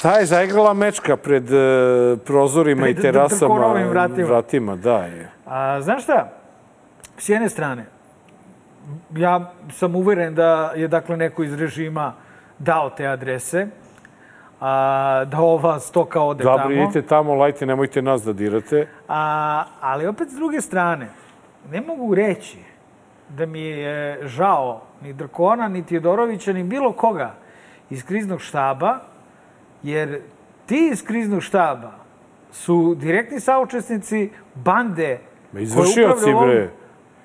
Šta 0.00 0.12
je 0.18 0.26
zaigrala 0.26 0.72
mečka 0.74 1.16
pred 1.16 1.44
uh, 1.44 2.18
prozorima 2.24 2.82
Pred 2.82 2.98
i 2.98 3.02
terasama? 3.02 3.54
Drkonovim 3.54 3.88
vratima. 3.88 4.26
vratima, 4.28 4.76
da 4.76 4.96
je. 4.98 5.30
A, 5.46 5.80
znaš 5.80 6.02
šta? 6.02 6.32
S 7.18 7.28
jedne 7.28 7.48
strane, 7.48 7.84
ja 9.16 9.52
sam 9.72 9.96
uveren 9.96 10.34
da 10.34 10.72
je 10.76 10.88
dakle 10.88 11.16
neko 11.16 11.42
iz 11.44 11.54
režima 11.54 12.14
dao 12.58 12.90
te 12.90 13.06
adrese, 13.06 13.66
a, 14.60 15.24
da 15.24 15.40
ova 15.40 15.80
stoka 15.80 16.22
ode 16.22 16.44
Dobro, 16.44 16.62
tamo. 16.62 16.74
idite 16.74 17.02
tamo, 17.02 17.34
lajte, 17.34 17.66
nemojte 17.66 18.02
nas 18.02 18.22
da 18.24 18.32
dirate. 18.32 18.88
A, 19.08 19.64
ali 19.80 20.06
opet 20.06 20.28
s 20.28 20.34
druge 20.34 20.60
strane, 20.60 21.08
ne 21.70 21.80
mogu 21.80 22.14
reći 22.14 22.58
da 23.28 23.46
mi 23.46 23.60
je 23.60 24.28
žao 24.28 24.80
ni 25.02 25.12
Drkona, 25.12 25.68
ni 25.68 25.86
Tjedorovića, 25.86 26.52
ni 26.52 26.64
bilo 26.64 26.92
koga 26.92 27.34
iz 27.90 28.04
kriznog 28.04 28.40
štaba, 28.40 29.09
jer 29.82 30.20
ti 30.66 30.88
iz 30.92 31.04
kriznog 31.04 31.42
štaba 31.42 31.92
su 32.52 32.94
direktni 32.94 33.40
saučesnici 33.40 34.30
bande 34.54 35.18
izvršioci, 35.58 36.30
bre. 36.44 36.70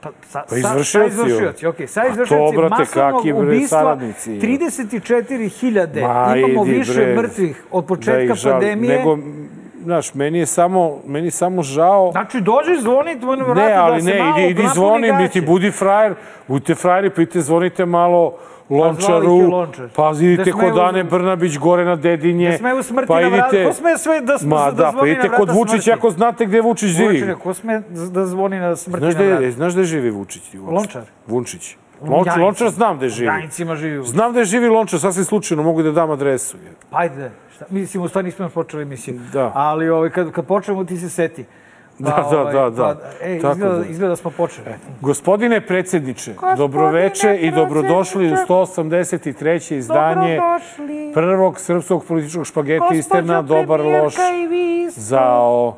Pa, 0.01 0.11
sa, 0.21 0.43
Pa 0.49 0.57
izvršioci, 0.57 0.91
Sa, 0.91 1.05
izvršioci, 1.05 1.67
okej. 1.67 1.87
Sa 1.87 2.01
Pa 2.01 2.07
izvršioci 2.07 2.57
brate, 2.57 2.75
masovnog 2.79 3.13
kakvi, 3.13 3.33
bre, 3.33 3.47
ubistva, 3.47 3.79
saradnici. 3.79 4.31
34.000. 4.31 6.01
Ma, 6.01 6.37
Imamo 6.37 6.65
idi, 6.65 6.77
više 6.77 6.93
bre, 6.93 7.15
mrtvih 7.15 7.63
od 7.71 7.83
da 7.83 7.87
početka 7.87 8.35
žal- 8.35 8.51
pandemije. 8.51 8.97
Nego, 8.97 9.17
znaš, 9.83 10.13
meni 10.13 10.39
je 10.39 10.45
samo, 10.45 10.99
meni 11.07 11.27
je 11.27 11.31
samo 11.31 11.63
žao... 11.63 12.11
Znači, 12.11 12.41
dođi 12.41 12.81
zvoni 12.81 13.19
tvoj 13.19 13.37
vrata 13.37 13.67
Ne, 13.67 13.73
ali 13.73 13.95
da 13.95 14.01
se 14.01 14.13
ne, 14.13 14.23
malo 14.23 14.39
idi, 14.39 14.49
idi 14.49 14.63
napuni 14.63 14.73
zvoni, 14.75 15.11
niti 15.11 15.41
budi 15.41 15.71
frajer, 15.71 16.13
budite 16.47 16.75
frajeri, 16.75 17.11
idite 17.17 17.41
zvonite 17.41 17.85
malo 17.85 18.37
Lončaru, 18.69 19.31
je 19.31 19.47
Lončar. 19.47 19.87
pa 19.95 20.11
idite 20.13 20.43
Da 20.43 20.51
kod 20.53 20.77
Ane 20.79 21.03
Brnabić 21.03 21.57
gore 21.57 21.85
na 21.85 21.95
Dedinje, 21.95 22.51
Da 22.51 22.57
smeju 22.57 22.83
smrti 22.83 23.07
pa 23.07 23.21
na 23.21 23.27
vrata. 23.27 23.47
idite... 23.47 23.65
Ko 23.65 23.73
sme 23.73 23.97
sve 23.97 24.21
da, 24.21 24.37
Ma 24.43 24.65
da, 24.65 24.71
da, 24.73 24.93
pa 24.99 25.07
idite 25.07 25.29
kod 25.29 25.49
Vučića 25.49 25.71
smrti? 25.73 25.91
ako 25.91 26.09
znate 26.09 26.45
gde 26.45 26.61
Vučić 26.61 26.89
živi. 26.89 27.21
Vučić, 27.21 27.35
ko 27.35 27.53
sme 27.53 27.81
da 28.11 28.25
zvoni 28.25 28.59
na 28.59 28.75
smrti 28.75 28.99
Znaš 29.01 29.15
na 29.15 29.21
vrata? 29.21 29.51
znaš 29.51 29.73
da 29.73 29.83
živi 29.83 30.09
Vučić? 30.09 30.43
Lončar? 30.67 31.01
Vunčić. 31.27 31.75
U 32.01 32.11
Lončar. 32.11 32.39
Lončar 32.39 32.69
znam 32.69 32.97
U 32.97 33.09
živi. 33.09 33.25
Jajincima 33.27 33.75
živi 33.75 33.97
Vučić. 33.97 34.11
Znam 34.11 34.35
je 34.35 34.45
živi 34.45 34.67
Lončar, 34.67 34.99
sasvim 34.99 35.25
slučajno, 35.25 35.63
mogu 35.63 35.83
da 35.83 35.91
dam 35.91 36.11
adresu. 36.11 36.57
je. 36.57 36.71
Pa 36.89 36.97
ajde, 36.97 37.31
šta, 37.55 37.65
mislim, 37.69 38.03
u 38.03 38.07
stvari 38.07 38.25
nismo 38.25 38.49
počeli 38.49 38.83
emisiju. 38.83 39.19
Da. 39.33 39.51
Ali 39.55 39.89
ovaj, 39.89 40.09
kad, 40.09 40.31
kad 40.31 40.45
počnemo 40.45 40.83
ti 40.83 40.97
se 40.97 41.09
seti. 41.09 41.45
Da, 41.99 42.27
da, 42.31 42.43
da, 42.51 42.69
da. 42.69 42.95
Pa, 42.95 43.25
ej, 43.25 43.41
Tako 43.41 43.53
izgleda, 43.53 43.75
da. 43.75 43.85
izgleda 43.85 44.09
da 44.09 44.15
smo 44.15 44.31
počeli. 44.31 44.67
Gospodine 45.01 45.61
predsjedniče, 45.61 46.33
dobroveče 46.57 47.35
i 47.35 47.51
dobrodošli 47.51 48.27
u 48.27 48.35
183. 48.37 49.73
izdanje 49.73 50.35
Dobrodošli. 50.35 51.11
prvog 51.13 51.59
srpskog 51.59 52.05
političkog 52.05 52.45
špageti 52.45 52.85
Isterna, 52.91 53.41
dobar, 53.41 53.81
loš, 53.81 54.15
i 54.51 54.89
zao. 54.91 55.77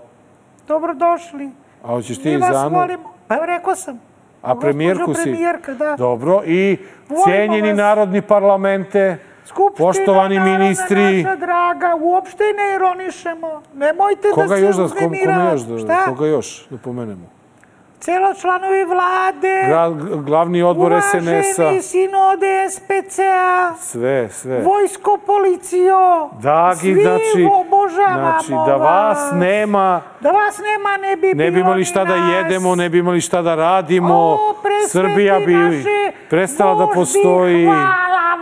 Dobrodošli. 0.68 1.50
A 1.84 1.88
hoćeš 1.88 2.18
ti 2.18 2.38
vas 2.38 2.52
Zanu? 2.52 2.76
volimo. 2.78 3.14
Pa 3.28 3.36
rekao 3.38 3.76
sam. 3.76 4.00
A 4.42 4.56
premijerku 4.56 5.14
si? 5.14 5.24
premijerka, 5.24 5.74
da. 5.74 5.96
Dobro. 5.98 6.42
I 6.46 6.78
Volimo 7.09 7.26
cijenjeni 7.26 7.70
vas. 7.70 7.78
narodni 7.78 8.22
parlamente, 8.22 9.18
Skupština 9.48 9.88
poštovani 9.88 10.40
ministri. 10.40 11.23
naša 11.23 11.36
draga, 11.36 11.95
uopšte 12.02 12.44
ne 12.44 12.76
ironišemo. 12.76 13.62
Nemojte 13.73 14.31
Koga 14.34 14.48
da 14.48 14.56
se 14.56 14.62
još 14.62 14.76
da, 14.76 14.88
kom, 14.88 15.14
još 15.52 15.62
da, 15.62 15.80
Šta? 15.80 16.06
koga 16.06 16.28
još 16.28 16.67
da 16.70 16.78
pomenemo? 16.78 17.37
Celo 18.00 18.34
članovi 18.34 18.84
vlade, 18.86 19.63
Gra, 19.68 19.90
glavni 20.18 20.63
odbor 20.63 20.91
SNS-a, 21.02 21.18
uvaženi 21.58 21.81
sinode 21.81 22.68
SPC-a, 22.69 23.74
sve, 23.75 24.30
sve. 24.30 24.62
vojsko, 24.62 25.19
policijo, 25.19 26.30
Dagi, 26.34 26.78
svi 26.80 26.94
znači, 26.96 27.47
obožavamo 27.53 28.19
znači, 28.31 28.52
da 28.68 28.75
vas 28.75 29.31
nema, 29.34 30.02
Da 30.19 30.31
vas 30.31 30.59
nema, 30.59 30.97
ne 31.00 31.16
bi 31.18 31.34
ne 31.35 31.52
bi 31.52 31.59
imali 31.59 31.85
šta 31.85 32.06
da 32.06 32.16
jedemo, 32.16 32.75
ne 32.75 32.90
bi 32.90 33.00
imali 33.00 33.22
šta 33.22 33.41
da 33.41 33.56
radimo, 33.56 34.14
O, 34.16 34.38
Srbija 34.88 35.40
bi 35.40 35.56
prestala 36.29 36.75
da 36.75 36.88
postoji. 36.88 37.66
Hvala 37.66 37.84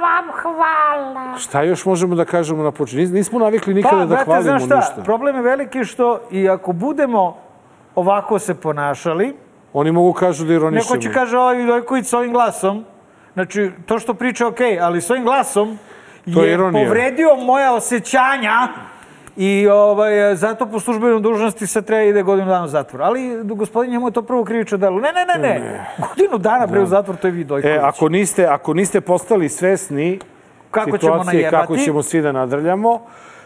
vam, 0.01 0.25
hvala. 0.33 1.37
Šta 1.37 1.61
još 1.61 1.85
možemo 1.85 2.15
da 2.15 2.25
kažemo 2.25 2.63
na 2.63 2.71
početku? 2.71 2.97
Nis- 2.97 3.13
Nismo 3.13 3.39
navikli 3.39 3.73
nikada 3.73 3.93
Pa, 3.93 3.99
da 3.99 4.05
brate, 4.07 4.25
hvalimo 4.25 4.43
znaš 4.43 4.65
šta, 4.65 4.75
ništa. 4.77 5.01
problem 5.03 5.35
je 5.35 5.41
veliki 5.41 5.83
što 5.83 6.19
i 6.31 6.49
ako 6.49 6.71
budemo 6.71 7.37
ovako 7.95 8.39
se 8.39 8.53
ponašali, 8.55 9.44
Oni 9.77 9.91
mogu 9.91 10.13
kažu 10.13 10.45
da 10.45 10.53
ironišemo. 10.53 10.95
neko 10.95 11.03
će 11.03 11.13
kaže 11.13 11.37
ovaj 11.37 11.55
Vidojković 11.55 12.05
s 12.05 12.13
ovim 12.13 12.33
glasom, 12.33 12.85
znači 13.33 13.71
to 13.85 13.99
što 13.99 14.13
priča 14.13 14.47
ok, 14.47 14.59
ali 14.81 15.01
s 15.01 15.09
ovim 15.09 15.23
glasom 15.23 15.79
To 16.33 16.41
je 16.43 16.47
je 16.47 16.53
ironija. 16.53 16.85
povredio 16.85 17.35
moja 17.35 17.73
osjećanja 17.73 18.67
i 19.37 19.67
ovaj, 19.67 20.35
zato 20.35 20.65
po 20.65 20.79
službenoj 20.79 21.19
dužnosti 21.21 21.67
se 21.67 21.81
treba 21.81 22.03
ide 22.03 22.23
godinu 22.23 22.47
dana 22.47 22.65
u 22.65 22.67
zatvor. 22.67 23.01
Ali 23.01 23.43
gospodin 23.43 23.91
njemu 23.91 24.07
je 24.07 24.11
to 24.11 24.21
prvo 24.21 24.43
krivično 24.43 24.77
delo. 24.77 24.99
Ne, 24.99 25.09
ne, 25.13 25.25
ne, 25.25 25.49
ne. 25.49 25.85
Godinu 25.97 26.37
dana 26.37 26.67
bre 26.67 26.81
u 26.81 26.85
zatvor, 26.85 27.15
to 27.15 27.27
je 27.27 27.31
Vidojković. 27.31 27.75
E, 27.75 27.79
ako 27.83 28.09
niste, 28.09 28.45
ako 28.45 28.73
niste 28.73 29.01
postali 29.01 29.49
svesni 29.49 30.19
Kako 30.71 30.97
ćemo 30.97 30.97
situacije 30.99 31.33
najebati? 31.41 31.55
kako 31.61 31.77
ćemo 31.77 32.03
svi 32.03 32.21
da 32.21 32.31
nadrljamo, 32.31 33.01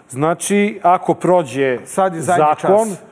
znači, 0.10 0.80
ako 0.84 1.14
prođe 1.14 1.78
Sad 1.86 2.16
je 2.16 2.22
zakon, 2.22 2.90
čas. 2.90 3.09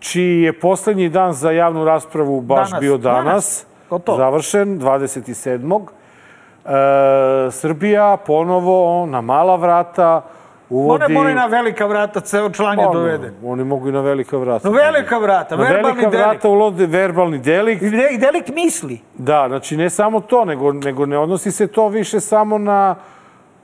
Čiji 0.00 0.42
je 0.42 0.52
poslednji 0.54 1.08
dan 1.08 1.32
za 1.32 1.50
javnu 1.50 1.84
raspravu 1.84 2.40
baš 2.40 2.68
Danas, 2.68 2.80
bio 2.80 2.96
danas, 2.98 3.24
danas. 3.24 3.66
Gotovo. 3.90 4.18
završen, 4.18 4.80
27. 4.80 5.86
E, 6.66 6.70
Srbija 7.50 8.16
ponovo 8.18 9.06
na 9.06 9.20
mala 9.20 9.56
vrata 9.56 10.24
uvodi... 10.70 11.04
One 11.04 11.14
mora 11.14 11.30
i 11.30 11.34
na 11.34 11.46
velika 11.46 11.86
vrata, 11.86 12.20
ceo 12.20 12.50
član 12.50 12.78
je 12.78 12.86
Ono, 12.86 12.94
doveden. 12.94 13.34
Oni 13.44 13.64
mogu 13.64 13.88
i 13.88 13.92
na 13.92 14.00
velika 14.00 14.36
vrata. 14.36 14.68
Na 14.68 14.74
velika 14.74 15.18
vrata, 15.18 15.56
Na 15.56 15.62
verbalni 15.62 15.82
velika 15.86 16.10
delikt. 16.10 16.28
vrata 16.28 16.48
ulode 16.48 16.86
verbalni 16.86 17.38
delikt. 17.38 17.82
I 17.82 17.90
de- 17.90 18.08
I 18.10 18.18
delikt 18.18 18.48
misli. 18.48 19.00
Da, 19.14 19.44
znači 19.48 19.76
ne 19.76 19.90
samo 19.90 20.20
to, 20.20 20.44
nego, 20.44 20.72
nego 20.72 21.06
ne 21.06 21.18
odnosi 21.18 21.50
se 21.50 21.66
to 21.66 21.88
više 21.88 22.20
samo 22.20 22.58
na 22.58 22.94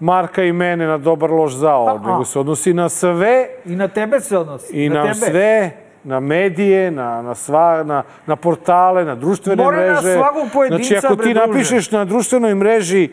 Marka 0.00 0.42
i 0.42 0.52
mene, 0.52 0.86
na 0.86 0.98
dobar 0.98 1.30
loš 1.30 1.52
zao, 1.52 1.86
A-a. 1.86 1.98
nego 2.02 2.24
se 2.24 2.38
odnosi 2.38 2.74
na 2.74 2.88
sve 2.88 3.48
I 3.64 3.70
na 3.70 3.88
tebe 3.88 4.20
se 4.20 4.38
odnosi. 4.38 4.72
i 4.74 4.88
na, 4.88 5.02
tebe. 5.02 5.14
sve, 5.14 5.70
na 6.04 6.20
medije, 6.20 6.90
na, 6.90 7.22
na, 7.22 7.34
sva, 7.34 7.82
na, 7.84 8.02
na 8.26 8.36
portale, 8.36 9.04
na 9.04 9.14
društvene 9.14 9.64
Mora 9.64 9.76
na 9.76 9.82
mreže. 9.82 10.14
svakog 10.14 10.48
pojedinca, 10.52 10.84
znači, 10.84 11.06
ako 11.06 11.16
ti 11.16 11.34
napišeš 11.34 11.90
na 11.90 12.04
društvenoj 12.04 12.54
mreži 12.54 13.08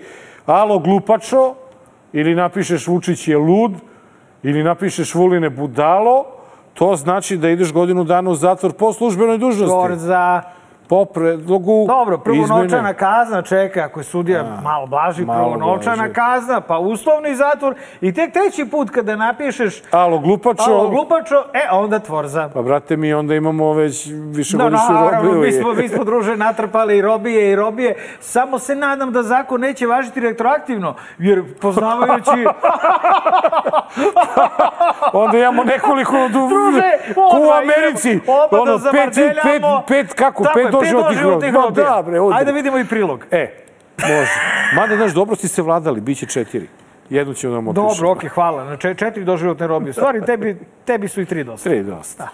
alo 0.46 0.80
glupačo, 0.80 1.54
ili 2.14 2.36
napišeš 2.36 2.88
Vučić 2.88 3.28
je 3.28 3.38
lud, 3.38 3.72
ili 4.44 4.64
napišeš 4.64 5.16
Vuline 5.16 5.50
budalo, 5.50 6.26
to 6.74 6.96
znači 6.96 7.38
da 7.38 7.50
ideš 7.50 7.74
godinu 7.74 8.04
dana 8.04 8.30
u 8.30 8.36
zatvor 8.36 8.74
po 8.74 8.94
službenoj 8.94 9.38
dužnosti. 9.38 9.76
Gorza. 9.76 10.42
Po 10.92 11.06
predlogu 11.06 11.86
Dobro, 11.88 12.18
prvo 12.18 12.48
novčana 12.48 12.94
kazna, 12.94 13.42
čeka, 13.42 13.80
ako 13.82 14.00
je 14.00 14.04
sudija 14.04 14.44
malo 14.64 14.88
blaži, 14.88 15.26
malo 15.26 15.44
prvo 15.44 15.58
novčana 15.58 15.96
blaže. 15.96 16.14
kazna, 16.14 16.62
pa 16.62 16.78
uslovni 16.78 17.36
zatvor 17.36 17.76
i 18.02 18.14
tek 18.14 18.34
treći 18.34 18.66
put 18.66 18.90
kada 18.90 19.16
napišeš 19.16 19.82
Alo, 19.92 20.20
glupačo. 20.20 20.64
alo 20.64 20.90
glupačo, 20.90 21.44
e, 21.54 21.68
onda 21.72 22.00
tvorza. 22.00 22.50
Pa, 22.54 22.62
brate, 22.62 22.98
mi 22.98 23.14
onda 23.14 23.36
imamo 23.36 23.74
već 23.74 24.08
Da, 24.08 24.16
višegodišnju 24.38 24.94
naravno, 24.94 25.32
robiju. 25.32 25.42
mi 25.42 25.52
smo, 25.52 25.74
mi 25.74 25.90
smo 25.90 26.04
druže 26.04 26.38
natrpali 26.38 26.98
i 26.98 27.02
robije 27.02 27.52
i 27.52 27.56
robije. 27.56 27.96
Samo 28.20 28.60
se 28.60 28.76
nadam 28.76 29.12
da 29.12 29.24
zakon 29.24 29.62
neće 29.62 29.88
važiti 29.88 30.20
retroaktivno, 30.20 30.96
jer 31.18 31.44
poznavajući... 31.62 32.32
Onda 35.14 35.38
imamo 35.38 35.64
nekoliko... 35.64 36.16
Druže, 36.32 36.92
u 37.16 37.52
Americi. 37.52 38.20
odmah 38.28 38.50
da 38.50 38.62
Ono, 38.62 38.80
pet, 38.92 39.16
pet, 39.44 39.64
pet, 39.88 40.14
kako? 40.14 40.44
Pet 40.44 40.74
je, 40.74 40.81
doživotnih 40.82 41.18
doživotnih 41.18 41.54
robija. 41.54 41.66
robija. 41.68 41.96
Da, 41.96 42.02
bre, 42.02 42.20
odmah. 42.20 42.38
Ajde 42.40 42.52
da 42.52 42.56
vidimo 42.56 42.78
i 42.78 42.86
prilog. 42.86 43.26
E, 43.32 43.64
može. 44.02 44.32
Mada, 44.76 44.96
znaš, 44.96 45.14
dobro 45.14 45.36
ste 45.36 45.48
se 45.48 45.62
vladali, 45.62 46.02
bit 46.02 46.18
će 46.18 46.26
četiri. 46.26 46.68
Jednu 47.10 47.34
ćemo 47.34 47.54
nam 47.54 47.68
otišati. 47.68 47.88
Dobro, 47.88 48.12
okej, 48.12 48.30
hvala. 48.30 48.64
Na 48.64 48.78
če- 48.78 48.96
četiri 48.96 49.24
doživotne 49.24 49.68
robije. 49.68 49.94
Stvari, 49.94 50.26
tebi, 50.26 50.58
tebi 50.86 51.08
su 51.08 51.22
i 51.22 51.26
tri 51.26 51.44
dosta. 51.44 51.70
Tri 51.70 51.84
dosta. 51.84 52.28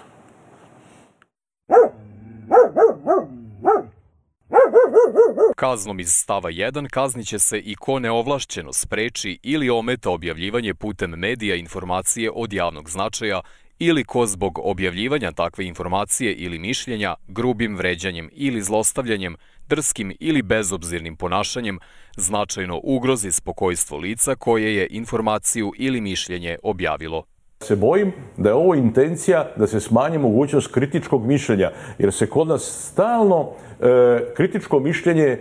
Kaznom 5.56 6.00
iz 6.00 6.12
stava 6.12 6.50
1 6.50 6.88
kazniće 6.88 7.38
se 7.38 7.58
i 7.58 7.74
ko 7.74 7.98
neovlašćeno 7.98 8.72
spreči 8.72 9.38
ili 9.42 9.70
ometa 9.70 10.10
objavljivanje 10.10 10.74
putem 10.74 11.10
medija 11.10 11.56
informacije 11.56 12.30
od 12.34 12.52
javnog 12.52 12.90
značaja 12.90 13.40
ili 13.78 14.04
ko 14.04 14.26
zbog 14.26 14.58
objavljivanja 14.62 15.32
takve 15.32 15.66
informacije 15.66 16.32
ili 16.32 16.58
mišljenja 16.58 17.14
grubim 17.28 17.76
vređanjem 17.76 18.30
ili 18.32 18.62
zlostavljanjem, 18.62 19.36
drskim 19.68 20.16
ili 20.20 20.42
bezobzirnim 20.42 21.16
ponašanjem 21.16 21.78
značajno 22.16 22.80
ugrozi 22.82 23.32
spokojstvo 23.32 23.98
lica 23.98 24.34
koje 24.34 24.76
je 24.76 24.86
informaciju 24.90 25.72
ili 25.76 26.00
mišljenje 26.00 26.56
objavilo. 26.62 27.24
se 27.62 27.76
bojim 27.76 28.12
da 28.36 28.48
je 28.48 28.54
ovo 28.54 28.74
intencija 28.74 29.50
da 29.56 29.66
se 29.66 29.80
smanji 29.80 30.18
mogućnost 30.18 30.72
kritičkog 30.74 31.26
mišljenja, 31.26 31.70
jer 31.98 32.12
se 32.12 32.26
kod 32.26 32.48
nas 32.48 32.88
stalno 32.92 33.50
e, 33.80 34.34
kritičko 34.36 34.80
mišljenje 34.80 35.38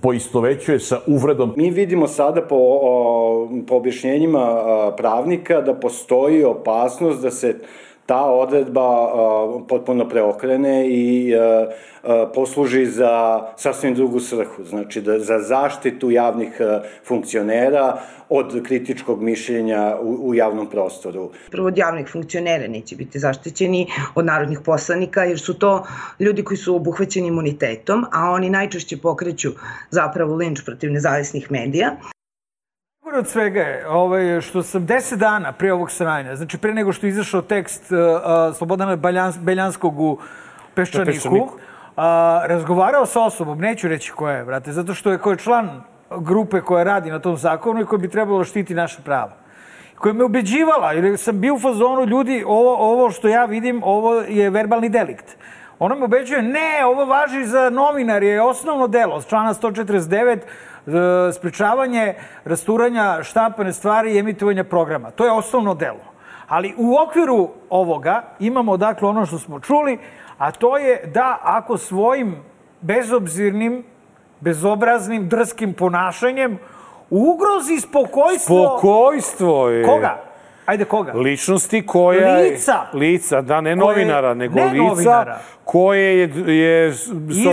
poistovećuje 0.00 0.80
sa 0.80 1.00
uvredom. 1.06 1.54
Mi 1.56 1.70
vidimo 1.70 2.08
sada 2.08 2.42
po, 2.42 2.56
o, 2.60 3.48
po 3.66 3.76
objašnjenjima 3.76 4.62
pravnika 4.96 5.60
da 5.60 5.74
postoji 5.74 6.44
opasnost 6.44 7.22
da 7.22 7.30
se 7.30 7.54
ta 8.08 8.24
odredba 8.24 8.88
potpuno 9.68 10.08
preokrene 10.08 10.86
i 10.88 11.32
posluži 12.34 12.86
za 12.86 13.42
sasvim 13.56 13.94
drugu 13.94 14.20
svrhu, 14.20 14.64
znači 14.64 15.00
da, 15.00 15.18
za 15.18 15.38
zaštitu 15.38 16.10
javnih 16.10 16.60
funkcionera 17.06 17.98
od 18.28 18.62
kritičkog 18.66 19.22
mišljenja 19.22 19.96
u, 20.00 20.28
u 20.28 20.34
javnom 20.34 20.66
prostoru. 20.70 21.30
Prvo 21.50 21.66
od 21.66 21.78
javnih 21.78 22.08
funkcionera 22.12 22.68
neće 22.68 22.96
biti 22.96 23.18
zaštićeni 23.18 23.86
od 24.14 24.24
narodnih 24.24 24.60
poslanika, 24.64 25.24
jer 25.24 25.40
su 25.40 25.54
to 25.54 25.86
ljudi 26.20 26.44
koji 26.44 26.58
su 26.58 26.76
obuhvaćeni 26.76 27.28
imunitetom, 27.28 28.04
a 28.12 28.30
oni 28.30 28.50
najčešće 28.50 28.96
pokreću 28.96 29.50
zapravo 29.90 30.34
linč 30.34 30.64
protiv 30.64 30.92
nezavisnih 30.92 31.50
medija. 31.50 31.96
Najgore 33.08 33.20
od 33.20 33.28
svega 33.28 33.60
je 33.60 33.88
ovaj, 33.88 34.40
što 34.40 34.62
sam 34.62 34.86
10 34.86 35.16
dana 35.16 35.52
pre 35.52 35.72
ovog 35.72 35.90
sranja, 35.90 36.36
znači 36.36 36.58
pre 36.58 36.74
nego 36.74 36.92
što 36.92 37.06
je 37.06 37.08
izašao 37.10 37.42
tekst 37.42 37.92
uh, 37.92 37.98
uh, 37.98 38.56
Slobodana 38.56 38.96
Beljans, 38.96 39.38
Beljanskog 39.38 40.00
u 40.00 40.18
Peščaniku, 40.74 41.12
Peščaniku. 41.12 41.44
uh, 41.44 42.02
razgovarao 42.46 43.06
sa 43.06 43.20
osobom, 43.20 43.58
neću 43.58 43.88
reći 43.88 44.12
ko 44.12 44.28
je, 44.28 44.44
brate, 44.44 44.72
zato 44.72 44.94
što 44.94 45.12
je 45.12 45.18
ko 45.18 45.30
je 45.30 45.36
član 45.36 45.70
grupe 46.10 46.60
koja 46.60 46.84
radi 46.84 47.10
na 47.10 47.18
tom 47.18 47.36
zakonu 47.36 47.80
i 47.80 47.86
koja 47.86 47.98
bi 47.98 48.08
trebalo 48.08 48.38
da 48.38 48.44
štiti 48.44 48.74
naše 48.74 49.02
prava 49.04 49.32
koja 49.98 50.12
me 50.12 50.24
ubeđivala, 50.24 50.92
jer 50.92 51.18
sam 51.18 51.40
bio 51.40 51.54
u 51.54 51.58
fazonu 51.58 52.04
ljudi, 52.04 52.44
ovo, 52.46 52.76
ovo 52.76 53.10
što 53.10 53.28
ja 53.28 53.44
vidim, 53.44 53.80
ovo 53.84 54.14
je 54.14 54.50
verbalni 54.50 54.88
delikt. 54.88 55.36
Ona 55.78 55.94
me 55.94 56.04
ubeđuje, 56.04 56.42
ne, 56.42 56.84
ovo 56.86 57.04
važi 57.04 57.44
za 57.44 57.70
novinar, 57.70 58.22
je 58.22 58.42
osnovno 58.42 58.88
delo, 58.88 59.22
člana 59.22 59.54
149, 59.54 60.38
e, 60.38 61.32
sprečavanje 61.32 62.14
rasturanja 62.44 63.22
štampane 63.22 63.72
stvari 63.72 64.14
i 64.14 64.18
emitovanja 64.18 64.64
programa. 64.64 65.10
To 65.10 65.24
je 65.24 65.32
osnovno 65.32 65.74
delo. 65.74 66.04
Ali 66.48 66.74
u 66.78 66.96
okviru 66.96 67.48
ovoga 67.70 68.22
imamo 68.40 68.76
dakle 68.76 69.08
ono 69.08 69.26
što 69.26 69.38
smo 69.38 69.60
čuli, 69.60 69.98
a 70.38 70.50
to 70.50 70.76
je 70.76 71.10
da 71.14 71.38
ako 71.42 71.76
svojim 71.76 72.36
bezobzirnim, 72.80 73.84
bezobraznim, 74.40 75.28
drskim 75.28 75.74
ponašanjem 75.74 76.58
ugrozi 77.10 77.80
spokojstvo... 77.80 78.78
Spokojstvo 78.78 79.68
je... 79.68 79.84
Koga? 79.84 80.27
Ajde, 80.68 80.84
koga? 80.84 81.12
Ličnosti 81.12 81.86
koja... 81.86 82.36
Lica. 82.36 82.74
Lica, 82.92 83.40
da, 83.40 83.60
ne 83.60 83.76
Koje- 83.76 83.76
novinara, 83.76 84.34
nego 84.34 84.54
ne 84.54 84.64
lica 84.64 84.84
novinara. 84.84 85.38
koje 85.64 86.18
je... 86.18 86.56
je 86.58 86.92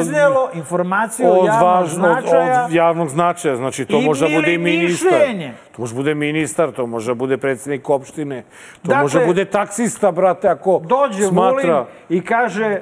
Iznelo 0.02 0.50
informaciju 0.54 1.28
od 1.28 1.38
od, 1.38 1.46
javnog 1.46 1.64
važno, 1.64 2.08
od, 2.08 2.22
značaja. 2.22 2.66
od 2.66 2.74
javnog 2.74 3.10
značaja. 3.10 3.56
Znači, 3.56 3.86
to 3.86 4.02
može 4.02 4.30
da 4.30 4.36
bude 4.36 4.54
i 4.54 4.58
ministar. 4.58 5.12
mišljenje. 5.12 5.54
To 5.76 5.82
može 5.82 5.96
bude 5.96 6.16
ministar, 6.16 6.72
to 6.72 6.88
može 6.88 7.12
da 7.12 7.16
bude 7.16 7.38
predsednik 7.38 7.90
opštine. 7.90 8.44
To 8.82 8.88
Dakle, 8.88 9.02
može 9.02 9.20
da 9.20 9.26
bude 9.26 9.46
taksista, 9.46 10.12
brate, 10.12 10.48
ako 10.48 10.82
dođe 10.86 11.24
smatra... 11.28 11.74
Vulin 11.74 11.86
i 12.10 12.22
kaže 12.22 12.82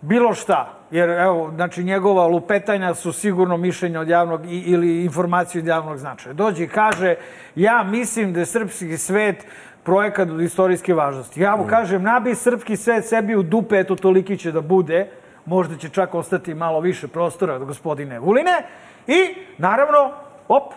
bilo 0.00 0.34
šta. 0.34 0.76
Jer, 0.90 1.10
evo, 1.10 1.52
znači, 1.54 1.84
njegova 1.84 2.26
lupetanja 2.26 2.94
su 2.94 3.12
sigurno 3.12 3.56
mišljenja 3.56 4.00
od 4.00 4.08
javnog 4.08 4.40
ili 4.46 5.04
informacije 5.04 5.62
od 5.62 5.66
javnog 5.66 5.98
značaja. 5.98 6.32
Dođe 6.32 6.64
i 6.64 6.68
kaže, 6.68 7.14
ja 7.54 7.82
mislim 7.82 8.32
da 8.32 8.40
je 8.40 8.46
srpski 8.46 8.98
svet 8.98 9.46
projekat 9.82 10.30
od 10.30 10.40
istorijske 10.40 10.94
važnosti. 10.94 11.40
Ja 11.40 11.56
mu 11.56 11.66
kažem, 11.66 12.02
nabij 12.02 12.34
srpski 12.34 12.76
svet 12.76 13.06
sebi 13.06 13.36
u 13.36 13.42
dupe, 13.42 13.78
eto 13.78 13.96
toliki 13.96 14.36
će 14.36 14.52
da 14.52 14.60
bude, 14.60 15.08
možda 15.46 15.76
će 15.76 15.88
čak 15.88 16.14
ostati 16.14 16.54
malo 16.54 16.80
više 16.80 17.08
prostora 17.08 17.54
od 17.54 17.64
gospodine 17.64 18.18
Vuline, 18.18 18.62
i, 19.06 19.34
naravno, 19.58 20.12
op, 20.48 20.72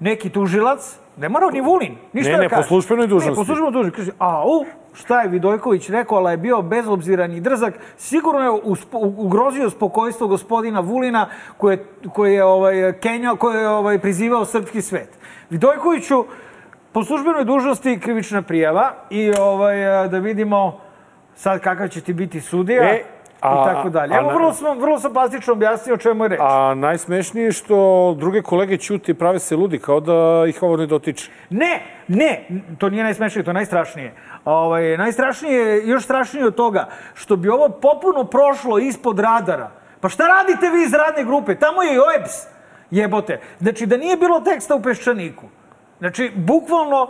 neki 0.00 0.30
tužilac, 0.30 0.98
ne 1.16 1.28
mora 1.28 1.50
ni 1.50 1.60
Vulin, 1.60 1.96
ništa 2.12 2.30
Ne, 2.30 2.36
da 2.36 2.42
ne, 2.42 2.48
po 2.48 2.56
kaže. 2.56 2.68
službenoj 2.68 3.06
dužnosti. 3.06 3.30
Ne, 3.30 3.36
po 3.36 3.44
službenoj 3.44 3.72
dužnosti. 3.72 3.96
Kaže, 3.96 4.12
a, 4.18 4.42
u, 4.46 4.64
šta 4.94 5.22
je 5.22 5.28
Vidojković 5.28 5.88
rekao, 5.88 6.18
ali 6.18 6.32
je 6.32 6.36
bio 6.36 6.62
bezobziran 6.62 7.32
i 7.32 7.40
drzak, 7.40 7.74
sigurno 7.96 8.40
je 8.40 8.50
uspo, 8.50 8.98
ugrozio 8.98 9.70
spokojstvo 9.70 10.28
gospodina 10.28 10.80
Vulina 10.80 11.28
koje, 11.56 11.84
koje 12.12 12.34
je 12.34 12.44
ovaj, 12.44 12.92
Kenja, 13.00 13.34
koje 13.38 13.60
je 13.60 13.68
ovaj, 13.68 13.98
prizivao 13.98 14.44
srpski 14.44 14.82
svet. 14.82 15.18
Vidojkoviću, 15.50 16.24
po 16.94 17.04
službenoj 17.04 17.44
dužnosti 17.44 18.00
krivična 18.00 18.42
prijava 18.42 18.92
i 19.10 19.32
ovaj, 19.40 19.76
da 20.08 20.18
vidimo 20.18 20.80
sad 21.34 21.60
kakav 21.60 21.88
će 21.88 22.00
ti 22.00 22.12
biti 22.12 22.40
sudija 22.40 22.84
E, 22.84 23.02
a- 23.40 23.62
i 23.62 23.74
tako 23.74 23.88
dalje. 23.88 24.14
Evo, 24.14 24.30
vrlo 24.30 24.52
sam, 24.52 24.78
vrlo 24.78 24.98
sam 24.98 25.12
plastično 25.12 25.52
objasnio 25.52 25.94
o 25.94 25.98
čemu 25.98 26.24
je 26.24 26.28
reč. 26.28 26.40
A 26.42 26.74
najsmešnije 26.74 27.44
je 27.44 27.52
što 27.52 27.76
druge 28.18 28.42
kolege 28.42 28.76
ćuti 28.76 29.10
i 29.10 29.14
prave 29.14 29.38
se 29.38 29.56
ludi, 29.56 29.78
kao 29.78 30.00
da 30.00 30.14
ih 30.48 30.62
ovo 30.62 30.76
ne 30.76 30.86
dotiče. 30.86 31.30
Ne, 31.50 31.82
ne, 32.08 32.48
to 32.78 32.88
nije 32.88 33.04
najsmešnije, 33.04 33.44
to 33.44 33.50
je 33.50 33.54
najstrašnije. 33.54 34.12
Ovaj, 34.44 34.96
najstrašnije 34.96 35.58
je, 35.60 35.88
još 35.88 36.04
strašnije 36.04 36.46
od 36.46 36.54
toga, 36.54 36.88
što 37.14 37.36
bi 37.36 37.48
ovo 37.48 37.68
popuno 37.68 38.24
prošlo 38.24 38.78
ispod 38.78 39.18
radara. 39.18 39.70
Pa 40.00 40.08
šta 40.08 40.26
radite 40.26 40.68
vi 40.70 40.82
iz 40.82 40.92
radne 40.94 41.24
grupe? 41.24 41.54
Tamo 41.54 41.82
je 41.82 41.94
i 41.94 41.98
OEPS, 41.98 42.32
jebote. 42.90 43.40
Znači, 43.58 43.86
da 43.86 43.96
nije 43.96 44.16
bilo 44.16 44.40
teksta 44.40 44.74
u 44.74 44.82
Peščaniku. 44.82 45.46
Znači, 45.98 46.32
bukvalno, 46.36 47.08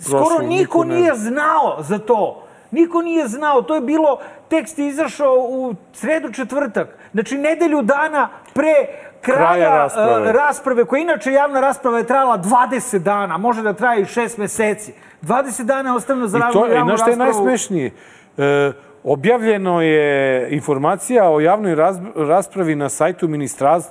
skoro 0.00 0.24
Prošlo, 0.24 0.46
niko 0.48 0.84
ne 0.84 0.94
nije 0.94 1.14
znao 1.14 1.76
za 1.80 1.98
to. 1.98 2.42
Niko 2.70 3.02
nije 3.02 3.28
znao, 3.28 3.62
to 3.62 3.74
je 3.74 3.80
bilo, 3.80 4.18
tekst 4.48 4.78
je 4.78 4.86
izašao 4.86 5.34
u 5.34 5.74
sredu 5.92 6.32
četvrtak. 6.32 6.88
Znači, 7.12 7.38
nedelju 7.38 7.82
dana 7.82 8.28
pre 8.54 8.74
kraja, 9.20 9.46
Kraja 9.46 9.68
rasprave. 9.68 10.28
e, 10.28 10.32
rasprave, 10.32 10.84
koja 10.84 11.00
inače 11.00 11.32
javna 11.32 11.60
rasprava 11.60 11.98
je 11.98 12.06
trajala 12.06 12.38
20 12.38 12.98
dana, 12.98 13.36
može 13.36 13.62
da 13.62 13.72
traje 13.72 14.00
i 14.02 14.04
6 14.04 14.38
meseci. 14.38 14.92
20 15.22 15.62
dana 15.62 15.90
je 15.90 15.96
ostavljeno 15.96 16.28
za 16.28 16.38
I 16.38 16.40
javnu, 16.40 16.52
to 16.52 16.66
je, 16.66 16.74
javnu 16.74 16.96
znaš 16.96 17.00
šta 17.00 17.10
je 17.10 17.16
raspravu. 17.16 17.46
najsmešnije? 17.46 17.90
E, 18.38 18.72
objavljeno 19.04 19.82
je 19.82 20.48
informacija 20.50 21.30
o 21.30 21.40
javnoj 21.40 21.74
raspravi 22.16 22.74
na 22.74 22.88
sajtu 22.88 23.28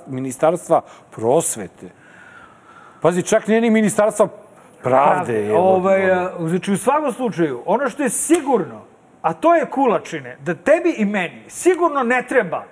Ministarstva 0.06 0.80
prosvete. 1.10 1.86
Pazi, 3.00 3.22
čak 3.22 3.46
nije 3.46 3.60
ni 3.60 3.70
Ministarstva 3.70 4.28
pravde. 4.82 5.46
evo. 5.46 5.58
Ovaj, 5.58 6.00
znači, 6.38 6.72
u 6.72 6.76
svakom 6.76 7.12
slučaju, 7.12 7.62
ono 7.66 7.90
što 7.90 8.02
je 8.02 8.08
sigurno, 8.08 8.82
a 9.22 9.32
to 9.32 9.54
je 9.54 9.66
kulačine, 9.66 10.36
da 10.40 10.54
tebi 10.54 10.94
i 10.98 11.04
meni 11.04 11.44
sigurno 11.48 12.02
ne 12.02 12.24
treba 12.28 12.64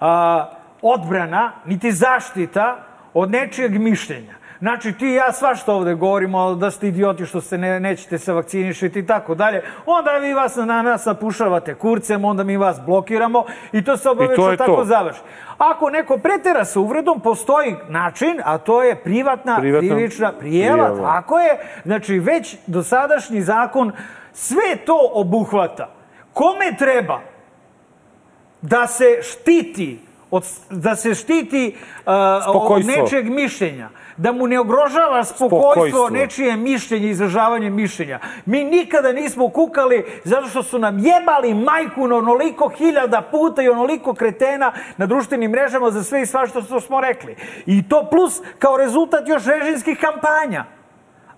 a, 0.00 0.50
odbrana, 0.82 1.52
niti 1.64 1.92
zaštita 1.92 2.84
od 3.14 3.30
nečijeg 3.30 3.80
mišljenja. 3.80 4.34
Znači, 4.58 4.92
ti 4.92 5.06
i 5.06 5.14
ja 5.14 5.32
svašta 5.32 5.72
ovde 5.72 5.94
govorimo 5.94 6.54
da 6.54 6.70
ste 6.70 6.88
idioti 6.88 7.26
što 7.26 7.40
se 7.40 7.58
ne, 7.58 7.80
nećete 7.80 8.18
se 8.18 8.32
vakcinišiti 8.32 8.98
i 8.98 9.06
tako 9.06 9.34
dalje. 9.34 9.62
Onda 9.86 10.10
vi 10.10 10.34
vas 10.34 10.56
na 10.56 10.82
nas 10.82 11.04
napušavate 11.04 11.74
kurcem, 11.74 12.24
onda 12.24 12.44
mi 12.44 12.56
vas 12.56 12.80
blokiramo 12.86 13.44
i 13.72 13.84
to 13.84 13.96
se 13.96 14.08
obavečno 14.10 14.50
je 14.50 14.56
tako 14.56 14.76
to. 14.76 14.84
završi. 14.84 15.20
Ako 15.58 15.90
neko 15.90 16.18
pretera 16.18 16.64
sa 16.64 16.80
uvredom, 16.80 17.20
postoji 17.20 17.76
način, 17.88 18.40
a 18.44 18.58
to 18.58 18.82
je 18.82 18.96
privatna, 18.96 19.56
Privatna 19.58 19.88
krivična 19.94 20.32
prijava. 20.32 20.88
prijava. 20.88 21.12
Tako 21.12 21.38
je. 21.38 21.58
Znači, 21.84 22.18
već 22.18 22.56
dosadašnji 22.66 23.42
zakon 23.42 23.92
sve 24.32 24.76
to 24.86 25.10
obuhvata. 25.12 25.88
Kome 26.32 26.76
treba 26.78 27.20
da 28.62 28.86
se 28.86 29.18
štiti 29.22 30.00
od, 30.30 30.44
da 30.70 30.96
se 30.96 31.14
štiti 31.14 31.76
uh, 32.06 32.12
od 32.46 32.86
nečeg 32.86 33.30
mišljenja, 33.30 33.88
da 34.16 34.32
mu 34.32 34.46
ne 34.46 34.60
ogrožava 34.60 35.24
spokojstvo, 35.24 35.72
Spokojstvo. 35.72 36.10
nečije 36.10 36.56
mišljenje, 36.56 37.10
izražavanje 37.10 37.70
mišljenja. 37.70 38.20
Mi 38.46 38.64
nikada 38.64 39.12
nismo 39.12 39.48
kukali 39.48 40.04
zato 40.24 40.46
što 40.46 40.62
su 40.62 40.78
nam 40.78 40.98
jebali 40.98 41.54
majku 41.54 42.08
na 42.08 42.16
onoliko 42.16 42.68
hiljada 42.68 43.22
puta 43.30 43.62
i 43.62 43.68
onoliko 43.68 44.14
kretena 44.14 44.72
na 44.96 45.06
društvenim 45.06 45.50
mrežama 45.50 45.90
za 45.90 46.02
sve 46.02 46.22
i 46.22 46.26
svašta 46.26 46.62
što 46.62 46.80
smo 46.80 47.00
rekli. 47.00 47.36
I 47.66 47.88
to 47.88 48.08
plus 48.10 48.40
kao 48.58 48.76
rezultat 48.76 49.28
još 49.28 49.44
režimskih 49.44 49.98
kampanja. 50.00 50.64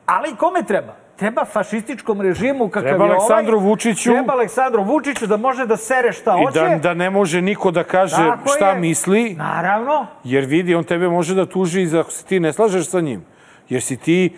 Ali 0.07 0.37
kome 0.37 0.63
treba? 0.63 1.08
Treba 1.19 1.45
fašističkom 1.45 2.21
režimu 2.21 2.69
kakav 2.69 2.83
Treba 2.83 3.05
je 3.05 3.11
Aleksandru 3.11 3.57
ovaj. 3.57 3.67
Vučiću. 3.67 4.11
Treba 4.11 4.33
Aleksandru 4.33 4.83
Vučiću 4.85 5.27
da 5.27 5.37
može 5.37 5.67
da 5.67 5.77
sere 5.77 6.13
šta 6.13 6.35
I 6.35 6.45
hoće. 6.45 6.61
da, 6.61 6.79
da 6.79 6.95
ne 6.95 7.11
može 7.11 7.43
niko 7.43 7.71
da 7.71 7.85
kaže 7.85 8.17
Tako 8.17 8.49
šta 8.49 8.71
je. 8.71 8.79
misli, 8.79 9.35
Naravno. 9.35 10.07
jer 10.25 10.45
vidi, 10.45 10.75
on 10.75 10.85
tebe 10.85 11.09
može 11.09 11.35
da 11.35 11.47
tuži 11.47 11.87
za 11.87 12.01
ako 12.01 12.11
se 12.11 12.25
ti 12.25 12.41
ne 12.41 12.53
slažeš 12.53 12.89
sa 12.89 13.01
njim. 13.01 13.25
Jer 13.69 13.83
si 13.83 13.97
ti 13.97 14.37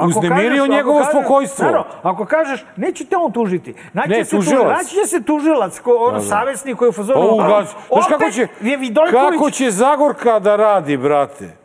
uznemirio 0.00 0.50
kažeš- 0.56 0.68
njegovo 0.68 0.98
kažeš- 0.98 1.10
spokojstvo. 1.12 1.64
Naravno, 1.64 1.86
ako 2.02 2.24
kažeš, 2.24 2.64
neće 2.76 3.04
te 3.04 3.16
on 3.16 3.32
tužiti. 3.32 3.74
Naći 3.92 4.08
Ne, 4.08 4.24
se 4.24 4.30
tužilac. 4.30 4.68
Naći 4.68 4.94
će 4.94 5.06
se 5.06 5.22
tužilac, 5.22 5.78
ko, 5.78 5.96
ono, 6.00 6.20
savesnik 6.20 6.76
koji 6.76 6.88
je 6.88 6.92
fazonu. 6.92 7.36
Pa, 7.38 7.62
Znaš 7.92 8.06
kako 8.08 8.30
će, 8.30 8.46
kako 9.12 9.50
će 9.50 9.70
Zagorka 9.70 10.38
da 10.38 10.56
radi, 10.56 10.96
brate? 10.96 11.63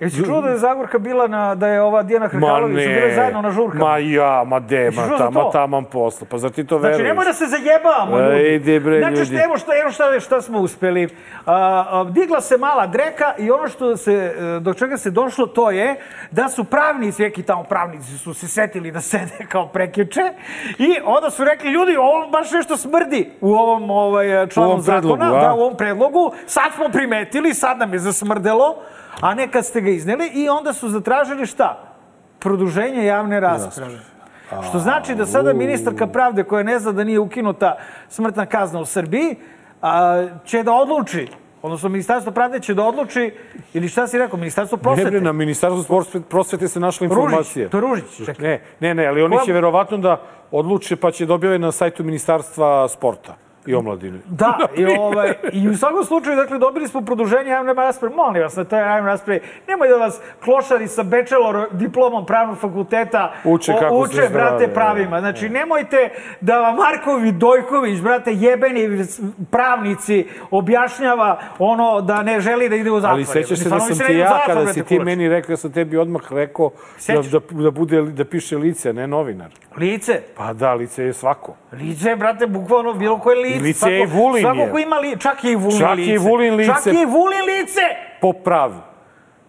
Jesi 0.00 0.24
čuo 0.24 0.40
da 0.40 0.48
je 0.48 0.58
Zagorka 0.58 0.98
bila 0.98 1.28
na, 1.28 1.54
da 1.54 1.68
je 1.68 1.82
ova 1.82 2.02
Dijana 2.02 2.28
Hrkalović, 2.28 2.84
su 2.84 2.88
bile 2.88 3.14
zajedno 3.14 3.42
na 3.42 3.50
žurkama? 3.50 3.84
Ma 3.84 3.98
ja, 3.98 4.44
ma 4.46 4.60
de, 4.60 4.90
ma, 4.90 5.18
ta, 5.18 5.30
ma 5.30 5.50
taman 5.50 5.84
posla. 5.84 6.26
Pa 6.30 6.38
zar 6.38 6.50
ti 6.50 6.66
to 6.66 6.78
veruješ? 6.78 6.96
Znači, 6.96 7.08
nemoj 7.08 7.24
da 7.24 7.32
se 7.32 7.46
zajebavamo, 7.46 8.18
E, 8.18 8.22
ljudi. 8.22 8.54
ide, 8.54 8.80
bre, 8.80 8.98
znači, 8.98 9.14
ljudi. 9.16 9.26
Šta, 9.26 9.44
evo, 9.44 9.56
šta, 9.56 9.72
evo 9.80 9.90
šta, 9.90 10.20
šta 10.20 10.40
smo 10.42 10.58
uspeli. 10.60 11.08
A, 11.46 12.04
digla 12.10 12.40
se 12.40 12.56
mala 12.56 12.86
dreka 12.86 13.34
i 13.38 13.50
ono 13.50 13.68
što 13.68 13.96
se, 13.96 14.12
e, 14.56 14.60
do 14.60 14.74
čega 14.74 14.96
se 14.96 15.10
došlo, 15.10 15.46
to 15.46 15.70
je 15.70 15.96
da 16.30 16.48
su 16.48 16.64
pravnici, 16.64 17.22
neki 17.22 17.42
tamo 17.42 17.62
pravnici 17.62 18.18
su 18.18 18.34
se 18.34 18.48
setili 18.48 18.90
da 18.90 19.00
sede 19.00 19.46
kao 19.48 19.66
prekjuče 19.68 20.22
i 20.78 20.96
onda 21.04 21.30
su 21.30 21.44
rekli, 21.44 21.70
ljudi, 21.70 21.96
ovo 21.96 22.26
baš 22.26 22.50
nešto 22.52 22.76
smrdi 22.76 23.30
u 23.40 23.54
ovom 23.54 23.90
ovaj, 23.90 24.46
članu 24.46 24.68
U 24.68 24.72
ovom 24.72 24.84
predlogu, 24.84 25.16
zakona, 25.22 25.38
a? 25.38 25.40
da, 25.40 25.54
u 25.54 25.60
ovom 25.60 25.76
predlogu. 25.76 26.32
Sad 26.46 26.72
smo 26.74 26.88
primetili, 26.88 27.54
sad 27.54 27.78
nam 27.78 27.92
je 27.92 27.98
zasmrdelo, 27.98 28.76
a 29.20 29.34
ne 29.34 29.48
kad 29.48 29.66
ste 29.66 29.80
ga 29.80 29.90
izneli 29.90 30.26
i 30.34 30.48
onda 30.48 30.72
su 30.72 30.88
zatražili 30.88 31.46
šta? 31.46 31.94
Produženje 32.38 33.04
javne 33.04 33.40
rasprave. 33.40 33.98
Što 34.68 34.78
znači 34.78 35.14
da 35.14 35.26
sada 35.26 35.52
ministarka 35.52 36.06
pravde 36.06 36.44
koja 36.44 36.62
ne 36.62 36.78
zna 36.78 36.92
da 36.92 37.04
nije 37.04 37.18
ukinuta 37.18 37.76
smrtna 38.08 38.46
kazna 38.46 38.80
u 38.80 38.84
Srbiji, 38.84 39.36
a, 39.82 40.24
će 40.44 40.62
da 40.62 40.72
odluči, 40.72 41.28
odnosno 41.62 41.88
Ministarstvo 41.88 42.32
pravde 42.32 42.60
će 42.60 42.74
da 42.74 42.84
odluči, 42.84 43.34
ili 43.74 43.88
šta 43.88 44.06
si 44.06 44.18
rekao, 44.18 44.38
Ministarstvo 44.38 44.76
Ne 44.76 44.82
prosvete? 44.82 45.10
bre, 45.10 45.20
na 45.20 45.32
Ministarstvu 45.32 45.84
prosvete, 45.84 46.26
prosvete 46.28 46.68
se 46.68 46.80
našla 46.80 47.04
informacija. 47.04 47.64
Ružić, 47.64 47.70
to 47.70 47.76
je 47.76 47.80
Ružić, 47.80 48.26
čekaj. 48.26 48.48
Ne, 48.48 48.60
ne, 48.80 48.94
ne, 48.94 49.06
ali 49.06 49.22
oni 49.22 49.36
Koja- 49.36 49.44
će 49.44 49.52
verovatno 49.52 49.98
da 49.98 50.20
odluče 50.50 50.96
pa 50.96 51.10
će 51.10 51.26
dobijave 51.26 51.58
na 51.58 51.72
sajtu 51.72 52.04
Ministarstva 52.04 52.88
sporta 52.88 53.36
i 53.68 53.74
omladine. 53.74 54.18
Da, 54.26 54.58
i, 54.76 54.86
ovaj, 54.98 55.32
i 55.52 55.68
u 55.68 55.76
svakom 55.76 56.04
slučaju, 56.04 56.36
dakle, 56.36 56.58
dobili 56.58 56.88
smo 56.88 57.00
produženje 57.00 57.50
javne 57.50 57.74
rasprave. 57.74 58.14
Molim 58.14 58.42
vas, 58.42 58.56
na 58.56 58.64
toj 58.64 58.78
javne 58.78 59.10
rasprave, 59.10 59.40
nemoj 59.68 59.88
da 59.88 59.96
vas 59.96 60.20
klošari 60.44 60.88
sa 60.88 61.02
bachelor 61.02 61.68
diplomom 61.72 62.26
pravnog 62.26 62.58
fakulteta 62.58 63.32
Uče 63.44 63.72
kako 63.80 63.96
uče 63.96 64.16
brate, 64.16 64.28
zdrave, 64.28 64.74
pravima. 64.74 65.20
Znači, 65.20 65.48
nemojte 65.48 66.10
da 66.40 66.60
vam 66.60 66.76
Markovi 66.76 67.32
Dojković, 67.32 68.00
brate, 68.00 68.32
jebeni 68.34 69.04
pravnici, 69.50 70.26
objašnjava 70.50 71.40
ono 71.58 72.00
da 72.00 72.22
ne 72.22 72.40
želi 72.40 72.68
da 72.68 72.76
ide 72.76 72.90
u 72.90 73.00
zatvor. 73.00 73.14
Ali 73.14 73.24
sećaš 73.24 73.58
se 73.58 73.68
da 73.68 73.80
sam 73.80 74.06
ti 74.06 74.14
ja, 74.14 74.42
kada 74.46 74.60
brate, 74.60 74.72
si 74.72 74.82
ti 74.82 74.96
kulač. 74.96 75.04
meni 75.04 75.28
rekao, 75.28 75.52
ja 75.52 75.56
sam 75.56 75.72
tebi 75.72 75.96
odmah 75.96 76.22
rekao 76.32 76.70
da, 77.06 77.22
da, 77.22 77.62
da, 77.62 77.70
bude, 77.70 78.02
da 78.02 78.24
piše 78.24 78.56
lice, 78.56 78.92
ne 78.92 79.06
novinar. 79.06 79.50
Lice. 79.76 80.22
Pa 80.36 80.52
da, 80.52 80.74
lice 80.74 81.04
je 81.04 81.12
svako. 81.12 81.56
Lice, 81.72 82.16
brate, 82.16 82.46
bukvalno 82.46 82.94
bilo 82.94 83.18
koje 83.18 83.36
lice. 83.36 83.57
Lice 83.58 83.90
je 83.90 84.02
i 84.02 84.06
Vulin 84.06 84.42
Svako 84.42 84.58
je. 84.58 84.70
ko 84.70 84.78
ima 84.78 84.96
li, 84.96 85.18
čak 85.18 85.44
je 85.44 85.52
i 85.52 85.56
Vulin 85.56 85.78
Čak 85.78 85.96
lice. 85.96 86.10
je 86.10 86.14
i 86.14 86.18
Vulin 86.20 86.54
lice. 86.54 86.72
Čak 86.74 86.86
je 86.86 87.02
i 87.02 87.06
Vulin 87.06 87.44
lice. 87.48 87.80
Po 88.20 88.32
pravu. 88.34 88.80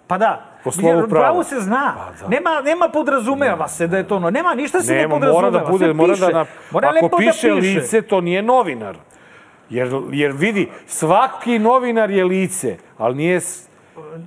Pa 0.08 0.18
da. 0.18 0.46
Po 0.64 0.72
slovu 0.72 1.00
prava. 1.00 1.08
pravo 1.22 1.44
se 1.44 1.56
zna. 1.58 1.96
Nema, 2.28 2.62
nema 2.62 2.90
podrazumeva 2.90 3.68
se 3.68 3.88
da 3.88 3.98
je 3.98 4.08
to 4.08 4.16
ono. 4.16 4.30
Nema, 4.30 4.54
ništa 4.54 4.82
se 4.82 4.94
ne, 4.94 4.98
Nema, 4.98 5.14
podrazumeva. 5.14 5.52
mora 5.52 5.60
da 5.60 5.72
bude, 5.72 5.94
mora 5.94 6.16
da... 6.16 6.30
Na, 6.30 6.46
mora 6.72 6.88
ako 6.88 6.96
lepo 6.96 7.18
piše 7.18 7.50
da 7.50 7.56
piše. 7.56 7.80
lice, 7.80 8.02
to 8.02 8.22
nije 8.22 8.42
novinar. 8.42 8.96
Jer, 9.70 9.90
jer 10.12 10.32
vidi, 10.32 10.70
svaki 10.88 11.60
novinar 11.60 12.12
je 12.12 12.26
lice, 12.26 12.78
ali 12.98 13.16
nije... 13.16 13.40
s- 13.40 13.70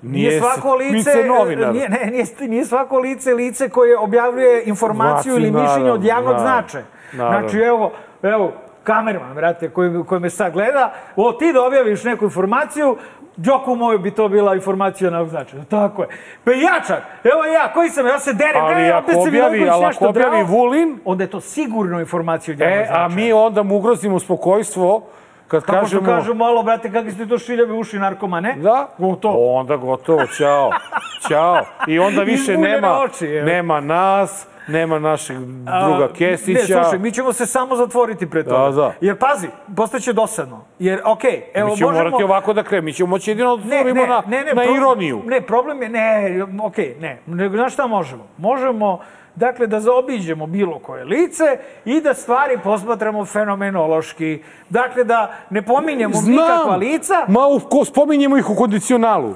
Nije 0.03 0.41
svako 0.41 0.75
lice, 0.75 1.25
novinar. 1.25 1.73
nije, 1.73 1.89
ne, 1.89 2.07
nije, 2.07 2.25
nije 2.41 2.65
svako 2.65 2.99
lice 2.99 3.35
lice 3.35 3.69
koje 3.69 3.99
objavljuje 3.99 4.63
informaciju 4.65 5.33
Vati, 5.33 5.43
ili 5.43 5.51
mišljenje 5.53 5.91
od 5.91 6.05
javnog 6.05 6.35
naravno, 6.35 6.51
značaja. 6.63 6.85
naravno. 7.13 7.49
Znači, 7.49 7.59
evo, 7.59 7.93
evo, 8.23 8.53
kamerman, 8.85 9.35
brate, 9.35 9.69
koji, 9.69 10.05
koji 10.05 10.21
me 10.21 10.31
sad 10.31 10.53
gleda, 10.53 10.93
o, 11.17 11.33
ti 11.33 11.53
da 11.53 11.63
objaviš 11.63 12.05
neku 12.05 12.25
informaciju, 12.25 12.97
Đoku 13.37 13.75
moj 13.75 13.99
bi 13.99 14.11
to 14.11 14.29
bila 14.29 14.55
informacija 14.55 15.11
na 15.11 15.27
značaja. 15.27 15.65
Tako 15.65 16.03
je. 16.03 16.09
Pa 16.45 16.51
ja 16.51 16.81
čak, 16.87 17.03
evo 17.25 17.45
ja, 17.45 17.73
koji 17.73 17.91
sam, 17.91 18.07
ja 18.07 18.19
se 18.19 18.33
derem, 18.33 18.65
Ali 18.65 18.83
e, 18.83 18.91
ako 18.91 19.11
opet 19.13 19.33
Milenković 19.33 19.69
ali 19.71 19.87
nešto 19.87 20.05
ako 20.05 20.11
objavi 20.11 20.37
drao, 20.37 20.47
Vulin- 20.49 20.99
onda 21.05 21.25
je 21.25 21.31
to 21.31 21.41
sigurno 21.41 22.01
informacija 22.01 22.53
od 22.55 22.61
javnog 22.61 22.79
E, 22.79 22.85
značaja. 22.87 23.05
a 23.05 23.09
mi 23.09 23.33
onda 23.33 23.63
mu 23.63 23.77
ugrozimo 23.77 24.19
spokojstvo 24.21 25.03
kad 25.49 25.63
Kako 25.63 25.73
kažemo... 25.75 26.03
što 26.03 26.11
kažu 26.11 26.35
malo, 26.35 26.63
brate, 26.63 26.93
kakvi 26.93 27.11
ste 27.11 27.27
to 27.27 27.39
šiljave 27.39 27.73
uši 27.73 27.99
narkomane? 27.99 28.55
Da? 28.55 28.89
Gotovo. 28.99 29.55
Onda 29.55 29.77
gotovo, 29.77 30.27
ćao. 30.29 30.71
ćao. 31.29 31.65
I 31.87 31.99
onda 31.99 32.23
više 32.23 32.57
nema, 32.57 32.99
oči, 33.01 33.27
evo. 33.27 33.47
nema 33.47 33.81
nas, 33.81 34.47
nema 34.69 34.99
našeg 34.99 35.37
druga 35.65 36.05
A, 36.05 36.13
Kesića. 36.19 36.61
Ne, 36.77 36.83
slušaj, 36.83 36.99
mi 36.99 37.13
ćemo 37.13 37.33
se 37.33 37.47
samo 37.47 37.77
zatvoriti 37.77 38.31
pre 38.31 38.45
toga. 38.45 38.71
da. 38.71 38.93
Jer 39.01 39.19
pazi, 39.19 39.49
postaće 39.77 40.13
dosadno. 40.13 40.65
Jer, 40.79 41.01
okej, 41.05 41.43
evo, 41.55 41.71
mi 41.71 41.77
ćemo 41.77 41.91
možemo... 41.91 42.05
morati 42.11 42.25
ovako 42.25 42.53
da 42.53 42.63
krenemo. 42.63 42.85
Mi 42.85 42.93
ćemo 42.93 43.11
moći 43.11 43.31
jedino 43.31 43.57
da 43.57 43.65
Ne, 43.65 43.85
ne, 43.85 44.07
na, 44.07 44.23
ne, 44.27 44.45
ne, 44.45 44.55
na 44.55 44.63
pro- 44.63 44.77
ironiju. 44.77 45.23
Ne, 45.27 45.41
problem 45.41 45.83
je, 45.83 45.89
ne, 45.89 46.45
okej, 46.63 46.97
ne. 47.01 47.19
Nego, 47.27 47.57
znaš 47.57 47.73
šta 47.73 47.87
možemo? 47.87 48.27
Možemo, 48.39 48.99
dakle, 49.35 49.67
da 49.67 49.81
zaobiđemo 49.81 50.47
bilo 50.47 50.79
koje 50.79 51.05
lice 51.05 51.45
i 51.85 52.01
da 52.01 52.15
stvari 52.15 52.59
posmatramo 52.65 53.25
fenomenološki. 53.25 54.43
Dakle, 54.69 55.05
da 55.05 55.33
ne 55.51 55.63
pominjemo 55.63 56.15
nikakva 56.27 56.77
lica. 56.77 57.25
Ma, 57.29 57.47
u, 57.47 57.61
ko, 57.61 57.85
spominjemo 57.85 58.37
ih 58.37 58.51
u 58.51 58.55
kondicionalu. 58.57 59.35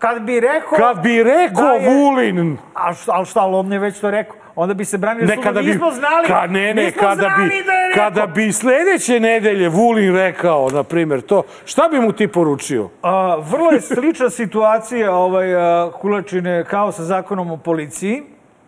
Kad 0.00 0.22
bi 0.22 0.40
rekao... 0.40 0.78
Kad 0.78 1.02
bi 1.02 1.22
rekao 1.22 1.62
da 1.62 1.72
je- 1.72 1.88
Vulin, 1.90 2.58
A 2.74 2.94
šta, 2.94 3.12
ali 3.14 3.26
šta, 3.26 3.40
ali 3.40 3.54
on 3.54 3.72
je 3.72 3.78
već 3.78 4.00
to 4.00 4.10
rekao. 4.10 4.36
Onda 4.56 4.74
bi 4.74 4.84
se 4.84 4.98
branili 4.98 5.26
ne 5.26 5.36
kada 5.38 5.60
bi, 5.60 5.66
Nismo 5.66 5.90
znali, 5.90 6.26
ka, 6.26 6.46
ne, 6.48 6.74
ne, 6.74 6.74
nismo 6.76 7.00
kada 7.00 7.14
znali 7.16 7.48
bi, 7.50 7.64
da 7.66 7.72
je 7.72 7.88
rekao. 7.88 8.04
kada 8.04 8.26
bi 8.26 8.52
sledeće 8.52 9.20
nedelje 9.20 9.68
Vulin 9.68 10.16
rekao, 10.16 10.68
na 10.68 10.82
primjer, 10.82 11.20
to, 11.20 11.42
šta 11.64 11.88
bi 11.88 12.00
mu 12.00 12.12
ti 12.12 12.28
poručio? 12.28 12.88
A, 13.02 13.36
vrlo 13.40 13.70
je 13.70 13.80
slična 13.80 14.30
situacija 14.30 15.14
ovaj, 15.14 15.54
a, 15.54 15.90
Kulačine 15.92 16.64
kao 16.64 16.92
sa 16.92 17.02
zakonom 17.04 17.50
o 17.50 17.56
policiji. 17.56 18.22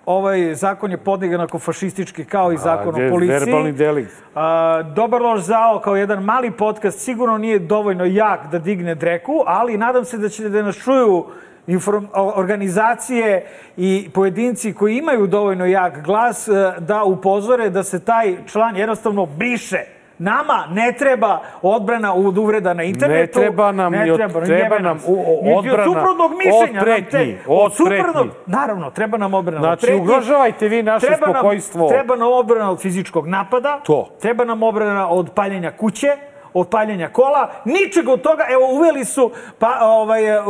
Ovaj 0.07 0.55
zakon 0.55 0.91
je 0.91 0.97
podigan 0.97 1.41
ako 1.41 1.59
fašistički 1.59 2.25
kao 2.25 2.53
i 2.53 2.57
zakon 2.59 2.95
de- 2.95 3.07
o 3.07 3.11
policiji. 3.11 3.37
verbalni 3.37 3.73
delikt. 3.73 4.13
A, 4.35 4.83
Dobar 4.85 5.23
loš 5.23 5.41
zao 5.41 5.81
kao 5.81 5.97
jedan 5.97 6.25
mali 6.25 6.51
podcast 6.51 6.99
sigurno 6.99 7.39
nije 7.39 7.59
dovoljno 7.59 8.05
jak 8.05 8.51
da 8.51 8.59
digne 8.59 8.95
dreku, 8.95 9.43
ali 9.47 9.77
nadam 9.77 10.05
se 10.05 10.19
da 10.19 10.29
će 10.29 10.49
da 10.49 10.63
nas 10.63 10.77
čuju 10.77 11.25
inform, 11.67 12.05
organizacije 12.15 13.47
i 13.77 14.11
pojedinci 14.15 14.75
koji 14.75 14.97
imaju 14.97 15.27
dovoljno 15.27 15.67
jak 15.67 16.05
glas 16.05 16.49
e, 16.49 16.53
da 16.79 17.03
upozore 17.05 17.71
da 17.71 17.83
se 17.83 18.01
taj 18.01 18.37
član 18.47 18.77
jednostavno 18.77 19.27
briše. 19.27 19.85
Nama 20.23 20.65
ne 20.71 20.93
treba 20.93 21.31
odbrana 21.63 22.15
od 22.15 22.39
uvreda 22.39 22.75
na 22.75 22.83
internetu. 22.83 23.39
Ne 23.39 23.43
treba 23.43 23.73
nam 23.73 23.93
ne 23.93 24.07
i 24.07 24.11
od- 24.11 24.17
treba, 24.17 24.41
treba 24.41 24.79
nam 24.79 24.99
u- 25.07 25.15
o- 25.15 25.59
odbrana 25.59 25.79
od 25.81 25.87
suprotnog 25.87 26.31
mišljenja. 26.35 26.63
od 26.63 26.75
nam 26.77 26.85
te- 26.85 26.91
pretnji, 27.09 27.37
od 27.49 27.75
suprotnog, 27.75 28.13
pretnji. 28.15 28.31
Naravno, 28.49 28.91
treba 28.91 29.19
nam 29.19 29.35
odbrana 29.35 29.59
od 29.59 29.65
Znači, 29.65 29.81
pretnji. 29.81 30.01
ugrožavajte 30.03 30.69
vi 30.69 30.83
naše 30.83 31.07
Treba 31.07 31.27
nam- 31.27 31.35
spokojstvo. 31.35 31.89
Treba 31.89 32.17
nam 32.17 32.29
odbrana 32.31 32.71
od 32.71 32.81
fizičkog 32.81 33.27
napada. 33.29 33.81
To. 33.81 34.09
Treba 34.21 34.45
nam 34.45 34.63
obrana 34.63 35.09
od 35.09 35.31
paljenja 35.31 35.71
kuće, 35.73 36.17
od 36.55 36.69
paljenja 36.69 37.09
kola. 37.09 37.51
Ničeg 37.65 38.09
od 38.09 38.23
toga. 38.23 38.45
Evo, 38.51 38.69
uveli 38.69 39.05
su 39.05 39.31
pa, 39.59 39.69
ovaj, 39.83 40.25
e, 40.25 40.33
e, 40.33 40.41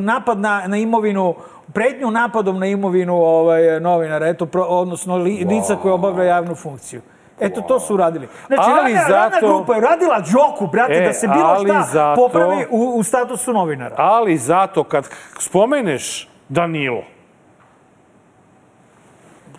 napad 0.00 0.38
na, 0.38 0.62
na 0.66 0.76
imovinu 0.76 1.34
pretnju 1.72 2.10
napadom 2.10 2.58
na 2.58 2.66
imovinu 2.66 3.14
ovaj, 3.16 3.80
novinara, 3.80 4.28
eto, 4.28 4.46
pro, 4.46 4.62
odnosno 4.62 5.16
li, 5.16 5.44
lica 5.44 5.76
koje 5.76 5.92
obavlja 5.94 6.24
javnu 6.24 6.54
funkciju. 6.54 7.00
Eto, 7.40 7.60
to 7.60 7.80
su 7.80 7.94
uradili. 7.94 8.28
Znači, 8.46 8.62
Ali 8.64 8.92
radna, 8.92 9.08
radna 9.08 9.30
zato- 9.32 9.46
grupa 9.48 9.74
je 9.74 9.80
radila 9.80 10.22
džoku, 10.22 10.66
brate, 10.66 10.92
E, 10.94 11.00
da 11.00 11.12
se 11.12 11.28
bilo 11.28 11.56
šta 11.58 11.82
zato- 11.84 12.22
popravi 12.22 12.66
u, 12.70 12.92
u 12.96 13.02
statusu 13.02 13.52
novinara. 13.52 13.94
Ali 13.98 14.36
zato 14.36 14.84
kad 14.84 15.08
spomeneš 15.38 16.28
Danilo, 16.48 17.02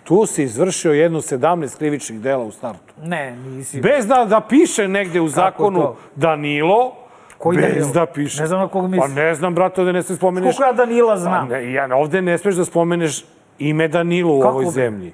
tu 0.04 0.26
si 0.26 0.42
izvršio 0.42 0.92
jedno 0.92 1.20
17 1.20 1.78
krivičnih 1.78 2.20
dela 2.20 2.44
u 2.44 2.50
startu. 2.50 2.94
Ne, 2.98 3.36
nisi. 3.36 3.80
Bez 3.80 4.06
da, 4.06 4.24
da 4.24 4.40
piše 4.40 4.88
negde 4.88 5.20
u 5.20 5.28
zakonu? 5.28 5.94
Danilo, 6.14 6.92
Koji 7.38 7.56
bez 7.56 7.64
Danilo? 7.66 7.92
da 7.94 8.06
piše. 8.06 8.40
Ne 8.40 8.46
znam 8.46 8.60
na 8.60 8.68
koga 8.68 8.84
Pa 8.84 8.90
misliš. 8.90 9.14
ne 9.16 9.34
znam, 9.34 9.54
brate, 9.54 9.80
ovde 9.80 9.92
ne 9.92 10.02
smeš 10.02 10.18
spomeneš... 10.18 10.56
Koliko 10.56 10.64
ja 10.64 10.72
Danila 10.74 11.12
Pa 11.12 11.16
znam? 11.16 11.48
ne, 11.48 11.72
ja, 11.72 11.88
ovde 11.92 12.22
ne 12.22 12.38
smeš 12.38 12.54
da 12.54 12.64
spomeneš 12.64 13.24
ime 13.58 13.88
Danilo 13.88 14.34
u 14.34 14.40
Kako 14.40 14.50
ovoj 14.50 14.64
bi? 14.64 14.70
zemlji. 14.70 15.12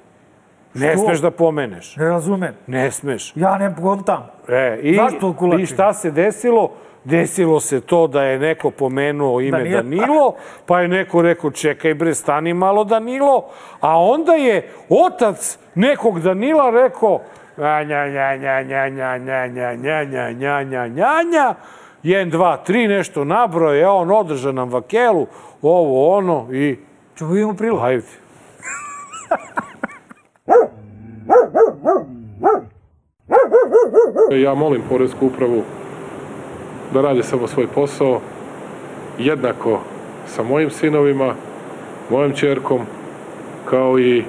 Ne 0.75 0.91
Što? 0.91 1.03
smeš 1.03 1.19
da 1.19 1.31
pomeneš. 1.31 1.95
Ne 1.95 2.09
razumem. 2.09 2.53
Ne 2.67 2.91
smeš. 2.91 3.33
Ja 3.35 3.57
ne 3.57 3.75
pogontam. 3.75 4.27
E, 4.47 4.79
i, 4.81 4.95
Zašto 4.95 5.33
kulači? 5.33 5.63
I 5.63 5.65
šta 5.65 5.93
se 5.93 6.11
desilo? 6.11 6.71
Desilo 7.03 7.59
se 7.59 7.81
to 7.81 8.07
da 8.07 8.23
je 8.23 8.39
neko 8.39 8.71
pomenuo 8.71 9.41
ime 9.41 9.57
Danilo. 9.57 9.81
Danilo, 9.81 10.35
pa 10.65 10.81
je 10.81 10.87
neko 10.87 11.21
rekao 11.21 11.51
čekaj 11.51 11.93
bre, 11.93 12.13
stani 12.13 12.53
malo 12.53 12.83
Danilo, 12.83 13.45
a 13.79 13.99
onda 13.99 14.33
je 14.33 14.69
otac 14.89 15.57
nekog 15.75 16.19
Danila 16.19 16.69
rekao 16.69 17.21
nja, 17.57 17.83
nja, 17.83 18.07
nja, 18.07 18.35
nja, 18.35 18.61
nja, 18.63 18.89
nja, 18.89 19.47
nja, 19.47 19.47
nja, 19.47 19.75
nja, 19.75 20.03
nja, 20.03 20.31
nja, 20.31 20.63
nja, 20.63 20.87
nja, 20.87 21.23
nja, 21.31 21.53
jedan, 22.03 22.29
dva, 22.29 22.57
tri, 22.57 22.87
nešto 22.87 23.23
nabroje, 23.23 23.87
on 23.87 24.11
održa 24.11 24.51
nam 24.51 24.69
vakelu, 24.69 25.27
ovo, 25.61 26.17
ono 26.17 26.47
i 26.51 26.77
Čemo 27.15 27.31
vidimo 27.31 27.53
prilog. 27.53 27.79
hajde. 27.79 28.03
Ja 34.31 34.53
molim 34.53 34.81
Poresku 34.89 35.25
upravu 35.25 35.63
da 36.93 37.01
radi 37.01 37.23
samo 37.23 37.47
svoj 37.47 37.67
posao, 37.67 38.21
jednako 39.19 39.79
sa 40.27 40.43
mojim 40.43 40.69
sinovima, 40.69 41.33
mojom 42.09 42.33
čerkom, 42.33 42.81
kao 43.65 43.99
i 43.99 44.23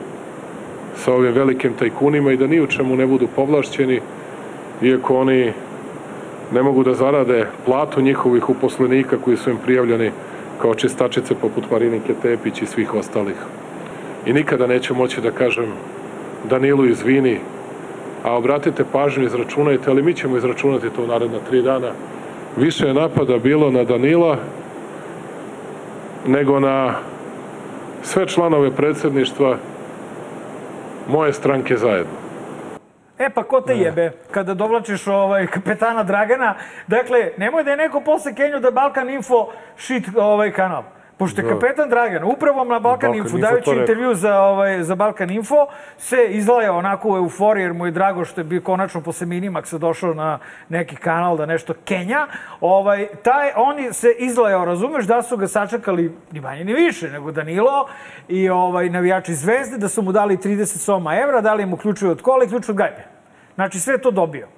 sa 0.97 1.13
ovim 1.13 1.33
velikim 1.33 1.73
tajkunima 1.79 2.33
i 2.33 2.37
da 2.37 2.47
ni 2.47 2.61
u 2.61 2.67
čemu 2.67 2.97
ne 2.97 3.07
budu 3.07 3.29
povlašćeni, 3.37 4.01
iako 4.83 5.17
oni 5.17 5.53
ne 6.53 6.63
mogu 6.63 6.83
da 6.83 6.95
zarade 6.95 7.47
platu 7.65 8.01
njihovih 8.01 8.51
uposlenika 8.51 9.17
koji 9.25 9.37
su 9.37 9.51
im 9.51 9.59
prijavljeni 9.65 10.11
kao 10.63 10.75
čistačice 10.75 11.35
poput 11.35 11.71
Marinike 11.71 12.15
Tepić 12.23 12.63
i 12.63 12.67
svih 12.67 12.95
ostalih. 12.95 13.37
I 14.27 14.33
nikada 14.33 14.67
neću 14.67 14.95
moći 14.95 15.21
da 15.21 15.31
kažem 15.31 15.73
Danilu 16.51 16.87
izvini, 16.87 17.39
a 18.27 18.33
obratite 18.37 18.85
pažnju, 18.93 19.25
izračunajte, 19.25 19.91
ali 19.91 20.03
mi 20.03 20.15
ćemo 20.15 20.37
izračunati 20.37 20.91
to 20.91 21.03
u 21.03 21.07
naredna 21.07 21.39
tri 21.49 21.63
dana. 21.63 21.91
Više 22.57 22.87
je 22.87 22.95
napada 22.95 23.39
bilo 23.39 23.71
na 23.71 23.85
Danila 23.85 24.37
nego 26.27 26.61
na 26.61 26.95
sve 28.03 28.27
članove 28.27 28.71
predsedništva 28.71 29.57
moje 31.09 31.33
stranke 31.33 31.77
zajedno. 31.77 32.13
E 33.19 33.31
pa 33.31 33.43
ko 33.43 33.61
te 33.61 33.75
jebe 33.77 34.13
kada 34.31 34.55
dovlačiš 34.55 35.07
ovaj 35.07 35.47
kapetana 35.47 36.03
Dragana? 36.03 36.55
Dakle, 36.87 37.31
nemoj 37.37 37.65
da 37.65 37.71
je 37.71 37.77
neko 37.77 38.01
posle 38.01 38.35
Kenju 38.35 38.61
da 38.61 38.71
Balkan 38.71 39.11
Info 39.11 39.49
shit 39.77 40.05
ovaj 40.17 40.53
kanal. 40.53 40.83
Pošto 41.19 41.41
je 41.41 41.49
kapetan 41.49 41.89
Dragan 41.89 42.25
upravo 42.25 42.65
na 42.65 42.79
Balkan, 42.79 42.83
Balkan 42.83 43.15
Info, 43.15 43.39
dajući 43.39 43.71
intervju 43.71 44.15
za, 44.15 44.41
ovaj, 44.41 44.83
za 44.83 44.95
Balkan 44.95 45.31
Info, 45.31 45.67
se 45.99 46.27
izlajao 46.29 46.79
onako 46.79 47.13
u 47.13 47.17
euforiji, 47.17 47.63
jer 47.63 47.73
mu 47.73 47.87
je 47.87 47.93
drago 47.93 48.25
što 48.25 48.41
je 48.41 48.45
bio 48.45 48.61
konačno 48.61 49.01
posle 49.01 49.27
Minimaxa 49.27 49.79
došao 49.79 50.15
na 50.15 50.39
neki 50.69 50.97
kanal 50.97 51.37
da 51.37 51.47
nešto 51.47 51.75
Kenja. 51.85 52.27
Ovaj, 52.61 53.07
taj, 53.23 53.53
on 53.57 53.93
se 53.93 54.09
izlajao, 54.19 54.65
razumeš, 54.65 55.05
da 55.05 55.23
su 55.23 55.37
ga 55.37 55.49
sačekali 55.49 56.13
ni 56.33 56.41
manje 56.41 56.65
ni 56.65 56.75
više 56.75 57.11
nego 57.11 57.33
Danilo 57.33 57.89
i 58.29 58.49
ovaj, 58.49 58.91
navijači 58.91 59.35
Zvezde, 59.35 59.79
da 59.79 59.89
su 59.89 60.03
mu 60.03 60.13
dali 60.13 60.37
30 60.37 60.65
soma 60.67 61.17
evra, 61.17 61.41
dali 61.41 61.67
mu 61.67 61.77
ključeve 61.77 62.11
od 62.11 62.23
kola 62.23 62.45
i 62.45 62.49
ključ 62.49 62.69
od 62.69 62.77
gajbe. 62.77 63.05
Znači, 63.55 63.81
sve 63.81 63.99
to 63.99 64.11
dobio. 64.11 64.49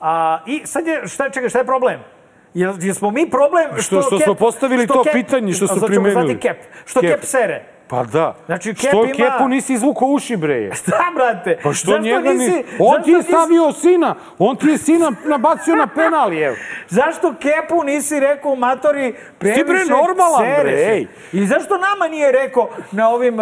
A, 0.00 0.38
I 0.46 0.66
sad 0.66 0.86
je, 0.86 1.06
šta, 1.06 1.30
čekaj, 1.30 1.48
šta 1.48 1.58
je 1.58 1.64
problem? 1.64 2.17
Jel, 2.54 2.74
jesmo 2.80 3.10
mi 3.10 3.30
problem 3.30 3.68
Što- 3.78 4.02
što 4.02 4.18
smo 4.18 4.34
postavili 4.34 4.86
to 4.86 5.04
pitanje, 5.12 5.52
što 5.52 5.66
su 5.68 5.86
primenili. 5.86 6.12
zvati 6.12 6.38
Kep. 6.38 6.56
Što 6.86 7.00
Kep, 7.00 7.10
Kep. 7.10 7.24
sere? 7.24 7.62
Pa 7.88 8.04
da. 8.04 8.34
Znači, 8.46 8.68
Kep 8.70 8.88
što 8.88 9.04
ima- 9.04 9.14
Kepu 9.14 9.48
nisi 9.48 9.72
izvukao 9.72 10.08
uši, 10.08 10.36
breje? 10.36 10.74
Šta, 10.74 11.12
brate? 11.14 11.58
Pa 11.62 11.72
što 11.72 11.86
Zašto 11.86 12.02
njega 12.02 12.30
nisi, 12.30 12.50
ni... 12.50 12.64
On 12.78 13.02
ti 13.02 13.10
je 13.10 13.16
nisi- 13.16 13.28
stavio 13.28 13.72
sina, 13.72 14.14
on 14.38 14.56
ti 14.56 14.66
je 14.66 14.78
sina 14.78 15.12
nabacio 15.24 15.76
na 15.76 15.86
penal, 15.86 16.32
evo. 16.34 16.56
Zašto 16.88 17.34
Kepu 17.34 17.84
nisi 17.84 18.20
rekao 18.20 18.54
matori 18.56 19.14
previše 19.38 19.64
bre 19.64 19.78
normalan, 19.86 20.42
bre, 20.42 20.56
sereš? 20.56 20.80
ej. 20.88 21.06
I 21.32 21.46
zašto 21.46 21.74
nama 21.76 22.08
nije 22.10 22.32
rekao 22.34 22.68
na 22.92 23.08
ovim, 23.08 23.36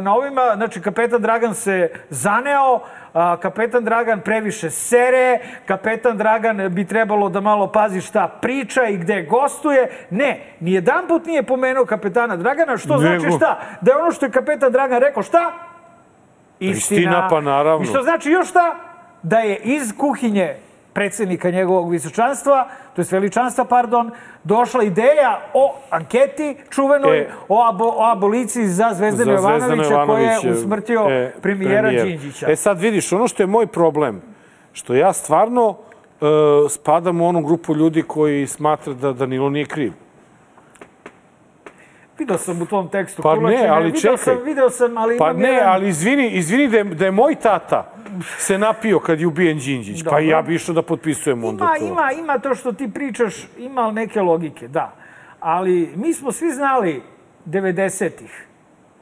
na 0.00 0.14
ovima, 0.14 0.52
znači 0.56 0.80
kapetan 0.80 1.22
Dragan 1.22 1.54
se 1.54 1.90
zaneo, 2.10 2.80
a, 3.12 3.36
kapetan 3.36 3.84
Dragan 3.84 4.20
previše 4.20 4.70
sere, 4.70 5.38
kapetan 5.66 6.16
Dragan 6.16 6.68
bi 6.74 6.84
trebalo 6.84 7.28
da 7.28 7.40
malo 7.40 7.72
pazi 7.72 8.00
šta 8.00 8.28
priča 8.40 8.84
i 8.84 8.96
gde 8.96 9.22
gostuje. 9.22 9.90
Ne, 10.10 10.40
nijedan 10.60 11.06
put 11.08 11.26
nije 11.26 11.42
pomenuo 11.42 11.84
kapetana 11.84 12.36
Dragana, 12.36 12.76
što 12.76 12.98
znači 12.98 13.24
Nego- 13.26 13.36
šta? 13.36 13.60
Da 13.80 13.90
je 13.90 13.96
ono 13.96 14.12
što 14.12 14.26
je 14.26 14.32
kapetan 14.32 14.72
Dragan 14.72 15.00
rekao, 15.00 15.22
šta? 15.22 15.52
Istina, 16.60 17.28
pa 17.30 17.40
naravno. 17.40 17.82
I 17.82 17.86
što 17.86 18.02
znači 18.02 18.30
još 18.30 18.48
šta? 18.48 18.74
Da 19.22 19.38
je 19.38 19.56
iz 19.56 19.92
kuhinje 19.98 20.56
predsednika 20.92 21.50
njegovog 21.50 21.90
visočanstva, 21.90 22.68
to 22.96 23.02
je 23.02 23.06
veličanstva, 23.10 23.64
pardon, 23.64 24.10
došla 24.44 24.82
ideja 24.82 25.40
o 25.54 25.74
anketi 25.90 26.56
čuvenoj, 26.70 27.18
E. 27.18 27.30
o, 27.48 27.68
abo, 27.68 27.84
o 27.84 28.12
aboliciji 28.12 28.66
za 28.66 28.90
Zvezdana 28.94 29.32
Jovanovića, 29.32 30.06
koji 30.06 30.22
je 30.22 30.32
Jovanovića, 30.32 30.50
usmrtio 30.50 31.06
e, 31.10 31.32
premijera 31.42 31.82
premijer. 31.82 32.06
Đinđića. 32.06 32.50
E 32.50 32.56
sad 32.56 32.80
vidiš, 32.80 33.12
ono 33.12 33.28
što 33.28 33.42
je 33.42 33.46
moj 33.46 33.66
problem, 33.66 34.22
što 34.72 34.94
ja 34.94 35.12
stvarno 35.12 35.76
e, 36.20 36.24
spadam 36.68 37.20
u 37.20 37.28
onu 37.28 37.42
grupu 37.42 37.74
ljudi 37.74 38.02
koji 38.02 38.46
smatra 38.46 38.92
da 38.92 39.12
Danilo 39.12 39.50
nije 39.50 39.66
kriv. 39.66 39.92
Video 42.20 42.38
sam 42.38 42.62
u 42.62 42.66
tom 42.66 42.88
tekstu. 42.88 43.22
Pa 43.22 43.36
ne, 43.36 43.68
ali 43.68 43.84
video 43.84 44.00
čekaj. 44.00 44.16
Sam, 44.16 44.36
video 44.44 44.70
sam, 44.70 44.98
ali 44.98 45.18
Pa 45.18 45.32
ne, 45.32 45.48
jedan... 45.48 45.68
ali 45.68 45.88
izvini, 45.88 46.30
izvini 46.30 46.68
da 46.68 46.78
je, 46.78 46.84
da 46.84 47.04
je 47.04 47.10
moj 47.10 47.34
tata 47.34 47.92
se 48.38 48.58
napio 48.58 48.98
kad 48.98 49.20
je 49.20 49.26
ubijen 49.26 49.58
Đinđić, 49.58 50.04
pa 50.04 50.10
Dobro. 50.10 50.24
ja 50.24 50.42
bi 50.42 50.54
išao 50.54 50.74
da 50.74 50.82
potpisujem 50.82 51.44
onda 51.44 51.64
Ima, 51.64 51.74
to. 51.78 51.84
ima, 51.84 52.12
ima 52.12 52.38
to 52.38 52.54
što 52.54 52.72
ti 52.72 52.90
pričaš, 52.94 53.48
ima 53.58 53.90
neke 53.90 54.20
logike, 54.20 54.68
da. 54.68 54.92
Ali 55.40 55.92
mi 55.96 56.12
smo 56.12 56.32
svi 56.32 56.50
znali 56.50 57.02
90-ih 57.46 58.46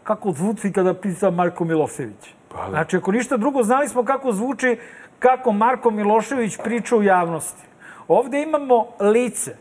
kako 0.03 0.33
zvuči 0.33 0.73
kada 0.73 0.95
pisa 0.95 1.31
Marko 1.31 1.65
Milošević. 1.65 2.35
Pa 2.49 2.67
Znači, 2.71 2.97
ako 2.97 3.13
ništa 3.13 3.37
drugo, 3.37 3.63
znali 3.63 3.89
smo 3.89 4.05
kako 4.05 4.33
zvuči 4.33 4.79
kako 5.19 5.53
Marko 5.53 5.91
Milošević 5.91 6.57
priča 6.65 6.97
u 6.97 7.03
javnosti. 7.03 7.67
Ovde 8.09 8.43
imamo 8.43 8.87
lice 9.01 9.57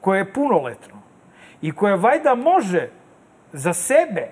koje 0.00 0.18
je 0.18 0.32
punoletno 0.32 1.01
i 1.62 1.72
koje 1.72 1.96
vajda 1.96 2.34
može 2.34 2.88
za 3.52 3.72
sebe 3.72 4.28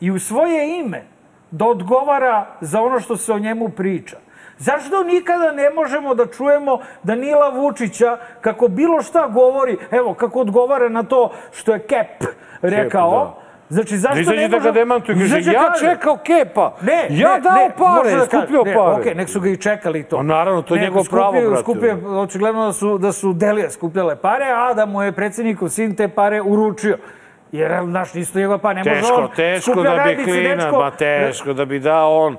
i 0.00 0.10
u 0.10 0.18
svoje 0.18 0.80
ime 0.80 1.02
da 1.50 1.64
odgovara 1.64 2.46
za 2.60 2.82
ono 2.82 3.00
što 3.00 3.16
se 3.16 3.32
o 3.32 3.38
njemu 3.38 3.68
priča. 3.68 4.16
Zašto 4.58 5.04
nikada 5.04 5.52
ne 5.52 5.70
možemo 5.70 6.14
da 6.14 6.26
čujemo 6.26 6.78
Danila 7.02 7.48
Vučića 7.48 8.18
kako 8.40 8.68
bilo 8.68 9.02
šta 9.02 9.28
govori, 9.28 9.78
evo 9.90 10.14
kako 10.14 10.40
odgovara 10.40 10.88
na 10.88 11.02
to 11.02 11.32
što 11.52 11.72
je 11.72 11.86
Kep 11.86 12.24
rekao, 12.62 13.10
da. 13.10 13.43
Znači, 13.74 13.98
zašto 13.98 14.14
Da 14.14 14.20
izađe 14.20 14.40
ne 14.40 14.48
da 14.48 14.56
može... 14.56 14.68
ga 14.68 14.72
demantuje, 14.72 15.18
kaže, 15.18 15.52
ja 15.52 15.72
kaže, 15.72 15.86
čekao 15.86 16.16
kepa, 16.16 16.76
Ne, 16.82 17.06
ja 17.10 17.34
ne, 17.34 17.40
dao 17.40 17.54
ne, 17.54 17.70
pare, 17.78 18.16
da 18.16 18.24
skupljao 18.26 18.64
ne, 18.64 18.74
pare. 18.74 19.00
Okej, 19.00 19.14
nek 19.14 19.28
su 19.28 19.40
ga 19.40 19.48
i 19.48 19.56
čekali 19.56 20.02
to. 20.02 20.16
Pa 20.16 20.22
naravno, 20.22 20.62
to 20.62 20.74
je 20.74 20.80
Ne, 20.80 20.86
njegovo 20.86 21.04
pravo, 21.10 21.32
brate. 21.32 21.60
Skupio, 21.62 22.20
očigledno 22.20 22.66
da 22.66 22.72
su, 22.72 22.98
da 22.98 23.12
su 23.12 23.32
Delija 23.32 23.70
skupljale 23.70 24.16
pare, 24.16 24.44
a 24.44 24.74
da 24.74 24.86
mu 24.86 25.02
je 25.02 25.12
predsjednikov 25.12 25.68
sin 25.68 25.94
te 25.96 26.08
pare 26.08 26.40
uručio. 26.42 26.98
Jer, 27.52 27.72
znaš, 27.84 28.14
nisu 28.14 28.38
njegova 28.38 28.58
pa, 28.58 28.72
ne 28.72 28.82
može 28.84 29.00
Teško, 29.00 29.14
on 29.14 29.28
teško 29.36 29.74
da 29.74 29.90
bi 29.90 29.96
radnici, 29.96 30.24
klina, 30.24 30.54
dečko. 30.54 30.80
ma 30.80 30.90
teško 30.90 31.52
da 31.52 31.64
bi 31.64 31.78
dao 31.78 32.26
on 32.26 32.36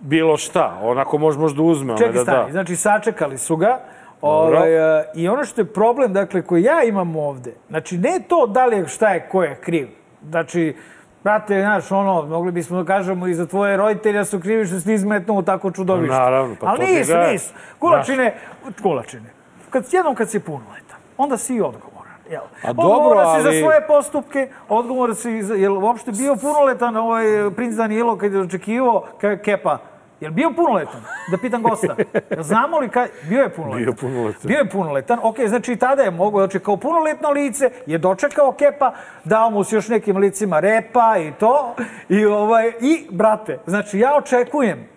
bilo 0.00 0.36
šta. 0.36 0.78
Onako 0.82 1.18
može 1.18 1.38
možda 1.38 1.62
uzme, 1.62 1.96
Čekaj, 1.98 2.12
da 2.12 2.20
stani, 2.22 2.46
da. 2.46 2.52
znači 2.52 2.76
sačekali 2.76 3.38
su 3.38 3.56
ga. 3.56 3.78
Ovaj, 4.20 4.98
e, 5.00 5.04
I 5.14 5.28
ono 5.28 5.44
što 5.44 5.60
je 5.60 5.64
problem, 5.64 6.12
dakle, 6.12 6.42
koji 6.42 6.62
ja 6.62 6.82
imam 6.82 7.16
ovde, 7.16 7.54
znači 7.68 7.98
ne 7.98 8.20
to 8.28 8.46
da 8.46 8.66
li 8.66 8.76
je 8.76 8.88
šta 8.88 9.08
je, 9.08 9.28
ko 9.28 9.42
je 9.42 9.56
kriv. 9.60 9.97
Znači, 10.22 10.76
brate, 11.24 11.60
znaš, 11.60 11.92
ono, 11.92 12.22
mogli 12.22 12.52
bismo 12.52 12.78
da 12.78 12.84
kažemo 12.86 13.26
i 13.26 13.34
za 13.34 13.46
tvoje 13.46 13.76
roditelja 13.76 14.24
su 14.24 14.40
krivi 14.40 14.66
što 14.66 14.78
si 14.80 14.86
ti 14.86 14.92
izmetnuo 14.92 15.38
u 15.38 15.42
tako 15.42 15.70
čudovište. 15.70 16.16
Naravno, 16.16 16.56
pa 16.60 16.66
Ali 16.66 16.86
nisu, 16.86 17.12
ga- 17.12 17.32
nisu. 17.32 17.52
Kulačine, 17.78 18.34
kulačine. 18.82 19.30
Kad, 19.70 19.84
jednom 19.92 20.14
kad 20.14 20.30
si 20.30 20.40
punoletan, 20.40 20.98
onda 21.16 21.36
si 21.36 21.54
i 21.54 21.60
odgovoran. 21.60 21.98
Jel? 22.30 22.42
A 22.62 22.72
dobro, 22.72 22.88
odgovoran 22.88 23.36
si 23.36 23.42
za 23.42 23.48
ali- 23.48 23.60
svoje 23.60 23.86
postupke, 23.86 24.48
odgovoran 24.68 25.14
si, 25.14 25.42
za, 25.42 25.54
jel 25.54 25.84
uopšte 25.84 26.12
bio 26.12 26.36
punoletan 26.36 26.96
ovaj 26.96 27.24
princ 27.56 27.74
Danilo 27.74 28.16
kad 28.16 28.32
je 28.32 28.40
očekivao 28.40 29.04
Kepa? 29.44 29.78
Jel 30.20 30.32
bio 30.32 30.50
punoletan? 30.56 31.00
Da 31.30 31.38
pitam 31.38 31.62
gosta. 31.62 31.96
Jel 32.30 32.42
znamo 32.42 32.78
li 32.78 32.88
kad... 32.88 33.08
Bio 33.28 33.42
je 33.42 33.48
punoletan. 33.48 33.84
Bio 33.84 33.94
punoletan. 34.00 34.48
Bio 34.48 34.58
je 34.58 34.68
punoletan. 34.68 35.18
Ok, 35.22 35.36
znači 35.46 35.72
i 35.72 35.76
tada 35.76 36.02
je 36.02 36.10
mogao, 36.10 36.40
znači 36.40 36.60
kao 36.60 36.76
punoletno 36.76 37.30
lice 37.30 37.70
je 37.86 37.98
dočekao 37.98 38.52
Kepa, 38.52 38.92
dao 39.24 39.50
mu 39.50 39.64
se 39.64 39.76
još 39.76 39.88
nekim 39.88 40.16
licima 40.16 40.60
repa 40.60 41.16
i 41.18 41.32
to. 41.32 41.74
I, 42.08 42.24
ovaj, 42.24 42.72
I, 42.80 43.06
brate, 43.10 43.58
znači 43.66 43.98
ja 43.98 44.16
očekujem 44.16 44.88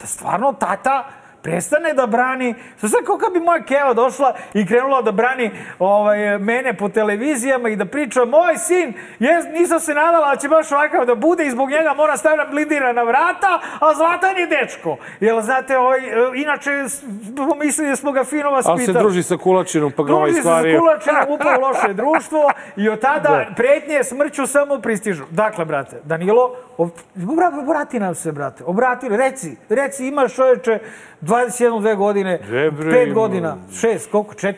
da 0.00 0.06
stvarno 0.06 0.52
tata 0.52 1.04
prestane 1.42 1.92
da 1.92 2.06
brani, 2.06 2.54
što 2.78 2.88
sad 2.88 3.04
kao 3.04 3.18
kad 3.18 3.32
bi 3.32 3.40
moja 3.40 3.62
keva 3.62 3.94
došla 3.94 4.34
i 4.54 4.66
krenula 4.66 5.02
da 5.02 5.12
brani 5.12 5.50
ovaj, 5.78 6.38
mene 6.38 6.74
po 6.74 6.88
televizijama 6.88 7.68
i 7.68 7.76
da 7.76 7.84
priča, 7.84 8.24
moj 8.24 8.56
sin, 8.58 8.92
jes, 9.18 9.44
nisam 9.52 9.80
se 9.80 9.94
nadala 9.94 10.30
da 10.30 10.36
će 10.36 10.48
baš 10.48 10.72
ovakav 10.72 11.06
da 11.06 11.14
bude 11.14 11.46
i 11.46 11.50
zbog 11.50 11.70
njega 11.70 11.94
mora 11.94 12.16
stavljati 12.16 12.50
blindirana 12.50 13.02
vrata, 13.02 13.50
a 13.80 13.94
Zlatan 13.94 14.36
je 14.36 14.46
dečko. 14.48 14.96
Jel, 15.20 15.40
znate, 15.40 15.78
ovaj, 15.78 16.00
inače, 16.34 16.70
mislili 17.58 17.90
da 17.90 17.96
smo 17.96 18.12
ga 18.12 18.24
fino 18.24 18.50
vaspitali. 18.50 18.76
Ali 18.78 18.86
se 18.86 18.92
druži 18.92 19.22
sa 19.22 19.36
kulačinom, 19.36 19.92
pa 19.92 20.02
ga 20.02 20.14
ovaj 20.14 20.30
Druži 20.30 20.36
se 20.36 20.42
sa 20.42 20.48
stvario. 20.48 20.78
kulačinom, 20.80 21.22
upao 21.28 21.52
u 21.58 21.60
loše 21.60 21.92
društvo 21.92 22.50
i 22.76 22.88
od 22.88 23.00
tada 23.00 23.46
pretnje 23.56 24.04
smrću 24.04 24.46
samo 24.46 24.78
pristižu. 24.78 25.24
Dakle, 25.30 25.64
brate, 25.64 25.96
Danilo, 26.04 26.50
ob- 26.78 26.90
obra- 27.16 27.60
obrati 27.60 28.00
nam 28.00 28.14
se, 28.14 28.32
brate, 28.32 28.64
obrati, 28.64 29.08
reci, 29.08 29.56
reci, 29.68 30.06
imaš 30.06 30.34
čoveče 30.34 30.78
21, 31.22 31.80
dve 31.80 31.94
godine, 31.94 32.38
Gde, 32.48 32.70
bre, 32.70 32.90
5 32.90 33.04
ima? 33.04 33.14
godina, 33.14 33.56
6, 33.70 34.10
koliko, 34.10 34.34
4? 34.34 34.54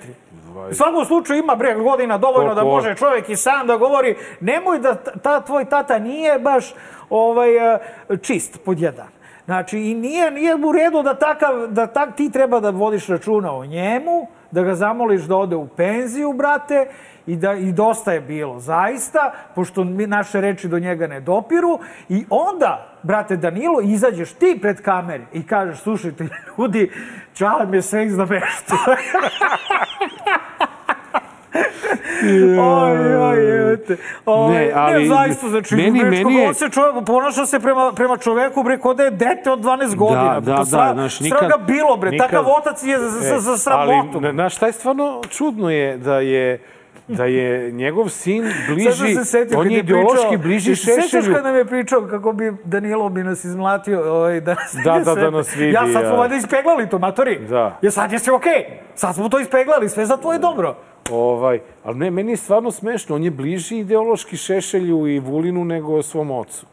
U 0.71 0.75
svakom 0.75 1.05
slučaju 1.05 1.39
ima 1.39 1.55
bre 1.55 1.75
godina 1.75 2.19
dovoljno 2.19 2.55
da 2.55 2.65
može 2.65 2.95
čovjek 2.95 3.29
i 3.29 3.37
sam 3.37 3.67
da 3.67 3.77
govori. 3.77 4.17
Nemoj 4.41 4.79
da 4.79 4.95
ta, 4.95 5.41
tvoj 5.41 5.65
tata 5.65 5.99
nije 5.99 6.39
baš 6.39 6.75
ovaj 7.11 7.75
eh, 7.75 7.79
čist 8.23 8.65
pod 8.65 8.81
jedan. 8.81 9.07
Znači, 9.45 9.79
i 9.79 9.95
nije, 9.95 10.31
nije 10.31 10.55
u 10.55 10.73
redu 10.73 11.03
da, 11.03 11.15
takav, 11.15 11.67
da 11.67 11.87
tak, 11.87 12.17
ti 12.17 12.31
treba 12.31 12.61
da 12.61 12.71
vodiš 12.71 13.07
računa 13.07 13.57
o 13.57 13.67
njemu, 13.67 14.27
da 14.51 14.63
ga 14.63 14.75
zamoliš 14.75 15.23
da 15.23 15.37
ode 15.37 15.57
u 15.57 15.69
penziju, 15.69 16.33
brate, 16.33 16.87
i, 17.27 17.37
da, 17.37 17.53
i 17.53 17.73
dosta 17.73 18.13
je 18.13 18.21
bilo, 18.21 18.59
zaista, 18.59 19.33
pošto 19.55 19.85
mi 19.85 20.07
naše 20.07 20.41
reči 20.41 20.69
do 20.69 20.79
njega 20.79 21.07
ne 21.07 21.21
dopiru. 21.21 21.79
I 22.09 22.25
onda, 22.31 22.92
brate 23.03 23.37
Danilo, 23.37 23.81
izađeš 23.83 24.33
ti 24.33 24.59
pred 24.63 24.81
kamere 24.81 25.25
i 25.33 25.43
kažeš, 25.45 25.79
slušajte 25.79 26.27
ljudi, 26.51 26.91
čale 27.35 27.67
me 27.67 27.83
sve 27.83 28.05
iznamešta. 28.05 28.75
oj, 32.59 33.17
oj, 33.17 33.63
oj, 33.63 33.77
te. 33.79 33.97
Oj, 34.27 34.55
Ne, 34.55 34.73
ali 34.75 35.03
ne, 35.03 35.09
zaista, 35.09 35.49
znači, 35.49 35.75
meni- 35.77 35.91
meni, 35.95 36.11
meni 36.17 36.35
je- 36.35 36.49
on 36.49 36.55
se 36.55 36.69
čovjek, 36.69 37.05
ponaša 37.07 37.47
se 37.47 37.61
prema, 37.61 37.93
prema 37.93 38.17
čoveku, 38.17 38.63
bre, 38.63 38.79
kod 38.79 38.97
da 38.97 39.03
je 39.03 39.11
dete 39.11 39.51
od 39.51 39.61
12 39.61 39.95
godina. 39.97 40.41
da, 40.41 40.53
Pa 40.53 40.59
da, 40.59 40.65
sra- 40.67 40.93
znaš, 40.93 41.15
sram 41.15 41.25
nikad- 41.25 41.49
ga 41.51 41.57
bilo, 41.59 41.97
bre, 41.97 42.11
nikad- 42.11 42.27
takav 42.27 42.45
otac 42.49 42.83
je 42.83 42.99
za, 43.01 43.09
za, 43.11 43.39
za 43.41 43.59
sramotu. 43.59 43.93
E, 44.15 44.21
Ali, 44.21 44.33
znaš, 44.33 44.57
šta 44.57 44.67
je 44.67 44.73
stvarno 44.73 45.21
čudno 45.31 45.71
je 45.71 45.97
da 45.99 46.15
je 46.17 46.59
da 47.09 47.25
je 47.25 47.73
njegov 47.73 48.09
sin 48.09 48.45
bliži, 48.69 49.15
se 49.15 49.25
setio 49.25 49.59
on 49.61 49.71
je 49.71 49.79
ideološki 49.79 50.27
pričao, 50.29 50.43
bliži 50.43 50.77
se 50.77 50.85
sećaš 50.85 51.11
Šešelju. 51.11 51.35
kad 51.35 51.45
nam 51.45 51.57
je 51.57 51.65
pričao 51.65 52.07
kako 52.11 52.33
bi 52.33 52.53
Danilo 52.65 53.09
bi 53.09 53.23
nas 53.23 53.45
izmlatio, 53.45 54.13
ovaj, 54.15 54.41
da 54.41 54.55
nas 54.55 54.77
Da, 54.85 55.01
da, 55.05 55.15
da 55.15 55.31
nas 55.31 55.57
vidi, 55.57 55.73
Ja, 55.73 55.81
sad 55.81 56.03
smo 56.03 56.15
ja. 56.15 56.19
valjda 56.19 56.37
ispeglali 56.37 56.89
to, 56.89 56.99
matori. 56.99 57.39
Da. 57.49 57.79
Ja 57.83 57.91
sad 57.91 58.13
je 58.13 58.19
sve 58.19 58.33
okej. 58.33 58.65
Sad 58.95 59.15
smo 59.15 59.29
to 59.29 59.39
ispeglali, 59.39 59.89
sve 59.89 60.07
za 60.07 60.17
tvoje 60.17 60.39
dobro. 60.39 60.77
Ovaj, 61.11 61.61
ali 61.85 61.99
ne, 61.99 62.11
meni 62.11 62.33
je 62.33 62.37
stvarno 62.37 62.71
smešno. 62.71 63.17
On 63.17 63.23
je 63.23 63.31
bliži 63.31 63.79
ideološki 63.79 64.37
Šešelju 64.37 65.07
i 65.07 65.19
Vulinu 65.19 65.65
nego 65.65 66.03
svom 66.03 66.31
ocu. 66.31 66.67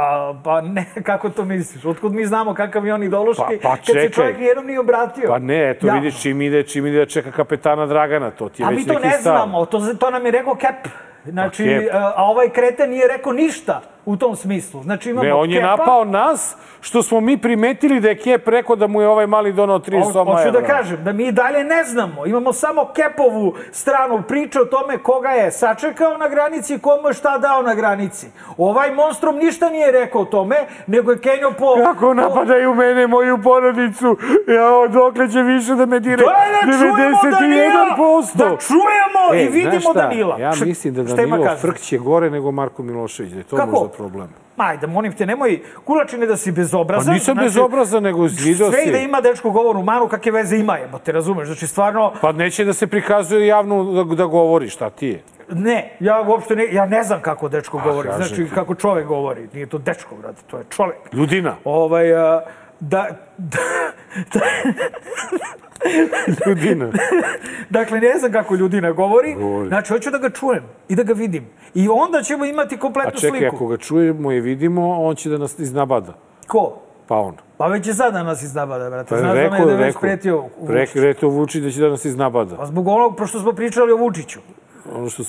A, 0.00 0.34
pa 0.44 0.60
ne, 0.62 0.84
kako 1.02 1.30
to 1.30 1.44
misliš? 1.44 1.84
Otkud 1.86 2.12
mi 2.12 2.26
znamo 2.26 2.54
kakav 2.54 2.86
je 2.86 2.94
on 2.94 3.02
ideološki, 3.02 3.42
Pa- 3.42 3.62
pa 3.62 3.76
kad 3.76 3.84
se 3.86 3.92
čekaj. 3.92 4.10
čovjek 4.10 4.38
nijednom 4.38 4.66
nije 4.66 4.80
obratio? 4.80 5.28
Pa 5.28 5.38
ne, 5.40 5.70
eto 5.70 5.86
Ja. 5.86 5.94
vidiš 5.94 6.22
čim 6.22 6.40
ide, 6.42 6.62
čim 6.62 6.86
ide 6.86 6.98
da 6.98 7.06
čeka 7.06 7.30
kapetana 7.32 7.86
Dragana, 7.86 8.30
to 8.30 8.48
ti 8.48 8.62
je 8.62 8.66
A 8.66 8.70
već 8.70 8.78
mi 8.78 8.84
to 8.84 8.92
neki 8.92 9.06
ne 9.06 9.12
stav. 9.12 9.36
znamo, 9.36 9.66
to, 9.66 9.80
to 9.94 10.10
nam 10.10 10.24
je 10.24 10.32
rekao 10.32 10.54
Kep. 10.54 10.88
Znači, 11.30 11.88
Pa 11.92 11.98
a, 11.98 12.24
ovaj 12.24 12.48
kreten 12.48 12.90
nije 12.90 13.08
rekao 13.08 13.32
ništa 13.32 13.80
u 14.06 14.16
tom 14.16 14.36
smislu. 14.36 14.82
Znači 14.82 15.10
imamo 15.10 15.24
Ne, 15.24 15.34
on 15.34 15.50
je 15.50 15.56
Kepa, 15.56 15.66
napao 15.68 16.04
nas, 16.04 16.56
što 16.80 17.02
smo 17.02 17.20
mi 17.20 17.38
primetili 17.38 18.00
da 18.00 18.08
je 18.08 18.18
Kep 18.18 18.48
rekao 18.48 18.76
da 18.76 18.86
mu 18.86 19.00
je 19.02 19.08
ovaj 19.08 19.26
mali 19.26 19.52
donao 19.52 19.78
3 19.78 19.98
Ho- 19.98 20.12
soma 20.12 20.32
Hoću 20.32 20.42
da 20.42 20.58
evra. 20.58 20.68
kažem 20.68 21.04
da 21.04 21.12
mi 21.12 21.32
dalje 21.32 21.64
ne 21.64 21.84
znamo. 21.84 22.26
Imamo 22.26 22.52
samo 22.52 22.86
Kepovu 22.86 23.54
stranu 23.72 24.22
priče 24.22 24.60
o 24.60 24.64
tome 24.64 24.98
koga 24.98 25.28
je 25.28 25.50
sačekao 25.52 26.16
na 26.16 26.28
granici 26.28 26.78
komu 26.78 27.08
je 27.08 27.14
šta 27.14 27.38
dao 27.38 27.62
na 27.62 27.74
granici. 27.74 28.26
Ovaj 28.58 28.90
monstrum 28.92 29.36
ništa 29.36 29.68
nije 29.68 29.92
rekao 29.92 30.20
o 30.20 30.26
tome, 30.26 30.56
nego 30.86 31.12
je 31.12 31.18
Kenjo 31.18 31.50
po... 31.50 31.74
Kako 31.84 32.14
napadaju 32.14 32.74
mene, 32.74 33.06
moju 33.06 33.38
porodicu? 33.38 34.16
Ja, 34.48 34.88
dokle 34.90 35.30
će 35.30 35.42
više 35.42 35.74
da 35.74 35.86
me 35.86 36.00
dire? 36.00 36.16
Daj 36.16 36.26
da 36.66 36.78
čujemo 36.78 36.96
Danila! 37.30 37.96
91%! 37.96 38.36
Da 38.36 38.56
čujemo 38.58 39.34
E, 39.34 39.44
i 39.44 39.48
vidimo? 39.48 39.92
Danila. 39.94 40.36
Ja 40.38 40.52
mislim 40.60 40.94
da 40.94 41.02
šta 41.18 41.22
ima 41.22 41.36
Danilo 41.36 41.44
kazati? 41.46 41.68
frkće 41.68 41.98
gore 41.98 42.30
nego 42.30 42.50
Marko 42.50 42.82
Milošević. 42.82 43.32
Da 43.32 43.38
je 43.38 43.44
to 43.44 43.56
Kako? 43.56 43.70
možda 43.70 43.88
problem. 43.88 44.28
Ajde, 44.56 44.86
molim 44.86 45.12
te, 45.12 45.26
nemoj 45.26 45.60
kulačine 45.84 46.26
da 46.26 46.36
si 46.36 46.52
bezobrazan. 46.52 47.06
Pa 47.06 47.12
nisam 47.12 47.36
bezobrazan, 47.36 48.02
nego 48.02 48.22
video 48.22 48.70
Sve 48.70 48.82
si. 48.82 48.88
i 48.88 48.92
da 48.92 48.98
ima 48.98 49.20
dečko 49.20 49.50
govornu 49.50 49.82
manu, 49.82 50.08
kakve 50.08 50.32
veze 50.32 50.56
ima 50.56 50.76
je, 50.76 50.88
te 50.98 51.12
razumeš? 51.12 51.46
Znači, 51.46 51.66
stvarno, 51.66 52.12
Pa 52.20 52.32
neće 52.32 52.64
da 52.64 52.72
se 52.72 52.86
prikazuje 52.86 53.46
javno 53.46 53.84
da, 53.84 54.14
da 54.14 54.24
govori, 54.26 54.68
šta 54.68 54.90
ti 54.90 55.06
je? 55.06 55.22
ne, 55.50 55.96
ja 56.00 56.22
uopšte 56.22 56.56
ne, 56.56 56.72
ja 56.72 56.86
ne 56.86 57.02
znam 57.02 57.20
kako 57.20 57.48
dečko 57.48 57.80
govori, 57.84 58.08
kažem 58.08 58.26
znači 58.26 58.44
ti. 58.44 58.54
kako 58.54 58.74
čovek 58.74 59.06
govori. 59.06 59.48
Nije 59.52 59.66
to 59.66 59.78
dečko, 59.78 60.14
brate, 60.16 60.42
to 60.46 60.58
je 60.58 60.64
čovek. 60.70 60.96
Ljudina. 61.12 61.56
Ovaj, 61.64 62.14
a, 62.14 62.40
da, 62.80 63.06
da, 63.38 63.58
da, 64.32 64.40
Ljudina. 66.46 66.90
dakle, 67.70 68.00
ne 68.00 68.18
znam 68.18 68.32
kako 68.32 68.54
ljudina 68.54 68.92
govori, 68.92 69.34
Govori. 69.34 69.68
znači, 69.68 69.92
hoću 69.92 70.10
da 70.10 70.18
ga 70.18 70.30
čujem 70.30 70.62
i 70.88 70.96
da 70.96 71.02
ga 71.02 71.12
vidim. 71.12 71.46
I 71.74 71.88
onda 71.88 72.22
ćemo 72.22 72.44
imati 72.44 72.74
A 72.74 72.78
kompletnu 72.78 73.20
čekaj, 73.20 73.38
sliku. 73.40 73.56
ako 73.56 73.66
ga 73.66 73.76
čujemo 73.76 74.32
i 74.32 74.40
vidimo, 74.40 74.90
on 74.92 75.14
će 75.16 75.30
da 75.30 75.38
nas 75.38 75.58
iznabada. 75.58 76.12
Ko? 76.46 76.80
Pa 77.06 77.16
on. 77.16 77.34
Pa 77.56 77.66
već 77.66 77.86
je 77.86 77.94
sad 77.94 78.12
da 78.12 78.22
nas 78.22 78.42
iznabada, 78.42 78.90
brate. 78.90 79.08
Pa 79.08 79.16
Znaš 79.16 79.34
da 79.34 79.42
rekao, 79.42 79.58
me 79.58 79.64
da 79.64 79.70
je 79.70 79.76
već 79.76 79.86
rekao, 79.86 80.00
pretio 80.00 80.44
rekao, 80.68 81.02
rekao 81.02 81.28
Vučić 81.30 81.62
da 81.62 81.70
će 81.70 81.80
da 81.80 81.88
nas 81.88 82.04
iznabada. 82.04 82.56
Pa 82.56 82.66
zbog 82.66 82.88
onog, 82.88 83.16
pošto 83.16 83.40
smo 83.40 83.52
pričali 83.52 83.92
o 83.92 83.96
Vučiću. 83.96 84.40
Ono 84.92 85.08
što, 85.10 85.22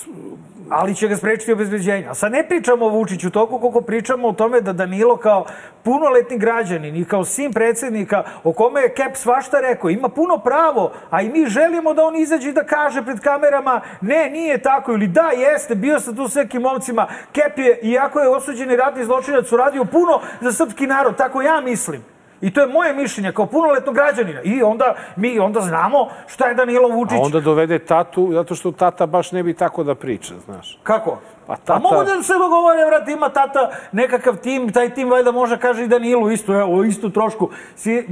Ali 0.69 0.95
će 0.95 1.07
ga 1.07 1.15
sprečiti 1.15 1.53
obezbeđenje. 1.53 2.07
A 2.07 2.13
sad 2.13 2.31
ne 2.31 2.47
pričamo 2.47 2.85
o 2.85 2.89
Vučiću 2.89 3.29
toliko 3.29 3.59
koliko 3.59 3.81
pričamo 3.81 4.27
o 4.27 4.33
tome 4.33 4.61
da 4.61 4.73
Danilo 4.73 5.17
kao 5.17 5.45
punoletni 5.83 6.37
građanin 6.37 6.95
i 6.95 7.05
kao 7.05 7.25
sin 7.25 7.53
predsjednika 7.53 8.23
o 8.43 8.53
kome 8.53 8.81
je 8.81 8.93
Kep 8.93 9.15
svašta 9.15 9.59
rekao, 9.59 9.89
ima 9.89 10.09
puno 10.09 10.37
pravo, 10.37 10.91
a 11.09 11.21
i 11.21 11.29
mi 11.29 11.45
želimo 11.45 11.93
da 11.93 12.03
on 12.03 12.15
izađe 12.15 12.49
i 12.49 12.53
da 12.53 12.63
kaže 12.63 13.03
pred 13.05 13.19
kamerama 13.19 13.81
ne, 14.01 14.29
nije 14.29 14.61
tako 14.61 14.91
ili 14.91 15.07
da, 15.07 15.29
jeste, 15.37 15.75
bio 15.75 15.99
sam 15.99 16.15
tu 16.15 16.27
s 16.27 16.35
nekim 16.35 16.61
momcima. 16.61 17.07
Kep 17.31 17.57
je, 17.57 17.79
iako 17.83 18.19
je 18.19 18.29
osuđeni 18.29 18.75
ratni 18.75 19.05
zločinac, 19.05 19.51
uradio 19.51 19.85
puno 19.85 20.21
za 20.41 20.51
srpski 20.51 20.87
narod, 20.87 21.15
tako 21.15 21.41
ja 21.41 21.61
mislim. 21.61 22.18
I 22.41 22.53
to 22.53 22.61
je 22.61 22.67
moje 22.67 22.93
mišljenje 22.93 23.31
kao 23.31 23.45
punoletnog 23.45 23.95
građanina. 23.95 24.41
I 24.41 24.63
onda 24.63 24.95
mi 25.15 25.39
onda 25.39 25.61
znamo 25.61 25.97
šta 26.27 26.47
je 26.47 26.53
Danilo 26.53 26.89
Vučić. 26.89 27.17
a 27.17 27.21
onda 27.21 27.39
dovede 27.39 27.79
tatu, 27.79 28.29
zato 28.33 28.55
što 28.55 28.71
tata 28.71 29.05
baš 29.05 29.31
ne 29.31 29.43
bi 29.43 29.53
tako 29.53 29.83
da 29.83 29.95
priča, 29.95 30.33
znaš. 30.45 30.79
Kako? 30.83 31.17
Pa 31.47 31.53
A 31.53 31.57
tata- 31.57 31.79
mogu 31.79 31.95
da 31.95 32.23
se 32.23 32.33
dogovore, 32.33 32.85
vrati, 32.85 33.11
ima 33.11 33.29
tata 33.29 33.71
nekakav 33.91 34.35
tim, 34.35 34.71
taj 34.71 34.89
tim 34.89 35.09
valjda 35.09 35.31
može 35.31 35.57
kaže 35.57 35.83
i 35.83 35.87
Danilu 35.87 36.31
isto, 36.31 36.53
evo, 36.53 36.83
istu 36.83 37.09
trošku. 37.09 37.49
Si, 37.75 38.05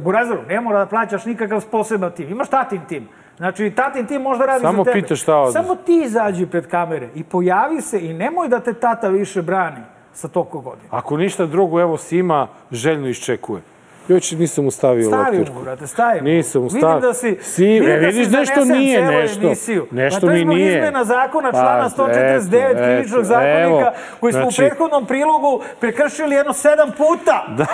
Burazeru, 0.00 0.42
ne 0.42 0.60
mora 0.60 0.78
da 0.78 0.86
plaćaš 0.86 1.24
nikakav 1.24 1.64
poseban 1.70 2.12
tim. 2.12 2.28
Imaš 2.30 2.48
tatin 2.48 2.80
tim. 2.88 3.08
Znači, 3.36 3.70
tatin 3.70 4.06
tim 4.06 4.22
možda 4.22 4.46
radi 4.46 4.60
Samo 4.60 4.84
za 4.84 4.90
tebe. 4.90 5.02
pitaš 5.02 5.22
šta 5.22 5.36
ovde. 5.36 5.52
Samo 5.52 5.74
ti 5.76 6.02
izađi 6.04 6.46
pred 6.46 6.66
kamere 6.66 7.08
i 7.14 7.24
pojavi 7.24 7.80
se 7.80 8.00
i 8.00 8.12
nemoj 8.12 8.48
da 8.48 8.60
te 8.60 8.72
tata 8.72 9.08
više 9.08 9.42
brani 9.42 9.80
sa 10.12 10.28
toliko 10.28 10.60
godina. 10.60 10.88
Ako 10.90 11.16
ništa 11.16 11.46
drugo, 11.46 11.80
evo 11.80 11.96
Sima 11.96 12.48
željno 12.70 13.08
iščekuje. 13.08 13.62
Još 14.08 14.30
nisam 14.32 14.64
mu 14.64 14.70
stavio 14.70 15.04
Stavi 15.04 15.36
loptičku. 15.36 15.54
mu, 15.54 15.62
brate, 15.62 15.86
stavi 15.86 16.20
mu. 16.20 16.24
Nisam 16.24 16.62
mu 16.62 16.68
Vidim 16.68 17.00
da 17.00 17.14
si, 17.14 17.38
Si, 17.40 17.64
vidim 17.64 17.88
e, 17.88 17.92
da 17.92 18.06
vidiš, 18.06 18.26
si 18.26 18.32
nešto 18.32 18.54
zanesen 18.54 18.78
nije, 18.78 19.02
nešto. 19.02 19.46
emisiju. 19.46 19.86
Nešto 19.90 20.20
pa 20.20 20.26
to 20.26 20.32
je 20.32 20.44
mi 20.44 20.54
nije. 20.54 20.76
izmena 20.76 21.04
zakona 21.04 21.50
Pa, 21.52 21.58
člana 21.58 21.88
149 21.88 22.70
eto, 22.70 22.78
krivičnog 22.78 23.20
eto, 23.20 23.24
zakonika, 23.24 23.60
evo, 23.62 23.90
koji 24.20 24.32
smo 24.32 24.42
znači- 24.42 24.62
u 24.62 24.66
prethodnom 24.66 25.06
prilogu 25.06 25.60
prekršili 25.80 26.34
jedno 26.34 26.52
sedam 26.52 26.90
puta. 26.90 27.46
Da, 27.56 27.66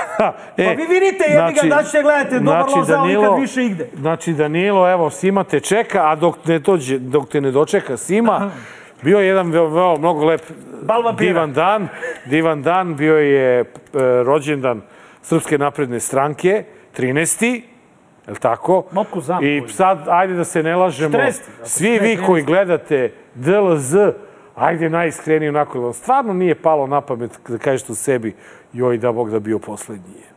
e, 0.56 0.64
Pa 0.64 0.70
vi 0.72 0.86
vidite, 0.90 1.24
jebi 1.28 1.52
ga, 1.62 1.76
da 1.76 1.82
ćete 1.82 2.02
gledati 2.02 2.40
Dobar 2.40 2.64
Lozao 2.68 3.06
nikad 3.06 3.40
više 3.40 3.64
igde. 3.64 3.88
Znači, 3.94 4.32
Danilo, 4.32 4.90
evo, 4.90 5.10
Sima 5.10 5.44
te 5.44 5.60
čeka, 5.60 6.10
a 6.10 6.14
dok, 6.16 6.46
ne 6.46 6.58
dođe, 6.58 6.98
dok 6.98 7.28
te 7.28 7.40
ne 7.40 7.50
dočeka 7.50 7.96
Sima, 7.96 8.50
bio 9.02 9.18
je 9.18 9.26
jedan 9.26 9.50
veo, 9.50 9.66
veo, 9.66 9.96
mnogo 9.96 10.24
lep 10.24 10.40
divan 11.18 11.52
dan. 11.52 11.88
Divan 12.26 12.62
dan, 12.62 12.96
bio 12.96 13.16
je 13.16 13.60
e, 13.60 13.64
rođendan 14.24 14.80
Srpske 15.22 15.58
napredne 15.58 16.00
stranke, 16.00 16.64
13. 16.96 17.62
Je 18.26 18.32
li 18.32 18.38
tako? 18.38 18.84
Motku 18.92 19.20
znam 19.20 19.44
I 19.44 19.62
sad, 19.68 19.98
ajde 20.08 20.34
da 20.34 20.44
se 20.44 20.62
ne 20.62 20.76
lažemo, 20.76 21.18
14., 21.18 21.40
svi 21.64 21.90
ne, 21.90 21.98
vi 21.98 22.16
13.. 22.16 22.26
koji 22.26 22.42
gledate 22.42 23.12
DLZ, 23.34 23.94
ajde 24.54 24.90
najiskrenije 24.90 25.48
onako, 25.48 25.80
vam 25.80 25.92
stvarno 25.92 26.32
nije 26.32 26.54
palo 26.54 26.86
na 26.86 27.00
pamet 27.00 27.40
da 27.48 27.58
kažete 27.58 27.92
u 27.92 27.94
sebi, 27.94 28.36
joj 28.72 28.98
da 28.98 29.12
Bog 29.12 29.30
da 29.30 29.40
bio 29.40 29.58
poslednji 29.58 30.14
je. 30.14 30.28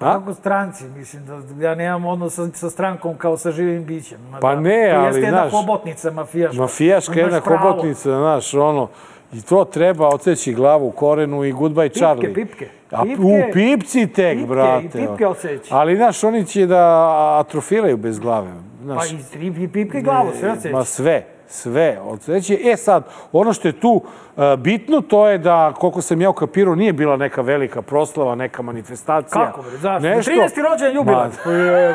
A? 0.00 0.12
Kako 0.18 0.34
stranci, 0.34 0.84
mislim 0.96 1.26
da 1.26 1.68
ja 1.68 1.74
nemam 1.74 2.04
odnos 2.04 2.34
sa, 2.34 2.48
sa 2.54 2.70
strankom 2.70 3.16
kao 3.16 3.36
sa 3.36 3.50
živim 3.50 3.84
bićem. 3.84 4.18
Ma 4.30 4.40
Pa 4.40 4.54
da, 4.54 4.60
ne, 4.60 4.90
to 4.92 4.98
ali, 4.98 5.06
jeste 5.06 5.20
jedna 5.20 5.40
znaš, 5.40 5.52
hobotnica 5.52 6.10
mafijaška. 6.10 6.60
Mafijaška 6.60 7.20
jedna 7.20 7.40
hobotnica, 7.40 8.10
znaš, 8.10 8.54
ono, 8.54 8.88
i 9.32 9.42
to 9.42 9.64
treba 9.64 10.08
odseći 10.08 10.52
glavu 10.54 10.86
u 10.88 10.90
korenu 10.90 11.44
i 11.44 11.52
goodbye 11.52 11.98
Charlie. 11.98 12.34
pipke. 12.34 12.68
A 12.90 13.02
Pipke. 13.04 13.22
u 13.22 13.52
pipci 13.52 14.06
tek, 14.06 14.38
Pipke, 14.38 14.46
brate. 14.48 14.84
i 14.86 14.90
pipke 14.90 15.26
odseći. 15.26 15.68
Ali, 15.70 15.96
znaš, 15.96 16.24
oni 16.24 16.46
će 16.46 16.66
da 16.66 17.04
atrofiraju 17.40 17.96
bez 17.96 18.18
glave. 18.18 18.50
Pa 18.78 18.84
Znaš, 18.84 19.12
i 19.12 19.16
tri 19.32 19.46
i 19.46 19.68
pipke 19.68 20.00
glavu, 20.00 20.28
sve 20.40 20.52
odseći. 20.52 20.74
Ma 20.74 20.84
sve, 20.84 21.26
sve 21.48 21.98
odseći. 22.02 22.60
E 22.64 22.76
sad, 22.76 23.04
ono 23.32 23.52
što 23.52 23.68
je 23.68 23.72
tu 23.80 24.02
e, 24.36 24.56
bitno, 24.56 25.00
to 25.00 25.28
je 25.28 25.38
da, 25.38 25.72
koliko 25.78 26.02
sam 26.02 26.20
ja 26.20 26.30
ukapirao, 26.30 26.74
nije 26.74 26.92
bila 26.92 27.16
neka 27.16 27.40
velika 27.42 27.82
proslava, 27.82 28.34
neka 28.34 28.62
manifestacija. 28.62 29.46
Kako, 29.46 29.62
bre, 29.62 29.76
zašto? 29.76 30.08
Nešto. 30.08 30.30
13. 30.30 30.38
rođendan 30.70 30.94
jubilat. 30.94 31.32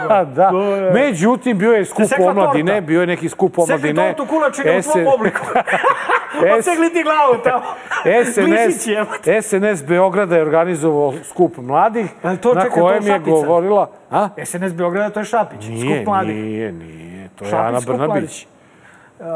Ma, 0.10 0.24
da, 0.24 0.24
da. 0.24 0.52
Međutim, 0.94 1.58
bio 1.58 1.72
je 1.72 1.86
skup 1.86 2.06
omladine, 2.20 2.82
bio 2.82 3.02
je 3.02 3.08
neki 3.08 3.30
skup 3.30 3.52
Sekli 3.52 3.64
omladine. 3.64 4.14
tortu 4.16 4.30
kulačine 4.30 4.78
u 4.78 4.82
svom 4.82 5.08
obliku. 5.08 5.40
Odsegli 6.58 6.94
ti 6.94 7.04
glavu 7.04 7.44
tamo. 7.44 7.64
SNS. 8.26 8.84
SNS 9.48 9.86
Beograda 9.88 10.36
je 10.36 10.42
organizovao 10.42 11.14
skup 11.24 11.58
mladih, 11.58 12.06
Ali 12.24 12.38
to, 12.38 12.54
na 12.54 12.70
kojem 12.70 13.08
je 13.08 13.20
govorila... 13.20 13.90
A? 14.12 14.30
SNS 14.46 14.74
Beograda, 14.74 15.10
to 15.10 15.20
je 15.20 15.26
Šapić. 15.26 15.68
Nije, 15.68 15.96
skup 15.96 16.08
mladih. 16.08 16.36
nije, 16.36 16.72
nije. 16.72 17.30
To 17.36 17.46
je 17.46 17.52
Ana 17.54 17.80
Brnabić. 17.88 18.48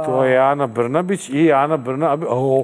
To 0.06 0.24
je 0.24 0.38
Ana 0.38 0.68
Brnabić 0.68 1.30
i 1.30 1.52
Ana 1.52 1.78
Brnabić. 1.78 2.28
O, 2.32 2.64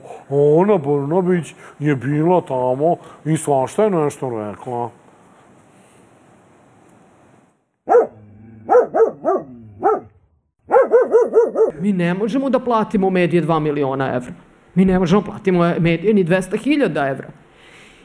Ana 0.61 0.77
Brnabić 0.77 1.55
je 1.79 1.95
bila 1.95 2.41
tamo 2.41 2.95
i 3.25 3.37
svašta 3.37 3.83
je 3.83 3.89
nešto 3.89 4.29
rekla. 4.29 4.89
Mi 11.79 11.93
ne 11.93 12.13
možemo 12.13 12.49
da 12.49 12.59
platimo 12.59 13.09
medije 13.09 13.43
2 13.43 13.59
miliona 13.59 14.15
evra. 14.15 14.33
Mi 14.75 14.85
ne 14.85 14.99
možemo 14.99 15.21
da 15.21 15.31
platimo 15.31 15.73
medije 15.79 16.13
ni 16.13 16.25
200.000 16.25 17.09
evra. 17.09 17.27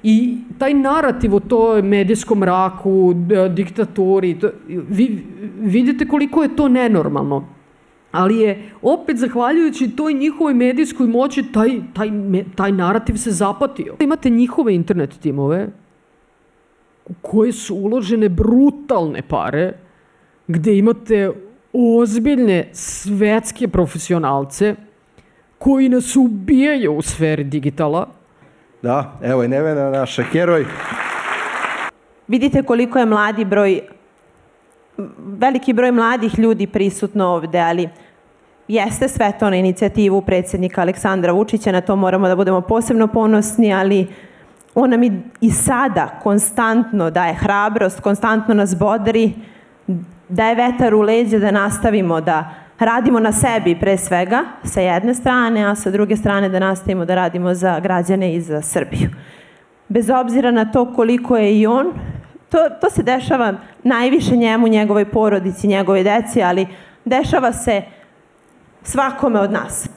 I 0.03 0.39
taj 0.59 0.75
narativ 0.75 1.35
o 1.35 1.41
toj 1.41 1.83
medijskom 1.83 2.39
mraku, 2.39 3.15
diktaturi, 3.51 4.39
to, 4.39 4.51
vi 4.69 5.27
vidite 5.61 6.09
koliko 6.09 6.43
je 6.43 6.57
to 6.57 6.69
nenormalno. 6.69 7.58
Ali 8.13 8.39
je 8.39 8.71
opet 8.83 9.17
zahvaljujući 9.17 9.97
toj 9.97 10.15
njihovoj 10.15 10.55
medijskoj 10.55 11.07
moći 11.07 11.43
taj, 11.53 11.81
taj, 11.95 12.11
taj 12.55 12.73
narativ 12.73 13.15
se 13.15 13.31
zapatio. 13.31 13.97
Imate 14.01 14.31
njihove 14.31 14.75
internet 14.75 15.21
timove 15.21 15.69
u 17.07 17.13
koje 17.23 17.53
su 17.53 17.75
uložene 17.75 18.29
brutalne 18.29 19.23
pare, 19.29 19.73
gde 20.47 20.79
imate 20.79 21.31
ozbiljne 21.73 22.69
svetske 22.73 23.69
profesionalce 23.69 24.75
koji 25.59 25.89
nas 25.89 26.17
ubijaju 26.17 26.93
u 26.95 27.03
sferi 27.03 27.45
digitala. 27.45 28.09
Da, 28.83 29.19
evo 29.23 29.43
je 29.43 29.49
Nevena, 29.49 29.91
naša 29.91 30.23
heroj. 30.23 30.67
Vidite 32.29 32.63
koliko 32.63 32.99
je 32.99 33.07
mladi 33.07 33.45
broj, 33.45 33.81
veliki 35.19 35.73
broj 35.73 35.93
mladih 35.93 36.39
ljudi 36.39 36.67
prisutno 36.67 37.27
ovde, 37.27 37.61
ali 37.61 37.89
jeste 38.69 39.09
sve 39.09 39.33
to 39.39 39.51
na 39.51 39.57
inicijativu 39.57 40.23
predsednika 40.23 40.81
Aleksandra 40.81 41.33
Vučića, 41.33 41.73
na 41.73 41.81
to 41.81 41.97
moramo 41.97 42.29
da 42.29 42.37
budemo 42.37 42.61
posebno 42.61 43.07
ponosni, 43.07 43.75
ali 43.75 44.07
on 44.75 44.91
nam 44.91 45.03
i 45.41 45.51
sada 45.51 46.09
konstantno 46.23 47.11
daje 47.11 47.35
hrabrost, 47.35 48.01
konstantno 48.01 48.55
nas 48.55 48.77
bodri, 48.79 49.33
daje 50.29 50.55
vetar 50.55 50.95
u 50.95 51.01
leđe 51.01 51.39
da 51.39 51.51
nastavimo 51.51 52.21
da 52.21 52.55
radimo 52.79 53.21
na 53.21 53.33
sebi 53.33 53.77
pre 53.81 53.97
svega, 53.97 54.45
sa 54.65 54.81
jedne 54.81 55.15
strane, 55.15 55.65
a 55.65 55.75
sa 55.75 55.91
druge 55.91 56.17
strane 56.17 56.49
da 56.49 56.59
nastavimo 56.59 57.05
da 57.05 57.15
radimo 57.15 57.55
za 57.55 57.81
građane 57.81 58.35
i 58.35 58.41
za 58.41 58.63
Srbiju. 58.63 59.11
Bez 59.89 60.11
obzira 60.11 60.51
na 60.51 60.73
to 60.73 60.95
koliko 60.95 61.37
je 61.37 61.61
i 61.61 61.67
on, 61.67 61.93
to, 62.51 62.59
to 62.81 62.91
se 62.91 63.03
dešava 63.03 63.53
najviše 63.83 64.37
njemu, 64.37 64.69
njegovoj 64.69 65.05
porodici, 65.05 65.67
njegove 65.67 66.03
deci, 66.03 66.43
ali 66.43 66.67
dešava 67.05 67.53
se 67.53 67.83
svakome 68.83 69.41
od 69.41 69.53
nas. 69.53 69.89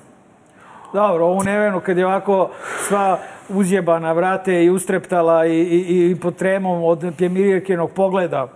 Dobro, 0.94 1.26
ovu 1.26 1.44
nevenu 1.44 1.80
kad 1.80 1.98
je 1.98 2.06
ovako 2.06 2.50
sva 2.88 3.20
uzjebana 3.50 4.12
vrate 4.12 4.64
i 4.64 4.70
ustreptala 4.70 5.46
i, 5.46 5.60
i, 5.60 6.12
i 6.12 6.20
pod 6.22 6.36
tremom 6.36 6.84
od 6.84 7.14
Pjemirjekenog 7.18 7.92
pogleda, 7.92 8.48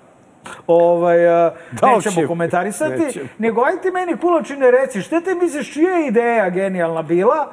ovaj, 0.67 1.17
da 1.81 1.87
nećemo 1.95 2.21
će, 2.21 2.27
komentarisati, 2.27 3.03
nećemo. 3.03 3.25
nego 3.37 3.61
aj 3.61 3.81
ti 3.81 3.91
meni 3.91 4.17
kuločine 4.17 4.71
reci, 4.71 5.01
šta 5.01 5.21
te 5.21 5.35
misliš, 5.35 5.73
čija 5.73 5.91
je 5.91 6.07
ideja 6.07 6.49
genijalna 6.49 7.01
bila, 7.01 7.51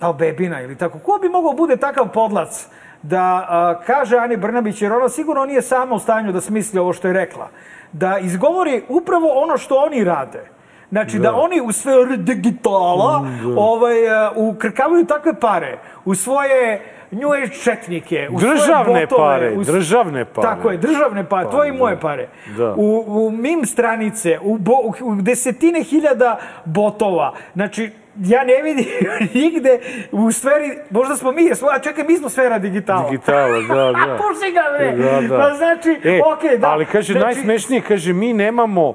da 0.00 0.12
Bebina 0.12 0.62
ili 0.62 0.76
tako, 0.76 0.98
ko 0.98 1.18
bi 1.22 1.28
mogao 1.28 1.52
bude 1.52 1.76
takav 1.76 2.08
podlac 2.12 2.68
da 3.02 3.46
a, 3.48 3.80
kaže 3.86 4.16
Ani 4.16 4.36
Brnabić, 4.36 4.82
jer 4.82 4.92
ona 4.92 5.08
sigurno 5.08 5.44
nije 5.44 5.62
sama 5.62 5.94
u 5.94 5.98
stanju 5.98 6.32
da 6.32 6.40
smisli 6.40 6.78
ovo 6.78 6.92
što 6.92 7.08
je 7.08 7.14
rekla, 7.14 7.48
da 7.92 8.18
izgovori 8.18 8.82
upravo 8.88 9.28
ono 9.34 9.58
što 9.58 9.74
oni 9.74 10.04
rade. 10.04 10.44
Znači 10.90 11.18
da, 11.18 11.22
da 11.22 11.34
oni 11.34 11.60
u 11.60 11.72
sve 11.72 12.16
digitala 12.16 13.22
mm, 13.22 13.54
da. 13.54 13.60
ovaj, 13.60 13.94
ukrkavaju 14.36 15.06
takve 15.06 15.40
pare 15.40 15.78
u 16.04 16.14
svoje 16.14 16.82
New 17.10 17.32
Age 17.32 17.48
četnike, 17.48 18.28
u 18.32 18.40
državne 18.40 19.06
botove, 19.06 19.28
pare, 19.28 19.52
u, 19.56 19.64
državne 19.64 20.24
pare. 20.24 20.48
Tako 20.48 20.70
je, 20.70 20.78
državne 20.78 21.24
pare, 21.24 21.44
pa, 21.44 21.50
tvoje 21.50 21.68
i 21.68 21.72
moje 21.72 21.94
da. 21.94 22.00
pare. 22.00 22.28
Da. 22.56 22.74
U, 22.76 23.04
u 23.06 23.30
mim 23.30 23.66
stranice, 23.66 24.38
u, 24.42 24.58
bo, 24.58 24.72
u 25.02 25.14
desetine 25.14 25.82
hiljada 25.82 26.38
botova. 26.64 27.32
Znači, 27.54 27.90
ja 28.16 28.44
ne 28.44 28.62
vidim 28.62 28.86
nigde 29.34 29.80
u 30.12 30.32
sferi, 30.32 30.78
možda 30.90 31.16
smo 31.16 31.32
mi, 31.32 31.50
a 31.72 31.78
čekaj, 31.78 32.04
mi 32.04 32.16
smo 32.16 32.28
sfera 32.28 32.58
digitala. 32.58 33.10
Digitala, 33.10 33.60
da, 33.60 33.92
da. 34.06 34.16
Puši 34.16 34.52
ga, 34.52 34.62
bre. 34.78 34.92
Da, 34.92 35.20
da. 35.28 35.38
Pa 35.38 35.54
znači, 35.54 35.90
e, 36.08 36.20
okej, 36.34 36.50
okay, 36.50 36.58
da. 36.58 36.68
Ali 36.68 36.86
kaže, 36.86 37.12
znači, 37.12 37.24
najsmešnije, 37.24 37.82
kaže, 37.82 38.12
mi 38.12 38.32
nemamo 38.32 38.94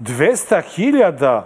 200.000 0.00 1.42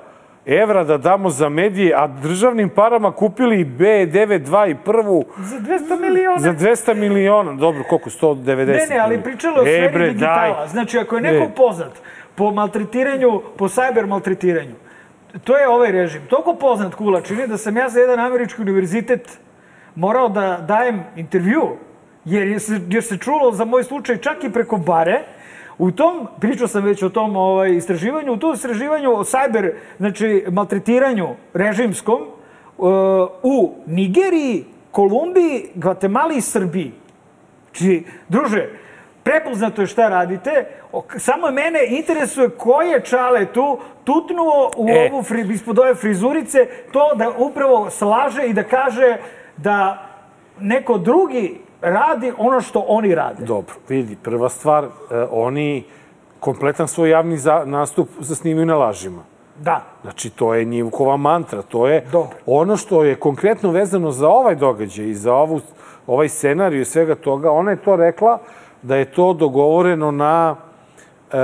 evra 0.47 0.85
da 0.85 0.99
damo 0.99 1.31
za 1.31 1.49
medije, 1.49 1.95
a 1.97 2.07
državnim 2.07 2.69
parama 2.69 3.13
kupili 3.13 3.65
B9, 3.65 4.47
2 4.47 4.71
i 4.71 4.77
prvu... 4.85 5.25
Za 5.39 5.57
200 5.57 6.01
miliona. 6.01 6.39
Za 6.39 6.53
200 6.53 6.95
miliona. 6.95 7.53
Dobro, 7.53 7.83
koliko? 7.89 8.11
190 8.11 8.67
Ne, 8.67 8.87
ne, 8.91 8.99
ali 8.99 9.23
pričalo 9.23 9.63
o 9.63 9.67
e, 9.67 9.89
sferi 9.89 10.09
digitala. 10.09 10.57
Daj. 10.59 10.69
Znači, 10.69 10.99
ako 10.99 11.17
je 11.17 11.23
neko 11.23 11.45
e. 11.45 11.55
poznat 11.57 11.93
po 12.35 12.51
maltretiranju, 12.51 13.43
po 13.57 13.69
sajber 13.69 14.07
maltretiranju, 14.07 14.75
to 15.45 15.57
je 15.57 15.69
ovaj 15.69 15.93
režim. 15.93 16.23
Toliko 16.29 16.55
poznat 16.55 16.95
kula 16.95 17.21
čini 17.21 17.47
da 17.47 17.59
sam 17.59 17.77
ja 17.77 17.89
za 17.89 18.01
jedan 18.01 18.21
američki 18.21 18.63
univerzitet 18.63 19.39
morao 19.95 20.29
da 20.29 20.65
dajem 20.69 21.05
intervju, 21.17 21.77
jer 22.25 22.61
se, 22.61 22.81
jer 22.89 23.05
se 23.05 23.19
čulo 23.19 23.53
za 23.53 23.65
moj 23.65 23.85
slučaj 23.85 24.17
čak 24.17 24.45
i 24.45 24.53
preko 24.53 24.77
bare, 24.77 25.23
U 25.81 25.91
tom, 25.91 26.27
pričao 26.41 26.69
sam 26.69 26.85
već 26.85 27.03
o 27.03 27.09
tom 27.09 27.37
ovaj, 27.37 27.71
istraživanju, 27.73 28.33
u 28.33 28.37
tom 28.37 28.53
istraživanju 28.53 29.13
o 29.17 29.25
sajber, 29.25 29.73
znači 29.99 30.45
maltretiranju 30.51 31.29
režimskom 31.55 32.21
uh, 32.79 32.89
u 33.43 33.75
Nigeriji, 33.87 34.65
Kolumbiji, 34.91 35.71
Gvatemali 35.75 36.37
i 36.37 36.41
Srbiji. 36.41 36.93
Znači, 37.65 38.05
druže, 38.29 38.69
prepoznato 39.23 39.81
je 39.81 39.87
šta 39.87 40.09
radite, 40.09 40.67
samo 41.19 41.51
mene 41.51 41.87
interesuje 41.89 42.51
ko 42.51 42.83
je 42.83 43.01
čale 43.05 43.47
tu 43.47 43.79
tutnuo 44.05 44.71
u 44.77 44.89
e. 44.89 45.11
ovu, 45.13 45.23
fri, 45.23 45.47
ispod 45.53 45.79
ove 45.79 45.95
frizurice, 45.95 46.67
to 46.93 47.11
da 47.15 47.31
upravo 47.39 47.91
slaže 47.91 48.47
i 48.47 48.53
da 48.53 48.63
kaže 48.63 49.17
da 49.57 50.07
neko 50.61 50.99
drugi 50.99 51.61
radi 51.81 52.33
ono 52.39 52.61
što 52.61 52.85
oni 52.89 53.15
rade. 53.15 53.45
Dobro, 53.45 53.75
vidi, 53.89 54.17
prva 54.23 54.49
stvar, 54.49 54.85
eh, 54.85 55.27
oni 55.31 55.85
kompletan 56.41 56.89
svoj 56.89 57.11
javni 57.11 57.37
za, 57.37 57.63
nastup 57.65 58.09
zasnimaju 58.19 58.67
na 58.67 58.77
lažima. 58.77 59.23
Da. 59.59 59.83
Znači, 60.03 60.31
to 60.31 60.55
je 60.55 60.65
njivkova 60.65 61.17
mantra. 61.17 61.63
To 61.63 61.89
je 61.89 62.07
Dobro. 62.13 62.37
ono 62.47 62.77
što 62.77 63.05
je 63.05 63.15
konkretno 63.15 63.71
vezano 63.71 64.11
za 64.11 64.29
ovaj 64.29 64.55
događaj 64.55 65.07
i 65.07 65.15
za 65.15 65.35
ovu, 65.35 65.61
ovaj 66.07 66.29
scenariju 66.29 66.81
i 66.81 66.85
svega 66.85 67.15
toga. 67.15 67.51
Ona 67.51 67.71
je 67.71 67.77
to 67.77 67.97
rekla 67.97 68.39
da 68.83 68.97
je 68.97 69.05
to 69.05 69.33
dogovoreno 69.33 70.11
na 70.11 70.57
e, 70.57 71.37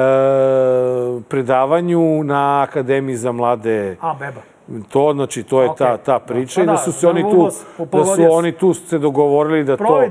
predavanju 1.28 2.24
na 2.24 2.62
Akademiji 2.62 3.16
za 3.16 3.32
mlade. 3.32 3.96
A, 4.00 4.14
beba 4.14 4.40
To, 4.88 5.12
znači, 5.14 5.42
to 5.42 5.62
je 5.62 5.68
okay. 5.68 5.78
ta, 5.78 5.96
ta 5.96 6.18
priča 6.18 6.62
i 6.62 6.66
da, 6.66 6.72
da 6.72 6.78
su 6.78 6.92
se 6.92 7.08
oni 7.08 7.22
tu, 7.22 7.48
da 7.92 8.04
su 8.04 8.22
oni 8.30 8.52
tu 8.52 8.74
se 8.74 8.98
dogovorili 8.98 9.64
da 9.64 9.76
to, 9.76 10.02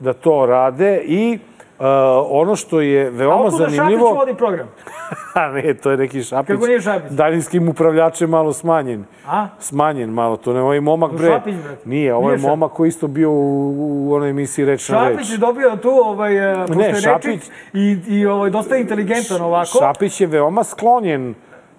da 0.00 0.12
to 0.12 0.46
rade 0.46 1.02
i 1.04 1.38
Uh, 1.80 1.86
ono 2.30 2.56
što 2.56 2.80
je 2.80 3.10
veoma 3.10 3.46
A 3.46 3.50
zanimljivo... 3.50 4.06
A 4.06 4.10
Šapić 4.10 4.18
vodi 4.18 4.34
program? 4.34 4.68
A 5.34 5.48
ne, 5.48 5.74
to 5.74 5.90
je 5.90 5.96
neki 5.96 6.22
Šapić. 6.22 6.54
Kako 6.54 6.66
nije 6.66 6.80
Šapić? 6.80 7.10
Daljinskim 7.10 7.68
upravljačem 7.68 8.30
malo 8.30 8.52
smanjen. 8.52 9.04
A? 9.26 9.48
Smanjen 9.58 10.10
malo, 10.10 10.36
to 10.36 10.52
ne 10.52 10.60
ovaj 10.60 10.80
momak, 10.80 11.12
bre. 11.12 11.28
Šapić, 11.28 11.54
bre. 11.54 11.76
Nije, 11.84 12.14
ovo 12.14 12.30
je 12.30 12.38
momak 12.38 12.72
koji 12.72 12.88
isto 12.88 13.06
bio 13.06 13.30
u, 13.30 13.74
u 14.08 14.14
onoj 14.14 14.30
emisiji 14.30 14.64
Reč 14.64 14.88
na 14.88 15.08
Reč. 15.08 15.16
Šapić 15.16 15.30
je 15.30 15.38
dobio 15.38 15.76
tu, 15.76 15.90
ovaj, 15.90 16.52
e, 16.52 16.66
ne, 16.68 17.00
Šapić, 17.00 17.40
i, 17.72 17.98
i 18.08 18.26
ovaj, 18.26 18.50
dosta 18.50 18.76
inteligentan 18.76 19.42
ovako. 19.42 19.78
Šapić 19.78 20.20
je 20.20 20.26
veoma 20.26 20.64
sklonjen 20.64 21.34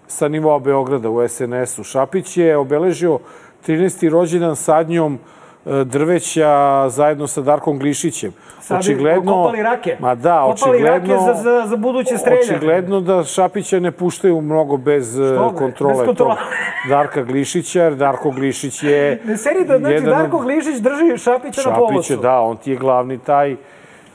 sa 0.08 0.28
nivoa 0.28 0.60
Beograda 0.60 1.10
u 1.10 1.28
SNS-u. 1.28 1.84
Šapić 1.84 2.38
je 2.38 2.58
obeležio 2.58 3.20
13. 3.68 4.10
rođendan 4.10 4.56
sadnjom 4.56 5.14
e, 5.14 5.41
drveća 5.66 6.86
zajedno 6.90 7.28
sa 7.28 7.42
Darkom 7.42 7.80
Glišićem. 7.80 8.32
Sad 8.62 8.80
očigledno, 8.80 9.34
kopali 9.34 9.64
rake. 9.64 9.98
Ma 10.00 10.16
da, 10.16 10.44
kopali 10.46 10.76
očigledno, 10.76 11.16
rake 11.16 11.26
za, 11.26 11.44
za, 11.44 11.68
za 11.68 11.76
buduće 11.76 12.18
streljanje. 12.18 12.56
Očigledno 12.56 13.02
da 13.02 13.24
Šapića 13.24 13.80
ne 13.80 13.92
puštaju 13.92 14.42
mnogo 14.42 14.78
bez 14.78 15.20
e, 15.20 15.34
Što, 15.36 15.56
kontrole. 15.56 15.98
Bez 15.98 16.06
kontrole. 16.06 16.36
Darka 16.90 17.24
Glišića, 17.24 17.84
jer 17.84 17.96
Darko 17.96 18.32
Glišić 18.32 18.84
je... 18.84 19.22
Ne 19.26 19.38
seri 19.38 19.66
da 19.66 19.78
znači 19.78 19.94
jedan... 19.94 20.10
Darko 20.10 20.40
Glišić 20.40 20.76
drži 20.76 21.18
Šapića, 21.18 21.18
Šapića 21.18 21.70
na 21.70 21.76
polosu. 21.76 22.04
Šapića, 22.04 22.22
da, 22.22 22.40
on 22.40 22.58
ti 22.58 22.72
je 22.72 22.78
glavni 22.78 23.18
taj, 23.18 23.56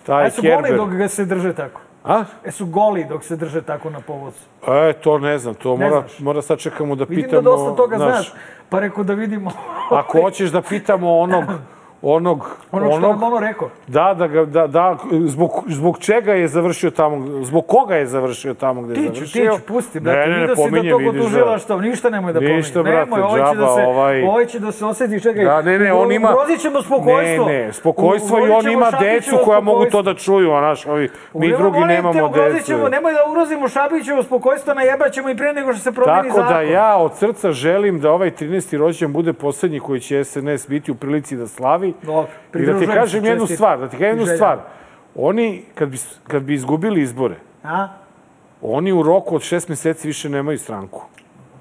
taj 0.07 0.25
Aj 0.25 0.31
su 0.31 0.43
boli 0.43 0.77
dok 0.77 0.91
ga 0.91 1.09
se 1.09 1.25
drže 1.25 1.53
tako. 1.53 1.86
A? 2.07 2.25
E 2.45 2.51
su 2.51 2.67
goli 2.67 3.05
dok 3.05 3.25
se 3.25 3.37
drže 3.37 3.63
tako 3.63 3.91
na 3.91 4.01
povozu? 4.01 4.39
E, 4.69 4.93
to 4.93 5.19
ne 5.19 5.39
znam, 5.39 5.55
to 5.55 5.77
ne 5.77 5.89
mora, 5.89 6.01
znaš. 6.01 6.19
mora 6.19 6.43
sad 6.43 6.59
čekamo 6.59 6.95
da 6.95 7.05
Vidim 7.05 7.25
pitamo... 7.25 7.41
Vidim 7.41 7.51
da 7.51 7.57
dosta 7.57 7.77
toga 7.77 7.97
znaš, 7.97 8.11
znaš 8.11 8.41
pa 8.69 8.81
rekao 8.81 9.05
da 9.05 9.15
vidimo... 9.15 9.51
Ako 9.91 10.21
hoćeš 10.21 10.51
da 10.51 10.63
pitamo 10.63 11.19
onog 11.19 11.45
onog... 12.03 12.57
Ono 12.73 12.91
što 12.91 13.01
nam 13.01 13.23
ono 13.23 13.39
rekao. 13.41 13.69
Da, 13.87 14.15
da, 14.19 14.27
ga, 14.27 14.45
da, 14.45 14.67
da 14.67 14.97
zbog, 15.11 15.51
zbog 15.69 15.99
čega 15.99 16.33
je 16.33 16.49
završio 16.49 16.91
tamo, 16.91 17.45
zbog 17.45 17.67
koga 17.67 17.95
je 17.95 18.07
završio 18.07 18.55
tamo 18.55 18.83
gde 18.83 18.93
je 18.93 18.97
Tiću, 18.97 19.15
završio. 19.15 19.53
tiću, 19.53 19.67
pusti, 19.67 20.01
brate. 20.01 20.19
Ne, 20.21 20.27
ne, 20.27 20.41
Vidio 20.41 20.57
si 20.57 20.71
da 20.71 20.81
da- 21.03 21.09
odužila 21.11 21.59
što, 21.59 21.81
ništa 21.81 22.11
nemoj 22.11 22.33
da 22.33 22.39
pominje. 22.41 22.57
Ništa, 22.57 22.83
brate, 22.83 22.99
nemoj, 22.99 23.21
ovaj 23.21 23.41
će 23.41 23.57
da 23.57 23.63
džaba, 23.63 23.75
se, 23.75 23.83
ovaj- 23.83 24.23
ovaj 24.23 24.47
će 24.47 24.59
da 24.59 24.73
se 24.73 24.85
osjeti, 24.85 25.21
čekaj. 25.21 25.45
Da, 25.45 25.63
ne, 25.63 25.79
ne, 25.79 25.93
on 25.93 26.13
ima... 26.13 26.31
Ugrozit 26.31 26.61
ćemo 26.61 26.83
spokojstvo. 26.83 27.47
Ne, 27.47 27.59
ne, 27.59 27.73
spokojstvo 27.73 28.39
i 28.39 28.51
on 28.51 28.73
ima 28.73 28.91
decu 29.01 29.37
koja 29.45 29.61
mogu 29.61 29.85
to 29.85 30.03
da 30.03 30.15
čuju, 30.15 30.53
a 30.53 30.61
naš, 30.61 30.87
ovi, 30.87 31.09
mi 31.35 31.49
drugi 31.49 31.81
nemamo 31.81 32.29
decu. 32.29 32.67
Ćemo, 32.67 32.89
nemoj 32.89 33.13
da 33.13 33.19
ugrozimo 33.31 33.69
Šapićevo 33.69 34.23
spokojstvo, 34.23 34.75
najebaćemo 34.75 35.31
i 35.31 35.37
pre 35.37 35.53
nego 35.53 35.73
što 35.73 35.83
se 35.83 35.93
promeni 35.93 36.29
Tako 36.29 36.37
zakon. 36.37 36.55
da 36.55 36.61
ja 36.61 36.97
od 36.97 37.15
srca 37.15 37.53
želim 37.53 38.01
da 38.01 38.11
ovaj 38.13 38.31
13. 38.31 38.77
rođendan 38.79 39.13
bude 39.13 39.33
poslednji 39.33 39.81
koji 39.81 40.01
će 40.01 40.25
SNS 40.25 40.69
biti 40.69 40.91
u 40.91 40.95
prilici 40.95 41.37
da 41.37 41.47
slavi. 41.47 41.86
Dobro, 42.03 42.31
I 42.55 42.67
da 42.67 42.79
ti 42.79 42.87
kažem 42.87 43.25
jednu 43.25 43.41
čestitam. 43.41 43.57
stvar, 43.57 43.79
da 43.79 43.89
ti 43.89 43.97
kažem 43.97 44.09
jednu 44.09 44.27
stvar. 44.27 44.59
Oni, 45.15 45.63
kad 45.75 45.89
bi, 45.89 45.97
kad 46.25 46.43
bi 46.43 46.55
izgubili 46.55 47.03
izbore, 47.03 47.35
A? 47.65 47.89
oni 48.63 48.93
u 48.93 49.03
roku 49.03 49.35
od 49.35 49.43
šest 49.43 49.69
meseci 49.69 50.07
više 50.07 50.29
nemaju 50.29 50.59
stranku. 50.59 51.03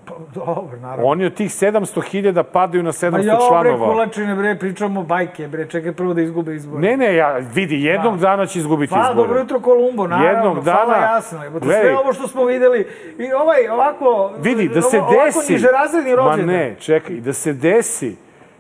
Pa, 0.06 0.14
dobro, 0.36 0.78
naravno. 0.80 1.06
Oni 1.06 1.26
od 1.26 1.34
tih 1.34 1.52
700.000 1.52 2.44
padaju 2.44 2.84
na 2.84 2.92
700 2.92 3.12
Ma 3.12 3.18
ja, 3.20 3.24
bre, 3.24 3.48
članova. 3.48 3.88
kulačine, 3.88 4.36
bre, 4.36 4.56
pričamo 4.56 5.04
bajke, 5.04 5.48
bre, 5.48 5.68
čekaj 5.68 5.92
prvo 5.92 6.14
da 6.14 6.22
izgube 6.22 6.56
izbore. 6.56 6.82
Ne, 6.82 6.98
ne, 6.98 7.16
ja, 7.16 7.32
vidi, 7.54 7.82
jednog 7.84 8.20
dana 8.20 8.46
će 8.46 8.60
izgubiti 8.60 8.92
Pa, 8.92 9.00
izbore. 9.00 9.16
dobro 9.18 9.40
jutro 9.40 9.60
Kolumbo, 9.60 10.08
naravno. 10.08 10.30
Jednog 10.30 10.64
Hvala 10.64 10.86
dana- 10.88 11.02
jasno. 11.06 11.40
Gledaj. 11.52 11.82
sve 11.82 11.98
ovo 11.98 12.14
što 12.14 12.28
smo 12.28 12.46
videli 12.46 12.88
i 13.20 13.34
ovaj 13.34 13.68
ovako... 13.70 14.32
Vidi, 14.40 14.70
da 14.70 14.82
se 14.82 14.98
ovo- 14.98 15.08
Ovako 15.08 15.26
desi... 15.26 15.54
nižerazredni 15.54 16.12
Ma 16.12 16.16
rođendan. 16.18 16.46
ne, 16.48 16.76
čekaj, 16.80 17.16
da 17.16 17.34
se 17.34 17.54
desi 17.54 18.16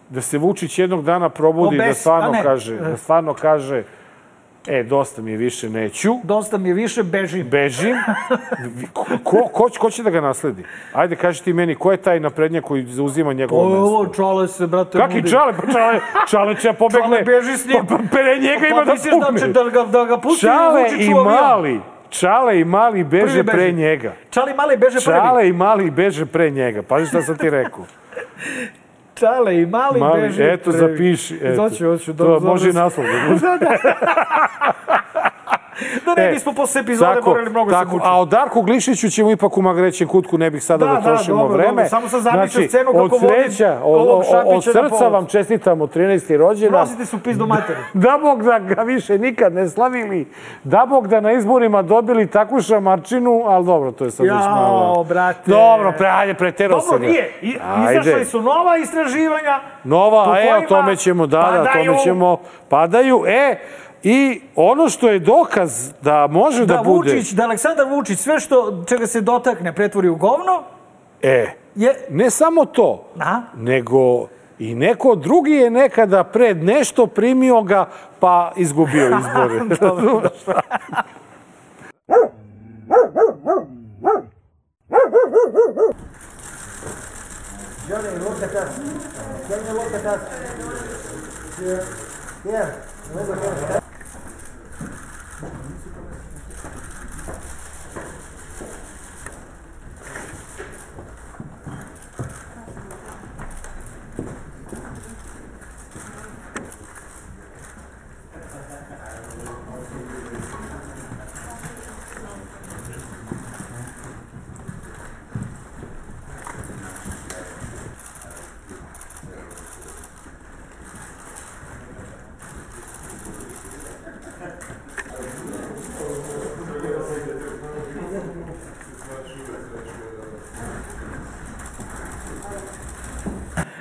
da 0.09 0.21
se 0.21 0.37
Vučić 0.37 0.79
jednog 0.79 1.03
dana 1.03 1.29
probudi 1.29 1.75
i 1.75 1.79
da 1.79 1.93
stvarno 1.93 2.31
ne. 2.31 2.43
kaže, 2.43 2.75
da 2.75 2.97
stvarno 2.97 3.33
kaže 3.33 3.83
e, 4.67 4.83
dosta 4.83 5.21
mi 5.21 5.31
je 5.31 5.37
više, 5.37 5.69
neću, 5.69 6.13
Dosta 6.23 6.57
mi 6.57 6.69
je 6.69 6.75
više, 6.75 7.03
bežim. 7.03 7.47
bežim. 7.49 7.95
Ko, 8.93 9.05
ko, 9.23 9.37
ko, 9.43 9.69
će- 9.69 9.79
ko 9.79 9.89
će 9.89 10.03
da 10.03 10.09
ga 10.09 10.21
nasledi? 10.21 10.63
Ajde, 10.93 11.15
kaži 11.15 11.43
ti 11.43 11.53
meni, 11.53 11.75
ko 11.75 11.91
je 11.91 11.97
taj 11.97 12.19
naprednjak 12.19 12.63
koji 12.63 12.83
zauzima 12.83 13.33
njegovo 13.33 13.61
Ovo, 13.61 13.69
mesto? 13.71 13.85
ovo, 13.85 14.05
čale 14.07 14.47
se, 14.47 14.67
brate, 14.67 14.97
Kaki 14.97 15.29
čale? 15.29 15.53
Pa 15.55 15.71
čale, 15.71 15.99
čale 16.27 16.55
će 16.55 16.73
pobegne. 16.73 17.01
Čale 17.07 17.23
beži 17.23 17.57
s 17.57 17.65
njim. 17.65 17.77
Pa, 17.79 17.97
pa, 17.97 18.03
pere 18.11 18.39
njega 18.39 18.67
ima 18.67 18.75
Pa 18.75 18.85
da 18.85 18.91
misliš 18.93 19.13
da, 19.13 19.19
pukne. 19.21 19.39
će 19.39 19.47
da, 19.47 19.63
ga, 19.65 19.83
da 19.83 20.05
ga 20.05 20.17
pusti 20.17 20.41
Čale 20.41 20.81
i 20.99 21.09
mali, 21.11 21.81
Čale 22.09 22.59
i 22.59 22.65
mali 22.65 23.03
beže 23.03 23.43
beži. 23.43 23.57
pre 23.57 23.71
njega. 23.73 24.13
Čale 24.29 24.51
i 24.51 24.55
mali 24.55 24.77
beže 24.77 24.93
prvi. 24.95 25.17
Čale 25.17 25.47
i 25.47 25.53
mali 25.53 25.91
beže 25.91 26.25
pre 26.25 26.49
njega. 26.49 26.81
Pazi 26.81 27.05
šta 27.05 27.21
sam 27.21 27.37
ti 27.37 27.49
rekao. 27.49 27.85
Čale 29.15 29.61
i 29.61 29.65
mali, 29.65 29.99
Mali, 29.99 30.21
beže 30.21 30.53
eto, 30.53 30.71
zapiši. 30.71 31.39
Eto. 31.41 31.61
Hoću, 31.61 31.85
hoću. 31.85 32.13
To 32.13 32.23
dobro, 32.23 32.39
može 32.39 32.69
i 32.69 32.73
naslov 32.73 33.05
da 33.07 33.33
bude. 33.33 33.65
Da 36.05 36.13
ne 36.15 36.29
E, 36.29 36.33
bismo 36.33 36.53
posle 36.53 36.81
epizode 36.81 37.21
morali 37.25 37.49
mnogo 37.49 37.69
se 37.71 37.75
tako, 37.75 37.91
mučiti. 37.91 38.07
A 38.09 38.19
o 38.19 38.25
Darku 38.25 38.61
Glišiću 38.61 39.09
ćemo 39.09 39.31
ipak 39.31 39.57
u 39.57 39.61
magrećem 39.61 40.07
kutku, 40.07 40.37
ne 40.37 40.51
bih 40.51 40.63
sada 40.63 40.85
Da, 40.85 40.93
da, 40.93 40.99
da, 40.99 41.01
trošimo 41.01 41.37
dobro, 41.37 41.57
vreme. 41.57 41.69
dobro, 41.69 41.89
samo 41.89 42.09
sam 42.09 42.21
zamislio 42.21 42.47
znači, 42.47 42.67
scenu 42.67 42.91
kako 42.91 43.03
od 43.03 43.11
vodim 43.11 43.29
sreća, 43.29 43.79
od, 43.83 44.01
ovog 44.01 44.23
Šapića 44.23 44.69
od 44.69 44.83
na 44.83 44.89
srca 44.89 45.07
vam 45.07 45.25
čestitamo 45.25 45.87
13. 45.87 46.37
rođendan. 46.37 46.81
Prosite 46.81 47.05
su 47.05 47.19
pizdu 47.19 47.47
materiju. 47.47 47.77
Da 48.05 48.19
Bog 48.21 48.43
da 48.43 48.59
ga 48.59 48.81
više 48.81 49.17
nikad 49.19 49.53
ne 49.53 49.69
slavili. 49.69 50.27
Da 50.63 50.85
Bog 50.89 51.07
da 51.07 51.21
na 51.21 51.31
izborima 51.31 51.81
dobili 51.81 52.27
takvu 52.27 52.61
šamarčinu, 52.61 53.43
ali 53.45 53.65
dobro, 53.65 53.91
to 53.91 54.05
je 54.05 54.11
sad 54.11 54.25
već 54.25 54.33
malo. 54.35 54.93
Jao, 54.95 55.03
brate. 55.03 55.51
Dobro, 55.51 55.93
pre, 55.97 56.07
ajde, 56.07 56.33
preterao 56.33 56.79
Dobro, 56.79 56.97
se 56.97 57.05
ga. 57.05 57.11
nije. 57.11 57.31
Izašli 57.91 58.25
su 58.25 58.41
nova 58.41 58.77
istraživanja. 58.77 59.59
Nova, 59.83 60.39
e, 60.39 60.57
o 60.57 60.67
tome 60.67 60.95
ćemo, 60.95 61.27
da, 61.27 61.37
da, 61.37 61.61
o 61.61 61.65
tome 61.73 61.97
ćemo, 62.03 62.37
padaju. 62.69 63.23
E, 63.27 63.57
i 64.07 64.41
ono 64.55 64.89
što 64.89 65.09
je 65.09 65.19
dokaz 65.19 65.91
da 66.01 66.27
može 66.27 66.65
da, 66.65 66.75
Da, 66.75 66.81
bude... 66.83 67.13
Vučić, 67.13 67.31
da 67.31 67.43
Aleksandar 67.43 67.85
Vučić 67.89 68.19
sve 68.19 68.39
što 68.39 68.83
čega 68.87 69.07
se 69.07 69.21
dotakne 69.21 69.75
pretvori 69.75 70.09
u 70.09 70.15
govno, 70.15 70.63
E, 71.21 71.47
je... 71.75 72.07
ne 72.09 72.29
samo 72.29 72.65
to, 72.65 73.05
A? 73.19 73.41
nego 73.57 74.27
i 74.59 74.75
neko 74.75 75.15
drugi 75.15 75.51
je 75.51 75.69
nekada 75.69 76.23
pred 76.23 76.63
nešto 76.63 77.07
primio 77.07 77.61
ga, 77.61 77.89
pa 78.19 78.51
izgubio 78.55 79.05
izbore. 79.05 79.59
Razumeš? 79.81 80.31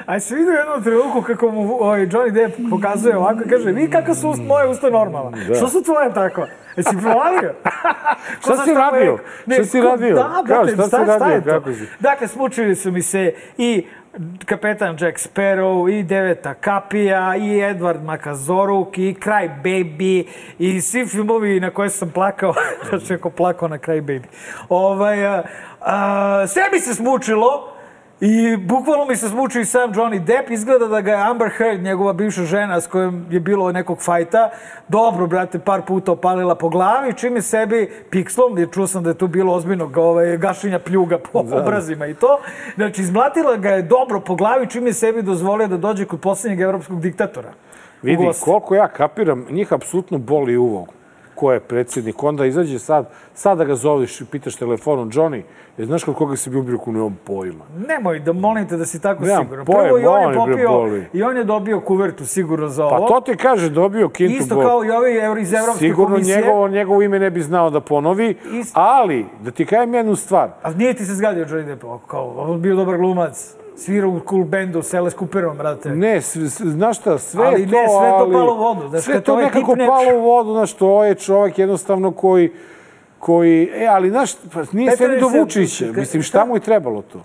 A 0.07 0.21
se 0.21 0.35
vidio 0.35 0.53
jednom 0.53 0.83
trenutku 0.83 1.23
kako 1.23 1.51
mu 1.51 1.75
ovaj, 1.81 2.07
Johnny 2.07 2.31
Depp 2.31 2.71
pokazuje 2.71 3.17
ovako 3.17 3.41
i 3.47 3.49
kaže, 3.49 3.73
vi 3.73 3.91
kakva 3.91 4.15
su 4.15 4.29
ust, 4.31 4.43
moje 4.43 4.69
usta 4.69 4.91
normalna. 4.91 5.39
Što 5.57 5.69
su 5.69 5.83
tvoje 5.83 6.13
tako? 6.15 6.47
Jesi 6.77 6.97
provalio? 7.03 7.55
Šta 8.41 8.57
si 8.57 8.71
šta 8.71 8.91
radio? 8.91 9.19
Ne, 9.47 9.55
Šta 9.57 9.65
si 9.65 9.81
radio? 9.81 10.17
Da, 10.17 10.43
brate, 10.47 10.73
šta 10.73 10.83
si 10.83 10.89
šta, 10.89 11.05
šta 11.05 11.17
radio? 11.17 11.35
je 11.35 11.63
to? 11.63 11.73
Si? 11.73 11.87
Dakle, 12.01 12.29
smučili 12.29 12.77
su 12.77 12.93
mi 12.93 13.03
se 13.03 13.35
i 13.59 13.87
kapetan 14.47 14.97
Jack 15.01 15.19
Sparrow, 15.19 15.99
i 15.99 16.03
Deveta 16.03 16.55
Kapija, 16.55 17.37
i 17.37 17.49
Edward 17.61 18.03
Makazoruk, 18.03 18.99
i 18.99 19.15
Cry 19.21 19.51
Baby, 19.63 20.25
i 20.59 20.81
svi 20.81 21.07
filmovi 21.07 21.61
na 21.61 21.71
koje 21.71 21.91
sam 21.91 22.11
plakao, 22.11 22.55
da 22.91 22.99
što 22.99 23.13
neko 23.15 23.31
plakao 23.31 23.69
na 23.69 23.79
Cry 23.79 24.03
Baby. 24.03 24.27
Ovaj, 24.69 25.27
a, 25.27 25.43
a, 25.81 26.47
sve 26.47 26.63
mi 26.73 26.81
se 26.81 26.95
smučilo, 26.95 27.74
I 28.27 28.57
bukvalno 28.57 29.05
mi 29.05 29.17
se 29.17 29.29
smučio 29.29 29.61
i 29.61 29.65
sam 29.65 29.93
Johnny 29.93 30.25
Depp. 30.25 30.51
Izgleda 30.51 30.87
da 30.87 31.01
ga 31.01 31.11
je 31.11 31.31
Amber 31.31 31.51
Heard, 31.59 31.83
njegova 31.83 32.13
bivša 32.13 32.43
žena 32.43 32.81
s 32.81 32.87
kojom 32.87 33.27
je 33.31 33.41
bilo 33.41 33.73
nekog 33.73 34.03
fajta, 34.03 34.51
dobro, 34.89 35.27
brate, 35.27 35.59
par 35.59 35.83
puta 35.83 36.13
opalila 36.13 36.55
po 36.55 36.69
glavi, 36.69 37.13
čim 37.17 37.37
je 37.37 37.43
sebi 37.43 37.93
pikslom, 38.11 38.59
jer 38.59 38.71
čuo 38.71 38.87
sam 38.87 39.03
da 39.03 39.11
je 39.11 39.19
tu 39.19 39.27
bilo 39.27 39.55
ozbiljnog 39.55 39.97
ovaj, 39.97 40.37
gašenja 40.37 40.79
pljuga 40.79 41.19
po 41.19 41.39
obrazima 41.39 42.07
i 42.07 42.15
to. 42.15 42.39
Znači, 42.75 43.03
izmlatila 43.03 43.57
ga 43.57 43.71
je 43.71 43.83
dobro 43.83 44.21
po 44.21 44.35
glavi, 44.35 44.67
čim 44.71 44.87
je 44.87 44.93
sebi 44.93 45.23
dozvolio 45.23 45.69
da 45.69 45.77
dođe 45.77 46.05
kod 46.05 46.21
posljednjeg 46.21 46.61
evropskog 46.61 47.01
diktatora. 47.01 47.53
Vidi, 48.03 48.31
koliko 48.45 48.75
ja 48.75 48.89
kapiram, 48.89 49.47
njih 49.51 49.73
apsolutno 49.73 50.19
boli 50.19 50.57
uvo 50.57 50.87
ko 51.35 51.53
je 51.53 51.61
predsjednik. 51.61 52.23
Onda 52.23 52.47
izađe 52.47 52.79
sad, 52.79 53.05
sad 53.35 53.59
da 53.59 53.65
ga 53.65 53.75
zoveš 53.75 54.21
i 54.21 54.25
pitaš 54.25 54.57
telefonom, 54.57 55.11
Johnny, 55.11 55.43
je 55.79 55.87
znaš 55.87 56.05
kod 56.05 56.15
koga 56.15 56.37
si 56.37 56.51
bio 56.51 56.61
ubio, 56.61 56.79
nemam 56.87 57.19
pojma. 57.25 57.65
Nemoj 57.89 58.21
da 58.21 58.33
molim 58.33 58.69
te 58.69 58.77
da 58.77 58.87
si 58.87 59.01
tako 59.01 59.25
Nemam 59.25 59.43
siguran. 59.43 59.67
pojma, 59.67 59.83
Prvo 59.83 59.99
i 59.99 60.05
on 60.05 60.21
je 60.23 60.37
popio, 60.37 60.69
boli. 60.71 61.07
i 61.13 61.23
on 61.23 61.37
je 61.37 61.45
dobio 61.45 61.81
kuvertu 61.81 62.27
sigurno 62.27 62.69
za 62.69 62.83
Pa 62.83 62.97
ovo. 62.97 63.09
to 63.09 63.21
ti 63.23 63.37
kaže, 63.37 63.71
dobio 63.71 64.09
kintu 64.09 64.35
Isto 64.35 64.55
bol. 64.55 64.65
kao 64.65 64.85
i 64.85 64.89
euro- 65.17 65.41
iz 65.41 65.53
Evropske 65.53 65.79
Sigurno 65.79 66.11
komisije. 66.11 66.37
njegovo, 66.37 66.69
njegovo 66.69 67.03
ime 67.03 67.19
ne 67.19 67.31
bi 67.31 67.41
znao 67.41 67.71
da 67.71 67.81
ponovi, 67.81 68.35
Ist- 68.45 68.71
ali, 68.75 69.27
da 69.41 69.51
ti 69.51 69.67
kajem 69.67 69.95
jednu 69.95 70.17
stvar, 70.17 70.49
A 70.63 70.71
nije 70.73 70.95
ti 70.95 71.05
se 71.05 71.15
zgadio 71.15 71.45
Johnny 71.45 71.67
Depp? 71.67 71.85
Kao, 72.07 72.35
on 72.39 72.61
bio 72.61 72.77
dobar 72.77 72.97
glumac. 72.99 73.55
Svirao 73.77 74.11
u 74.11 74.21
cool 74.21 74.45
bandu 74.45 74.83
s 74.83 74.95
Alice 74.95 75.17
Cooperom, 75.17 75.57
brate. 75.59 75.91
Ne, 75.91 76.21
znaš 76.21 76.99
šta, 76.99 77.19
sve 77.19 77.47
Ali 77.47 77.67
to, 77.67 77.73
ne, 77.73 77.89
sve 77.89 78.11
to 78.11 78.31
palo 78.33 78.55
u 78.55 78.59
vodu, 78.59 78.89
znaš, 78.89 79.03
sve 79.03 79.21
to 79.21 79.33
ovaj 79.33 79.45
nekako 79.45 79.73
tip 79.73 79.79
ne- 79.79 79.87
palo 79.87 80.15
u 80.15 80.23
vodu, 80.23 80.53
znaš, 80.53 80.73
to 80.73 81.05
je 81.05 81.15
čovjek 81.15 81.59
jednostavno 81.59 82.11
koji, 82.13 82.53
koji, 83.19 83.71
e, 83.75 83.87
ali 83.87 84.11
znaš, 84.11 84.31
pa 84.35 84.61
nije 84.73 84.91
Petar 84.91 84.97
sve 84.99 85.09
ni 85.09 85.21
do 85.21 85.29
Vučića, 85.29 85.85
mislim, 85.87 86.23
šta? 86.23 86.45
mu 86.45 86.57
je 86.57 86.61
trebalo 86.61 87.03
to? 87.03 87.23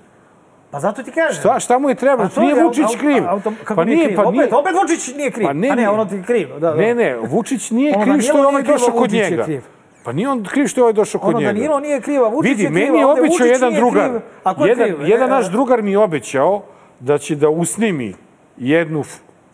Pa 0.72 0.80
zato 0.80 1.04
ti 1.04 1.12
kažem. 1.12 1.40
Šta, 1.40 1.60
šta 1.60 1.80
mu 1.80 1.90
je 1.90 1.96
trebalo? 1.96 2.24
A 2.26 2.30
to 2.30 2.42
Nije 2.42 2.56
je 2.56 2.64
Vučić 2.64 2.96
kriv. 3.00 3.24
auto- 3.26 3.54
kako 3.64 3.76
pa 3.76 3.84
nije, 3.86 4.06
kriv? 4.06 4.16
pa 4.16 4.24
opet, 4.24 4.54
opet 4.54 4.74
Vučić 4.74 5.16
nije 5.16 5.32
kriv. 5.32 5.48
Pa 5.48 5.54
ne, 5.54 5.70
ne, 5.70 5.76
nije. 5.76 5.90
ono 5.90 6.06
ti 6.06 6.16
je 6.16 6.24
krivo. 6.24 6.54
Da, 6.54 6.70
da. 6.70 6.76
Ne, 6.76 6.96
ne, 6.96 7.18
Vučić 7.18 7.72
nije 7.72 7.94
kriv 7.94 8.20
što 8.20 8.38
je 8.38 8.42
ovaj 8.42 8.54
nije 8.54 8.64
kriv, 8.64 8.74
došao 8.76 8.92
kod 8.92 9.12
njega. 9.12 9.44
kriv. 9.44 9.62
Pa 10.04 10.12
nije 10.12 10.30
on 10.30 10.44
kriv 10.44 10.68
što 10.68 10.80
je 10.80 10.84
ovaj 10.84 10.94
došao 10.94 11.22
kod 11.22 11.30
Ono, 11.30 11.40
njega. 11.40 11.54
Danilo 11.54 11.80
nije 11.80 12.02
kriv, 12.02 12.24
a 12.26 12.30
Vučić 12.30 12.50
Vidi, 12.50 12.64
je 12.64 12.70
kriv. 12.70 12.84
meni 12.86 13.00
je 13.00 13.06
obećao 13.06 13.46
jedan 13.48 13.74
drugar. 13.74 14.10
kriv. 14.10 14.22
A 14.44 14.56
ko 14.56 14.66
je 14.66 14.70
jedan, 14.70 14.86
kriv? 14.88 15.08
jedan 15.10 15.30
Ne, 15.30 15.36
naš 15.36 15.52
drugar 15.52 15.82
mi 15.82 15.92
je 15.92 15.98
obećao 16.00 16.62
da 17.00 17.18
će 17.18 17.36
da 17.36 17.50
usnimi 17.50 18.14
jednu 18.58 19.04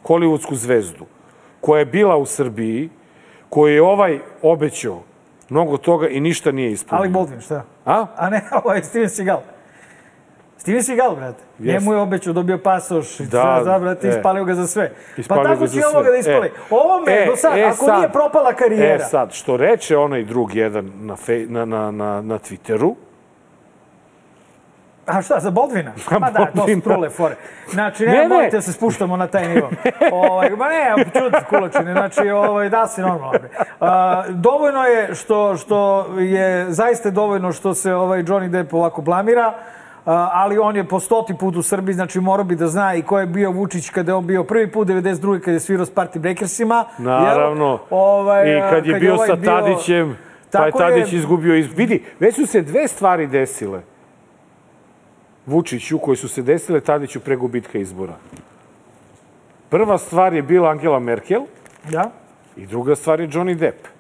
hollywoodsku 0.04 0.54
zvezdu, 0.54 1.06
koja 1.62 1.80
je 1.80 1.86
bila 1.86 2.18
u 2.18 2.26
Srbiji, 2.26 2.90
koji 3.50 3.74
je 3.74 3.82
ovaj 3.82 4.20
obećao 4.42 5.02
mnogo 5.50 5.78
toga 5.78 6.08
i 6.08 6.20
ništa 6.20 6.52
nije 6.52 6.72
ispunio. 6.72 7.00
Alec 7.02 7.12
Baldwin, 7.12 7.42
šta? 7.42 7.64
A? 7.86 8.06
A 8.16 8.30
ne, 8.30 8.42
ovo 8.64 8.74
je 8.74 8.84
Steven 8.84 9.10
Seagal. 9.10 9.40
Steven 10.58 10.84
Seagal, 10.84 11.16
brate. 11.16 11.44
Jeste. 11.60 11.74
Njemu 11.74 11.94
je 11.94 12.00
obećao, 12.00 12.34
dobio 12.34 12.58
pasoš, 12.58 13.18
Da, 13.18 13.62
da, 13.66 13.80
brate, 13.80 14.08
e. 14.08 14.10
ispalio 14.10 14.46
ga 14.46 14.56
za 14.56 14.68
sve. 14.68 14.92
Ispalio 15.18 15.44
pa 15.44 15.50
tako 15.50 15.68
će 15.68 15.80
za 15.80 15.88
ovoga 15.88 16.10
da 16.10 16.18
ispali. 16.18 16.48
E. 16.48 16.52
Ovo 16.70 17.00
me, 17.00 17.14
E, 17.14 17.26
do 17.26 17.36
sad, 17.36 17.58
e, 17.58 17.64
ako 17.64 17.86
sad. 17.86 17.98
nije 17.98 18.12
propala 18.12 18.54
karijera, 18.54 18.96
E 18.96 19.00
sad, 19.00 19.34
što 19.34 19.58
reče 19.58 19.98
onaj 19.98 20.24
drug 20.24 20.56
jedan 20.56 20.92
na, 20.96 21.16
fej, 21.16 21.46
na, 21.50 21.66
na, 21.66 21.92
na, 21.92 22.22
na 22.22 22.40
Twitteru, 22.40 22.96
A 25.06 25.22
šta, 25.22 25.40
za 25.40 25.52
Baldvina? 25.52 25.92
Ma 26.22 26.32
da, 26.32 26.46
to 26.46 26.68
su 26.68 26.82
trule 26.82 27.10
fore. 27.10 27.36
Znači, 27.70 28.06
Ne, 28.06 28.12
ne, 28.12 28.28
molite 28.28 28.58
da 28.58 28.62
se 28.62 28.74
spuštamo 28.74 29.18
na 29.18 29.28
taj 29.28 29.48
nivo. 29.48 29.70
ovaj, 30.12 30.50
ma 30.50 30.68
ne, 30.68 30.96
čuti 31.04 31.46
kulačine, 31.50 31.92
znači, 31.92 32.30
ovaj, 32.30 32.70
da 32.70 32.88
si 32.88 33.02
normalno. 33.02 33.40
A, 33.80 34.24
dovoljno 34.30 34.84
je 34.84 35.16
što, 35.16 35.58
što 35.58 36.06
je, 36.20 36.66
zaista 36.72 37.08
je 37.08 37.12
dovoljno 37.12 37.52
što 37.52 37.74
se 37.74 37.94
ovaj 37.94 38.24
Johnny 38.24 38.50
Depp 38.50 38.74
ovako 38.74 39.02
blamira, 39.02 39.54
ali 40.14 40.58
on 40.58 40.76
je 40.76 40.84
po 40.88 41.00
stoti 41.00 41.34
put 41.40 41.56
u 41.56 41.62
Srbiji, 41.62 41.94
znači 41.94 42.20
morao 42.20 42.44
bi 42.44 42.56
da 42.56 42.68
zna 42.68 42.96
i 42.96 43.02
ko 43.02 43.20
je 43.20 43.26
bio 43.26 43.52
Vučić 43.52 43.90
kada 43.90 44.12
je 44.12 44.16
on 44.16 44.28
bio 44.28 44.44
prvi 44.44 44.72
put 44.72 44.88
92. 44.88 45.40
kada 45.40 45.52
je 45.52 45.60
svirao 45.60 45.86
s 45.86 45.94
Party 45.94 46.20
Breakersima. 46.20 46.86
jel? 46.98 47.08
naravno, 47.08 47.80
Ovaj, 47.90 48.58
i 48.58 48.62
kad 48.70 48.86
je 48.86 48.92
kad 48.94 49.02
bio 49.02 49.14
ovaj 49.14 49.28
sa 49.28 49.36
Tadićem, 49.36 50.18
pa 50.52 50.66
je 50.66 50.72
Tadić 50.72 51.14
je. 51.14 51.20
izgubio 51.20 51.56
iz... 51.56 51.68
Vidi, 51.76 52.04
već 52.20 52.36
su 52.36 52.46
se 52.46 52.62
dve 52.62 52.88
stvari 52.88 53.28
desile. 53.28 53.82
Vučiću, 55.46 56.00
koje 56.00 56.18
su 56.18 56.28
se 56.30 56.42
desile 56.42 56.82
Tadiću 56.82 57.20
pre 57.20 57.36
gubitka 57.36 57.78
izbora. 57.78 58.14
Prva 59.70 59.98
stvar 59.98 60.34
je 60.34 60.42
bila 60.42 60.70
Angela 60.70 61.00
Merkel 61.00 61.42
Da? 61.90 62.12
i 62.58 62.66
druga 62.66 62.96
stvar 62.96 63.20
je 63.20 63.28
Johnny 63.28 63.56
Depp. 63.56 63.95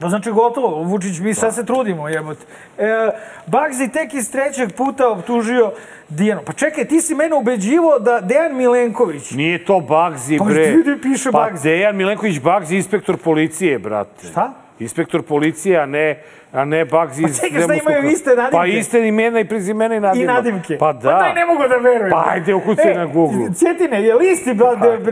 To 0.00 0.08
znači 0.08 0.30
gotovo, 0.30 0.82
Vučić, 0.82 1.18
mi 1.18 1.34
sad 1.34 1.54
se 1.54 1.66
trudimo, 1.66 2.08
jebote. 2.08 2.40
E, 2.78 3.10
Bagzi 3.46 3.88
tek 3.88 4.14
iz 4.14 4.32
trećeg 4.32 4.72
puta 4.72 5.08
optužio 5.08 5.72
Dijanu. 6.08 6.40
Pa 6.46 6.52
čekaj, 6.52 6.84
ti 6.84 7.00
si 7.00 7.14
mene 7.14 7.34
ubeđivo 7.34 7.98
da 7.98 8.20
Dejan 8.20 8.56
Milenković... 8.56 9.30
Nije 9.30 9.64
to 9.64 9.80
Bagzi, 9.80 10.38
Pa 10.38 10.44
bre. 10.44 10.62
vidi, 10.66 11.00
piše 11.02 11.30
pa 11.32 11.38
Bagzi. 11.38 11.68
Dejan 11.68 11.96
Milenković 11.96 12.40
Bagzi, 12.40 12.76
inspektor 12.76 13.16
policije, 13.16 13.78
brate. 13.78 14.26
Šta? 14.26 14.52
Inspektor 14.78 15.22
policije, 15.22 15.78
a 15.78 15.86
ne, 15.86 16.22
a 16.52 16.64
ne 16.64 16.84
Bagzi 16.84 17.22
Pa 17.22 17.28
iz 17.28 17.40
čekaj, 17.40 17.62
šta 17.62 17.74
imaju 17.74 18.10
iste 18.10 18.30
nadimke? 18.30 18.50
Pa 18.52 18.66
iste 18.66 19.08
imena 19.08 19.40
i 19.40 19.44
prezimena 19.44 19.94
i 19.94 19.98
I 19.98 20.00
nadimka. 20.00 20.32
nadimke. 20.32 20.78
Pa 20.78 20.92
da. 20.92 21.10
Pa 21.10 21.18
daj, 21.18 21.34
ne 21.34 21.46
mogu 21.46 21.60
da 21.60 21.76
verujem. 21.76 22.10
Pa 22.10 22.24
ajde, 22.28 22.54
ukucaj 22.54 22.94
na 22.94 23.06
Google. 23.06 23.48
Cjetine, 23.54 24.02
je 24.02 24.14
li 24.14 24.32
isti 24.32 24.54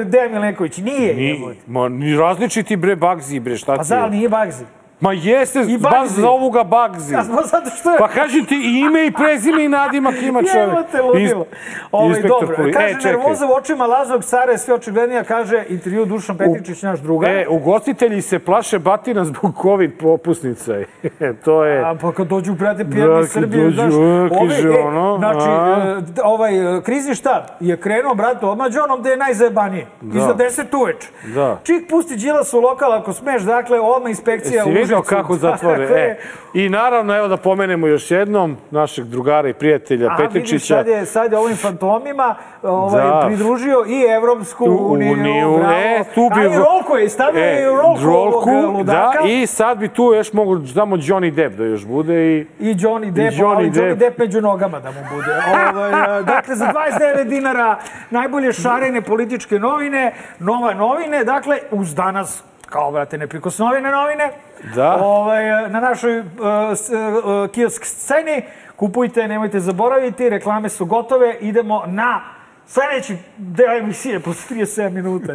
Dejan 0.04 0.32
Milenković? 0.32 0.76
Nije, 0.78 1.14
Ni, 1.14 1.44
ma, 1.66 1.88
ni 1.88 2.16
različiti 2.16 2.76
bre 2.76 2.96
Bagzi, 2.96 3.40
bre, 3.40 3.56
šta 3.56 3.74
Pa 3.74 3.82
ti 3.82 3.88
za, 3.88 3.94
je? 3.94 4.00
ali 4.02 4.10
nije 4.10 4.28
Bagzi. 4.28 4.64
Ma 5.00 5.12
jeste, 5.12 5.60
I 5.68 5.78
baš 5.78 6.08
zovu 6.08 6.50
ga 6.50 6.64
Bagzi. 6.64 7.14
Ja 7.14 7.24
smo 7.24 7.42
zato 7.42 7.70
što 7.70 7.90
je... 7.90 7.98
Pa 7.98 8.08
kažem 8.08 8.44
ti, 8.44 8.54
i 8.54 8.80
ime 8.80 9.06
i 9.06 9.12
prezime 9.12 9.64
i 9.64 9.68
nadimak 9.68 10.14
ima 10.22 10.42
čovjek. 10.42 10.68
Jebote, 10.68 11.02
ludilo. 11.02 11.46
Ovaj, 11.92 12.08
inspektor 12.08 12.40
dobro, 12.40 12.56
poli- 12.56 12.72
kaže, 12.72 12.86
E, 12.86 12.94
čekaj. 12.94 13.12
nervoza 13.12 13.46
u 13.46 13.52
očima 13.52 13.86
lažnog 13.86 14.24
cara 14.24 14.52
je 14.52 14.58
sve 14.58 14.74
očiglednija, 14.74 15.24
kaže 15.24 15.64
intervju 15.68 16.04
Dušan 16.04 16.36
Petričić, 16.36 16.82
naš 16.82 17.00
drugar. 17.00 17.30
E, 17.30 17.46
ugostitelji 17.48 18.22
se 18.22 18.38
plaše 18.38 18.78
batina 18.78 19.24
zbog 19.24 19.52
COVID 19.62 19.92
popusnica. 20.00 20.74
to 21.44 21.64
je... 21.64 21.84
A 21.84 21.94
pa 22.00 22.12
kad 22.12 22.26
dođu, 22.26 22.54
brate, 22.54 22.84
Da, 22.84 22.90
pijani 22.90 23.20
iz 23.20 23.28
Srbije, 23.28 23.64
dođu, 23.64 23.90
znaš, 23.90 24.30
kaže 24.40 24.68
e, 24.68 24.78
ono, 24.78 25.16
znači, 25.18 25.46
a. 25.48 26.00
e, 26.16 26.20
ovaj 26.24 26.78
e, 26.78 26.82
krizni 26.82 27.14
štab 27.14 27.42
je 27.60 27.76
krenuo, 27.76 28.14
brate, 28.14 28.46
odmah 28.46 28.66
onom 28.84 29.00
gde 29.00 29.10
je 29.10 29.16
najzajebanije. 29.16 29.86
Da. 30.00 30.18
Iza 30.18 30.34
10 30.34 30.76
uveč. 30.82 30.96
Da. 31.34 31.60
Čik 31.62 31.88
pusti 31.90 32.16
Đilas 32.16 32.54
u 32.54 32.60
lokal, 32.60 32.92
ako 32.92 33.12
smeš, 33.12 33.42
dakle, 33.42 33.80
odmah 33.80 34.10
inspekcija 34.10 34.64
Jesi 34.64 34.87
Užicu. 34.90 35.08
kako 35.10 35.34
zatvore? 35.34 35.88
E, 35.98 36.16
I 36.54 36.68
naravno, 36.68 37.16
evo 37.16 37.28
da 37.28 37.36
pomenemo 37.36 37.86
još 37.86 38.10
jednom 38.10 38.56
našeg 38.70 39.04
drugara 39.04 39.48
i 39.48 39.54
prijatelja 39.54 40.06
A 40.06 40.12
vidiš, 40.12 40.26
Petričića. 40.26 40.74
sad 40.74 40.86
je, 40.88 41.06
sad 41.06 41.32
je 41.32 41.38
ovim 41.38 41.56
fantomima 41.56 42.34
ovaj, 42.62 43.02
Da. 43.02 43.22
pridružio 43.26 43.84
i 43.86 44.02
Evropsku 44.06 44.64
U- 44.64 44.92
uniju. 44.92 45.12
uniju, 45.12 45.60
e, 45.66 46.04
tu 46.14 46.30
bi- 46.34 46.40
A 46.40 46.44
i 46.44 46.56
Rolko 46.56 46.96
je, 46.96 47.08
stavio 47.08 47.40
E, 47.40 47.62
i 47.62 47.66
Rolko, 47.66 48.00
Rolku, 48.04 48.50
ovog 48.50 48.76
ludaka. 48.76 49.18
da, 49.18 49.28
i 49.28 49.46
sad 49.46 49.78
bi 49.78 49.88
tu 49.88 50.04
još 50.06 50.32
mogu, 50.32 50.56
znamo 50.58 50.96
Johnny 50.96 51.30
Depp 51.30 51.56
da 51.56 51.64
još 51.64 51.86
bude 51.86 52.14
i... 52.26 52.46
I 52.60 52.74
Johnny 52.74 53.10
Depp, 53.10 53.32
I 53.32 53.36
Johnny 53.36 53.56
ali 53.56 53.66
Johnny 53.66 53.88
Depp. 53.88 53.98
Depp 54.00 54.18
među 54.18 54.40
nogama 54.40 54.80
da 54.80 54.88
mu 54.88 55.00
bude. 55.10 55.30
Ovaj, 55.74 56.18
e, 56.18 56.22
dakle, 56.22 56.54
za 56.54 56.66
29 56.66 57.24
dinara 57.24 57.76
najbolje 58.10 58.52
šarene 58.52 59.02
političke 59.02 59.58
novine, 59.58 60.12
nova 60.38 60.74
novine, 60.74 61.24
dakle, 61.24 61.58
uz 61.70 61.94
danas 61.94 62.42
kao, 62.62 62.92
brate, 62.92 63.18
neprikosnovene 63.18 63.90
novine, 63.90 64.30
Da. 64.74 64.96
ovaj, 65.00 65.64
e, 65.64 65.68
na 65.68 65.80
našoj 65.80 66.18
uh, 66.18 66.26
uh, 66.26 67.50
kiosk 67.50 67.84
sceni. 67.84 68.42
Kupujte, 68.76 69.28
nemojte 69.28 69.60
zaboraviti, 69.60 70.28
reklame 70.28 70.68
su 70.68 70.86
gotove, 70.86 71.36
idemo 71.40 71.82
na 71.86 72.20
sledeći 72.66 73.16
deo 73.36 73.78
emisije, 73.78 74.20
posle 74.20 74.56
37 74.56 74.90
minuta. 74.90 75.32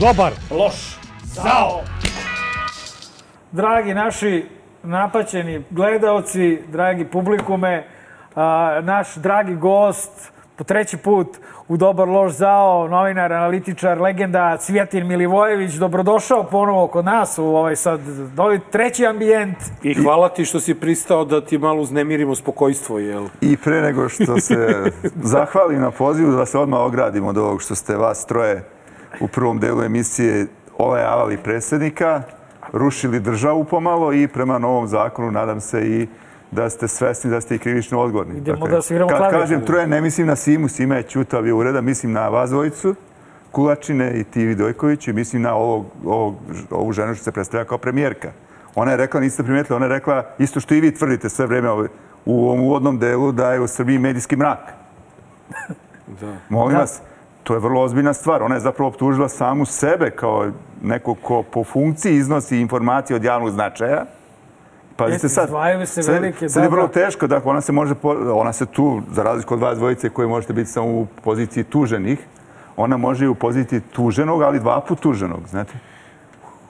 Dobar. 0.00 0.32
Loš. 0.50 0.96
Zao. 1.22 1.80
Dragi 3.52 3.94
naši 3.94 4.46
napaćeni 4.82 5.64
gledaoci, 5.70 6.62
dragi 6.68 7.04
publikume, 7.04 7.86
a, 8.36 8.80
naš 8.82 9.14
dragi 9.14 9.54
gost, 9.54 10.32
po 10.56 10.64
treći 10.64 10.96
put 10.96 11.28
u 11.68 11.76
Dobar 11.76 12.08
loš 12.08 12.32
zao, 12.32 12.88
novinar, 12.88 13.32
analitičar, 13.32 14.00
legenda 14.00 14.56
Cvjetin 14.56 15.06
Milivojević, 15.06 15.72
dobrodošao 15.72 16.44
ponovo 16.44 16.86
kod 16.86 17.04
nas 17.04 17.38
u 17.38 17.44
ovaj 17.44 17.76
sad 17.76 18.00
novi 18.36 18.60
treći 18.70 19.06
ambijent. 19.06 19.56
I 19.82 19.94
hvala 19.94 20.28
ti 20.28 20.44
što 20.44 20.60
si 20.60 20.74
pristao 20.74 21.24
da 21.24 21.40
ti 21.40 21.58
malo 21.58 21.82
uznemirimo 21.82 22.34
spokojstvo, 22.34 22.98
jel? 22.98 23.26
I 23.40 23.56
pre 23.56 23.82
nego 23.82 24.08
što 24.08 24.40
se 24.40 24.90
zahvalim 25.34 25.80
na 25.80 25.90
pozivu, 25.90 26.32
da 26.32 26.46
se 26.46 26.58
odmah 26.58 26.80
ogradimo 26.80 27.28
od 27.28 27.38
ovog 27.38 27.62
što 27.62 27.74
ste 27.74 27.96
vas 27.96 28.26
troje 28.26 28.64
u 29.20 29.28
prvom 29.28 29.58
delu 29.58 29.82
emisije 29.82 30.46
olejavali 30.78 31.36
predsjednika, 31.36 32.22
rušili 32.72 33.20
državu 33.20 33.64
pomalo 33.64 34.12
i 34.12 34.28
prema 34.28 34.58
novom 34.58 34.86
zakonu 34.86 35.30
nadam 35.30 35.60
se 35.60 35.86
i 35.88 36.06
da 36.54 36.70
ste 36.70 36.88
svesni 36.88 37.30
da 37.30 37.40
ste 37.40 37.54
i 37.54 37.58
krivično 37.58 38.00
odgovorni. 38.00 38.38
Idemo 38.38 38.68
da 38.68 38.82
sviramo 38.82 39.10
Kad 39.10 39.30
kažem 39.30 39.64
troje, 39.64 39.86
ne 39.86 40.00
mislim 40.00 40.26
na 40.26 40.36
Simu, 40.36 40.68
Sima 40.68 40.96
je 40.96 41.02
čutav 41.02 41.46
i 41.46 41.52
ureda, 41.52 41.80
mislim 41.80 42.12
na 42.12 42.28
vas 42.28 42.50
dvojicu, 42.50 42.94
Kulačine 43.52 44.20
i 44.20 44.24
ti 44.24 44.44
Vidojković 44.44 45.08
i 45.08 45.12
mislim 45.12 45.42
na 45.42 45.54
ovog, 45.54 45.86
ovog, 46.04 46.34
ovu 46.70 46.92
ženu 46.92 47.14
što 47.14 47.24
se 47.24 47.32
predstavlja 47.32 47.64
kao 47.64 47.78
premijerka. 47.78 48.32
Ona 48.74 48.90
je 48.90 48.96
rekla, 48.96 49.20
niste 49.20 49.42
primijetili, 49.42 49.76
ona 49.76 49.86
je 49.86 49.92
rekla 49.92 50.24
isto 50.38 50.60
što 50.60 50.74
i 50.74 50.80
vi 50.80 50.94
tvrdite 50.94 51.28
sve 51.28 51.46
vreme 51.46 51.70
u 52.24 52.48
ovom 52.48 52.60
uvodnom 52.60 52.98
delu 52.98 53.32
da 53.32 53.52
je 53.52 53.60
u 53.60 53.66
Srbiji 53.66 53.98
medijski 53.98 54.36
mrak. 54.36 54.60
Da. 56.20 56.36
Molim 56.48 56.76
vas, 56.76 57.00
to 57.42 57.54
je 57.54 57.60
vrlo 57.60 57.82
ozbiljna 57.82 58.12
stvar. 58.12 58.42
Ona 58.42 58.54
je 58.54 58.60
zapravo 58.60 58.88
optužila 58.88 59.28
samu 59.28 59.66
sebe 59.66 60.10
kao 60.10 60.50
neko 60.82 61.14
ko 61.14 61.42
po 61.42 61.64
funkciji 61.64 62.16
iznosi 62.16 62.58
informacije 62.58 63.16
od 63.16 63.24
javnog 63.24 63.50
značaja. 63.50 64.04
Pazite 64.96 65.28
sad, 65.28 65.48
se 65.86 66.02
sad, 66.02 66.14
velike, 66.14 66.48
sad 66.48 66.62
je 66.62 66.68
vrlo 66.68 66.88
teško, 66.88 67.26
dakle 67.26 67.50
ona 67.50 67.60
se 67.60 67.72
može, 67.72 67.94
ona 68.32 68.52
se 68.52 68.66
tu, 68.66 69.02
za 69.12 69.22
razliku 69.22 69.54
od 69.54 69.60
vas 69.60 69.78
dvojice 69.78 70.08
koji 70.08 70.28
možete 70.28 70.52
biti 70.52 70.70
samo 70.70 70.86
u 70.86 71.06
poziciji 71.24 71.64
tuženih, 71.64 72.18
ona 72.76 72.96
može 72.96 73.24
i 73.24 73.28
u 73.28 73.34
poziciji 73.34 73.80
tuženog, 73.80 74.42
ali 74.42 74.60
dva 74.60 74.80
put 74.80 75.00
tuženog, 75.00 75.40
znate. 75.50 75.72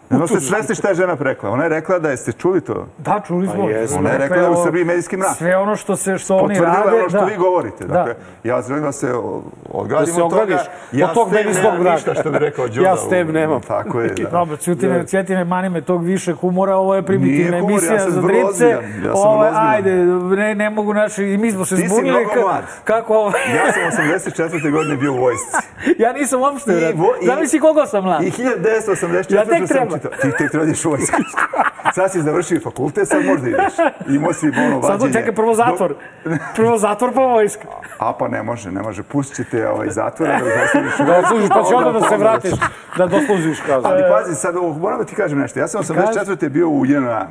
Znam 0.08 0.28
ste 0.28 0.40
svesni 0.40 0.74
šta 0.74 0.88
je 0.88 0.94
žena 0.94 1.16
rekla. 1.20 1.50
Ona 1.50 1.62
je 1.62 1.68
rekla 1.68 1.98
da 1.98 2.10
jeste 2.10 2.32
čuli 2.32 2.60
to. 2.60 2.86
Da, 2.98 3.20
čuli 3.20 3.46
smo. 3.46 3.54
Pa. 3.54 3.98
Ona 3.98 4.10
je 4.10 4.18
rekla 4.18 4.36
da 4.36 4.42
je 4.42 4.50
u 4.50 4.64
Srbiji 4.64 4.84
medijski 4.84 5.16
mrak. 5.16 5.36
Sve 5.36 5.56
ono 5.56 5.76
što, 5.76 5.96
se, 5.96 6.18
što 6.18 6.36
oni 6.36 6.54
Potvrdila 6.54 6.76
rade... 6.76 6.90
je 6.90 7.00
ono 7.00 7.08
što 7.08 7.18
da. 7.18 7.24
vi 7.24 7.36
govorite. 7.36 7.84
Da. 7.84 7.92
Dakle, 7.94 8.14
ja 8.44 8.62
želim 8.62 8.82
da 8.82 8.92
se 8.92 9.14
o- 9.14 9.42
ogradimo 9.70 10.00
Da 10.06 10.12
se 10.12 10.22
od 10.22 10.30
toga. 10.30 10.42
ogradiš 10.42 10.66
Ja 10.92 11.06
od 11.06 11.14
tog 11.14 11.32
medijskog 11.32 11.72
mraka. 11.74 11.92
ništa 11.92 12.14
što 12.14 12.30
bi 12.30 12.38
rekao 12.38 12.68
Đuda. 12.68 12.80
Ja 12.80 12.96
s 12.96 13.08
tem 13.08 13.28
nemam. 13.28 13.60
Tako 13.62 14.00
je, 14.00 14.08
da. 14.10 14.30
Dobro, 14.30 14.56
Cvjetine, 14.56 15.06
Cvjetine, 15.06 15.44
mani 15.44 15.68
me 15.68 15.80
tog 15.80 16.04
više 16.04 16.32
humora, 16.34 16.76
ovo 16.76 16.94
je 16.94 17.02
primitivna 17.02 17.50
Nije 17.50 17.60
humor, 17.60 17.72
ja 17.72 17.76
emisija 17.78 18.00
sam 18.00 18.10
za 18.12 18.20
dripce. 18.22 18.68
ja 18.68 18.80
sam 19.04 19.10
Ovo, 19.14 19.32
vrlo 19.32 19.44
ozbiljan. 19.44 19.68
ajde, 19.68 19.94
ne, 20.36 20.54
ne 20.54 20.70
mogu 20.70 20.94
naši, 20.94 21.24
i 21.24 21.38
mi 21.38 21.52
smo 21.52 21.64
se 21.64 21.76
Ti 21.76 21.82
si 21.82 21.88
zbunili. 21.88 22.10
mnogo 22.20 22.40
mlad. 22.42 22.64
Kako 22.84 23.14
ovo? 23.14 23.32
Ja 23.56 23.72
sam 23.90 24.04
84. 24.04 24.70
godine 24.70 24.96
bio 24.96 25.12
u 25.12 25.16
vojsci. 25.16 25.56
ja 25.98 26.12
nisam 26.12 26.40
uopšte, 26.40 26.72
I 26.72 26.76
brate. 26.76 26.94
vo- 26.94 27.14
i- 27.22 27.26
Zamisli 27.26 27.60
koliko 27.60 27.86
sam 27.86 28.04
mlad. 28.04 28.22
I 28.22 28.30
1984. 28.30 29.34
Ja 29.34 29.44
tek 29.44 29.58
sam 29.58 29.66
treba. 29.68 29.93
Čitao. 29.94 30.10
Ti 30.10 30.30
tek 30.38 30.50
treba 30.50 30.66
da 30.66 30.72
vojsku. 30.84 31.16
Sad 31.94 32.12
si 32.12 32.22
završio 32.22 32.60
fakultet, 32.60 33.08
sad 33.08 33.24
možda 33.24 33.48
ideš. 33.48 33.72
Imao 34.08 34.32
si 34.32 34.48
ono 34.48 34.82
Sad 34.82 34.90
vađenje. 34.90 35.12
čekaj, 35.12 35.34
prvo 35.34 35.54
zatvor. 35.54 35.94
Prvo 36.56 36.78
zatvor 36.78 37.14
pa 37.14 37.20
vojska. 37.20 37.68
A 37.98 38.12
pa 38.18 38.28
ne 38.28 38.42
može, 38.42 38.72
ne 38.72 38.82
može. 38.82 39.02
Pustit 39.02 39.36
ćete 39.36 39.68
ovaj 39.68 39.88
zatvor 39.90 40.28
da 40.28 40.38
doslužiš. 40.38 40.98
Da 41.06 41.18
odslužiš, 41.18 41.48
pa 41.48 41.62
će 41.62 41.74
onda 41.74 42.00
da 42.00 42.08
se 42.08 42.16
vratiš, 42.16 42.52
da 42.98 43.06
doslužiš 43.06 43.60
kaznu. 43.60 43.90
Ali 43.90 44.02
pazi, 44.10 44.34
sad 44.34 44.56
ovo, 44.56 44.78
moram 44.78 44.98
da 44.98 45.04
ti 45.04 45.14
kažem 45.14 45.38
nešto. 45.38 45.58
Ja 45.58 45.68
sam 45.68 45.82
84. 45.82 46.48
bio 46.48 46.68
u 46.68 46.86
JNA. 46.86 47.28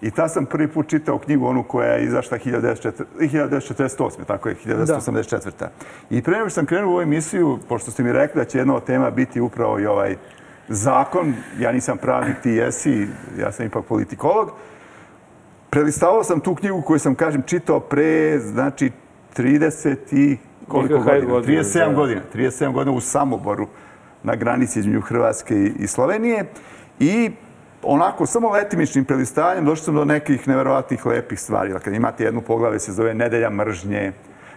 I 0.00 0.10
ta 0.10 0.28
sam 0.28 0.46
prvi 0.46 0.68
put 0.68 0.88
čitao 0.88 1.18
knjigu, 1.18 1.46
onu 1.46 1.62
koja 1.62 1.92
je 1.92 2.04
izašla 2.04 2.38
1948. 2.38 3.04
1948. 3.18 4.24
tako 4.26 4.48
je, 4.48 4.56
1984. 4.66 5.50
Da. 5.58 5.70
I 6.10 6.22
pre 6.22 6.36
nego 6.36 6.50
sam 6.50 6.66
krenuo 6.66 6.90
u 6.90 6.92
ovu 6.92 7.02
emisiju, 7.02 7.58
pošto 7.68 7.90
ste 7.90 8.02
mi 8.02 8.12
rekli 8.12 8.40
da 8.40 8.44
će 8.44 8.58
jedna 8.58 8.74
od 8.74 8.84
tema 8.84 9.10
biti 9.10 9.40
upravo 9.40 9.78
i 9.78 9.86
ovaj 9.86 10.16
zakon, 10.70 11.34
ja 11.58 11.72
nisam 11.72 11.98
pravnik, 11.98 12.36
ti 12.42 12.50
jesi, 12.50 13.06
ja 13.38 13.52
sam 13.52 13.66
ipak 13.66 13.84
politikolog, 13.84 14.50
prelistavao 15.70 16.24
sam 16.24 16.40
tu 16.40 16.54
knjigu 16.54 16.82
koju 16.82 16.98
sam, 16.98 17.14
kažem, 17.14 17.42
čitao 17.46 17.80
pre, 17.80 18.38
znači, 18.38 18.90
30 19.36 19.96
i 20.12 20.38
koliko 20.68 20.98
godina? 20.98 21.34
37 21.34 21.88
da. 21.88 21.94
godina. 21.94 22.20
37 22.34 22.72
godina 22.72 22.96
u 22.96 23.00
Samoboru 23.00 23.66
na 24.22 24.36
granici 24.36 24.78
između 24.78 25.00
Hrvatske 25.00 25.54
i 25.78 25.86
Slovenije. 25.86 26.44
I 27.00 27.30
onako, 27.82 28.26
samo 28.26 28.50
letimičnim 28.50 29.04
prelistavanjem 29.04 29.64
došli 29.64 29.84
sam 29.84 29.94
do 29.94 30.04
nekih 30.04 30.48
neverovatnih 30.48 31.06
lepih 31.06 31.40
stvari. 31.40 31.72
Dakle, 31.72 31.96
imate 31.96 32.24
jednu 32.24 32.40
poglave, 32.40 32.78
se 32.78 32.92
zove 32.92 33.14
Nedelja 33.14 33.50
mržnje, 33.50 34.12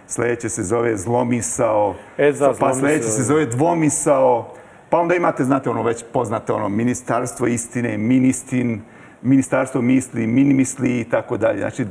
sledeće 0.06 0.48
se 0.48 0.62
zove 0.62 0.96
Zlomisao, 0.96 1.94
e, 2.18 2.32
za, 2.32 2.54
pa 2.60 2.74
sledeće 2.74 3.08
se 3.08 3.22
zove 3.22 3.46
Dvomisao, 3.46 4.54
pa 4.94 4.98
onda 5.00 5.14
imate, 5.14 5.44
znate, 5.44 5.70
ono 5.70 5.82
već 5.82 6.04
poznate 6.12 6.52
ono, 6.52 6.68
Ministarstvo 6.68 7.46
istine, 7.46 7.98
Ministin, 7.98 8.82
Ministarstvo 9.22 9.82
misli, 9.82 10.26
minimisli 10.26 11.00
i 11.00 11.04
tako 11.04 11.36
dalje. 11.36 11.58
Znači, 11.58 11.86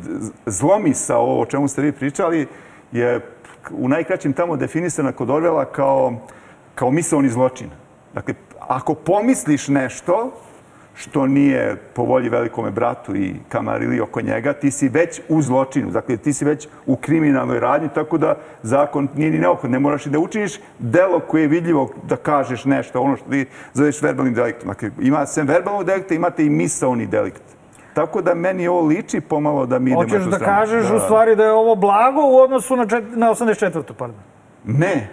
zlomisao, 0.45 1.21
ovo 1.21 1.41
o 1.41 1.45
čemu 1.45 1.67
ste 1.67 1.81
vi 1.81 1.91
pričali, 1.91 2.47
je 2.91 3.19
u 3.71 3.89
najkraćim 3.89 4.33
tamo 4.33 4.55
definisana 4.55 5.11
kod 5.11 5.29
Orvela 5.29 5.65
kao, 5.65 6.13
kao 6.75 6.91
misalni 6.91 7.29
zločin. 7.29 7.69
Dakle, 8.13 8.33
ako 8.59 8.93
pomisliš 8.93 9.67
nešto, 9.67 10.31
što 10.95 11.27
nije 11.27 11.75
po 11.93 12.03
volji 12.03 12.29
velikome 12.29 12.71
bratu 12.71 13.15
i 13.15 13.35
kamarili 13.49 14.01
oko 14.01 14.21
njega, 14.21 14.53
ti 14.53 14.71
si 14.71 14.89
već 14.89 15.21
u 15.29 15.41
zločinu, 15.41 15.91
dakle 15.91 16.17
ti 16.17 16.33
si 16.33 16.45
već 16.45 16.67
u 16.85 16.95
kriminalnoj 16.95 17.59
radnji, 17.59 17.89
tako 17.95 18.17
da 18.17 18.35
zakon 18.63 19.07
nije 19.15 19.31
ni 19.31 19.39
neophod, 19.39 19.71
ne 19.71 19.79
moraš 19.79 20.05
i 20.05 20.09
da 20.09 20.19
učiniš 20.19 20.59
delo 20.79 21.19
koje 21.19 21.41
je 21.41 21.47
vidljivo 21.47 21.89
da 22.03 22.15
kažeš 22.15 22.65
nešto, 22.65 23.01
ono 23.01 23.17
što 23.17 23.29
ti 23.29 23.45
zoveš 23.73 24.01
verbalnim 24.01 24.33
deliktom. 24.33 24.67
Dakle, 24.67 24.91
ima 25.01 25.25
sem 25.25 25.47
verbalnog 25.47 25.85
delikta, 25.85 26.13
imate 26.13 26.45
i 26.45 26.49
misaoni 26.49 27.05
delikt. 27.05 27.43
Tako 27.93 28.21
da 28.21 28.33
meni 28.33 28.67
ovo 28.67 28.81
liči 28.81 29.21
pomalo 29.21 29.65
da 29.65 29.79
mi 29.79 29.91
idemo... 29.91 30.03
Hoćeš 30.03 30.23
da 30.23 30.39
kažeš 30.39 30.87
da. 30.87 30.95
u 30.95 30.99
stvari 30.99 31.35
da 31.35 31.43
je 31.43 31.51
ovo 31.51 31.75
blago 31.75 32.21
u 32.21 32.37
odnosu 32.37 32.75
na, 32.75 32.87
čet... 32.87 33.03
na 33.15 33.29
84. 33.29 33.93
pardon? 33.97 34.19
Ne, 34.65 35.09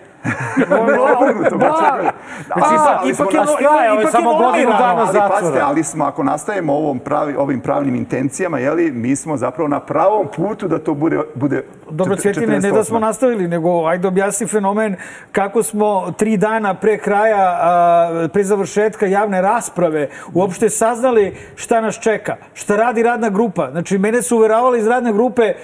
obrnuto, 1.17 1.57
da. 1.57 2.13
Znači, 2.47 2.75
ipak, 2.75 3.15
ipak, 3.15 3.35
je, 3.35 3.41
ipak, 3.41 4.01
ipak 4.01 4.11
samo 4.11 4.35
godinu 4.35 4.71
dana 4.71 5.07
ali, 5.09 5.19
pazite, 5.29 5.61
ali 5.61 5.85
smo, 5.85 6.05
ako 6.05 6.23
nastavimo 6.23 6.73
ovom 6.73 6.99
pravi, 6.99 7.35
ovim 7.37 7.61
pravnim 7.61 7.95
intencijama, 7.95 8.59
jeli, 8.59 8.91
mi 8.91 9.17
smo 9.17 9.37
zapravo 9.37 9.69
na 9.69 9.81
pravom 9.81 10.29
putu 10.37 10.69
da 10.69 10.79
to 10.79 10.95
bude, 10.95 11.21
bude 11.35 11.65
Dobro, 11.91 12.17
Cvjetine, 12.17 12.61
ne 12.61 12.71
da 12.71 12.85
smo 12.85 12.99
nastavili, 12.99 13.49
nego 13.49 13.87
ajde 13.87 14.09
objasni 14.09 14.47
fenomen 14.47 14.97
kako 15.33 15.63
smo 15.63 16.13
tri 16.17 16.37
dana 16.37 16.75
pre 16.75 16.99
kraja, 16.99 17.59
a, 17.61 18.29
pre 18.33 18.45
završetka 18.45 19.07
javne 19.07 19.41
rasprave, 19.41 20.09
uopšte 20.35 20.71
saznali 20.71 21.37
šta 21.57 21.81
nas 21.81 21.99
čeka, 22.01 22.37
šta 22.55 22.77
radi 22.77 23.03
radna 23.03 23.29
grupa. 23.29 23.71
Znači, 23.71 23.99
mene 23.99 24.23
su 24.23 24.37
uveravali 24.37 24.79
iz 24.79 24.87
radne 24.87 25.13
grupe, 25.13 25.55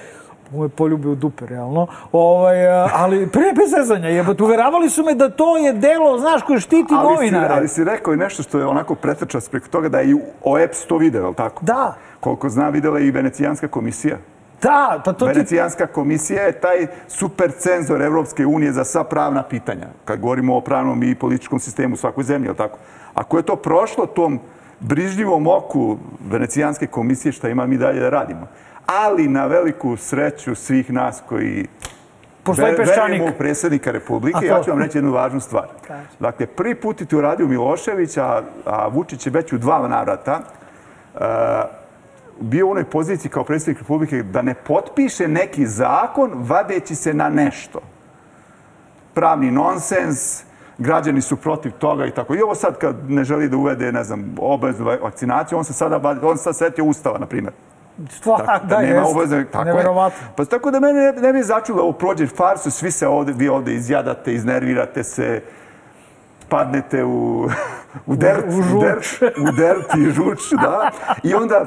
moje 0.53 0.69
poljube 0.69 1.09
u 1.09 1.15
dupe, 1.15 1.47
realno. 1.47 1.87
Ovaj, 2.13 2.67
ali 2.93 3.27
pre 3.27 3.53
bez 3.57 3.71
zezanja, 3.71 4.09
jebote, 4.09 4.45
uveravali 4.45 4.91
su 4.91 5.05
me 5.05 5.15
da 5.15 5.31
to 5.31 5.57
je 5.57 5.73
delo, 5.73 6.19
znaš, 6.19 6.43
koje 6.43 6.61
štiti 6.61 6.95
ali 6.95 7.15
novinare. 7.15 7.49
Si, 7.49 7.59
ali 7.59 7.69
si 7.69 7.85
rekao 7.85 8.15
i 8.15 8.17
nešto 8.17 8.43
što 8.43 8.59
je 8.59 8.67
onako 8.67 8.95
pretrčao 8.95 9.41
preko 9.51 9.69
toga 9.69 9.89
da 9.89 9.99
je 9.99 10.11
i 10.11 10.17
OEPS 10.45 10.87
to 10.87 10.99
video, 10.99 11.33
tako? 11.33 11.65
Da. 11.65 11.95
Koliko 12.21 12.49
zna, 12.49 12.69
videla 12.69 12.99
i 13.01 13.11
Venecijanska 13.11 13.69
komisija. 13.69 14.17
Da, 14.63 15.03
pa 15.05 15.13
to 15.13 15.27
Venecijanska 15.27 15.87
ti... 15.87 15.93
komisija 15.93 16.43
je 16.43 16.61
taj 16.61 16.87
super 17.09 17.53
cenzor 17.59 18.03
Evropske 18.03 18.47
unije 18.47 18.73
za 18.73 18.85
sva 18.85 19.05
pravna 19.05 19.43
pitanja. 19.43 19.87
Kad 20.05 20.21
govorimo 20.21 20.57
o 20.57 20.61
pravnom 20.61 21.03
i 21.03 21.15
političkom 21.15 21.61
sistemu 21.61 21.95
u 21.95 21.97
svakoj 21.97 22.25
zemlji, 22.25 22.49
ali 22.49 22.57
tako? 22.57 22.79
Ako 23.15 23.37
je 23.37 23.43
to 23.43 23.57
prošlo 23.57 24.07
tom 24.07 24.41
brižljivom 24.81 25.47
oku 25.47 25.97
Venecijanske 26.31 26.87
komisije, 26.87 27.33
šta 27.33 27.49
ima 27.49 27.67
mi 27.67 27.77
dalje 27.77 28.01
da 28.01 28.11
radimo? 28.11 28.47
Ali 28.87 29.29
na 29.29 29.47
veliku 29.47 29.97
sreću 29.97 30.55
svih 30.55 30.93
nas 30.93 31.23
koji 31.29 31.67
Postoji 32.43 32.77
peščanik. 32.77 32.99
Verujemo 32.99 33.35
u 33.35 33.39
predsjednika 33.39 33.91
Republike. 33.91 34.47
Ja 34.47 34.63
ću 34.63 34.71
vam 34.71 34.79
reći 34.79 34.99
jednu 34.99 35.13
važnu 35.13 35.41
stvar. 35.41 35.67
Dakle, 36.21 36.47
prvi 36.47 36.75
put 36.75 37.01
je 37.01 37.07
to 37.07 37.19
uradio 37.19 37.47
Milošević, 37.47 38.17
a, 38.17 38.43
a 38.65 38.89
Vučić 38.89 39.27
je 39.27 39.33
već 39.33 39.53
u 39.53 39.59
dva 39.59 39.89
navrata 39.89 40.41
uh, 41.15 41.21
bio 42.41 42.67
u 42.67 42.71
onoj 42.71 42.85
poziciji 42.85 43.31
kao 43.31 43.45
predsjednik 43.45 43.79
Republike 43.79 44.23
da 44.23 44.43
ne 44.43 44.55
potpiše 44.55 45.29
neki 45.29 45.67
zakon 45.67 46.31
vadeći 46.35 46.95
se 46.95 47.15
na 47.15 47.29
nešto. 47.29 47.81
Pravni 49.15 49.51
nonsens, 49.51 50.43
građani 50.79 51.21
su 51.21 51.37
protiv 51.37 51.73
toga 51.73 52.07
i 52.07 52.11
tako. 52.11 52.35
I 52.35 52.43
ovo 52.43 52.55
sad 52.55 52.79
kad 52.79 53.11
ne 53.11 53.25
želi 53.25 53.49
da 53.49 53.57
uvede, 53.57 53.93
ne 53.93 54.05
znam, 54.05 54.35
obaveznu 54.39 54.85
vakcinaciju, 55.03 55.59
on 55.59 55.65
se 55.65 55.73
sada, 55.73 56.19
on 56.23 56.37
se 56.37 56.43
sad 56.43 56.57
setio 56.57 56.85
ustava, 56.85 57.19
na 57.19 57.27
primjer. 57.27 57.53
Stvar, 58.11 58.47
tako, 58.47 58.67
da, 58.67 58.81
nema 58.81 59.07
obaveze, 59.07 59.45
tako 59.45 59.65
Neverovatno. 59.65 60.27
Je. 60.27 60.33
Pa 60.37 60.45
tako 60.45 60.71
da 60.71 60.81
mene 60.81 61.01
ne, 61.01 61.13
ne 61.13 61.33
bi 61.33 61.43
začulo, 61.43 61.83
ovo 61.83 61.93
prođe 61.93 62.27
farsu, 62.27 62.71
svi 62.71 62.91
se 62.91 63.09
ovde, 63.09 63.33
vi 63.37 63.49
ovde 63.49 63.75
izjadate, 63.75 64.35
iznervirate 64.35 65.05
se, 65.05 65.43
padnete 66.49 67.05
u, 67.05 67.49
u 68.07 68.17
dert, 68.17 68.45
u, 68.47 68.77
u, 68.77 68.81
dert, 68.81 69.07
u 69.23 69.53
dert 69.57 69.95
i 69.99 70.11
žuč, 70.11 70.53
da. 70.63 70.91
I 71.23 71.35
onda 71.35 71.65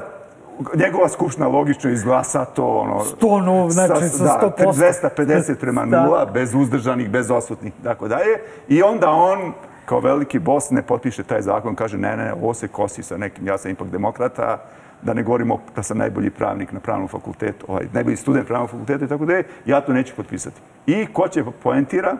njegova 0.75 1.09
skupština 1.09 1.47
logično 1.47 1.89
izglasa 1.89 2.45
to 2.45 2.67
ono... 2.67 3.03
100 3.21 3.45
nov, 3.45 3.69
znači 3.69 4.09
sa, 4.09 4.17
sa 4.17 4.51
100%. 4.57 5.09
Da, 5.11 5.25
250 5.25 5.55
prema 5.55 5.85
da. 5.85 6.03
nula, 6.03 6.25
bez 6.25 6.55
uzdržanih, 6.55 7.09
bez 7.09 7.31
osutnih, 7.31 7.73
tako 7.83 8.07
dalje. 8.07 8.39
I 8.67 8.83
onda 8.83 9.09
on, 9.09 9.53
kao 9.85 9.99
veliki 9.99 10.39
bos, 10.39 10.69
ne 10.69 10.81
potpiše 10.81 11.23
taj 11.23 11.41
zakon, 11.41 11.75
kaže 11.75 11.97
ne, 11.97 12.17
ne, 12.17 12.33
ovo 12.33 12.53
se 12.53 12.67
kosi 12.67 13.03
sa 13.03 13.17
nekim, 13.17 13.47
ja 13.47 13.57
sam 13.57 13.71
ipak 13.71 13.87
demokrata, 13.87 14.57
da 15.01 15.13
ne 15.13 15.23
govorimo 15.23 15.59
da 15.75 15.83
sam 15.83 15.97
najbolji 15.97 16.29
pravnik 16.29 16.71
na 16.71 16.79
pravnom 16.79 17.07
fakultetu, 17.07 17.65
ovaj, 17.67 17.87
najbolji 17.93 18.17
student 18.17 18.47
pravnog 18.47 18.69
fakulteta 18.69 19.05
i 19.05 19.07
tako 19.07 19.25
da 19.25 19.33
je, 19.33 19.43
ja 19.65 19.81
to 19.81 19.93
neću 19.93 20.15
potpisati. 20.15 20.61
I 20.85 21.05
ko 21.13 21.27
će 21.27 21.43
poentira? 21.63 22.17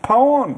Pa 0.00 0.14
on. 0.16 0.54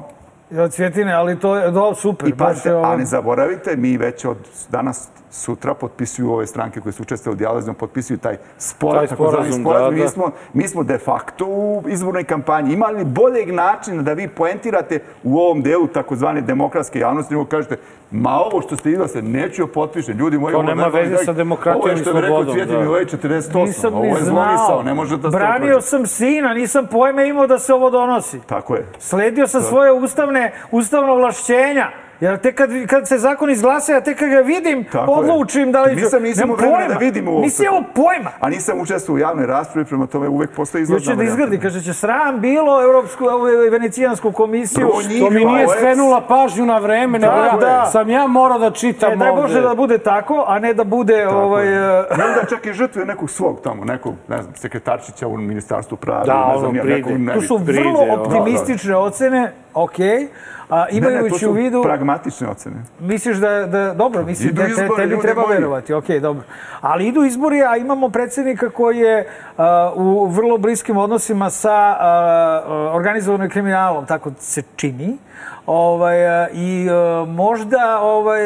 Ja, 0.51 0.67
Cvjetine, 0.67 1.13
ali 1.13 1.39
to 1.39 1.55
je 1.55 1.71
do, 1.71 1.95
super. 1.95 2.29
I 2.29 2.33
pa, 2.33 2.53
ovo... 2.65 2.83
a 2.83 2.97
ne 2.97 3.05
zaboravite, 3.05 3.75
mi 3.75 3.97
već 3.97 4.25
od 4.25 4.37
danas 4.69 5.09
sutra 5.37 5.73
potpisuju 5.73 6.31
ove 6.31 6.47
stranke 6.47 6.81
koje 6.81 6.93
su 6.93 7.03
učestvali 7.03 7.33
u 7.33 7.37
dijalozima, 7.37 7.73
potpisuju 7.73 8.17
taj 8.17 8.37
sporazum, 8.57 9.07
taj 9.07 9.15
sporazum. 9.15 9.63
Da, 9.63 9.79
da. 9.79 9.91
Mi, 9.91 10.07
smo, 10.07 10.31
mi 10.53 10.67
smo 10.67 10.83
de 10.83 10.97
facto 10.97 11.45
u 11.45 11.83
izbornoj 11.87 12.23
kampanji. 12.23 12.73
Ima 12.73 12.87
li 12.87 13.05
boljeg 13.05 13.53
načina 13.53 14.01
da 14.01 14.13
vi 14.13 14.27
poentirate 14.27 14.99
u 15.23 15.37
ovom 15.37 15.61
delu 15.61 15.87
takozvane 15.87 16.41
demokratske 16.41 16.99
javnosti, 16.99 17.33
nego 17.33 17.45
kažete, 17.45 17.77
ma 18.11 18.39
ovo 18.39 18.61
što 18.61 18.77
ste 18.77 18.91
izglasali, 18.91 19.27
neću 19.27 19.61
joj 19.61 19.71
potpišem. 19.71 20.17
Ljudi 20.17 20.37
moji, 20.37 20.55
to 20.55 20.63
nema 20.63 20.87
veze 20.87 21.17
sa 21.17 21.33
demokratijom 21.33 21.97
i 21.97 22.03
slobodom. 22.03 22.31
Ovo 22.31 22.39
je 22.39 22.43
što 22.43 22.43
je 22.43 22.43
rekao 22.43 22.53
Cvjetin 22.53 22.79
Milojević 22.79 23.13
48. 23.13 23.65
Nisam 23.65 23.93
ovo 23.93 24.05
je 24.05 24.23
zlonisao, 24.23 24.83
ne 24.83 24.93
može 24.93 25.17
da 25.17 25.29
Branio 25.29 25.81
sam 25.81 26.05
sina, 26.05 26.53
nisam 26.53 26.87
pojme 26.91 27.29
imao 27.29 27.47
da 27.47 27.59
se 27.59 27.73
ovo 27.73 27.89
donosi. 27.89 28.39
Tako 28.45 28.75
je. 28.75 28.85
Sledio 28.99 29.47
sam 29.47 29.61
svoje 29.61 29.91
ustavne, 29.91 30.53
ustavno 30.71 31.15
vlašćenja. 31.15 31.87
Jer 32.19 32.37
tek 32.37 32.55
kad, 32.55 32.69
kad 32.87 33.07
se 33.07 33.17
zakon 33.17 33.49
izglasa, 33.49 33.93
ja 33.93 34.01
tek 34.01 34.19
kad 34.19 34.29
ga 34.29 34.39
vidim, 34.39 34.83
Tako 34.91 35.11
odlučim 35.11 35.71
da 35.71 35.81
li 35.81 35.95
ću... 35.95 36.03
Nisam, 36.03 36.23
nisam 36.23 36.51
vremena 36.51 36.87
da 36.87 36.97
vidim 36.97 37.27
ovo. 37.27 37.41
Nisi 37.41 37.65
imao 37.65 37.83
pojma. 37.95 38.31
A 38.39 38.49
nisam 38.49 38.79
učestvovao 38.81 39.17
u 39.17 39.19
javnoj 39.19 39.45
raspravi, 39.45 39.87
prema 39.87 40.07
tome 40.07 40.27
uvek 40.27 40.51
postoji 40.55 40.81
izlazna 40.81 41.15
da 41.15 41.23
izgradi, 41.23 41.59
kaže 41.59 41.81
će 41.81 41.93
sram 41.93 42.39
bilo 42.41 42.83
Evropsku, 42.83 43.25
Venecijansku 43.71 44.31
komisiju. 44.31 44.89
To 45.19 45.29
mi 45.29 45.45
nije 45.45 45.67
skrenula 45.77 46.21
pažnju 46.21 46.65
na 46.65 46.77
vreme, 46.77 47.19
nego 47.19 47.33
ja, 47.33 47.57
da. 47.59 47.85
sam 47.85 48.09
ja 48.09 48.27
morao 48.27 48.59
da 48.59 48.71
čitam 48.71 49.11
e, 49.11 49.15
daj 49.15 49.31
Bože 49.31 49.61
da 49.61 49.75
bude 49.75 49.97
tako, 49.97 50.43
a 50.47 50.59
ne 50.59 50.73
da 50.73 50.83
bude... 50.83 51.23
Tako 51.23 51.35
ovaj, 51.35 51.67
je. 51.67 52.03
I 52.17 52.21
onda 52.21 52.45
čak 52.49 52.65
i 52.65 52.73
žrtve 52.73 53.05
nekog 53.05 53.29
svog 53.29 53.61
tamo, 53.63 53.85
nekog, 53.85 54.13
ne 54.27 54.41
znam, 54.41 54.55
sekretarčića 54.55 55.27
u 55.27 55.37
ministarstvu 55.37 55.97
prava. 55.97 56.25
Da, 56.25 56.47
ne 56.47 56.57
znam, 56.57 56.69
ono, 56.69 56.77
ja, 56.77 56.83
nekog, 56.83 57.11
Tu 57.33 57.41
su 57.41 57.57
vrlo 57.57 58.05
optimistične 58.09 58.95
ocene, 58.95 59.53
okej. 59.73 60.07
Okay 60.07 60.27
A, 60.69 60.89
imajući 60.89 61.45
ne, 61.45 61.47
ne, 61.47 61.47
u 61.47 61.51
vidu... 61.51 61.83
pragmatične 61.83 62.47
ocene. 62.49 62.75
Misliš 62.99 63.37
da, 63.37 63.65
da 63.65 63.93
dobro, 63.93 64.25
mislim 64.25 64.49
idu 64.49 64.61
da 64.61 64.67
te, 64.67 64.87
tebi 64.95 65.21
treba 65.21 65.41
moji. 65.41 65.53
verovati, 65.53 65.93
ok, 65.93 66.07
dobro. 66.21 66.43
Ali 66.81 67.07
idu 67.07 67.23
izbori, 67.23 67.63
a 67.63 67.77
imamo 67.77 68.09
predsednika 68.09 68.69
koji 68.69 68.97
je 68.97 69.29
a, 69.57 69.91
u 69.95 70.25
vrlo 70.25 70.57
bliskim 70.57 70.97
odnosima 70.97 71.49
sa 71.49 71.97
a, 71.99 72.89
organizovanim 72.93 73.49
kriminalom, 73.49 74.05
tako 74.05 74.31
se 74.39 74.63
čini. 74.75 75.17
Ovaj, 75.65 76.17
I 76.53 76.87
možda, 77.27 77.99
ovaj, 78.01 78.41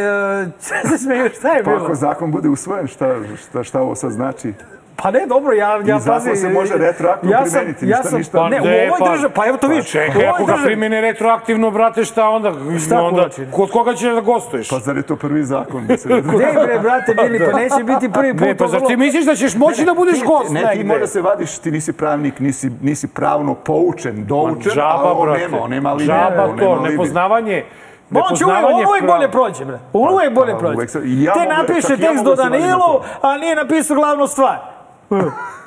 se 0.89 0.97
smeju, 0.97 1.29
šta 1.29 1.51
je 1.51 1.63
pa 1.63 1.69
bilo? 1.69 1.79
Pa 1.79 1.85
ako 1.85 1.95
zakon 1.95 2.31
bude 2.31 2.49
usvojen, 2.49 2.87
šta, 2.87 3.15
šta, 3.37 3.63
šta 3.63 3.81
ovo 3.81 3.95
sad 3.95 4.11
znači? 4.11 4.53
Pa 5.01 5.11
ne, 5.11 5.25
dobro, 5.27 5.53
ja, 5.53 5.69
ja 5.77 5.97
I 5.97 5.99
zakon 5.99 6.35
se 6.35 6.49
može 6.49 6.73
retroaktivno 6.75 7.33
ja 7.33 7.41
sam, 7.41 7.51
primeniti, 7.51 7.85
ja 7.85 7.89
ništa- 7.89 8.09
sam, 8.09 8.17
ništa. 8.17 8.49
Ne, 8.49 8.61
u 8.61 8.65
Ne, 8.65 8.87
ovoj 8.87 8.99
pa- 8.99 9.11
državi, 9.11 9.33
pa 9.35 9.45
evo 9.47 9.57
to 9.57 9.61
Pa 9.61 9.67
vidiš. 9.67 9.85
u 9.85 9.91
čekaj, 9.91 10.27
ako 10.27 10.45
ga 10.45 10.55
primene 10.65 11.01
retroaktivno, 11.01 11.71
brate, 11.71 12.05
šta 12.05 12.29
onda? 12.29 12.51
Šta 12.79 13.01
onda 13.01 13.29
kod 13.51 13.71
koga 13.71 13.93
će 13.93 14.09
da 14.09 14.21
gostuješ? 14.21 14.69
Pa 14.69 14.79
zar 14.79 14.97
je 14.97 15.03
to 15.03 15.15
prvi 15.15 15.43
zakon? 15.43 15.85
da 15.87 15.97
se- 15.97 16.09
Ne, 16.09 16.21
bre, 16.21 16.79
brate, 16.79 17.15
Mili, 17.15 17.39
pa 17.41 17.59
neće 17.59 17.83
biti 17.83 18.11
prvi 18.11 18.33
put. 18.33 18.41
Ne, 18.41 18.57
pa 18.57 18.67
zar 18.67 18.81
ti 18.81 18.97
misliš 18.97 19.25
da 19.25 19.35
ćeš 19.35 19.55
moći 19.55 19.85
da 19.85 19.93
budeš 19.93 20.23
gost 20.23 20.51
Ne, 20.51 20.63
ti 20.73 20.83
mora 20.83 21.07
se 21.07 21.21
vadiš, 21.21 21.57
ti 21.57 21.71
nisi 21.71 21.93
pravnik, 21.93 22.39
nisi, 22.39 22.71
nisi 22.81 23.07
pravno 23.09 23.53
poučen, 23.55 24.25
doučen, 24.25 24.79
a 24.79 25.11
on 25.11 25.29
nema, 25.31 25.61
on 25.61 25.69
nema 25.69 25.93
li 25.93 26.05
Džaba 26.05 26.43
on 26.43 26.57
to, 26.57 26.79
nepoznavanje, 26.81 27.63
Ma 28.09 28.19
on 28.21 28.35
će 28.35 28.45
uvijek, 28.45 28.57
nepoznavanje 28.57 28.85
on 28.85 28.99
prava. 28.99 29.13
bolje 29.13 29.31
prođe, 29.31 29.65
bre. 29.65 29.79
On 29.93 30.13
uvijek 30.13 30.33
bolje 30.33 30.51
pa, 30.51 30.57
prođe. 30.57 30.75
uvek 30.75 30.89
ja 31.05 31.33
Te 31.33 31.45
napiše 31.47 31.97
tekst 31.97 32.23
do 32.23 32.35
Danilu, 32.35 32.91
a 33.21 33.37
nije 33.37 33.55
napisao 33.55 33.95
glavnu 33.95 34.27
stvar. 34.27 34.57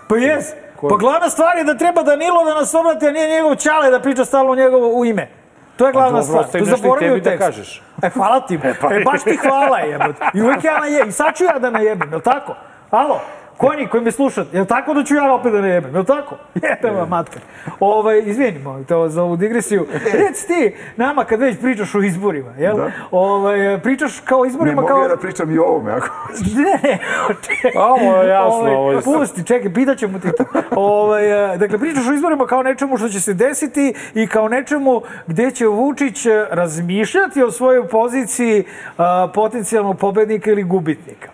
Pa 0.09 0.17
jes. 0.17 0.45
Pa 0.81 0.97
glavna 0.97 1.29
stvar 1.29 1.57
je 1.57 1.65
da 1.65 1.77
treba 1.77 2.03
Danilo 2.03 2.45
da 2.45 2.55
nas 2.55 2.75
obrati, 2.75 3.07
a 3.07 3.11
nije 3.11 3.29
njegov 3.29 3.55
čale 3.57 3.91
da 3.91 4.01
priča 4.01 4.25
stalno 4.25 4.55
njegovo 4.55 4.89
u 4.89 5.05
ime. 5.05 5.29
To 5.77 5.87
je 5.87 5.93
glavna 5.93 6.21
dobro, 6.21 6.45
stvar. 6.45 6.63
i 6.63 6.65
zaboravio 6.65 7.17
da 7.17 7.23
tekst. 7.31 7.39
kažeš. 7.47 7.83
E, 8.03 8.09
hvala 8.11 8.41
ti. 8.41 8.59
E, 8.95 9.05
baš 9.05 9.23
ti 9.23 9.37
hvala 9.37 9.79
jebote. 9.79 10.25
I 10.35 10.43
uvijek 10.43 10.65
ja 10.65 10.79
najebim. 10.79 11.09
I 11.09 11.13
sad 11.13 11.37
ću 11.37 11.45
ja 11.45 11.59
da 11.59 11.71
najebim, 11.71 12.11
jel 12.11 12.21
tako? 12.21 12.55
Alo? 12.91 13.21
Konji 13.57 13.87
koji 13.87 14.03
me 14.03 14.13
slušate, 14.13 14.57
jel 14.57 14.65
tako 14.67 14.95
da 14.95 15.05
ću 15.05 15.15
ja 15.15 15.35
opet 15.35 15.53
da 15.53 15.61
najebim, 15.61 15.95
jel 15.95 16.05
tako? 16.05 16.37
Jebe 16.55 16.97
vam 16.97 17.09
matka. 17.09 17.41
Ovaj, 17.81 18.19
izvinimo 18.21 18.85
to 18.85 19.09
za 19.09 19.23
ovu 19.23 19.37
digresiju. 19.37 19.87
Reci 20.21 20.47
ti 20.47 20.75
nama 20.97 21.25
kad 21.25 21.41
već 21.41 21.61
pričaš 21.61 21.95
o 21.95 22.03
izborima, 22.03 22.51
jel? 22.59 22.77
Da. 22.77 22.91
Ovaj, 23.11 23.81
pričaš 23.83 24.21
kao 24.21 24.41
o 24.41 24.45
Ne 24.45 24.49
izborima 24.49 24.75
mogu 24.75 24.89
kao... 24.89 25.03
ja 25.03 25.09
da 25.09 25.17
pričam 25.17 25.51
i 25.51 25.59
o 25.59 25.65
ovome, 25.65 25.93
ako... 25.93 26.07
Ne, 26.57 26.91
ne, 26.91 26.99
čekaj. 27.43 27.83
Ovo 27.83 28.17
je 28.17 28.29
jasno, 28.29 28.59
Ovaj, 28.59 28.75
ovo 28.75 28.93
je- 28.93 29.01
Pusti, 29.03 29.45
čekaj, 29.45 29.75
pitat 29.75 29.99
ćemo 29.99 30.19
ti 30.19 30.29
to. 30.39 30.45
Ovaj, 30.71 31.55
e, 31.55 31.59
dakle, 31.59 31.79
pričaš 31.79 32.09
o 32.09 32.13
izborima 32.13 32.47
kao 32.47 32.63
nečemu 32.63 32.97
što 32.97 33.09
će 33.09 33.21
se 33.21 33.35
desiti 33.35 33.95
i 34.15 34.27
kao 34.27 34.49
nečemu 34.49 35.03
gde 35.27 35.51
će 35.51 35.67
Vučić 35.67 36.27
razmišljati 36.51 37.43
o 37.43 37.51
svojoj 37.51 37.89
poziciji 37.89 38.65
a, 38.99 39.29
potencijalnog 39.35 39.99
pobednika 39.99 40.51
ili 40.51 40.63
gubitnika. 40.63 41.34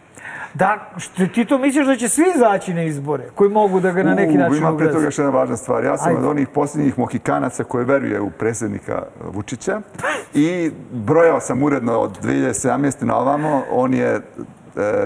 Da, 0.55 0.91
što, 0.97 1.27
ti 1.27 1.45
to 1.45 1.59
misliš 1.59 1.87
da 1.87 1.97
će 1.97 2.09
svi 2.09 2.25
izaći 2.37 2.75
na 2.75 2.83
izbore 2.83 3.25
koji 3.35 3.51
mogu 3.51 3.81
da 3.81 3.93
ga 3.93 4.03
na 4.03 4.15
neki 4.15 4.35
U, 4.35 4.39
način 4.39 4.57
Ima 4.57 4.77
pre 4.77 4.93
toga 4.93 5.05
još 5.05 5.19
jedna 5.19 5.31
važna 5.31 5.57
stvar. 5.57 5.85
Ja 5.85 5.97
sam 5.97 6.09
Ajde. 6.09 6.21
od 6.21 6.27
onih 6.27 6.49
posljednjih 6.49 6.99
mohikanaca 6.99 7.65
koji 7.65 7.85
veruje 7.85 8.21
u 8.21 8.31
predsjednika 8.31 9.03
Vučića 9.33 9.81
i 10.35 10.71
brojao 10.93 11.41
sam 11.41 11.63
uredno 11.63 11.99
od 11.99 12.23
2017. 12.23 13.05
na 13.05 13.17
ovamo. 13.17 13.63
On 13.71 13.95
je 13.95 14.15
e, 14.15 14.21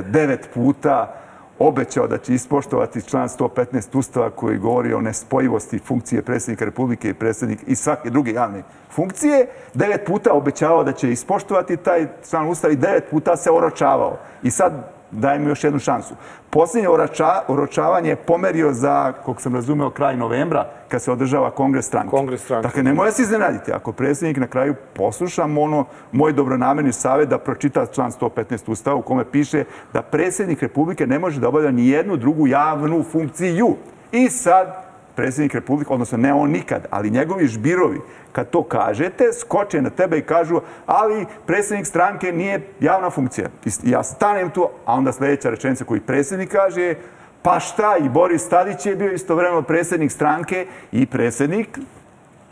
devet 0.07 0.49
puta 0.55 1.14
obećao 1.59 2.07
da 2.07 2.18
će 2.18 2.34
ispoštovati 2.34 3.03
član 3.03 3.28
115 3.28 3.99
Ustava 3.99 4.30
koji 4.30 4.59
govori 4.59 4.95
o 4.95 5.01
nespojivosti 5.01 5.78
funkcije 5.78 6.22
predsjednika 6.22 6.64
Republike 6.64 7.09
i 7.09 7.14
predsjednik 7.14 7.59
i 7.66 7.76
svake 7.76 8.11
druge 8.11 8.32
javne 8.32 8.62
funkcije. 8.90 9.47
Devet 9.74 10.07
puta 10.07 10.32
obećavao 10.32 10.84
da 10.84 10.92
će 10.92 11.12
ispoštovati 11.12 11.76
taj 11.76 12.07
član 12.30 12.49
Ustava 12.49 12.72
i 12.72 12.76
devet 12.76 13.05
puta 13.11 13.36
se 13.36 13.51
oročavao. 13.51 14.18
I 14.42 14.51
sad 14.51 14.93
daje 15.15 15.39
mu 15.39 15.49
još 15.49 15.65
jednu 15.65 15.79
šansu. 15.79 16.15
Posljednje 16.51 16.89
oroča, 16.89 17.43
oročavanje 17.49 18.09
je 18.09 18.17
pomerio 18.17 18.73
za, 18.73 19.12
koliko 19.25 19.43
sam 19.43 19.55
razumeo, 19.55 19.91
kraj 19.91 20.17
novembra, 20.17 20.67
kad 20.89 21.03
se 21.03 21.12
održava 21.12 21.51
kongres 21.51 21.87
stranke. 21.87 22.11
Kongres 22.11 22.45
stranke. 22.45 22.69
Dakle, 22.69 22.83
ne 22.83 22.93
može 22.93 23.12
se 23.12 23.23
iznenaditi. 23.23 23.73
Ako 23.73 23.93
predsjednik 23.93 24.37
na 24.37 24.47
kraju 24.47 24.75
posluša 24.95 25.45
ono, 25.45 25.85
moj 26.12 26.33
dobronamerni 26.33 26.93
savjet 26.93 27.29
da 27.29 27.39
pročita 27.39 27.87
član 27.87 28.11
115 28.11 28.71
Ustava 28.71 28.97
u 28.97 29.03
kome 29.03 29.25
piše 29.25 29.65
da 29.93 30.03
predsjednik 30.03 30.62
Republike 30.62 31.07
ne 31.07 31.19
može 31.19 31.41
da 31.41 31.49
obavlja 31.49 31.71
ni 31.71 31.89
jednu 31.89 32.17
drugu 32.17 32.47
javnu 32.47 33.03
funkciju. 33.12 33.77
I 34.12 34.29
sad 34.29 34.84
predsjednik 35.17 35.55
Republike, 35.55 35.93
odnosno 35.93 36.19
ne 36.19 36.35
on 36.35 36.51
nikad, 36.51 36.87
ali 36.91 37.11
njegovi 37.11 37.47
žbirovi, 37.47 38.01
kad 38.33 38.51
to 38.51 38.62
kažete, 38.62 39.33
skoče 39.33 39.83
na 39.83 39.91
tebe 39.91 40.19
i 40.19 40.23
kažu, 40.23 40.61
ali 40.87 41.27
predsjednik 41.47 41.87
stranke 41.87 42.33
nije 42.33 42.69
javna 42.81 43.11
funkcija. 43.11 43.49
I 43.65 43.71
ja 43.91 44.03
stanem 44.03 44.51
tu, 44.51 44.69
a 44.85 44.95
onda 44.95 45.12
sljedeća 45.12 45.51
rečenica 45.51 45.85
koju 45.85 46.01
predsjednik 46.01 46.51
kaže 46.51 46.83
je, 46.83 46.99
pa 47.43 47.61
šta, 47.61 47.97
i 47.97 48.09
Boris 48.09 48.49
Tadić 48.49 48.87
je 48.87 48.97
bio 48.97 49.12
istovremeno 49.12 49.62
predsjednik 49.62 50.12
stranke 50.12 50.67
i 50.93 51.07
predsjednik 51.07 51.79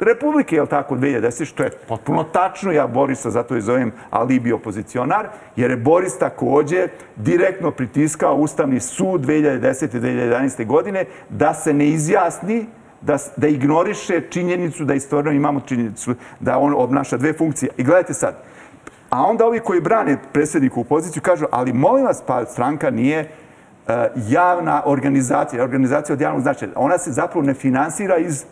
Republike, 0.01 0.57
je 0.57 0.63
li 0.63 0.69
tako, 0.69 0.95
2010, 0.95 1.45
što 1.45 1.63
je 1.63 1.71
potpuno 1.89 2.25
tačno. 2.25 2.73
Ja 2.73 2.87
Borisa 2.87 3.31
zato 3.31 3.57
i 3.57 3.61
zovem 3.61 3.93
alibi 4.11 4.53
opozicionar, 4.53 5.27
jer 5.57 5.71
je 5.71 5.77
Boris 5.77 6.19
takođe 6.19 6.89
direktno 7.17 7.71
pritiskao 7.71 8.35
Ustavni 8.35 8.81
sud 8.81 9.21
2010. 9.21 9.97
i 9.97 10.01
2011. 10.01 10.67
godine 10.67 11.05
da 11.29 11.55
se 11.55 11.75
ne 11.75 11.89
izjasni 11.89 12.67
da, 13.01 13.17
da 13.37 13.49
ignoriše 13.49 14.21
činjenicu 14.31 14.85
da 14.85 14.95
istovremeno 14.95 15.37
imamo 15.37 15.61
činjenicu 15.61 16.15
da 16.41 16.59
on 16.59 16.75
obnaša 16.77 17.17
dve 17.17 17.33
funkcije. 17.33 17.71
I 17.77 17.85
gledajte 17.85 18.15
sad, 18.15 18.35
a 19.11 19.23
onda 19.23 19.47
ovi 19.47 19.61
koji 19.61 19.81
brane 19.81 20.17
predsjedniku 20.33 20.81
u 20.81 20.85
poziciju 20.85 21.23
kažu, 21.23 21.47
ali 21.51 21.73
molim 21.73 22.05
vas, 22.05 22.23
pa 22.27 22.45
stranka 22.45 22.91
nije 22.91 23.19
e, 23.19 23.29
javna 24.29 24.83
organizacija, 24.87 25.65
organizacija 25.65 26.15
od 26.15 26.21
javnog 26.21 26.43
značaja. 26.43 26.73
Ona 26.77 26.99
se 26.99 27.13
zapravo 27.13 27.47
ne 27.47 27.55
finansira 27.55 28.17
iz 28.17 28.45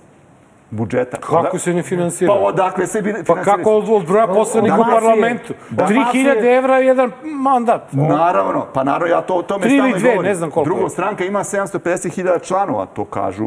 budžeta. 0.71 1.17
Kako 1.17 1.59
se 1.59 1.75
ne 1.75 1.83
finansira? 1.83 2.33
Pa 2.33 2.39
odakle 2.39 2.87
se 2.87 3.03
bi 3.03 3.13
Pa 3.13 3.17
finansira? 3.25 3.57
kako 3.57 3.71
od, 3.71 3.89
od 3.91 4.07
broja 4.07 4.27
poslanika 4.27 4.77
u 4.77 4.85
parlamentu? 4.85 5.55
da. 5.71 5.87
3000 5.87 6.57
evra 6.59 6.79
je 6.79 6.87
jedan 6.87 7.11
mandat. 7.25 7.93
Naravno, 7.93 8.67
pa 8.75 8.85
naravno, 8.85 9.07
ja 9.07 9.21
to 9.21 9.35
o 9.35 9.43
tome 9.43 9.61
stalno 9.67 9.99
dve, 9.99 10.11
govorim. 10.11 10.23
ne 10.23 10.35
znam 10.35 10.51
koliko 10.51 10.71
Drugo, 10.71 10.89
stranka 10.89 11.25
ima 11.25 11.41
750.000 11.41 12.43
članova, 12.43 12.87
to 12.87 13.05
kažu 13.05 13.47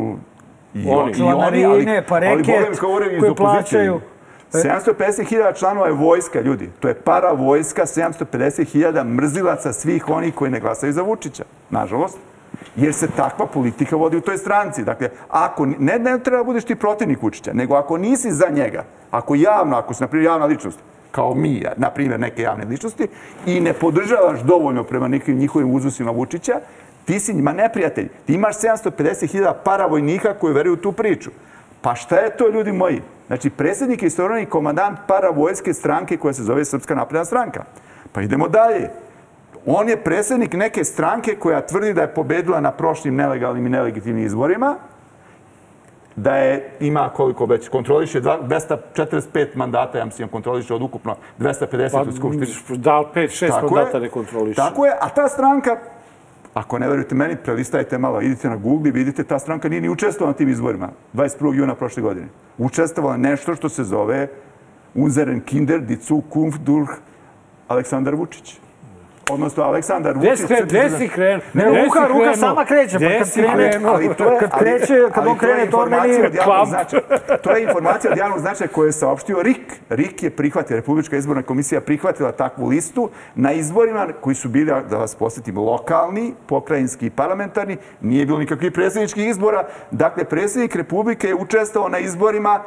i 0.74 0.90
Oni. 0.90 0.92
oni, 0.92 1.12
i 1.60 1.66
oni 1.66 1.66
ali, 1.66 2.02
pa 2.10 2.16
ali 2.16 2.26
reket 2.28 2.46
Boga 2.48 2.70
mi 2.70 2.76
govorim 2.78 3.14
iz 3.14 3.20
koje 3.20 3.32
opozicije. 3.32 3.88
plaćaju. 3.88 4.02
750.000 4.54 5.60
članova 5.60 5.88
je 5.88 5.94
vojska, 5.94 6.42
ljudi. 6.42 6.70
To 6.80 6.88
je 6.88 6.94
para 6.94 7.32
vojska, 7.32 7.82
750.000 7.82 9.04
mrzilaca 9.04 9.74
svih 9.74 10.10
onih 10.10 10.36
koji 10.36 10.52
ne 10.52 10.60
glasaju 10.60 10.94
za 10.94 11.02
Vučića, 11.02 11.44
nažalost. 11.70 12.18
Jer 12.76 12.94
se 12.94 13.08
takva 13.08 13.46
politika 13.46 13.96
vodi 13.96 14.18
u 14.18 14.22
toj 14.22 14.38
stranci. 14.38 14.84
Dakle, 14.84 15.10
ako, 15.30 15.66
ne, 15.66 16.00
ne 16.00 16.20
treba 16.20 16.38
da 16.38 16.44
budeš 16.44 16.64
ti 16.64 16.76
protivnik 16.76 17.22
Vučića, 17.22 17.54
nego 17.54 17.76
ako 17.76 17.98
nisi 17.98 18.32
za 18.32 18.50
njega, 18.50 18.84
ako 19.12 19.36
javno, 19.36 19.78
ako 19.78 19.94
si, 19.94 20.04
na 20.04 20.08
primjer, 20.08 20.32
javna 20.32 20.46
ličnost, 20.46 20.80
kao 21.12 21.36
mi, 21.36 21.66
na 21.78 21.90
primjer, 21.90 22.20
neke 22.20 22.42
javne 22.42 22.66
ličnosti, 22.66 23.08
i 23.46 23.60
ne 23.60 23.74
podržavaš 23.74 24.40
dovoljno 24.42 24.84
prema 24.84 25.08
nekim 25.08 25.38
njihovim 25.38 25.74
uzusima 25.74 26.12
Vučića, 26.12 26.60
ti 27.06 27.20
si 27.20 27.34
njima 27.34 27.54
neprijatelj. 27.54 28.10
Ti 28.26 28.34
imaš 28.34 28.56
750.000 28.56 29.54
paravojnika 29.64 30.34
koji 30.34 30.54
veruju 30.54 30.76
tu 30.76 30.92
priču. 30.92 31.32
Pa 31.82 31.96
šta 31.96 32.16
je 32.16 32.38
to, 32.38 32.50
ljudi 32.50 32.72
moji? 32.72 33.02
Znači, 33.28 33.50
predsjednik 33.50 34.02
je 34.02 34.08
istovremeni 34.08 34.46
komandant 34.46 35.00
paravojske 35.08 35.74
stranke 35.74 36.18
koja 36.18 36.34
se 36.34 36.44
zove 36.44 36.66
Srpska 36.66 36.96
napredna 36.96 37.26
stranka. 37.26 37.64
Pa 38.12 38.22
idemo 38.22 38.48
dalje. 38.48 38.90
On 39.66 39.90
je 39.90 39.98
predsjednik 39.98 40.54
neke 40.54 40.84
stranke 40.84 41.36
koja 41.36 41.62
tvrdi 41.62 41.94
da 41.94 42.02
je 42.02 42.14
pobedila 42.14 42.60
na 42.60 42.72
prošlim 42.72 43.16
nelegalnim 43.16 43.66
i 43.66 43.70
nelegitimnim 43.70 44.26
izborima, 44.26 44.76
da 46.16 46.36
je, 46.36 46.72
ima 46.80 47.10
koliko 47.10 47.46
već, 47.46 47.70
kontroliše 47.70 48.22
dva- 48.22 48.40
245 48.42 49.56
mandata, 49.56 49.98
ja 49.98 50.06
mislim, 50.06 50.28
kontroliše 50.28 50.74
od 50.74 50.82
ukupno 50.82 51.16
250 51.40 51.92
Pa, 51.92 52.02
u 52.02 52.12
Skupštini. 52.12 52.78
da 52.78 53.00
li 53.00 53.06
5-6 53.16 53.48
Tako 53.48 53.66
mandata 53.66 53.98
je. 53.98 54.02
ne 54.02 54.10
kontroliše? 54.10 54.56
Tako 54.56 54.86
je, 54.86 54.92
a 55.02 55.10
ta 55.10 55.28
stranka, 55.28 55.78
ako 56.54 56.80
ne 56.80 56.88
verujete 56.88 57.16
meni, 57.16 57.36
prelistajte 57.36 57.98
malo, 57.98 58.22
idite 58.22 58.50
na 58.50 58.56
Google 58.56 58.90
i 58.90 58.94
vidite, 58.94 59.24
ta 59.24 59.40
stranka 59.40 59.70
nije 59.70 59.82
ni 59.82 59.90
učestvovala 59.90 60.32
na 60.32 60.38
tim 60.38 60.50
izborima 60.50 60.90
21. 61.14 61.54
juna 61.54 61.76
prošle 61.76 62.04
godine. 62.04 62.28
Učestvovala 62.58 63.18
nešto 63.18 63.56
što 63.56 63.70
se 63.70 63.84
zove 63.84 64.28
Unzeren 64.96 65.42
Kinder, 65.42 65.82
die 65.82 65.98
Zukunft 65.98 66.62
durch 66.62 66.92
Aleksandar 67.68 68.16
Vučić. 68.16 68.60
Odnosno, 69.30 69.64
Aleksandar 69.64 70.14
Gde 70.14 70.30
Vučić... 70.30 70.40
si 70.40 70.48
kren- 70.48 70.64
gde 70.64 70.90
si 70.90 71.08
krenuo? 71.08 71.42
Ne, 71.54 71.64
Gde 71.64 71.84
ruka, 71.84 72.00
ruka 72.00 72.20
krenuo? 72.20 72.36
sama 72.36 72.66
kreće, 72.66 72.92
pa 72.92 72.98
Gde 72.98 73.20
kad 73.20 73.32
krene- 73.34 73.80
ali 73.86 74.10
to 74.10 74.24
je, 74.26 74.40
Kad 74.40 74.50
ali- 74.52 74.62
kreće- 74.62 75.12
kad 75.12 75.28
on 75.28 75.38
krene, 75.38 75.70
to 75.70 75.86
meni 75.86 76.14
značaja. 76.66 77.02
To 77.38 77.52
je 77.52 77.64
informacija 77.64 78.12
od 78.12 78.18
javnog 78.18 78.40
značaja 78.40 78.68
koju 78.68 78.86
je 78.86 78.92
saopštio 78.92 79.42
RIK. 79.42 79.60
RIK 79.90 80.24
je 80.24 80.30
prihvatio, 80.30 80.76
Republička 80.76 81.18
izborna 81.18 81.44
komisija 81.44 81.82
prihvatila 81.82 82.32
takvu 82.32 82.68
listu 82.68 83.10
na 83.36 83.52
izborima 83.52 84.08
koji 84.22 84.36
su 84.36 84.50
bili, 84.50 84.72
da 84.84 84.98
vas 84.98 85.16
posjetim, 85.16 85.58
lokalni, 85.58 86.34
pokrajinski 86.48 87.06
i 87.06 87.10
parlamentarni. 87.10 87.78
Nije 88.02 88.26
bilo 88.26 88.40
nikakvih 88.40 88.72
predsjedničkih 88.72 89.28
izbora. 89.28 89.64
Dakle, 89.92 90.24
predsjednik 90.24 90.76
Republike 90.76 91.28
je 91.28 91.36
učestvovao 91.36 91.90
na 91.90 92.00
izborima 92.00 92.60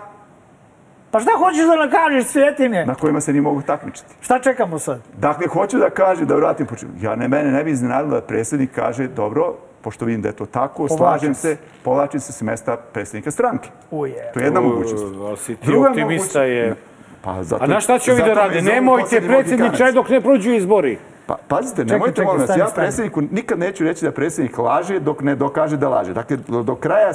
Pa 1.16 1.20
šta 1.20 1.30
hoćeš 1.38 1.64
da 1.64 1.76
nam 1.76 1.90
kažeš, 1.90 2.24
Svjetine? 2.24 2.86
na 2.86 2.94
kojima 2.94 3.20
se 3.20 3.32
nije 3.32 3.42
mogu 3.42 3.62
takmičiti. 3.62 4.14
Šta 4.20 4.38
čekamo 4.38 4.78
sad? 4.78 5.00
Dakle, 5.18 5.46
hoću 5.46 5.78
da 5.78 5.90
kažem, 5.90 6.26
da 6.26 6.34
vratim 6.34 6.66
početak. 6.66 6.94
Ja 7.02 7.16
ne, 7.16 7.28
mene 7.28 7.50
ne 7.52 7.64
bi 7.64 7.70
iznenadilo 7.70 8.14
da 8.14 8.20
predsjednik 8.20 8.70
kaže, 8.74 9.08
dobro, 9.08 9.54
pošto 9.80 10.04
vidim 10.04 10.22
da 10.22 10.28
je 10.28 10.32
to 10.32 10.46
tako, 10.46 10.88
slažem 10.88 11.34
se, 11.34 11.56
povlačim 11.82 12.20
se 12.20 12.32
s 12.32 12.42
mesta 12.42 12.76
predsjednika 12.76 13.30
stranke. 13.30 13.68
Uje. 13.90 14.30
To 14.34 14.40
je 14.40 14.44
jedna 14.44 14.60
mogućnost. 14.60 15.04
A 15.32 15.36
si 15.36 15.56
ti 15.56 15.66
Druga 15.66 15.88
optimista 15.88 16.38
mogućnost- 16.38 16.56
je... 16.56 16.74
Pa, 17.22 17.42
zato, 17.42 17.64
A 17.64 17.66
na 17.66 17.80
šta 17.80 17.98
će 17.98 18.12
ovi 18.12 18.22
da 18.22 18.32
rade? 18.34 18.62
Nemojte 18.62 19.20
predsjedniče 19.20 19.92
dok 19.92 20.08
ne 20.08 20.20
prođu 20.20 20.52
izbori. 20.52 20.98
Pa, 21.26 21.36
pazite, 21.48 21.82
Čekaj, 21.82 21.92
nemojte, 21.92 22.24
molim 22.24 22.40
vas, 22.40 22.56
ja 22.56 22.68
predsjedniku 22.74 23.20
nikad 23.20 23.58
neću 23.58 23.84
reći 23.84 24.04
da 24.04 24.12
predsjednik 24.12 24.58
laže 24.58 25.00
dok 25.00 25.22
ne 25.22 25.34
dokaže 25.34 25.76
da 25.76 25.88
laže. 25.88 26.14
Dakle, 26.14 26.36
do, 26.36 26.74
kraja 26.74 27.12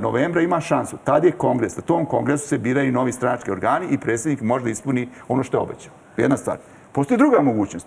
novembra 0.00 0.42
ima 0.42 0.60
šansu. 0.60 0.96
Tad 1.04 1.24
je 1.24 1.32
kongres. 1.32 1.76
Na 1.76 1.82
tom 1.82 2.06
kongresu 2.06 2.48
se 2.48 2.58
biraju 2.58 2.92
novi 2.92 3.12
stranački 3.12 3.50
organi 3.50 3.86
i 3.90 3.98
predsjednik 3.98 4.40
može 4.40 4.64
da 4.64 4.70
ispuni 4.70 5.08
ono 5.28 5.42
što 5.42 5.56
je 5.56 5.62
obećao. 5.62 5.92
Jedna 6.16 6.36
stvar. 6.36 6.56
Postoji 6.92 7.18
druga 7.18 7.40
mogućnost. 7.40 7.86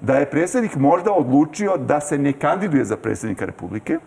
Da 0.00 0.16
je 0.16 0.30
predsjednik 0.30 0.76
možda 0.76 1.12
odlučio 1.12 1.76
da 1.76 2.00
se 2.00 2.18
ne 2.18 2.32
kandiduje 2.32 2.84
za 2.84 2.96
predsjednika 2.96 3.44
Republike, 3.44 3.98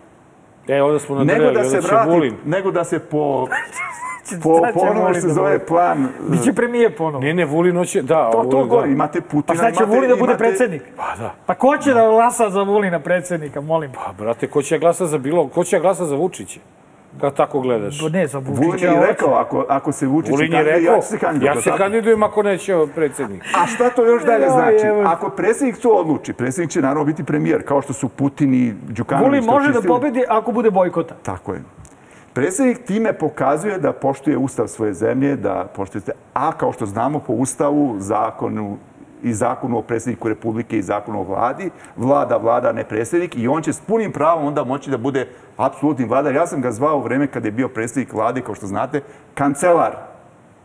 E, 0.67 0.81
onda 0.81 0.99
smo 0.99 1.15
nego 1.15 1.25
nadreli, 1.27 1.53
da 1.53 1.59
onda 1.59 1.69
se 1.71 1.81
će 1.81 1.87
vrati, 1.87 2.09
Vulin. 2.09 2.35
nego 2.45 2.71
da 2.71 2.83
se 2.83 2.99
po, 2.99 3.47
po, 4.43 4.61
po 4.73 4.79
onome 4.81 5.09
što 5.09 5.21
se 5.21 5.27
da 5.27 5.33
zove 5.33 5.59
plan... 5.59 6.07
Biće 6.29 6.53
premijer 6.53 6.97
ponovo. 6.97 7.23
Ne, 7.23 7.33
ne, 7.33 7.45
Vulin 7.45 7.77
hoće, 7.77 8.01
da. 8.01 8.29
To, 8.31 8.43
to 8.43 8.49
Vulin, 8.49 8.69
govori, 8.69 8.87
da. 8.87 8.93
imate 8.93 9.21
Putina, 9.21 9.43
Pa 9.47 9.55
šta 9.55 9.71
će 9.71 9.85
Vulin 9.85 10.01
da 10.01 10.15
bude 10.15 10.23
imate- 10.23 10.37
predsjednik? 10.37 10.81
Pa 10.97 11.15
da. 11.17 11.33
Pa 11.45 11.53
ko 11.53 11.77
će 11.77 11.93
da 11.93 12.07
glasa 12.07 12.49
za 12.49 12.61
Vulina 12.61 12.99
predsjednika, 12.99 13.61
molim? 13.61 13.91
Pa, 13.91 14.13
brate, 14.13 14.47
ko 14.47 14.61
će 14.61 14.79
glasa 14.79 15.05
za 15.05 15.17
bilo, 15.17 15.47
ko 15.47 15.63
će 15.63 15.79
glasa 15.79 16.05
za 16.05 16.15
Vučića? 16.15 16.59
Kako 17.21 17.35
tako 17.35 17.59
gledaš? 17.59 18.01
Ne, 18.11 18.27
za 18.27 18.37
Vulin 18.37 18.63
Vučića. 18.63 18.85
je 18.85 18.97
hoće. 18.97 19.07
rekao, 19.07 19.33
ako, 19.33 19.65
ako 19.69 19.91
se 19.91 20.07
Vučić 20.07 20.31
Vulin 20.31 20.51
je 20.53 20.57
kandiduje, 20.57 20.79
rekao, 20.79 20.95
ja 20.95 21.01
ću 21.01 21.07
se 21.07 21.17
kandidovati. 21.17 21.57
ja 21.57 21.73
se 21.73 21.77
kandidujem 21.77 22.23
ako 22.23 22.43
neće 22.43 22.73
predsjednik. 22.95 23.43
A 23.63 23.67
šta 23.67 23.89
to 23.89 24.05
još 24.05 24.23
dalje 24.23 24.49
znači? 24.49 24.87
Ako 25.05 25.29
predsjednik 25.29 25.77
to 25.77 25.89
odluči, 25.89 26.33
predsjednik 26.33 26.71
će 26.71 26.81
naravno 26.81 27.05
biti 27.05 27.23
premijer, 27.23 27.63
kao 27.67 27.81
što 27.81 27.93
su 27.93 28.09
Putin 28.09 28.53
i 28.53 28.73
Đukanović. 28.89 29.27
Vulin 29.27 29.45
može 29.45 29.67
da 29.67 29.73
čistili. 29.73 29.87
pobedi 29.87 30.23
ako 30.29 30.51
bude 30.51 30.71
bojkota. 30.71 31.15
Tako 31.23 31.53
je. 31.53 31.61
Predsjednik 32.33 32.85
time 32.85 33.13
pokazuje 33.13 33.77
da 33.77 33.91
poštuje 33.91 34.37
ustav 34.37 34.67
svoje 34.67 34.93
zemlje, 34.93 35.35
da 35.35 35.67
poštuje... 35.75 36.01
A 36.33 36.51
kao 36.51 36.73
što 36.73 36.85
znamo 36.85 37.19
po 37.19 37.33
ustavu, 37.33 37.95
zakonu 37.99 38.77
i 39.23 39.33
zakonu 39.33 39.77
o 39.77 39.81
predsjedniku 39.81 40.29
Republike 40.29 40.77
i 40.77 40.81
zakonu 40.81 41.19
o 41.19 41.23
vladi, 41.23 41.69
vlada, 41.95 42.37
vlada, 42.37 42.71
ne 42.71 42.83
predsjednik 42.83 43.35
i 43.35 43.47
on 43.47 43.61
će 43.61 43.73
s 43.73 43.81
punim 43.81 44.11
pravom 44.11 44.45
onda 44.45 44.63
moći 44.63 44.91
da 44.91 44.97
bude 44.97 45.27
apsolutni 45.57 46.05
vladar. 46.05 46.35
Ja 46.35 46.47
sam 46.47 46.61
ga 46.61 46.71
zvao 46.71 46.97
u 46.97 47.01
vreme 47.01 47.27
kada 47.27 47.47
je 47.47 47.51
bio 47.51 47.67
predsjednik 47.67 48.13
vlade, 48.13 48.41
kao 48.41 48.55
što 48.55 48.67
znate, 48.67 49.01
kancelar. 49.33 49.95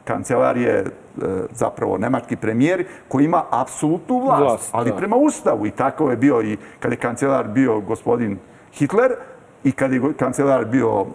Kancelar 0.05 0.57
je 0.57 0.79
e, 0.79 0.87
zapravo 1.51 1.99
nemački 1.99 2.37
premijer 2.37 2.85
koji 3.09 3.25
ima 3.25 3.45
apsolutnu 3.51 4.19
vlast, 4.19 4.43
Vlast, 4.43 4.71
ali 4.73 4.91
da. 4.91 4.97
prema 4.97 5.17
ustavu 5.17 5.67
i 5.67 5.71
tako 5.71 6.11
je 6.11 6.17
bio 6.17 6.43
i 6.43 6.57
kada 6.81 6.93
je 6.93 7.01
kancelar 7.01 7.49
bio 7.49 7.81
gospodin 7.81 8.39
Hitler 8.73 9.13
i 9.65 9.73
kada 9.73 9.95
je 9.95 10.01
kancelar 10.19 10.65
bio 10.65 11.07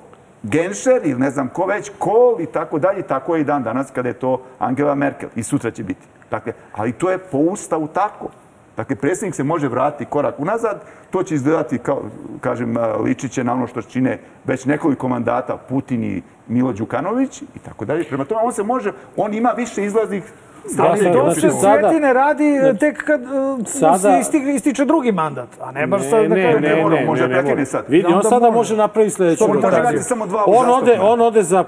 Genscher 0.43 1.01
ili 1.03 1.19
ne 1.19 1.31
znam 1.31 1.49
ko 1.49 1.65
već, 1.65 1.91
Kohl 1.97 2.41
i 2.41 2.45
tako 2.45 2.79
dalje, 2.79 3.01
tako 3.01 3.35
je 3.35 3.41
i 3.41 3.43
dan 3.43 3.63
danas 3.63 3.91
kada 3.91 4.09
je 4.09 4.19
to 4.19 4.41
Angela 4.59 4.95
Merkel 4.95 5.29
i 5.35 5.43
sutra 5.43 5.71
će 5.71 5.83
biti. 5.83 6.07
Dakle, 6.31 6.53
ali 6.73 6.91
to 6.91 7.11
je 7.11 7.17
po 7.17 7.37
ustavu 7.37 7.87
tako. 7.87 8.29
Dakle, 8.77 8.95
predsjednik 8.95 9.35
se 9.35 9.43
može 9.43 9.67
vratiti 9.67 10.09
korak 10.09 10.39
unazad, 10.39 10.81
to 11.11 11.23
će 11.23 11.35
izgledati, 11.35 11.77
kao, 11.77 12.03
kažem, 12.41 12.75
ličit 13.03 13.31
će 13.31 13.43
na 13.43 13.53
ono 13.53 13.67
što 13.67 13.81
čine 13.81 14.19
već 14.45 14.65
nekoliko 14.65 15.07
mandata 15.07 15.57
Putin 15.57 16.03
i 16.03 16.21
Milo 16.47 16.73
Đukanović 16.73 17.41
i 17.41 17.59
tako 17.65 17.85
dalje. 17.85 18.03
Prema 18.03 18.25
tome, 18.25 18.41
on 18.43 18.53
se 18.53 18.63
može, 18.63 18.91
on 19.17 19.33
ima 19.33 19.49
više 19.57 19.85
izlaznih 19.85 20.23
Ali 20.63 20.73
stavki. 20.73 21.03
to 21.03 21.13
To 21.13 21.23
Znači, 21.23 21.41
se 21.41 21.49
sada- 21.51 22.13
radi 22.13 22.43
tek 22.79 23.03
kad 23.03 23.21
uh, 23.23 23.67
Sada- 23.67 23.97
se 23.97 24.09
isti- 24.21 24.53
ističe 24.55 24.85
drugi 24.85 25.11
mandat, 25.11 25.47
a 25.61 25.71
ne 25.71 25.87
baš 25.87 26.01
sad 26.01 26.23
da 26.23 26.35
ne, 26.35 26.53
ne, 26.53 26.83
mora, 26.83 26.95
ne, 26.95 27.05
može 27.05 27.27
ne, 27.27 27.43
ne, 27.45 27.65
sad. 27.65 27.85
Vidi, 27.87 28.07
on 28.07 28.23
sada 28.23 28.51
može. 28.51 28.77
napraviti 28.77 29.15
to 29.15 29.47
rotaciju. 29.47 30.01
On 30.45 30.69
ode, 30.71 30.97
on 31.01 31.21
ode 31.21 31.43
za 31.43 31.63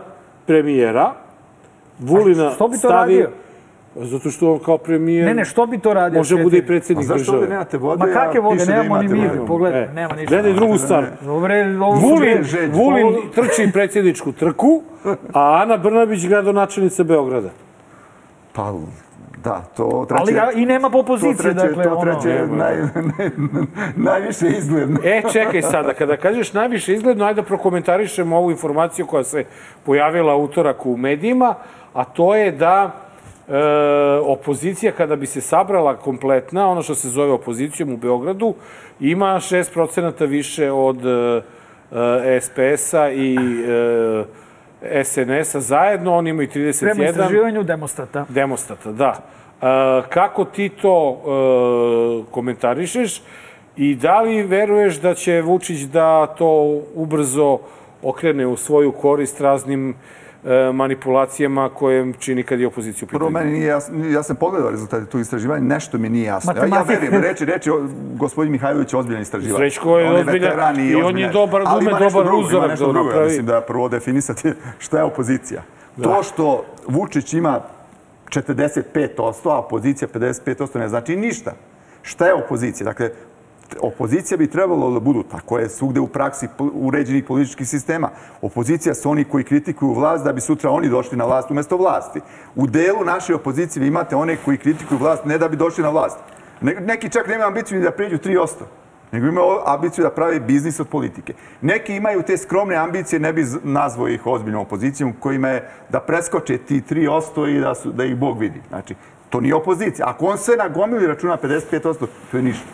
premijera, 0.46 1.12
Vulina 2.00 2.52
što 2.52 2.68
bi 2.68 2.74
to 2.74 2.78
stavi... 2.80 3.14
radio? 3.14 3.30
Zato 3.98 4.30
što 4.30 4.52
on 4.52 4.60
kao 4.60 4.78
premijer 4.78 5.26
Ne, 5.26 5.34
ne, 5.34 5.46
što 5.46 5.66
bi 5.66 5.78
to 5.78 5.94
radio? 5.94 6.20
može 6.20 6.36
bude 6.36 6.48
i 6.48 6.50
Cvjetine? 6.52 6.66
A 6.66 6.68
predsjednik 6.68 7.08
zašto 7.08 7.32
države. 7.32 7.48
nemate 7.48 7.78
vode? 7.78 8.00
Ma 8.00 8.14
kakve 8.14 8.40
a 8.40 8.44
vode, 8.44 8.66
da 8.66 8.72
nemamo 8.74 8.98
ni 8.98 9.06
imate 9.06 9.16
mi, 9.18 9.28
vode? 9.30 9.48
pogledaj, 9.48 9.84
E, 9.84 9.88
nema 9.88 10.16
ništa. 10.16 10.30
Gledaj 10.30 10.54
drugu 10.54 10.78
stvar. 10.78 11.06
Dobre, 11.22 11.66
ovo 11.76 12.00
Vulin. 12.00 12.44
Vulin 12.72 13.06
trči 13.36 13.70
predsjedničku 13.74 14.32
trku, 14.32 14.82
a 15.34 15.62
Ana 15.62 15.78
Brnabić 15.78 16.28
gradonačelnica 16.28 17.04
Beograda. 17.04 17.50
Pa, 18.56 18.74
da, 19.44 19.62
to 19.78 20.06
treće... 20.10 20.22
Ali 20.22 20.34
ga- 20.34 20.52
i 20.56 20.66
nema 20.66 20.90
opozicije, 20.94 21.54
dakle, 21.54 21.84
to 21.84 21.96
ono... 21.96 22.02
treće 22.02 22.30
je 22.30 22.48
naj, 22.48 22.76
naj, 23.18 23.30
najviše 23.96 24.48
izgledno. 24.48 25.00
E, 25.04 25.22
čekaj 25.32 25.62
sada, 25.62 25.94
kada 25.94 26.18
kažeš 26.18 26.54
najviše 26.54 26.94
izgledno, 26.94 27.26
ajde 27.26 27.42
da 27.42 27.48
prokomentarišemo 27.48 28.38
ovu 28.38 28.52
informaciju 28.52 29.06
koja 29.06 29.24
se 29.24 29.44
pojavila 29.84 30.36
utorak 30.36 30.86
u 30.86 30.98
medijima, 30.98 31.56
a 31.94 32.04
to 32.04 32.36
je 32.36 32.52
da 32.52 32.92
e, 33.48 33.52
opozicija, 34.24 34.92
kada 34.92 35.16
bi 35.16 35.26
se 35.26 35.42
sabrala 35.42 35.96
kompletna, 35.96 36.70
ono 36.70 36.82
što 36.82 36.96
se 36.96 37.10
zove 37.10 37.32
opozicijom 37.32 37.94
u 37.94 37.98
Beogradu, 37.98 38.54
ima 39.00 39.36
6% 39.36 40.26
više 40.26 40.72
od 40.72 41.06
e, 41.06 41.42
e, 42.36 42.42
SPS-a 42.42 43.12
i 43.12 43.36
e, 43.36 44.24
SNS-a 45.04 45.60
zajedno, 45.60 46.16
oni 46.16 46.30
imaju 46.30 46.48
31. 46.48 46.80
Prema 46.80 47.10
istraživanju 47.10 47.64
demonstrata. 47.64 48.26
Demostata, 48.30 48.92
da. 48.92 49.16
E, 49.62 50.10
kako 50.10 50.46
ti 50.46 50.70
to 50.70 51.18
e, 51.18 52.32
komentarišeš 52.32 53.22
i 53.78 53.96
da 53.96 54.22
li 54.22 54.44
veruješ 54.44 55.02
da 55.02 55.14
će 55.14 55.42
Vučić 55.42 55.80
da 55.80 56.28
to 56.28 56.82
ubrzo 56.96 57.60
okrene 58.04 58.48
u 58.48 58.58
svoju 58.58 58.92
korist 58.92 59.42
raznim 59.42 59.96
manipulacijama 60.74 61.70
koje 61.70 62.14
čini 62.20 62.44
kad 62.44 62.60
je 62.60 62.68
opozicija 62.68 63.08
u 63.12 63.18
Prvo, 63.18 63.30
meni 63.30 63.52
nije 63.52 63.68
jasno, 63.68 64.06
ja 64.06 64.24
sam 64.24 64.36
pogledao 64.36 64.72
rezultate 64.72 65.06
tu 65.06 65.20
istraživanja, 65.20 65.64
nešto 65.64 65.98
mi 65.98 66.10
nije 66.10 66.26
jasno. 66.26 66.54
Ja, 66.58 66.66
ja 66.66 66.82
verujem, 66.82 67.24
reči, 67.24 67.46
reči, 67.46 67.70
gospodin 68.18 68.52
Mihajlović 68.52 68.94
je 68.94 69.00
ozbiljan 69.00 69.22
istraživač. 69.22 69.58
Srećko 69.58 70.00
je 70.00 70.10
On 70.10 70.16
ozbiljan 70.16 70.42
veteran 70.44 70.80
i 70.80 70.96
on 70.96 71.18
je 71.18 71.30
dobar, 71.30 71.62
Ali 71.66 71.78
ume 71.78 71.90
ima 71.90 72.00
nešto 72.00 72.20
dobar 72.20 72.26
drugo, 72.26 72.40
ima 72.40 72.48
uzorak 72.48 72.70
nešto 72.70 72.86
da 72.86 72.94
drugo. 72.94 73.10
Ja 73.10 73.14
napravi. 73.14 73.28
mislim 73.28 73.46
da 73.46 73.62
prvo 73.62 73.90
definisati 73.90 74.54
šta 74.80 74.98
je 74.98 75.04
opozicija. 75.04 75.62
To 76.04 76.24
što 76.24 76.66
Vučić 76.88 77.34
ima 77.34 77.62
45%, 78.30 79.50
a 79.50 79.60
opozicija 79.60 80.08
55% 80.14 80.80
ne 80.80 80.90
znači 80.90 81.16
ništa. 81.16 81.54
Šta 82.02 82.28
je 82.28 82.34
opozicija? 82.34 82.86
Dakle, 82.86 83.10
opozicija 83.82 84.38
bi 84.38 84.50
trebalo 84.50 84.92
da 84.92 85.00
budu, 85.00 85.24
tako 85.24 85.60
je 85.60 85.70
svugde 85.70 86.00
u 86.00 86.08
praksi 86.08 86.48
uređenih 86.74 87.24
političkih 87.24 87.68
sistema. 87.68 88.10
Opozicija 88.42 88.94
su 88.96 89.10
oni 89.10 89.24
koji 89.24 89.44
kritikuju 89.44 89.94
vlast 89.94 90.24
da 90.24 90.34
bi 90.34 90.42
sutra 90.42 90.72
oni 90.72 90.90
došli 90.90 91.18
na 91.18 91.26
vlast 91.26 91.52
umesto 91.52 91.78
vlasti. 91.78 92.22
U 92.56 92.68
delu 92.68 93.06
naše 93.06 93.36
opozicije 93.36 93.82
vi 93.82 93.88
imate 93.88 94.16
one 94.16 94.38
koji 94.46 94.58
kritikuju 94.58 95.00
vlast 95.00 95.26
ne 95.26 95.38
da 95.38 95.48
bi 95.50 95.58
došli 95.58 95.84
na 95.84 95.90
vlast. 95.90 96.18
Ne- 96.62 96.76
Neki 96.80 97.10
čak 97.10 97.28
nemaju 97.28 97.48
ambiciju 97.48 97.78
ni 97.78 97.84
da 97.84 97.92
pređu 97.92 98.18
3%, 98.18 98.48
nego 99.12 99.28
imaju 99.28 99.48
ambiciju 99.66 100.04
da 100.04 100.10
pravi 100.10 100.40
biznis 100.40 100.80
od 100.80 100.88
politike. 100.88 101.34
Neki 101.62 101.96
imaju 101.96 102.22
te 102.22 102.38
skromne 102.38 102.76
ambicije, 102.76 103.20
ne 103.20 103.34
bi 103.34 103.46
nazvao 103.64 104.08
ih 104.08 104.26
ozbiljnom 104.28 104.62
opozicijom, 104.62 105.14
kojima 105.20 105.50
je 105.50 105.70
da 105.90 106.00
preskoče 106.00 106.58
ti 106.58 106.82
3% 106.90 107.58
i 107.58 107.60
da, 107.60 107.76
su, 107.76 107.92
da 107.92 108.06
ih 108.06 108.16
Bog 108.18 108.40
vidi. 108.40 108.62
Znači, 108.70 108.96
to 109.30 109.40
nije 109.42 109.56
opozicija. 109.56 110.08
Ako 110.10 110.26
on 110.26 110.38
sve 110.38 110.56
na 110.56 110.68
gomili 110.68 111.08
računa 111.08 111.38
55%, 111.38 112.08
to 112.32 112.38
je 112.38 112.44
ništa. 112.44 112.66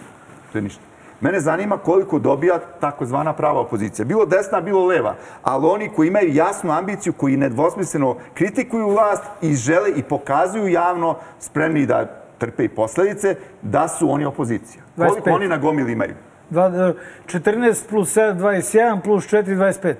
To 0.51 0.57
je 0.57 0.61
ništa. 0.61 0.81
Mene 1.21 1.39
zanima 1.39 1.77
koliko 1.77 2.19
dobija 2.19 2.59
takozvana 2.79 3.33
prava 3.33 3.59
opozicija. 3.59 4.05
Bilo 4.05 4.25
desna, 4.25 4.61
bilo 4.61 4.85
leva. 4.85 5.15
Ali 5.43 5.65
oni 5.67 5.89
koji 5.89 6.07
imaju 6.07 6.33
jasnu 6.33 6.71
ambiciju, 6.71 7.13
koji 7.13 7.37
nedvosmisleno 7.37 8.15
kritikuju 8.33 8.89
vlast 8.89 9.23
i 9.41 9.55
žele 9.55 9.91
i 9.95 10.03
pokazuju 10.03 10.67
javno 10.67 11.15
spremni 11.39 11.85
da 11.85 12.05
trpe 12.37 12.63
i 12.63 12.69
posledice, 12.69 13.35
da 13.61 13.87
su 13.87 14.11
oni 14.11 14.25
opozicija. 14.25 14.83
Koliko 14.97 15.29
25. 15.29 15.35
oni 15.35 15.47
na 15.47 15.57
gomili 15.57 15.91
imaju? 15.91 16.13
Dva- 16.49 16.89
e, 16.89 16.93
14 17.25 17.89
plus 17.89 18.17
7, 18.17 18.39
21 18.39 19.01
plus 19.01 19.27
4, 19.27 19.55
25. 19.55 19.95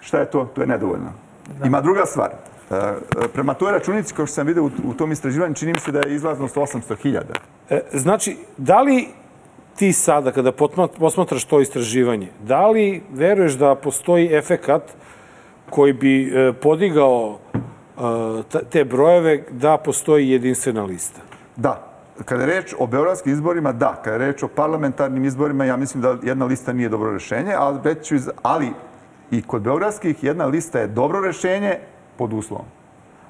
Šta 0.00 0.18
je 0.18 0.30
to? 0.30 0.44
To 0.44 0.60
je 0.60 0.66
nedovoljno. 0.66 1.12
Ima 1.64 1.80
druga 1.80 2.06
stvar. 2.06 2.30
E, 2.70 2.92
Prema 3.32 3.54
toj 3.54 3.72
računici, 3.72 4.14
kao 4.14 4.26
što 4.26 4.34
sam 4.34 4.46
vidio 4.46 4.64
u, 4.64 4.70
u 4.84 4.94
tom 4.94 5.12
istraživanju, 5.12 5.54
čini 5.54 5.72
mi 5.72 5.78
se 5.80 5.92
da 5.92 6.00
je 6.00 6.14
izlaznost 6.14 6.56
800.000. 6.56 7.20
E, 7.70 7.80
znači, 7.92 8.36
da 8.56 8.80
li 8.80 9.08
ti 9.76 9.92
sada, 9.92 10.32
kada 10.32 10.52
posmatraš 10.98 11.44
to 11.44 11.60
istraživanje, 11.60 12.28
da 12.42 12.66
li 12.68 13.02
veruješ 13.12 13.52
da 13.52 13.74
postoji 13.74 14.34
efekat 14.34 14.82
koji 15.70 15.92
bi 15.92 16.32
e, 16.34 16.52
podigao 16.52 17.38
e, 17.58 18.60
te 18.70 18.84
brojeve 18.84 19.44
da 19.50 19.76
postoji 19.76 20.30
jedinstvena 20.30 20.84
lista? 20.84 21.20
Da. 21.56 21.92
Kada 22.24 22.42
je 22.42 22.46
reč 22.46 22.74
o 22.78 22.86
beogradskim 22.86 23.32
izborima, 23.32 23.72
da. 23.72 24.00
Kada 24.04 24.24
je 24.24 24.32
reč 24.32 24.42
o 24.42 24.48
parlamentarnim 24.48 25.24
izborima, 25.24 25.64
ja 25.64 25.76
mislim 25.76 26.02
da 26.02 26.16
jedna 26.22 26.44
lista 26.44 26.72
nije 26.72 26.88
dobro 26.88 27.12
rešenje, 27.12 27.52
ali, 27.58 27.78
reći 27.84 28.04
ću 28.04 28.14
iz- 28.14 28.30
ali 28.42 28.70
i 29.30 29.42
kod 29.42 29.62
beogradskih 29.62 30.24
jedna 30.24 30.46
lista 30.46 30.78
je 30.80 30.86
dobro 30.86 31.20
rešenje 31.20 31.78
pod 32.18 32.32
uslovom. 32.32 32.66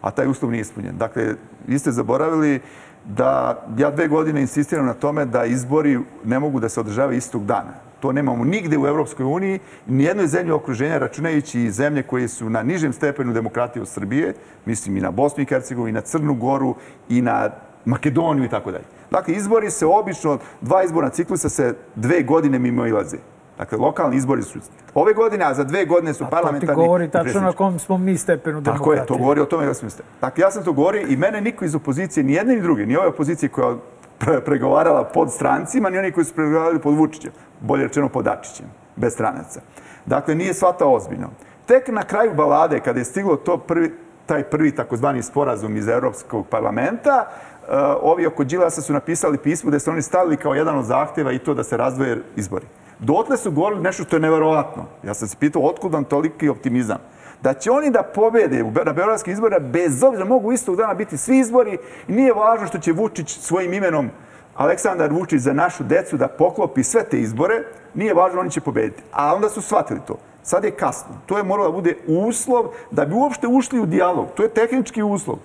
A 0.01 0.11
taj 0.11 0.29
uslov 0.29 0.51
nije 0.51 0.61
ispunjen. 0.61 0.97
Dakle, 0.99 1.35
vi 1.67 1.79
ste 1.79 1.91
zaboravili 1.91 2.61
da 3.07 3.63
ja 3.79 3.91
dve 3.91 4.09
godine 4.09 4.41
insistiram 4.41 4.87
na 4.87 4.95
tome 4.95 5.25
da 5.25 5.45
izbori 5.45 5.99
ne 6.25 6.39
mogu 6.39 6.61
da 6.61 6.69
se 6.69 6.81
održavaju 6.81 7.19
istog 7.19 7.47
dana. 7.47 7.87
To 8.01 8.13
nemamo 8.13 8.45
nigde 8.45 8.79
u 8.79 8.87
Evropskoj 8.87 9.25
uniji, 9.25 9.59
nijednoj 9.87 10.27
zemlji 10.27 10.53
okruženja, 10.53 10.99
računajući 10.99 11.61
i 11.61 11.71
zemlje 11.71 12.03
koje 12.03 12.29
su 12.29 12.51
na 12.51 12.63
nižem 12.63 12.93
stepenu 12.93 13.33
demokratije 13.33 13.83
od 13.83 13.89
Srbije, 13.89 14.35
mislim 14.65 14.97
i 14.97 15.01
na 15.01 15.11
Bosnu 15.11 15.43
i 15.43 15.47
Hercegovinu, 15.47 15.89
i 15.89 15.93
na 15.93 16.01
Crnu 16.01 16.35
Goru, 16.35 16.75
i 17.09 17.23
na 17.23 17.51
Makedoniju 17.85 18.45
i 18.45 18.49
tako 18.49 18.71
dalje. 18.71 18.85
Dakle, 19.11 19.35
izbori 19.35 19.71
se 19.71 19.87
obično, 19.87 20.39
dva 20.61 20.85
izborna 20.85 21.11
ciklusa 21.11 21.49
se 21.49 21.75
dve 21.95 22.23
godine 22.23 22.59
mimo 22.59 22.87
ilaze. 22.87 23.17
Dakle, 23.59 23.79
lokalni 23.79 24.17
izbori 24.17 24.43
su 24.43 24.59
ove 24.95 25.13
godine, 25.13 25.45
a 25.45 25.55
za 25.55 25.65
dve 25.65 25.85
godine 25.85 26.15
su 26.15 26.19
To 26.19 26.25
ti 26.25 26.31
parlamentarni. 26.31 26.75
govori 26.77 27.09
tačno 27.09 27.41
na 27.41 27.53
kom 27.53 27.79
smo 27.79 27.99
mi 27.99 28.19
stepenu 28.19 28.63
Tako 28.63 28.73
demokratije. 28.75 29.03
je, 29.03 29.07
to 29.07 29.17
govori 29.17 29.41
o 29.41 29.45
tome 29.45 29.67
da 29.67 29.75
smo 29.75 29.91
ste. 29.91 30.03
Dakle, 30.21 30.43
ja 30.43 30.51
sam 30.51 30.65
to 30.65 30.73
govorio 30.73 31.07
i 31.09 31.17
mene 31.17 31.41
niko 31.41 31.65
iz 31.65 31.75
opozicije, 31.75 32.25
ni 32.25 32.33
jedne 32.33 32.55
ni 32.55 32.61
druge, 32.61 32.87
ni 32.87 32.97
ove 32.97 33.07
opozicije 33.07 33.49
koja 33.49 33.77
pre- 34.21 34.41
pregovarala 34.41 35.05
pod 35.05 35.33
strancima, 35.33 35.91
ni 35.91 35.99
oni 35.99 36.13
koji 36.13 36.25
su 36.25 36.35
pregovarali 36.35 36.79
pod 36.79 36.95
Vučićem, 36.95 37.31
bolje 37.61 37.83
rečeno 37.83 38.09
pod 38.09 38.25
Dačićem, 38.25 38.67
bez 38.97 39.13
stranaca. 39.13 39.61
Dakle, 40.07 40.35
nije 40.35 40.55
shvatao 40.55 40.95
ozbiljno. 40.95 41.31
Tek 41.67 41.89
na 41.89 42.03
kraju 42.03 42.35
balade, 42.35 42.81
kada 42.81 42.99
je 42.99 43.05
stiglo 43.05 43.37
to 43.37 43.57
prvi, 43.59 43.95
taj 44.27 44.43
prvi 44.43 44.73
takozvani 44.73 45.23
sporazum 45.23 45.77
iz 45.77 45.89
Europskog 45.89 46.47
parlamenta, 46.47 47.27
uh, 47.63 47.69
ovi 48.03 48.27
oko 48.27 48.45
Đilasa 48.45 48.83
su 48.83 48.93
napisali 48.93 49.39
pismo 49.39 49.71
da 49.71 49.79
su 49.79 49.91
oni 49.91 50.03
stavili 50.03 50.37
kao 50.37 50.55
jedan 50.55 50.79
od 50.79 50.85
zahteva 50.85 51.33
i 51.33 51.39
to 51.39 51.55
da 51.55 51.65
se 51.65 51.77
razdvoje 51.77 52.23
izbori. 52.37 52.67
Dotle 52.99 53.37
su 53.37 53.51
govorili 53.51 53.83
nešto 53.83 54.05
što 54.05 54.17
je 54.17 54.21
neverovatno. 54.21 54.85
Ja 55.03 55.15
sam 55.15 55.29
se 55.29 55.37
pitao 55.41 55.63
otkud 55.63 55.93
vam 55.93 56.05
toliki 56.05 56.49
optimizam. 56.49 56.99
Da 57.43 57.55
će 57.55 57.71
oni 57.71 57.91
da 57.91 58.03
pobede 58.03 58.65
na 58.85 58.93
beogradskim 58.93 59.33
izborima 59.33 59.69
bez 59.69 60.03
obzira 60.03 60.25
mogu 60.25 60.53
istog 60.53 60.77
dana 60.77 60.95
biti 60.95 61.17
svi 61.17 61.39
izbori 61.39 61.79
i 62.09 62.13
nije 62.13 62.33
važno 62.33 62.67
što 62.67 62.79
će 62.79 62.93
Vučić 62.93 63.39
svojim 63.39 63.73
imenom 63.73 64.11
Aleksandar 64.57 65.13
Vučić 65.13 65.41
za 65.41 65.53
našu 65.53 65.85
decu 65.85 66.17
da 66.17 66.29
poklopi 66.29 66.83
sve 66.83 67.05
te 67.05 67.21
izbore, 67.21 67.63
nije 67.95 68.15
važno, 68.15 68.41
oni 68.41 68.51
će 68.51 68.61
pobediti. 68.61 69.03
A 69.13 69.35
onda 69.35 69.49
su 69.49 69.63
shvatili 69.63 70.01
to. 70.07 70.17
Sad 70.43 70.65
je 70.65 70.71
kasno. 70.71 71.15
To 71.27 71.39
je 71.39 71.45
moralo 71.45 71.69
da 71.69 71.75
bude 71.75 71.97
uslov 72.07 72.67
da 72.91 73.05
bi 73.05 73.15
uopšte 73.15 73.47
ušli 73.47 73.81
u 73.81 73.87
dijalog. 73.87 74.27
To 74.35 74.43
je 74.43 74.49
tehnički 74.49 75.03
uslov. 75.03 75.37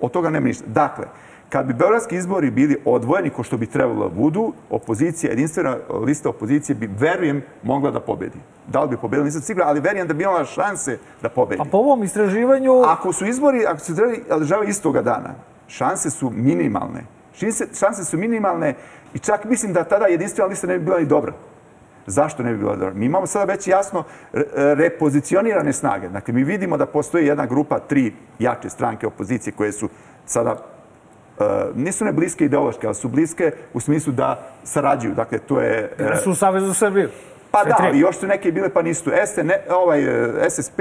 Od 0.00 0.10
toga 0.10 0.30
nema 0.30 0.46
ništa. 0.46 0.64
Dakle, 0.66 1.06
kad 1.48 1.66
bi 1.66 1.74
beogradski 1.74 2.16
izbori 2.16 2.50
bili 2.50 2.76
odvojeni, 2.84 3.30
ko 3.30 3.42
što 3.42 3.56
bi 3.56 3.66
trebalo 3.66 4.08
da 4.08 4.14
budu, 4.14 4.52
opozicija, 4.70 5.30
jedinstvena 5.30 5.76
lista 6.06 6.28
opozicije 6.28 6.76
bi, 6.76 6.90
verujem, 6.98 7.42
mogla 7.62 7.90
da 7.90 8.00
pobedi. 8.00 8.38
Da 8.66 8.82
li 8.82 8.88
bi 8.88 8.96
pobedila, 8.96 9.24
nisam 9.24 9.42
siguran, 9.42 9.68
ali 9.68 9.80
verujem 9.80 10.08
da 10.08 10.14
bi 10.14 10.22
imala 10.22 10.44
šanse 10.44 10.98
da 11.22 11.28
pobedi. 11.28 11.58
Pa 11.58 11.64
po 11.64 11.78
ovom 11.78 12.02
istraživanju... 12.02 12.82
Ako 12.86 13.12
su 13.12 13.26
izbori, 13.26 13.66
ako 13.66 13.78
se 13.78 13.92
održavaju 14.30 14.68
istoga 14.68 15.02
dana, 15.02 15.34
šanse 15.68 16.10
su 16.10 16.30
minimalne. 16.30 17.04
Šanse, 17.34 17.66
šanse 17.78 18.04
su 18.04 18.18
minimalne 18.18 18.74
i 19.14 19.18
čak 19.18 19.44
mislim 19.44 19.72
da 19.72 19.84
tada 19.84 20.06
jedinstvena 20.06 20.48
lista 20.48 20.66
ne 20.66 20.78
bi 20.78 20.84
bila 20.84 20.98
ni 20.98 21.06
dobra. 21.06 21.32
Zašto 22.06 22.42
ne 22.42 22.52
bi 22.52 22.58
bila 22.58 22.76
dobra? 22.76 22.94
Mi 22.94 23.06
imamo 23.06 23.26
sada 23.26 23.52
već 23.52 23.68
jasno 23.68 24.04
re- 24.32 24.74
repozicionirane 24.74 25.72
snage. 25.72 26.08
Dakle, 26.08 26.34
mi 26.34 26.44
vidimo 26.44 26.76
da 26.76 26.86
postoji 26.86 27.26
jedna 27.26 27.46
grupa, 27.46 27.78
tri 27.78 28.12
jače 28.38 28.70
stranke 28.70 29.06
opozicije 29.06 29.52
koje 29.52 29.72
su 29.72 29.88
sada 30.26 30.56
nisu 31.74 32.04
ne 32.04 32.12
bliske 32.12 32.44
ideološke, 32.44 32.86
ali 32.86 32.94
su 32.94 33.08
bliske 33.08 33.52
u 33.72 33.80
smislu 33.80 34.12
da 34.12 34.48
sarađuju. 34.64 35.14
Dakle, 35.14 35.38
to 35.38 35.60
je... 35.60 35.92
e, 35.98 36.16
su 36.16 36.30
u 36.30 36.34
Savezu 36.34 36.66
za 36.66 36.74
Srbiju. 36.74 37.08
Pa 37.50 37.64
da, 37.64 37.76
ali 37.78 37.98
još 37.98 38.16
su 38.16 38.26
neke 38.26 38.52
bile 38.52 38.68
pa 38.68 38.82
nisu. 38.82 39.10
SN, 39.26 39.50
ovaj, 39.70 40.00
e, 40.02 40.50
SSP, 40.50 40.80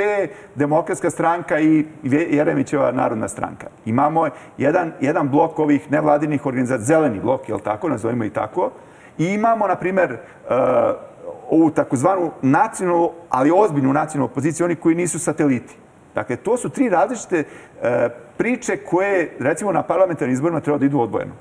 Demokratska 0.55 1.09
stranka 1.09 1.59
i 1.59 1.85
Jeremićeva 2.29 2.91
narodna 2.91 3.27
stranka. 3.27 3.67
Imamo 3.85 4.27
jedan, 4.57 4.91
jedan 5.01 5.29
blok 5.29 5.59
ovih 5.59 5.91
nevladinih 5.91 6.45
organizacija, 6.45 6.85
zeleni 6.85 7.19
blok, 7.19 7.49
je 7.49 7.55
li 7.55 7.61
tako, 7.61 7.89
nazovimo 7.89 8.23
i 8.23 8.29
tako. 8.29 8.71
I 9.17 9.25
imamo, 9.25 9.67
na 9.67 9.75
primer, 9.75 10.17
ovu 11.49 11.69
takozvanu 11.69 12.31
nacionalnu, 12.41 13.11
ali 13.29 13.51
ozbiljnu 13.55 13.93
nacionalnu 13.93 14.31
opoziciju, 14.31 14.65
oni 14.65 14.75
koji 14.75 14.95
nisu 14.95 15.19
sateliti. 15.19 15.75
Dakle, 16.15 16.35
to 16.35 16.57
su 16.57 16.69
tri 16.69 16.89
različite 16.89 17.43
priče 18.37 18.77
koje, 18.77 19.35
recimo, 19.39 19.71
na 19.71 19.83
parlamentarnim 19.83 20.33
izborima 20.33 20.59
treba 20.59 20.77
da 20.77 20.85
idu 20.85 20.99
odvojeno. 20.99 21.33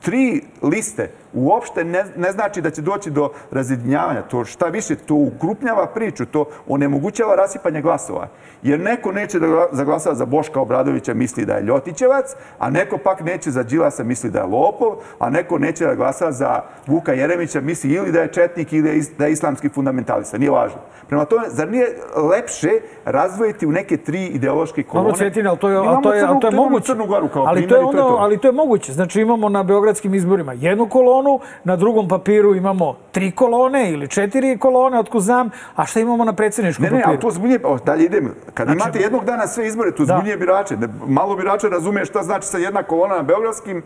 Tri 0.00 0.42
liste 0.62 1.10
uopšte 1.34 1.84
ne, 1.84 2.04
ne 2.16 2.32
znači 2.32 2.60
da 2.60 2.70
će 2.70 2.82
doći 2.82 3.10
do 3.10 3.30
razjedinjavanja. 3.50 4.22
To 4.22 4.44
šta 4.44 4.66
više, 4.66 4.94
to 4.96 5.14
ukrupnjava 5.14 5.86
priču, 5.86 6.26
to 6.26 6.44
onemogućava 6.68 7.34
rasipanje 7.34 7.82
glasova. 7.82 8.28
Jer 8.62 8.80
neko 8.80 9.12
neće 9.12 9.38
da 9.38 9.46
gla- 9.46 9.68
zaglasa 9.72 10.14
za 10.14 10.26
Boška 10.26 10.60
Obradovića, 10.60 11.14
misli 11.14 11.44
da 11.44 11.54
je 11.54 11.62
Ljotićevac, 11.62 12.24
a 12.58 12.70
neko 12.70 12.98
pak 12.98 13.20
neće 13.20 13.50
za 13.50 13.62
Đilasa, 13.62 14.04
misli 14.04 14.30
da 14.30 14.38
je 14.38 14.44
lopov, 14.46 14.88
a 15.18 15.30
neko 15.30 15.58
neće 15.58 15.86
da 15.86 15.94
glasa 15.94 16.32
za 16.32 16.52
Vuka 16.86 17.12
Jeremića, 17.12 17.60
misli 17.60 17.90
ili 17.90 18.12
da 18.12 18.20
je 18.20 18.28
četnik 18.28 18.72
ili 18.72 18.82
da 18.82 18.88
je 18.88 18.96
is- 18.96 19.10
je 19.20 19.32
islamski 19.32 19.68
fundamentalista. 19.68 20.38
Nije 20.38 20.50
važno. 20.50 20.78
Prema 21.08 21.24
tome, 21.24 21.44
zar 21.48 21.70
nije 21.70 21.86
lepše 22.30 22.70
razdvojiti 23.04 23.66
u 23.66 23.72
neke 23.72 23.96
tri 23.96 24.26
ideološke 24.26 24.82
kolone? 24.82 25.10
Dobro, 25.10 25.18
Cetina, 25.20 25.50
ali 25.50 25.58
to 25.58 25.68
je, 25.68 25.76
ali 25.78 26.02
to 26.02 26.12
je, 26.12 26.22
ali 26.22 26.40
to 26.40 26.46
je 26.46 26.50
Crnu- 26.50 26.52
imamo 26.52 26.64
moguće. 26.64 26.86
Crnu 26.86 27.06
Goru 27.06 27.28
kao 27.28 27.44
ali 27.44 27.68
to 27.68 27.74
je 27.74 27.80
ono, 27.80 27.92
to. 27.92 28.16
ali 28.16 28.38
to 28.38 28.48
je 28.48 28.52
moguće. 28.52 28.92
Znači 28.92 29.20
imamo 29.20 29.48
na 29.48 29.62
beogradskim 29.62 30.14
izborima 30.14 30.52
jednu 30.54 30.88
kolonu, 30.88 31.21
na 31.64 31.76
drugom 31.76 32.08
papiru 32.08 32.54
imamo 32.54 32.96
tri 33.12 33.30
kolone 33.30 33.90
ili 33.90 34.08
četiri 34.08 34.58
kolone, 34.58 34.98
otko 34.98 35.20
znam, 35.20 35.50
a 35.76 35.86
šta 35.86 36.00
imamo 36.00 36.24
na 36.24 36.32
predsjedničkom 36.32 36.82
Ne, 36.82 36.90
ne, 36.90 36.96
papiru? 36.96 37.10
ali 37.10 37.20
to 37.20 37.30
zbunje, 37.30 37.58
o, 37.64 37.78
dalje 37.78 38.04
idem. 38.04 38.34
Kad 38.54 38.66
Znači- 38.66 38.76
imate 38.78 38.98
jednog 38.98 39.24
dana 39.24 39.46
sve 39.46 39.66
izbore, 39.66 39.92
to 39.92 40.04
Da. 40.04 40.14
zbunje 40.14 40.36
birače. 40.36 40.76
Ne, 40.76 40.88
malo 41.06 41.36
birača 41.36 41.68
razume 41.68 42.04
šta 42.04 42.22
znači 42.22 42.46
sa 42.46 42.58
jedna 42.58 42.82
kolona 42.82 43.16
na 43.16 43.22
beogradskim, 43.22 43.82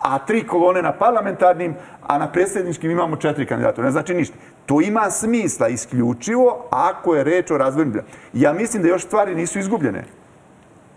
a 0.00 0.18
tri 0.18 0.46
kolone 0.46 0.82
na 0.82 0.92
parlamentarnim, 0.92 1.74
a 2.02 2.18
na 2.18 2.28
predsjedničkim 2.28 2.90
imamo 2.90 3.16
četiri 3.16 3.46
kandidata. 3.46 3.82
Ne 3.82 3.90
znači 3.90 4.14
ništa. 4.14 4.36
To 4.66 4.80
ima 4.80 5.10
smisla 5.10 5.68
isključivo 5.68 6.64
ako 6.70 7.14
je 7.14 7.24
reč 7.24 7.50
o 7.50 7.58
razvoju. 7.58 7.92
Ja 8.32 8.52
mislim 8.52 8.82
da 8.82 8.88
još 8.88 9.02
stvari 9.02 9.34
nisu 9.34 9.58
izgubljene 9.58 10.04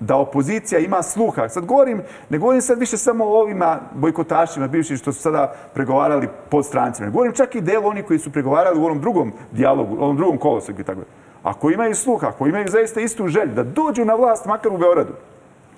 da 0.06 0.18
opozicija 0.18 0.80
ima 0.80 1.02
sluha. 1.02 1.50
Sad 1.50 1.66
govorim, 1.66 2.02
ne 2.30 2.38
govorim 2.38 2.62
sad 2.62 2.80
više 2.80 2.98
samo 2.98 3.26
o 3.26 3.42
ovima 3.42 3.80
bojkotašima 3.94 4.68
bivšim 4.68 4.98
što 4.98 5.14
su 5.14 5.22
sada 5.22 5.54
pregovarali 5.74 6.28
pod 6.50 6.66
strancima. 6.66 7.06
Ne 7.06 7.12
govorim 7.12 7.34
čak 7.34 7.56
i 7.56 7.62
delu 7.62 7.88
oni 7.88 8.04
koji 8.04 8.20
su 8.20 8.32
pregovarali 8.32 8.80
u 8.80 8.86
onom 8.86 9.02
drugom 9.02 9.34
dijalogu, 9.52 9.96
u 9.96 10.04
onom 10.04 10.18
drugom 10.18 10.38
koloseku 10.38 10.82
i 10.82 10.84
tako. 10.84 11.02
Ako 11.44 11.70
imaju 11.70 11.96
sluha, 11.96 12.28
ako 12.28 12.48
imaju 12.48 12.68
zaista 12.68 13.02
istu 13.02 13.28
želju 13.28 13.54
da 13.54 13.64
dođu 13.64 14.06
na 14.06 14.16
vlast 14.16 14.46
makar 14.46 14.74
u 14.74 14.78
Beogradu, 14.78 15.14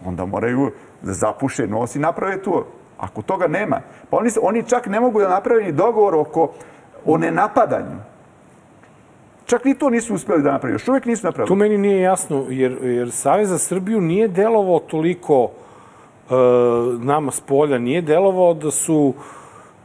onda 0.05 0.25
moraju 0.25 0.71
da 1.01 1.13
zapuše 1.13 1.67
nos 1.67 1.95
i 1.95 1.99
naprave 1.99 2.41
to. 2.43 2.67
Ako 2.97 3.21
toga 3.21 3.47
nema, 3.47 3.81
pa 4.09 4.17
oni, 4.17 4.29
oni 4.41 4.63
čak 4.63 4.85
ne 4.87 4.99
mogu 4.99 5.19
da 5.19 5.29
naprave 5.29 5.63
ni 5.63 5.71
dogovor 5.71 6.15
oko 6.15 6.51
o 7.05 7.17
nenapadanju. 7.17 8.14
Čak 9.45 9.65
ni 9.65 9.75
to 9.77 9.89
nisu 9.89 10.13
uspeli 10.13 10.43
da 10.43 10.51
naprave. 10.51 10.73
Još 10.73 10.87
uvijek 10.87 11.05
nisu 11.05 11.27
napravili. 11.27 11.47
Tu 11.47 11.55
meni 11.55 11.77
nije 11.77 12.01
jasno, 12.01 12.45
jer, 12.49 12.77
jer 12.81 13.11
Savez 13.11 13.49
za 13.49 13.57
Srbiju 13.57 14.01
nije 14.01 14.27
delovao 14.27 14.79
toliko 14.79 15.49
e, 15.49 16.33
nama 16.99 17.31
s 17.31 17.39
polja, 17.41 17.77
nije 17.77 18.01
delovao 18.01 18.53
da 18.53 18.71
su 18.71 19.13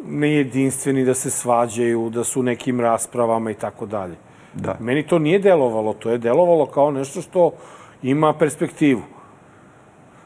nejedinstveni, 0.04 1.04
da 1.04 1.14
se 1.14 1.30
svađaju, 1.30 2.10
da 2.10 2.24
su 2.24 2.40
u 2.40 2.42
nekim 2.42 2.80
raspravama 2.80 3.50
i 3.50 3.54
tako 3.54 3.86
dalje. 3.86 4.16
Da. 4.54 4.76
Meni 4.80 5.06
to 5.06 5.18
nije 5.18 5.38
delovalo, 5.38 5.92
to 5.92 6.10
je 6.10 6.18
delovalo 6.18 6.66
kao 6.66 6.90
nešto 6.90 7.20
što 7.20 7.50
ima 8.02 8.32
perspektivu. 8.32 9.02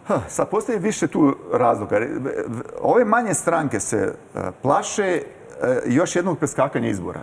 Ha, 0.06 0.20
sad 0.28 0.50
postoji 0.50 0.78
više 0.78 1.06
tu 1.06 1.36
razloga. 1.52 2.00
Ove 2.82 3.04
manje 3.04 3.34
stranke 3.34 3.80
se 3.80 3.96
e, 3.96 4.40
plaše 4.62 5.02
e, 5.02 5.22
još 5.86 6.16
jednog 6.16 6.38
preskakanja 6.38 6.88
izbora. 6.88 7.22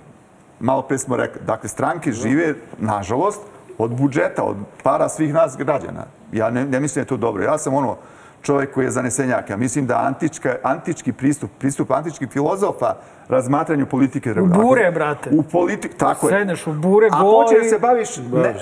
Malo 0.61 0.81
pre 0.81 0.97
smo 0.97 1.17
rekli, 1.17 1.41
dakle, 1.45 1.69
stranke 1.69 2.11
žive, 2.11 2.53
nažalost, 2.79 3.41
od 3.77 3.91
budžeta, 3.91 4.43
od 4.43 4.55
para 4.83 5.09
svih 5.09 5.33
nas 5.33 5.57
građana. 5.57 6.05
Ja 6.31 6.49
ne, 6.49 6.65
ne 6.65 6.79
mislim 6.79 7.01
da 7.01 7.05
je 7.05 7.09
to 7.09 7.17
dobro. 7.17 7.43
Ja 7.43 7.57
sam 7.57 7.73
ono, 7.73 7.97
čovjek 8.41 8.73
koji 8.73 8.85
je 8.85 8.91
zanesenjak. 8.91 9.49
Ja 9.49 9.57
mislim 9.57 9.87
da 9.87 9.97
antička, 9.97 10.55
antički 10.63 11.13
pristup, 11.13 11.51
pristup 11.59 11.91
antičkih 11.91 12.29
filozofa 12.29 12.95
razmatranju 13.29 13.85
politike. 13.85 14.31
U 14.41 14.45
bure, 14.45 14.91
brate. 14.91 15.29
U 15.33 15.43
politik, 15.43 15.97
tako 15.97 16.27
je. 16.29 16.39
Sedneš 16.39 16.67
u 16.67 16.73
bure, 16.73 17.07
Ako 17.11 17.23
goli. 17.23 17.35
hoćeš 17.35 17.63
da 17.63 17.69
se 17.69 17.79
baviš 17.79 18.17
ne, 18.17 18.49
e, 18.49 18.55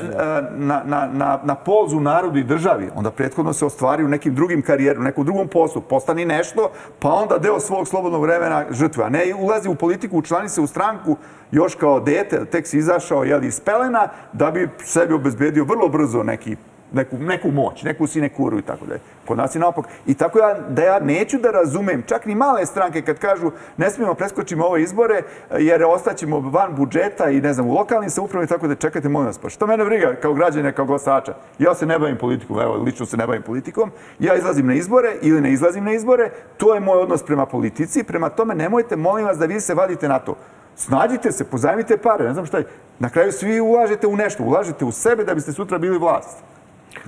na, 0.55 0.81
na, 0.85 1.09
na, 1.13 1.39
na 1.43 1.55
polzu 1.55 1.99
narodu 1.99 2.37
i 2.39 2.43
državi, 2.43 2.89
onda 2.95 3.11
prethodno 3.11 3.53
se 3.53 3.65
ostvari 3.65 4.03
u 4.03 4.07
nekim 4.07 4.35
drugim 4.35 4.61
karijeru, 4.61 5.01
u 5.01 5.03
nekom 5.03 5.25
drugom 5.25 5.47
poslu, 5.47 5.81
postani 5.81 6.25
nešto, 6.25 6.71
pa 6.99 7.09
onda 7.09 7.37
deo 7.37 7.59
svog 7.59 7.87
slobodnog 7.87 8.21
vremena 8.21 8.65
žrtve. 8.71 9.03
A 9.03 9.09
ne 9.09 9.21
ulazi 9.39 9.69
u 9.69 9.75
politiku, 9.75 10.17
učlani 10.17 10.49
se 10.49 10.61
u 10.61 10.67
stranku 10.67 11.17
još 11.51 11.75
kao 11.75 11.99
dete, 11.99 12.45
tek 12.45 12.67
si 12.67 12.77
izašao 12.77 13.23
jel, 13.23 13.43
iz 13.43 13.59
pelena, 13.59 14.07
da 14.33 14.51
bi 14.51 14.69
sebi 14.83 15.13
obezbedio 15.13 15.63
vrlo 15.63 15.87
brzo 15.87 16.23
neki 16.23 16.55
neku, 16.93 17.17
neku 17.17 17.51
moć, 17.51 17.83
neku 17.83 18.07
sinekuru 18.07 18.59
i 18.59 18.61
tako 18.61 18.85
dalje. 18.85 18.99
Kod 19.25 19.37
nas 19.37 19.55
je 19.55 19.59
naopak. 19.59 19.85
I 20.07 20.13
tako 20.13 20.39
ja, 20.39 20.59
da 20.69 20.83
ja 20.83 20.99
neću 20.99 21.37
da 21.37 21.51
razumem, 21.51 22.03
čak 22.07 22.25
ni 22.25 22.35
male 22.35 22.65
stranke 22.65 23.01
kad 23.01 23.19
kažu 23.19 23.51
ne 23.77 23.89
smijemo 23.89 24.13
preskočimo 24.13 24.65
ove 24.65 24.81
izbore 24.81 25.21
jer 25.59 25.83
ostaćemo 25.83 26.39
van 26.39 26.75
budžeta 26.75 27.29
i 27.29 27.41
ne 27.41 27.53
znam, 27.53 27.67
u 27.67 27.73
lokalnim 27.73 28.09
samoupravama 28.09 28.45
i 28.45 28.47
tako 28.47 28.67
da 28.67 28.75
čekajte, 28.75 29.09
molim 29.09 29.27
vas, 29.27 29.37
pa 29.37 29.49
što 29.49 29.67
mene 29.67 29.85
briga 29.85 30.15
kao 30.21 30.33
građane, 30.33 30.71
kao 30.71 30.85
glasača? 30.85 31.33
Ja 31.59 31.75
se 31.75 31.85
ne 31.85 31.99
bavim 31.99 32.17
politikom, 32.17 32.59
evo, 32.59 32.75
lično 32.75 33.05
se 33.05 33.17
ne 33.17 33.27
bavim 33.27 33.41
politikom, 33.41 33.91
ja 34.19 34.35
izlazim 34.35 34.67
na 34.67 34.73
izbore 34.73 35.15
ili 35.21 35.41
ne 35.41 35.51
izlazim 35.51 35.83
na 35.83 35.93
izbore, 35.93 36.29
to 36.57 36.73
je 36.73 36.79
moj 36.79 36.97
odnos 36.97 37.23
prema 37.23 37.45
politici, 37.45 38.03
prema 38.03 38.29
tome 38.29 38.55
nemojte, 38.55 38.95
molim 38.95 39.25
vas, 39.25 39.37
da 39.37 39.45
vi 39.45 39.59
se 39.59 39.73
vadite 39.73 40.07
na 40.07 40.19
to. 40.19 40.35
Snađite 40.75 41.31
se, 41.31 41.43
pozajmite 41.43 41.97
pare, 41.97 42.23
ne 42.23 42.33
znam 42.33 42.45
šta 42.45 42.57
je. 42.57 42.65
Na 42.99 43.09
kraju 43.09 43.31
svi 43.31 43.59
ulažete 43.59 44.07
u 44.07 44.15
nešto, 44.15 44.43
ulažete 44.43 44.85
u 44.85 44.91
sebe 44.91 45.23
da 45.23 45.33
biste 45.33 45.51
sutra 45.51 45.77
bili 45.77 45.97
vlast. 45.97 46.37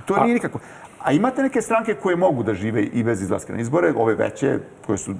To 0.04 0.24
nije 0.24 0.34
nikako. 0.34 0.58
A 0.98 1.12
imate 1.12 1.42
neke 1.42 1.62
stranke 1.62 1.94
koje 1.94 2.16
mogu 2.16 2.42
da 2.42 2.54
žive 2.54 2.82
i 2.82 3.02
bez 3.02 3.22
izlaska 3.22 3.52
na 3.52 3.60
izbore, 3.60 3.92
ove 3.96 4.14
veće, 4.14 4.58
koje 4.86 4.98
su 4.98 5.14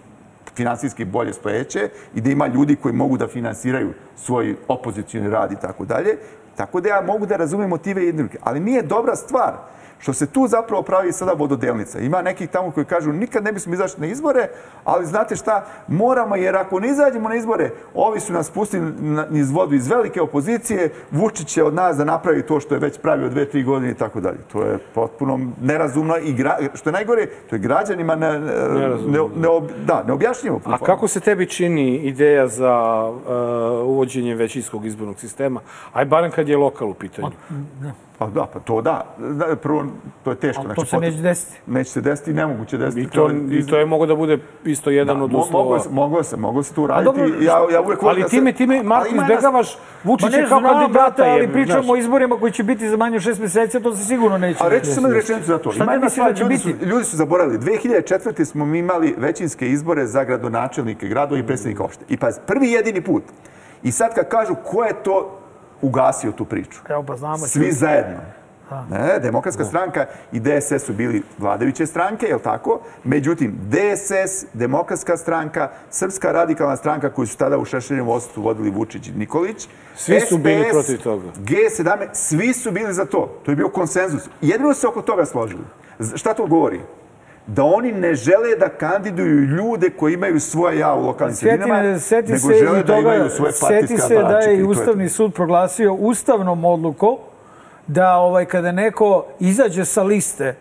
finansijski 0.55 1.05
bolje 1.05 1.33
stojeće 1.33 1.89
i 2.15 2.21
da 2.21 2.31
ima 2.31 2.47
ljudi 2.47 2.77
koji 2.77 2.95
mogu 2.95 3.17
da 3.17 3.29
finansiraju 3.29 3.93
svoj 4.17 4.57
opozicijni 4.69 5.31
rad 5.31 5.53
i 5.53 5.61
tako 5.61 5.85
dalje. 5.85 6.17
Tako 6.57 6.81
da 6.81 6.89
ja 6.89 7.03
mogu 7.03 7.27
da 7.27 7.37
razumem 7.37 7.69
motive 7.69 8.05
jedne 8.05 8.23
ruke. 8.23 8.39
Ali 8.43 8.61
nije 8.61 8.83
dobra 8.83 9.17
stvar 9.17 9.53
što 10.03 10.13
se 10.13 10.27
tu 10.27 10.47
zapravo 10.49 10.83
pravi 10.83 11.13
sada 11.13 11.33
vododelnica. 11.33 11.99
Ima 11.99 12.23
nekih 12.23 12.49
tamo 12.49 12.71
koji 12.71 12.87
kažu 12.87 13.13
nikad 13.13 13.45
ne 13.45 13.53
bismo 13.53 13.75
izašli 13.75 14.01
na 14.01 14.07
izbore, 14.07 14.49
ali 14.85 15.07
znate 15.07 15.37
šta, 15.37 15.67
moramo 15.89 16.37
jer 16.37 16.57
ako 16.57 16.81
ne 16.81 16.89
izađemo 16.89 17.29
na 17.29 17.35
izbore, 17.35 17.71
ovi 17.95 18.21
su 18.21 18.33
nas 18.33 18.51
pustili 18.51 18.93
niz 19.31 19.51
vodu 19.51 19.75
iz 19.75 19.89
velike 19.89 20.21
opozicije, 20.21 20.91
Vučić 21.11 21.49
će 21.49 21.65
od 21.65 21.75
nas 21.75 21.97
da 21.97 22.05
napravi 22.05 22.43
to 22.43 22.61
što 22.61 22.75
je 22.75 22.79
već 22.79 22.99
pravio 22.99 23.29
dve, 23.29 23.45
tri 23.45 23.63
godine 23.63 23.91
i 23.91 23.95
tako 23.95 24.21
dalje. 24.21 24.39
To 24.53 24.63
je 24.63 24.79
potpuno 24.95 25.41
nerazumno 25.61 26.17
i 26.19 26.33
gra, 26.33 26.59
što 26.75 26.91
je 26.91 26.93
najgore, 26.93 27.27
to 27.51 27.57
je 27.57 27.61
građanima 27.61 28.15
ne, 28.17 28.41
ne, 28.41 28.49
ne, 29.07 29.19
ne, 29.37 29.49
da, 29.87 30.03
neobjašnjivo. 30.07 30.61
A 30.65 30.79
kako 30.79 31.09
se 31.09 31.21
tebi 31.21 31.47
čini 31.47 31.97
ideja 31.97 32.49
za 32.49 33.05
uh, 33.09 33.89
uvođenje 33.89 34.35
većinskog 34.35 34.87
izbornog 34.87 35.21
sistema? 35.21 35.61
Aj 35.93 36.05
barem 36.05 36.31
kad 36.31 36.49
je 36.49 36.57
lokal 36.57 36.91
u 36.91 36.95
pitanju. 36.95 37.31
Pa 38.19 38.27
da, 38.27 38.47
pa 38.53 38.61
to 38.61 38.81
da. 38.83 39.05
da 39.19 39.57
prvo, 39.57 39.87
to 40.25 40.31
je 40.31 40.37
teško. 40.37 40.63
Ali 40.67 40.75
to 40.75 40.85
se 40.85 40.97
neće 40.97 41.17
desiti. 41.17 41.61
Neće 41.67 41.91
se 41.91 42.01
desiti 42.01 42.31
i 42.31 42.35
nemoguće 42.35 42.79
desiti. 42.79 43.03
I 43.03 43.07
to, 43.07 43.31
i 43.51 43.67
to 43.67 43.79
je 43.79 43.87
mogo 43.87 44.07
da 44.07 44.15
bude 44.15 44.39
isto 44.65 44.91
jedan 44.91 45.19
da, 45.19 45.25
od 45.25 45.35
uslova. 45.35 45.65
Moglo 45.91 46.23
se, 46.23 46.37
moglo 46.37 46.63
se, 46.63 46.75
to 46.75 46.83
uraditi. 46.83 47.05
Dobro, 47.05 47.25
ja, 47.41 47.59
ja 47.73 47.81
uvijek 47.81 48.03
ali 48.03 48.23
da 48.23 48.29
time, 48.29 48.53
se... 48.53 48.57
time, 48.57 48.83
Marko, 48.83 49.09
izbegavaš 49.15 49.79
Vučića 50.05 50.47
kao 50.49 50.61
kandidata. 50.61 51.25
ali 51.25 51.53
pričamo 51.53 51.93
o 51.93 51.97
izborima 51.97 52.37
koji 52.37 52.53
će 52.53 52.63
biti 52.63 52.89
za 52.89 52.97
manje 52.97 53.17
od 53.17 53.23
šest 53.23 53.41
meseci, 53.41 53.83
to 53.83 53.97
se 53.97 54.05
sigurno 54.05 54.39
neće. 54.39 54.65
A 54.65 54.69
reći 54.69 54.87
samo 54.87 55.09
rečenicu 55.09 55.47
za 55.47 55.59
to. 55.59 55.73
Šta 55.73 55.85
ne 55.85 55.99
misliš 55.99 56.27
da 56.27 56.35
će 56.35 56.43
ljudi 56.43 56.55
biti? 56.55 56.79
Su, 56.79 56.87
ljudi 56.87 57.05
su 57.05 57.17
zaboravili. 57.17 57.59
2004. 57.59 58.45
smo 58.45 58.67
mi 58.67 58.79
imali 58.79 59.15
većinske 59.19 59.69
izbore 59.69 60.07
za 60.07 60.25
gradonačelnike 60.25 61.09
gradova 61.09 61.41
i 61.41 61.47
predsjednika 61.47 61.85
opšte. 61.85 62.05
I 62.09 62.17
pa 62.17 62.31
prvi 62.47 62.71
jedini 62.71 63.01
put. 63.01 63.23
I 63.83 63.93
sad 63.93 64.15
kad 64.15 64.29
kažu 64.29 64.55
ko 64.65 64.85
je 64.85 65.03
to 65.03 65.42
ugasio 65.83 66.33
tu 66.33 66.45
priču. 66.45 66.81
Evo 66.89 67.03
pa 67.03 67.17
znamo. 67.17 67.39
Svi 67.39 67.73
zajedno. 67.73 68.17
Ne, 68.91 69.19
Demokratska 69.19 69.65
stranka 69.65 70.07
i 70.33 70.41
DSS 70.41 70.85
su 70.87 70.93
bili 70.93 71.23
vladajuće 71.39 71.87
stranke, 71.87 72.27
je 72.27 72.35
li 72.35 72.43
tako? 72.43 72.81
Međutim, 73.05 73.59
DSS, 73.69 74.45
Demokratska 74.53 75.17
stranka, 75.17 75.71
Srpska 75.91 76.33
radikalna 76.33 76.77
stranka 76.77 77.11
koju 77.11 77.27
su 77.27 77.37
tada 77.37 77.59
u 77.59 77.65
Šešeljem 77.65 78.07
vodstvu 78.07 78.43
vodili 78.43 78.71
Vučić 78.71 79.09
i 79.09 79.13
Nikolić. 79.13 79.69
Svi 79.97 80.21
su 80.21 80.27
SPS, 80.27 80.43
bili 80.43 80.71
protiv 80.71 80.99
toga. 81.03 81.25
G17, 81.39 82.09
svi 82.13 82.53
su 82.53 82.71
bili 82.71 82.95
za 82.95 83.05
to. 83.05 83.41
To 83.45 83.51
je 83.53 83.57
bio 83.57 83.69
konsenzus. 83.69 84.29
Jedino 84.41 84.75
se 84.75 84.87
oko 84.87 85.03
toga 85.03 85.25
složili. 85.25 85.65
Šta 86.15 86.35
to 86.35 86.47
govori? 86.47 86.81
Da 87.47 87.65
oni 87.65 87.93
ne 87.93 88.15
žele 88.15 88.57
da 88.57 88.69
kandiduju 88.69 89.45
ljude 89.45 89.91
koji 89.91 90.15
imaju 90.15 90.41
svoje 90.41 90.79
ja 90.79 90.95
u 90.95 91.07
lokalnim 91.07 91.37
sredinama, 91.37 91.99
seti 91.99 92.33
nego 92.33 92.49
se 92.49 92.55
žele 92.55 92.81
i 92.81 92.85
da 92.85 92.97
imaju 92.97 93.31
svoje 93.31 93.53
partijska 93.61 93.97
Seti 93.97 93.99
se 93.99 94.15
da 94.15 94.39
je 94.39 94.59
i 94.59 94.63
Ustavni 94.63 95.09
sud 95.09 95.35
proglasio 95.35 95.95
ustavnom 95.95 96.65
odlukom 96.65 97.17
da 97.87 98.17
ovaj 98.17 98.45
kada 98.45 98.73
neko 98.73 99.27
izađe 99.41 99.85
sa 99.85 100.03
liste 100.03 100.55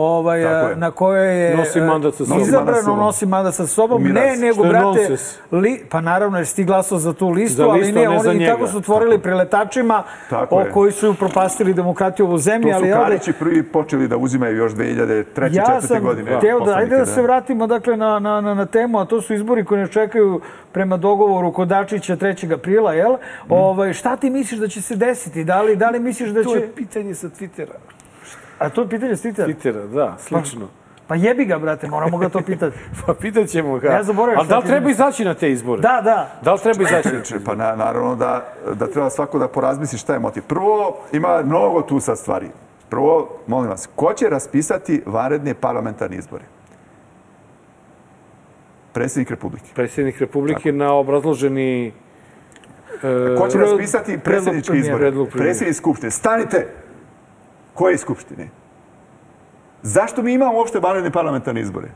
ovaj, 0.00 0.40
na 0.76 0.90
kojoj 0.90 1.44
je 1.44 1.56
nosi 1.56 1.80
mandat 1.80 2.14
sa 2.14 2.24
sobom. 2.24 2.42
izabrano, 2.42 2.96
nosi 2.96 3.26
mandat 3.26 3.54
sa 3.54 3.66
sobom. 3.66 4.02
Ne, 4.02 4.36
nego, 4.36 4.64
brate, 4.64 5.16
li, 5.52 5.84
pa 5.90 6.00
naravno, 6.00 6.38
jer 6.38 6.46
si 6.46 6.56
ti 6.56 6.64
glasao 6.64 6.98
za 6.98 7.12
tu 7.12 7.28
listu, 7.28 7.56
za 7.56 7.66
listu 7.66 7.76
ali 7.76 7.92
ne, 7.92 8.00
ne 8.00 8.30
oni 8.30 8.44
i 8.44 8.46
tako 8.46 8.66
su 8.66 8.76
otvorili 8.76 9.16
tako. 9.16 9.22
preletačima 9.22 10.02
tako 10.30 10.56
o, 10.56 10.64
koji 10.72 10.92
su 10.92 11.14
propastili 11.14 11.74
demokratiju 11.74 12.28
u 12.28 12.38
zemlji. 12.38 12.72
To 12.72 12.78
su 12.78 12.84
ali, 12.84 12.92
Karići 12.92 13.32
prvi 13.32 13.62
počeli 13.62 14.08
da 14.08 14.16
uzimaju 14.16 14.56
još 14.56 14.72
2003. 14.72 15.56
Ja 15.56 15.64
4. 15.64 15.80
sam 15.80 16.02
godine. 16.02 16.40
Teo 16.40 16.60
da, 16.60 16.74
ajde 16.76 16.96
da 16.96 17.06
se 17.06 17.22
vratimo 17.22 17.66
dakle, 17.66 17.96
na, 17.96 18.18
na, 18.18 18.40
na, 18.40 18.54
na 18.54 18.66
temu, 18.66 18.98
a 18.98 19.04
to 19.04 19.20
su 19.20 19.34
izbori 19.34 19.64
koji 19.64 19.80
nas 19.80 19.90
čekaju 19.90 20.40
prema 20.72 20.96
dogovoru 20.96 21.52
kod 21.52 21.68
Dačića 21.68 22.16
3. 22.16 22.54
aprila, 22.54 22.92
jel? 22.94 23.12
Mm. 23.12 23.52
Ovaj, 23.52 23.92
šta 23.92 24.16
ti 24.16 24.30
misliš 24.30 24.60
da 24.60 24.68
će 24.68 24.82
se 24.82 24.96
desiti? 24.96 25.44
Da 25.44 25.62
li, 25.62 25.76
da 25.76 25.90
li 25.90 25.98
misliš 26.00 26.30
da 26.30 26.42
će... 26.42 26.48
To 26.48 26.54
je 26.54 26.72
pitanje 26.76 27.14
sa 27.14 27.28
Twittera. 27.28 27.76
A 28.60 28.68
to 28.68 28.80
je 28.80 28.88
pitanje 28.88 29.16
s 29.16 29.24
Twittera? 29.24 29.46
Twittera, 29.46 29.86
da, 29.94 30.16
slično. 30.18 30.66
Pa, 30.66 31.06
pa 31.08 31.14
jebi 31.14 31.44
ga, 31.44 31.58
brate, 31.58 31.88
moramo 31.88 32.18
ga 32.18 32.28
to 32.28 32.40
pitati. 32.40 32.76
pa 33.06 33.14
pitat 33.14 33.48
ćemo 33.48 33.78
ga. 33.78 33.92
Ja 33.92 34.02
zaboravim 34.02 34.38
Ali 34.38 34.48
da 34.48 34.58
li 34.58 34.66
treba 34.66 34.90
izaći 34.90 35.24
na 35.24 35.34
te 35.34 35.52
izbore? 35.52 35.82
Da, 35.82 36.00
da. 36.04 36.38
Da 36.42 36.52
li 36.52 36.60
treba 36.60 36.82
izaći? 36.82 37.44
pa 37.44 37.54
na, 37.54 37.76
naravno 37.76 38.16
da, 38.16 38.52
da 38.74 38.86
treba 38.86 39.10
svako 39.10 39.38
da 39.38 39.48
porazmisli 39.48 39.98
šta 39.98 40.12
je 40.12 40.18
motiv. 40.18 40.42
Prvo, 40.42 40.98
ima 41.12 41.42
mnogo 41.44 41.82
tu 41.82 42.00
sad 42.00 42.18
stvari. 42.18 42.46
Prvo, 42.88 43.28
molim 43.46 43.70
vas, 43.70 43.88
ko 43.96 44.12
će 44.12 44.28
raspisati 44.28 45.02
vanredne 45.06 45.54
parlamentarne 45.54 46.16
izbore? 46.16 46.44
Predsjednik 48.92 49.30
Republike. 49.30 49.70
Predsjednik 49.74 50.18
Republike 50.18 50.62
Tako. 50.62 50.76
na 50.76 50.92
obrazloženi... 50.92 51.92
E, 53.02 53.36
ko 53.38 53.48
će 53.48 53.58
raspisati 53.58 54.18
predsjedničke 54.18 54.76
izbore? 54.76 55.12
Predsjednik 55.32 55.76
Skupštine. 55.76 56.10
Stanite! 56.10 56.66
Koje 57.74 57.98
skupštine? 57.98 58.48
Zašto 59.82 60.22
mi 60.22 60.32
imamo 60.32 60.58
uopšte 60.58 60.80
vanredne 60.80 61.10
parlamentarne 61.10 61.60
izbore? 61.60 61.88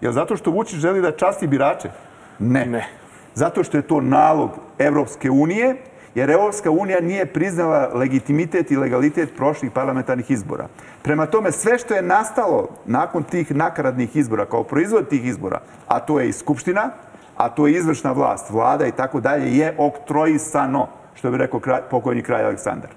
Je 0.00 0.12
zato 0.12 0.36
što 0.36 0.50
Vučić 0.50 0.78
želi 0.78 1.02
da 1.02 1.16
časti 1.16 1.46
birače? 1.46 1.90
Ne. 2.38 2.66
ne. 2.66 2.88
Zato 3.34 3.64
što 3.64 3.76
je 3.76 3.82
to 3.82 4.00
nalog 4.00 4.50
Evropske 4.78 5.30
unije, 5.30 5.76
jer 6.14 6.30
Evropska 6.30 6.70
unija 6.70 7.00
nije 7.00 7.26
priznala 7.26 7.90
legitimitet 7.94 8.70
i 8.70 8.76
legalitet 8.76 9.36
prošlih 9.36 9.70
parlamentarnih 9.70 10.30
izbora. 10.30 10.68
Prema 11.02 11.26
tome, 11.26 11.52
sve 11.52 11.78
što 11.78 11.94
je 11.94 12.02
nastalo 12.02 12.68
nakon 12.86 13.22
tih 13.22 13.54
nakaradnih 13.54 14.16
izbora, 14.16 14.46
kao 14.46 14.64
proizvod 14.64 15.08
tih 15.08 15.24
izbora, 15.24 15.60
a 15.88 16.00
to 16.00 16.20
je 16.20 16.28
i 16.28 16.32
Skupština, 16.32 16.90
a 17.36 17.48
to 17.48 17.66
je 17.66 17.72
izvršna 17.72 18.12
vlast, 18.12 18.50
vlada 18.50 18.86
i 18.86 18.92
tako 18.92 19.20
dalje, 19.20 19.56
je 19.56 19.74
oktroisano, 19.78 20.88
što 21.14 21.30
bi 21.30 21.36
rekao 21.36 21.60
pokojni 21.90 22.22
kraj 22.22 22.44
Aleksandar. 22.44 22.90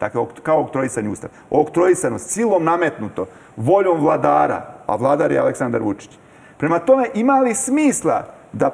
Dakle, 0.00 0.24
kao 0.42 0.60
oktroisani 0.60 1.08
ustav. 1.08 1.30
Oktroisano, 1.50 2.18
silom 2.18 2.64
nametnuto, 2.64 3.26
voljom 3.56 4.00
vladara, 4.00 4.74
a 4.86 4.96
vladar 4.96 5.32
je 5.32 5.38
Aleksandar 5.38 5.82
Vučić. 5.82 6.10
Prema 6.58 6.78
tome, 6.78 7.06
ima 7.14 7.40
li 7.40 7.54
smisla 7.54 8.24
da 8.52 8.70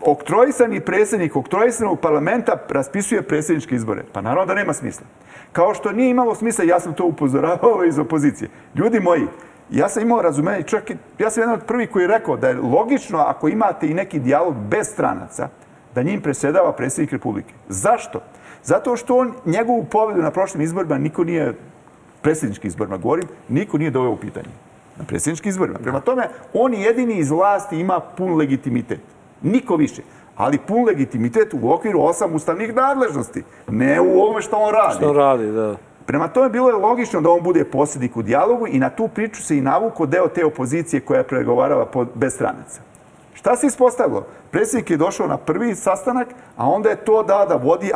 oktroisani 0.00 0.80
predsjednik 0.80 1.36
oktroisanog 1.36 2.00
parlamenta 2.00 2.56
raspisuje 2.68 3.22
predsjedničke 3.22 3.74
izbore? 3.74 4.02
Pa 4.12 4.20
naravno 4.20 4.46
da 4.46 4.54
nema 4.54 4.72
smisla. 4.72 5.06
Kao 5.52 5.74
što 5.74 5.92
nije 5.92 6.10
imalo 6.10 6.34
smisla, 6.34 6.64
ja 6.64 6.80
sam 6.80 6.94
to 6.94 7.04
upozoravao 7.04 7.84
iz 7.84 7.98
opozicije. 7.98 8.50
Ljudi 8.74 9.00
moji, 9.00 9.26
ja 9.70 9.88
sam 9.88 10.02
imao 10.02 10.22
razumenje, 10.22 10.62
čak 10.62 10.90
ja 11.18 11.30
sam 11.30 11.42
jedan 11.42 11.54
od 11.54 11.64
prvih 11.66 11.90
koji 11.90 12.02
je 12.02 12.08
rekao 12.08 12.36
da 12.36 12.48
je 12.48 12.56
logično 12.56 13.18
ako 13.18 13.48
imate 13.48 13.86
i 13.86 13.94
neki 13.94 14.18
dijalog 14.18 14.54
bez 14.56 14.86
stranaca, 14.86 15.48
da 15.94 16.02
njim 16.02 16.20
presjedava 16.20 16.72
predsjednik 16.72 17.12
Republike. 17.12 17.54
Zašto? 17.68 18.20
Zato 18.64 18.96
što 18.96 19.16
on 19.16 19.32
njegovu 19.46 19.84
pobedu 19.84 20.22
na 20.22 20.30
prošlim 20.30 20.62
izborima 20.62 20.98
niko 20.98 21.24
nije, 21.24 21.54
predsjedničkim 22.22 22.68
izborima 22.68 22.96
govorim, 22.96 23.28
niko 23.48 23.78
nije 23.78 23.90
doveo 23.90 24.10
u 24.10 24.16
pitanje. 24.16 24.48
Na 24.96 25.04
predsjedničkim 25.04 25.48
izborima. 25.48 25.78
Prema 25.78 26.00
tome, 26.00 26.28
on 26.54 26.74
jedini 26.74 27.18
iz 27.18 27.30
vlasti 27.30 27.80
ima 27.80 28.00
pun 28.00 28.36
legitimitet. 28.36 29.00
Niko 29.42 29.76
više. 29.76 30.02
Ali 30.36 30.58
pun 30.58 30.84
legitimitet 30.84 31.54
u 31.54 31.72
okviru 31.72 32.00
osam 32.00 32.34
ustavnih 32.34 32.74
nadležnosti. 32.74 33.42
Ne 33.68 34.00
u 34.00 34.20
ovome 34.20 34.42
što 34.42 34.56
on 34.56 34.74
radi. 34.74 34.96
Što 34.96 35.12
radi, 35.12 35.52
da. 35.52 35.76
Prema 36.06 36.28
tome, 36.28 36.48
bilo 36.48 36.68
je 36.68 36.76
logično 36.76 37.20
da 37.20 37.30
on 37.30 37.42
bude 37.42 37.64
posljednik 37.64 38.16
u 38.16 38.22
dijalogu 38.22 38.66
i 38.66 38.78
na 38.78 38.90
tu 38.90 39.08
priču 39.08 39.42
se 39.42 39.58
i 39.58 39.60
navuko 39.60 40.06
deo 40.06 40.28
te 40.28 40.44
opozicije 40.44 41.00
koja 41.00 41.18
je 41.18 41.26
pregovarala 41.26 41.88
bez 42.14 42.34
stranaca. 42.34 42.80
Šta 43.34 43.56
se 43.56 43.66
ispostavilo? 43.66 44.26
Predsjednik 44.50 44.90
je 44.90 44.96
došao 44.96 45.26
na 45.26 45.36
prvi 45.36 45.74
sastanak, 45.74 46.28
a 46.56 46.68
onda 46.68 46.88
je 46.88 46.96
to 46.96 47.22
da 47.22 47.46
da 47.48 47.56
vodi 47.56 47.90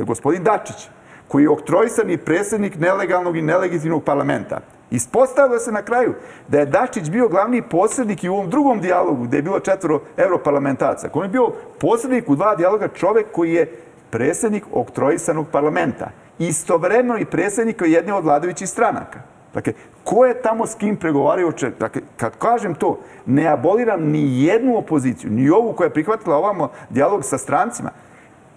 gospodin 0.00 0.42
Dačić, 0.42 0.88
koji 1.28 1.42
je 1.42 1.50
oktrojsani 1.50 2.16
predsjednik 2.16 2.78
nelegalnog 2.78 3.36
i 3.36 3.42
nelegitimnog 3.42 4.04
parlamenta. 4.04 4.60
Ispostavilo 4.90 5.58
se 5.58 5.72
na 5.72 5.82
kraju 5.82 6.14
da 6.48 6.58
je 6.58 6.66
Dačić 6.66 7.10
bio 7.10 7.28
glavni 7.28 7.62
posrednik 7.62 8.24
i 8.24 8.28
u 8.28 8.34
ovom 8.34 8.50
drugom 8.50 8.80
dijalogu 8.80 9.24
gde 9.24 9.36
je 9.36 9.42
bilo 9.42 9.60
četvoro 9.60 10.00
europarlamentaraca. 10.16 11.08
On 11.12 11.22
je 11.22 11.28
bio 11.28 11.52
posrednik 11.80 12.28
u 12.28 12.36
dva 12.36 12.54
dijaloga 12.54 12.88
čovek 12.88 13.26
koji 13.32 13.52
je 13.52 13.72
predsjednik 14.10 14.64
oktrojisanog 14.72 15.46
parlamenta. 15.52 16.10
Istovremeno 16.38 17.18
i 17.18 17.24
predsjednik 17.24 17.82
jedne 17.86 18.14
od 18.14 18.24
vladajućih 18.24 18.68
stranaka. 18.68 19.18
Dakle, 19.54 19.72
ko 20.04 20.24
je 20.24 20.42
tamo 20.42 20.66
s 20.66 20.74
kim 20.74 20.96
pregovarao? 20.96 21.52
Dakle, 21.78 22.02
kad 22.16 22.38
kažem 22.38 22.74
to, 22.74 22.98
ne 23.26 23.46
aboliram 23.48 24.02
ni 24.02 24.44
jednu 24.44 24.78
opoziciju, 24.78 25.30
ni 25.30 25.50
ovu 25.50 25.72
koja 25.72 25.86
je 25.86 25.92
prihvatila 25.92 26.36
ovamo 26.36 26.70
dijalog 26.90 27.24
sa 27.24 27.38
strancima. 27.38 27.90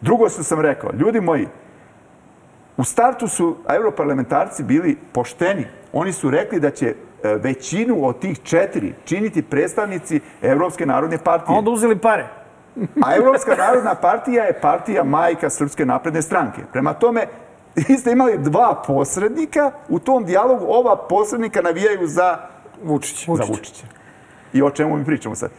Drugo 0.01 0.29
što 0.29 0.43
sam 0.43 0.61
rekao, 0.61 0.89
ljudi 0.99 1.21
moji, 1.21 1.47
u 2.77 2.83
startu 2.83 3.27
su 3.27 3.55
europarlamentarci 3.69 4.63
bili 4.63 4.97
pošteni. 5.11 5.65
Oni 5.93 6.13
su 6.13 6.29
rekli 6.29 6.59
da 6.59 6.71
će 6.71 6.87
e, 6.87 6.95
većinu 7.35 8.07
od 8.07 8.19
tih 8.19 8.39
četiri 8.43 8.93
činiti 9.05 9.41
predstavnici 9.41 10.19
Evropske 10.41 10.85
narodne 10.85 11.17
partije. 11.17 11.55
A 11.55 11.57
onda 11.59 11.71
uzeli 11.71 11.97
pare. 11.97 12.27
A 13.05 13.15
Evropska 13.15 13.55
narodna 13.55 13.95
partija 13.95 14.43
je 14.43 14.59
partija 14.61 15.03
majka 15.03 15.49
Srpske 15.49 15.85
napredne 15.85 16.21
stranke. 16.21 16.61
Prema 16.71 16.93
tome, 16.93 17.25
vi 17.75 17.97
ste 17.97 18.11
imali 18.11 18.37
dva 18.37 18.83
posrednika, 18.87 19.71
u 19.89 19.99
tom 19.99 20.25
dijalogu 20.25 20.65
ova 20.67 20.95
posrednika 20.95 21.61
navijaju 21.61 22.07
za 22.07 22.37
Vučić. 22.83 23.25
za 23.25 23.43
Vučića. 23.47 23.85
I 24.53 24.61
o 24.61 24.69
čemu 24.69 24.97
mi 24.97 25.05
pričamo 25.05 25.35
sad? 25.35 25.51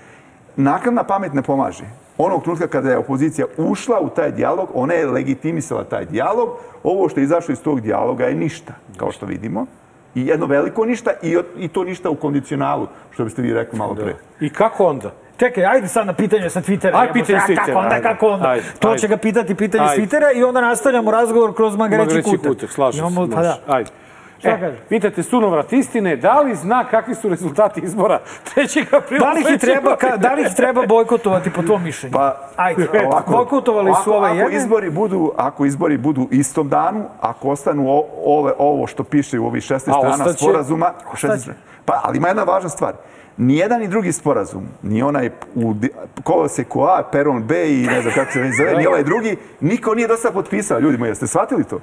Nakladna 0.56 1.04
pamet 1.04 1.32
ne 1.32 1.42
pomaže. 1.42 1.84
Onog 2.18 2.42
trenutka 2.42 2.66
kada 2.66 2.90
je 2.90 2.98
opozicija 2.98 3.46
ušla 3.56 4.00
u 4.00 4.08
taj 4.08 4.30
dijalog, 4.32 4.68
ona 4.74 4.94
je 4.94 5.06
legitimisala 5.06 5.84
taj 5.84 6.04
dijalog. 6.04 6.48
Ovo 6.82 7.08
što 7.08 7.20
je 7.20 7.24
izašlo 7.24 7.52
iz 7.52 7.62
tog 7.62 7.80
dijaloga 7.80 8.24
je 8.24 8.34
ništa, 8.34 8.72
kao 8.96 9.12
što 9.12 9.26
vidimo. 9.26 9.66
I 10.14 10.26
jedno 10.26 10.46
veliko 10.46 10.84
ništa 10.84 11.10
i, 11.22 11.36
i 11.58 11.68
to 11.68 11.84
ništa 11.84 12.10
u 12.10 12.14
kondicionalu, 12.14 12.86
što 13.10 13.24
biste 13.24 13.42
vi 13.42 13.52
rekli 13.52 13.78
malo 13.78 13.94
pre. 13.94 14.14
I 14.40 14.50
kako 14.50 14.84
onda? 14.84 15.10
Čekaj, 15.36 15.64
ajde 15.66 15.88
sad 15.88 16.06
na 16.06 16.12
pitanje 16.12 16.50
sa 16.50 16.60
Twittera. 16.60 16.90
Ajde, 16.94 17.12
pitanje 17.12 17.38
s 17.38 17.42
a 17.42 17.46
Twittera, 17.46 17.66
Kako 17.66 17.78
onda, 17.78 18.00
kako 18.02 18.26
onda? 18.26 18.48
Ajde, 18.48 18.64
to 18.78 18.88
ajde. 18.88 18.98
će 18.98 19.08
ga 19.08 19.16
pitati 19.16 19.54
pitanje 19.54 19.86
s 19.86 19.90
Ajde. 19.90 20.02
Twittera 20.02 20.36
i 20.36 20.44
onda 20.44 20.60
nastavljamo 20.60 21.10
razgovor 21.10 21.54
kroz 21.54 21.76
Magareći 21.76 22.06
Magareći 22.06 22.30
kutak. 22.30 22.46
kutak, 22.46 22.70
slažem 22.70 23.00
Imamo- 23.00 23.26
se. 23.26 23.34
Pa 23.34 23.42
da. 23.42 23.58
Ajde. 23.66 23.90
Šta 24.38 24.48
E, 24.48 24.60
kaže? 24.60 24.76
pitate 24.88 25.22
sunovrat 25.22 25.72
istine, 25.72 26.16
da 26.16 26.40
li 26.40 26.54
zna 26.54 26.84
kakvi 26.84 27.14
su 27.14 27.28
rezultati 27.28 27.80
izbora 27.80 28.20
3. 28.46 28.96
aprila? 28.96 29.26
Da 29.26 29.32
li 29.32 29.54
ih 29.54 29.60
treba, 29.60 29.96
ka, 29.96 30.16
da 30.16 30.34
li 30.34 30.42
ih 30.42 30.48
treba 30.56 30.86
bojkotovati 30.86 31.50
po 31.50 31.62
tvom 31.62 31.82
mišljenju? 31.82 32.12
Pa, 32.12 32.36
Ajde, 32.56 32.88
ovako, 33.06 33.30
bojkotovali 33.32 33.92
su 34.04 34.12
ovaj 34.12 34.30
ako 34.30 34.38
jedan. 34.38 34.52
izbori 34.54 34.90
budu, 34.90 35.32
ako 35.36 35.64
izbori 35.64 35.98
budu 35.98 36.28
istom 36.30 36.68
danu, 36.68 37.04
ako 37.20 37.48
ostanu 37.48 37.88
o, 37.88 38.04
ove, 38.26 38.52
ovo 38.58 38.86
što 38.86 39.04
piše 39.04 39.38
u 39.38 39.46
ovih 39.46 39.62
16 39.62 39.74
A 39.74 39.78
strana 39.78 40.08
ostaće- 40.14 40.38
sporazuma, 40.38 40.92
ostaće. 41.04 41.32
16, 41.34 41.50
pa, 41.84 42.00
ali 42.04 42.16
ima 42.16 42.28
jedna 42.28 42.42
važna 42.44 42.68
stvar. 42.68 42.92
Nijedan 43.36 43.80
ni 43.80 43.88
drugi 43.88 44.12
sporazum, 44.12 44.62
ni 44.82 45.02
onaj 45.02 45.30
u 45.54 45.74
koloseku 46.22 46.82
A, 46.82 47.02
peron 47.02 47.42
B 47.42 47.68
i 47.68 47.86
ne 47.86 48.02
znam 48.02 48.14
kako 48.14 48.32
se 48.32 48.40
već 48.40 48.56
zove, 48.56 48.74
ni 48.74 48.86
ovaj 48.88 49.02
drugi, 49.02 49.36
niko 49.60 49.94
nije 49.94 50.08
do 50.08 50.16
sada 50.16 50.34
potpisao. 50.34 50.78
Ljudi 50.80 50.98
moji, 50.98 51.10
jeste 51.10 51.26
shvatili 51.26 51.64
to? 51.64 51.80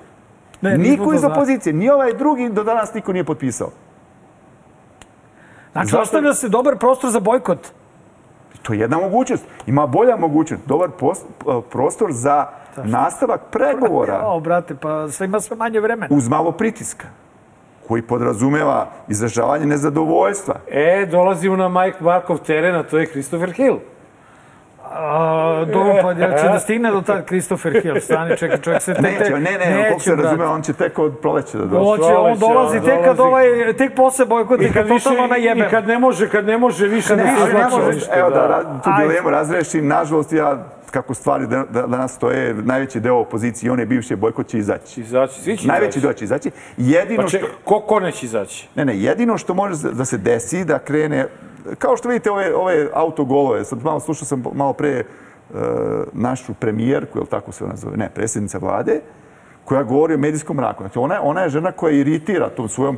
Ne, 0.62 0.78
niko 0.78 1.14
iz 1.14 1.24
opozicije, 1.24 1.74
ni 1.74 1.90
ovaj 1.90 2.14
drugi 2.14 2.50
do 2.50 2.64
danas 2.64 2.94
niko 2.94 3.14
nije 3.14 3.24
potpisao. 3.24 3.70
Znači, 5.72 5.86
Zašto- 5.86 6.02
ostavlja 6.02 6.34
se 6.34 6.50
dobar 6.50 6.78
prostor 6.78 7.10
za 7.10 7.20
bojkot. 7.20 7.68
To 8.62 8.74
je 8.74 8.80
jedna 8.80 8.98
mogućnost. 8.98 9.44
Ima 9.68 9.88
bolja 9.88 10.16
mogućnost, 10.18 10.64
dobar 10.66 10.90
pos- 10.92 11.24
prostor 11.64 12.12
za 12.12 12.48
nastavak 12.78 13.42
pregovora. 13.52 14.22
O, 14.26 14.40
brate, 14.40 14.76
pa 14.76 15.08
sve 15.10 15.26
ima 15.26 15.40
sve 15.40 15.58
manje 15.58 15.80
vremena. 15.80 16.16
uz 16.16 16.28
malo 16.28 16.52
pritiska 16.52 17.08
koji 17.88 18.02
podrazumeva 18.02 18.88
izražavanje 19.08 19.66
nezadovoljstva. 19.66 20.56
E, 20.68 21.06
dolazimo 21.06 21.56
na 21.56 21.70
Mike 21.70 21.98
Markov 22.04 22.38
teren, 22.38 22.76
a 22.76 22.84
to 22.84 22.98
je 22.98 23.06
Christopher 23.06 23.52
Hill. 23.52 23.78
A, 24.92 25.66
dobro, 25.66 25.94
pa 26.02 26.12
jel 26.12 26.32
će 26.32 26.48
da 26.48 26.60
stigne 26.60 26.92
do 26.92 27.02
tad 27.02 27.26
Christopher 27.26 27.82
Hill? 27.82 28.00
Stani, 28.00 28.38
čekaj, 28.38 28.58
čovjek 28.58 28.82
se... 28.82 28.94
te- 28.94 29.02
Neće, 29.02 29.32
ne, 29.32 29.40
ne, 29.52 29.84
koliko 29.84 30.00
se 30.00 30.10
brate. 30.10 30.24
razume, 30.24 30.46
on 30.46 30.62
će 30.62 30.74
tek 30.74 31.00
od 31.00 31.18
proleća 31.20 31.58
da 31.58 31.66
dođe. 31.66 31.78
On, 31.82 31.98
će, 32.00 32.16
on 32.16 32.40
dolazi 32.40 32.80
tek 32.80 33.04
kad 33.04 33.18
dolazi. 33.18 33.50
ovaj, 33.50 33.74
tek 33.74 33.96
posle 33.96 34.26
bojkot 34.26 34.62
i 34.62 34.72
kad 34.74 34.88
totalno 34.88 35.28
najebe. 35.28 35.60
I 35.60 35.70
kad 35.70 35.88
ne 35.88 36.00
može, 36.00 36.30
kad 36.30 36.46
ne 36.46 36.58
može 36.58 36.88
više 36.88 37.16
Ne, 37.16 37.24
da 37.24 37.32
ne 37.32 37.50
znači 37.52 37.76
može, 37.76 37.94
ništa. 37.94 38.16
evo 38.16 38.30
da, 38.30 38.36
da. 38.40 38.82
tu 38.84 38.90
dilemu 39.00 39.30
razrešim. 39.30 39.88
Nažalost, 39.88 40.34
ja, 40.34 40.58
kako 40.92 41.14
stvari 41.14 41.48
da, 41.48 41.64
da, 41.64 41.82
danas 41.82 42.14
stoje, 42.14 42.54
najveći 42.54 43.00
deo 43.00 43.16
opozicije, 43.16 43.72
one 43.72 43.86
bivše 43.86 44.16
bojkot 44.16 44.48
će 44.48 44.58
izaći. 44.58 45.02
Izaći, 45.02 45.42
svi 45.42 45.58
će 45.58 45.68
Najveći 45.68 45.90
izaći. 45.90 46.02
deo 46.02 46.14
će 46.14 46.24
izaći. 46.26 46.52
Jedino 46.78 47.22
Pa 47.22 47.30
če, 47.30 47.38
što... 47.38 47.48
ko, 47.64 47.80
ko 47.80 48.00
neće 48.00 48.26
izaći? 48.26 48.70
Ne, 48.76 48.86
ne, 48.86 48.98
jedino 48.98 49.38
što 49.38 49.54
može 49.54 49.90
da 49.92 50.06
se 50.06 50.18
desi, 50.18 50.66
da 50.66 50.80
krene, 50.80 51.28
kao 51.78 51.98
što 51.98 52.10
vidite 52.10 52.32
ove, 52.32 52.56
ove 52.56 52.88
autogolove, 52.94 53.66
sad 53.66 53.84
malo 53.84 54.00
slušao 54.00 54.26
sam 54.26 54.44
malo 54.54 54.74
pre 54.78 54.90
e, 54.90 55.04
našu 56.14 56.54
premijerku, 56.54 57.18
jel 57.18 57.26
tako 57.26 57.52
se 57.52 57.64
ona 57.64 57.76
zove, 57.76 57.98
ne, 57.98 58.10
predsjednica 58.10 58.58
vlade, 58.58 59.02
koja 59.66 59.84
govori 59.84 60.14
o 60.14 60.18
medijskom 60.18 60.58
mraku. 60.58 60.84
Znači, 60.84 61.00
ona, 61.00 61.14
je- 61.16 61.22
ona 61.24 61.42
je 61.42 61.50
žena 61.50 61.72
koja 61.72 61.92
iritira 61.94 62.50
tom 62.50 62.68
svojom, 62.70 62.98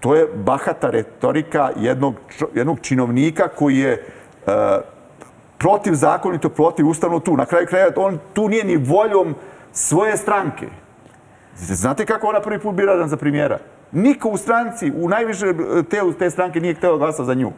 to 0.00 0.14
je 0.14 0.26
bahata 0.34 0.90
retorika 0.90 1.70
jednog, 1.76 2.14
jednog 2.54 2.80
činovnika 2.80 3.48
koji 3.48 3.76
je 3.78 3.92
e, 3.92 4.00
protivzakonito, 5.58 6.48
protivustavno 6.48 7.20
tu. 7.20 7.36
Na 7.36 7.46
kraju 7.46 7.66
kraja 7.66 7.88
on 7.96 8.18
tu 8.32 8.48
nije 8.48 8.64
ni 8.64 8.76
voljom 8.76 9.34
svoje 9.72 10.16
stranke. 10.16 10.66
Znate 11.56 12.06
kako 12.06 12.26
ona 12.26 12.40
prvi 12.40 12.58
put 12.58 12.74
bira 12.74 13.08
za 13.08 13.16
premijera? 13.16 13.58
Niko 13.92 14.28
u 14.28 14.36
stranci, 14.36 14.92
u 14.96 15.08
najviše 15.08 15.46
telu 15.90 16.12
te 16.12 16.30
stranke 16.30 16.60
nije 16.60 16.74
hteo 16.74 16.98
glasa 16.98 17.24
za 17.24 17.34
nju. 17.34 17.52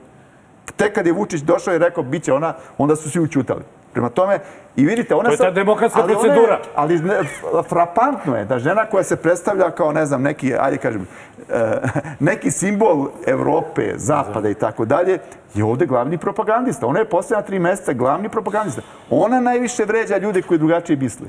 Tek 0.76 0.92
kad 0.92 1.06
je 1.06 1.12
Vučić 1.12 1.40
došao 1.40 1.74
i 1.74 1.78
rekao 1.78 2.02
bit 2.04 2.22
će 2.22 2.32
ona, 2.32 2.54
onda 2.78 2.96
su 2.96 3.10
svi 3.10 3.20
učutali. 3.20 3.62
Prema 3.92 4.08
tome, 4.08 4.38
i 4.76 4.84
vidite, 4.84 5.14
ona 5.14 5.24
To 5.24 5.30
je 5.30 5.36
ta 5.36 5.44
sad- 5.44 5.54
demokratska 5.54 6.00
ali 6.00 6.12
ona 6.12 6.22
je- 6.22 6.28
procedura. 6.28 6.58
ali 6.74 6.98
ne, 6.98 7.20
frapantno 7.62 8.36
je 8.36 8.44
da 8.44 8.58
žena 8.58 8.86
koja 8.86 9.02
se 9.04 9.16
predstavlja 9.16 9.70
kao, 9.70 9.92
ne 9.92 10.06
znam, 10.06 10.22
neki, 10.22 10.54
ajde 10.56 10.76
kažem, 10.76 11.06
e, 11.50 11.76
neki 12.20 12.50
simbol 12.50 12.96
Evrope, 13.26 13.92
Zapada 13.96 14.48
i 14.48 14.54
tako 14.54 14.84
dalje, 14.84 15.18
je 15.54 15.64
ovde 15.64 15.86
glavni 15.86 16.18
propagandista. 16.18 16.86
Ona 16.86 16.98
je 16.98 17.04
posljedna 17.06 17.42
tri 17.42 17.58
meseca 17.58 17.92
glavni 17.92 18.28
propagandista. 18.28 18.80
Ona 19.10 19.40
najviše 19.40 19.84
vređa 19.84 20.16
ljude 20.16 20.42
koji 20.42 20.58
drugačije 20.58 20.96
misle. 20.96 21.26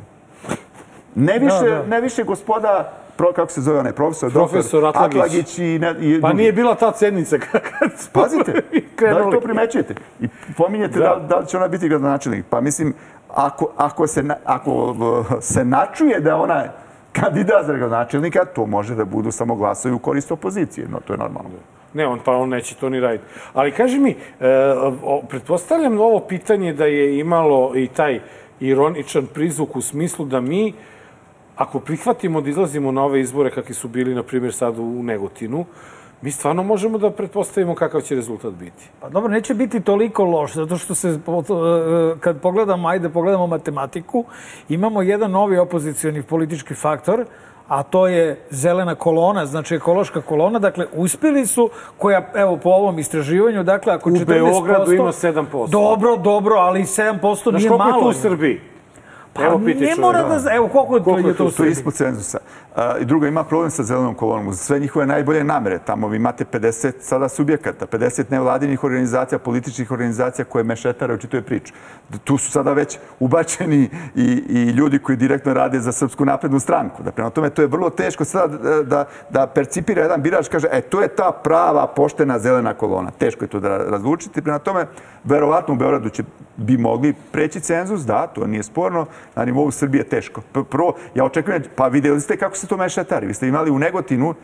Ne 1.15 1.39
više, 1.39 1.55
Da, 1.61 1.69
da. 1.71 1.86
ne 1.86 2.01
više 2.01 2.23
gospoda, 2.23 2.91
pro, 3.18 3.34
kako 3.34 3.51
se 3.51 3.61
zove 3.61 3.80
onaj 3.80 3.93
profesor, 3.93 4.32
Profesor 4.32 4.82
doktor 4.82 5.03
Atlagić. 5.03 5.16
Atlagić 5.16 5.59
i, 5.59 5.80
ne, 5.80 5.95
i 5.99 6.22
Pa 6.22 6.34
nije 6.34 6.51
bila 6.51 6.76
ta 6.76 6.93
sednica 6.93 7.38
kad 7.80 7.91
smo 7.97 8.22
Pazite, 8.22 8.51
da 8.51 8.59
li 8.74 8.84
krenuli. 8.95 9.32
to 9.32 9.41
primećujete? 9.41 9.95
I 10.22 10.28
pominjete 10.57 10.99
da. 10.99 11.05
Da. 11.05 11.28
da 11.30 11.36
li 11.36 11.47
će 11.47 11.57
ona 11.57 11.68
biti 11.68 11.89
gradonačelnik. 11.89 12.45
Pa 12.49 12.61
mislim, 12.61 12.93
ako, 13.34 13.68
ako, 13.78 14.07
se, 14.07 14.24
ako 14.45 14.95
se 15.41 15.66
načuje 15.66 16.20
da 16.20 16.36
ona 16.36 16.64
kandidat 17.11 17.66
za 17.66 17.74
gradonačelnika, 17.74 18.45
to 18.45 18.66
može 18.66 18.95
da 18.95 19.05
budu 19.05 19.32
samo 19.32 19.55
glasovi 19.55 19.95
u 19.95 19.99
korist 19.99 20.32
opozicije. 20.32 20.88
No, 20.91 20.99
to 21.07 21.14
je 21.14 21.18
normalno. 21.18 21.49
Ne, 21.93 22.07
on, 22.07 22.20
pa 22.26 22.32
on 22.32 22.49
neće 22.49 22.76
to 22.76 22.89
ni 22.89 22.99
raditi. 22.99 23.24
Ali 23.53 23.72
kaži 23.72 23.99
mi, 23.99 24.09
e, 24.09 24.16
o, 25.03 25.22
pretpostavljam 25.30 25.99
ovo 25.99 26.20
pitanje 26.20 26.74
da 26.74 26.86
je 26.86 27.20
imalo 27.20 27.72
i 27.76 27.88
taj 27.88 28.20
ironičan 28.59 29.26
prizvuk 29.26 29.76
u 29.76 29.82
smislu 29.82 30.26
da 30.26 30.41
mi, 30.41 30.74
ako 31.56 31.80
prihvatimo 31.80 32.41
da 32.41 32.49
izlazimo 32.49 32.91
na 32.91 33.04
ove 33.04 33.22
izbore 33.22 33.51
kakvi 33.51 33.74
su 33.74 33.88
bili, 33.88 34.16
na 34.16 34.24
primjer, 34.24 34.54
sad 34.54 34.80
u 34.80 35.04
Negotinu, 35.04 35.66
mi 36.22 36.32
stvarno 36.32 36.64
možemo 36.64 36.97
da 36.97 37.12
pretpostavimo 37.12 37.76
kakav 37.76 38.01
će 38.01 38.16
rezultat 38.16 38.54
biti. 38.54 38.89
Pa 38.99 39.10
dobro, 39.10 39.32
neće 39.32 39.54
biti 39.54 39.82
toliko 39.82 40.24
loš, 40.24 40.54
zato 40.54 40.78
što 40.78 40.95
se, 40.95 41.10
e, 41.10 41.20
kad 42.20 42.41
pogledamo, 42.41 42.88
ajde, 42.88 43.10
pogledamo 43.10 43.47
matematiku, 43.47 44.26
imamo 44.70 45.01
jedan 45.01 45.32
novi 45.32 45.58
opozicioni 45.58 46.24
politički 46.24 46.74
faktor, 46.74 47.26
a 47.68 47.84
to 47.84 48.08
je 48.08 48.39
zelena 48.49 48.95
kolona, 48.95 49.45
znači 49.45 49.76
ekološka 49.76 50.22
kolona. 50.22 50.60
Dakle, 50.60 50.86
uspeli 50.93 51.45
su, 51.45 51.70
koja, 51.97 52.32
evo, 52.36 52.58
po 52.58 52.70
ovom 52.70 52.99
istraživanju, 52.99 53.64
dakle, 53.64 53.93
ako 53.93 54.10
U 54.10 54.14
14%... 54.14 54.26
Beogradu 54.26 54.93
ima 54.93 55.12
7%. 55.12 55.70
Dobro, 55.70 56.18
dobro, 56.18 56.56
ali 56.56 56.82
7% 56.82 57.49
Znaš 57.49 57.62
nije 57.62 57.70
koliko 57.70 57.78
malo. 57.78 57.97
je 57.97 58.04
tu 58.04 58.10
u 58.10 58.14
Srbiji? 58.14 58.62
Pa 59.34 59.43
Evo, 59.43 59.57
ne 59.57 59.95
mora 59.99 60.23
da... 60.23 60.39
zna- 60.39 60.55
Evo, 60.55 60.67
koliko, 60.67 61.03
Koliko 61.03 61.27
je 61.29 61.31
je 61.31 61.38
to 61.38 61.51
To 61.51 61.63
je 61.63 61.71
ispod 61.71 61.93
cenzusa. 61.93 62.38
I 63.01 63.05
drugo, 63.05 63.25
ima 63.25 63.43
problem 63.43 63.71
sa 63.71 63.84
zelenom 63.84 64.15
kolonom. 64.15 64.53
Sve 64.53 64.79
njihove 64.79 65.05
najbolje 65.05 65.43
namere. 65.43 65.79
Tamo 65.79 66.07
vi 66.07 66.15
imate 66.15 66.45
50 66.45 66.93
sada 66.99 67.29
subjekata, 67.29 67.86
50 67.86 68.23
nevladinih 68.29 68.84
organizacija, 68.84 69.39
političkih 69.39 69.91
organizacija 69.91 70.45
koje 70.45 70.63
mešetare 70.63 71.13
u 71.13 71.17
čitoj 71.17 71.41
priči. 71.41 71.73
Tu 72.23 72.38
su 72.38 72.51
sada 72.51 72.73
već 72.73 72.97
ubačeni 73.19 73.89
i, 74.15 74.43
i 74.49 74.69
ljudi 74.69 74.99
koji 74.99 75.17
direktno 75.17 75.53
rade 75.53 75.79
za 75.79 75.91
Srpsku 75.91 76.25
naprednu 76.25 76.59
stranku. 76.59 77.03
Da 77.03 77.11
prema 77.11 77.29
tome, 77.29 77.49
to 77.49 77.61
je 77.61 77.67
vrlo 77.67 77.89
teško 77.89 78.25
sada 78.25 78.57
da, 78.57 78.84
da, 78.84 79.05
da 79.29 79.47
percipira 79.47 80.01
jedan 80.01 80.21
birač, 80.21 80.47
kaže, 80.47 80.67
e, 80.71 80.81
to 80.81 81.01
je 81.01 81.07
ta 81.07 81.31
prava, 81.43 81.88
poštena 81.88 82.39
zelena 82.39 82.73
kolona. 82.73 83.11
Teško 83.11 83.43
je 83.43 83.49
to 83.49 83.59
da 83.59 83.77
razlučiti. 83.77 84.41
Prema 84.41 84.59
tome, 84.59 84.86
verovatno 85.23 85.73
u 85.73 85.77
Beogradu 85.77 86.09
će 86.09 86.23
bi 86.57 86.77
mogli 86.77 87.13
preći 87.31 87.59
cenzus, 87.59 88.01
da, 88.01 88.27
to 88.27 88.47
nije 88.47 88.63
sporno, 88.63 89.05
na 89.36 89.45
nivou 89.45 89.71
Srbije 89.71 90.03
teško. 90.03 90.41
Prvo, 90.69 90.95
ja 91.15 91.26
očekujem, 91.26 91.63
pa 91.76 91.88
videli 91.88 92.21
ste 92.21 92.38
kako 92.38 92.57
se 92.57 92.67
to 92.67 92.78
mešetari. 92.78 93.28
Vi 93.28 93.34
ste 93.34 93.47
imali 93.47 93.71
u 93.71 93.80
Negotinu 93.80 94.30
uh, 94.30 94.36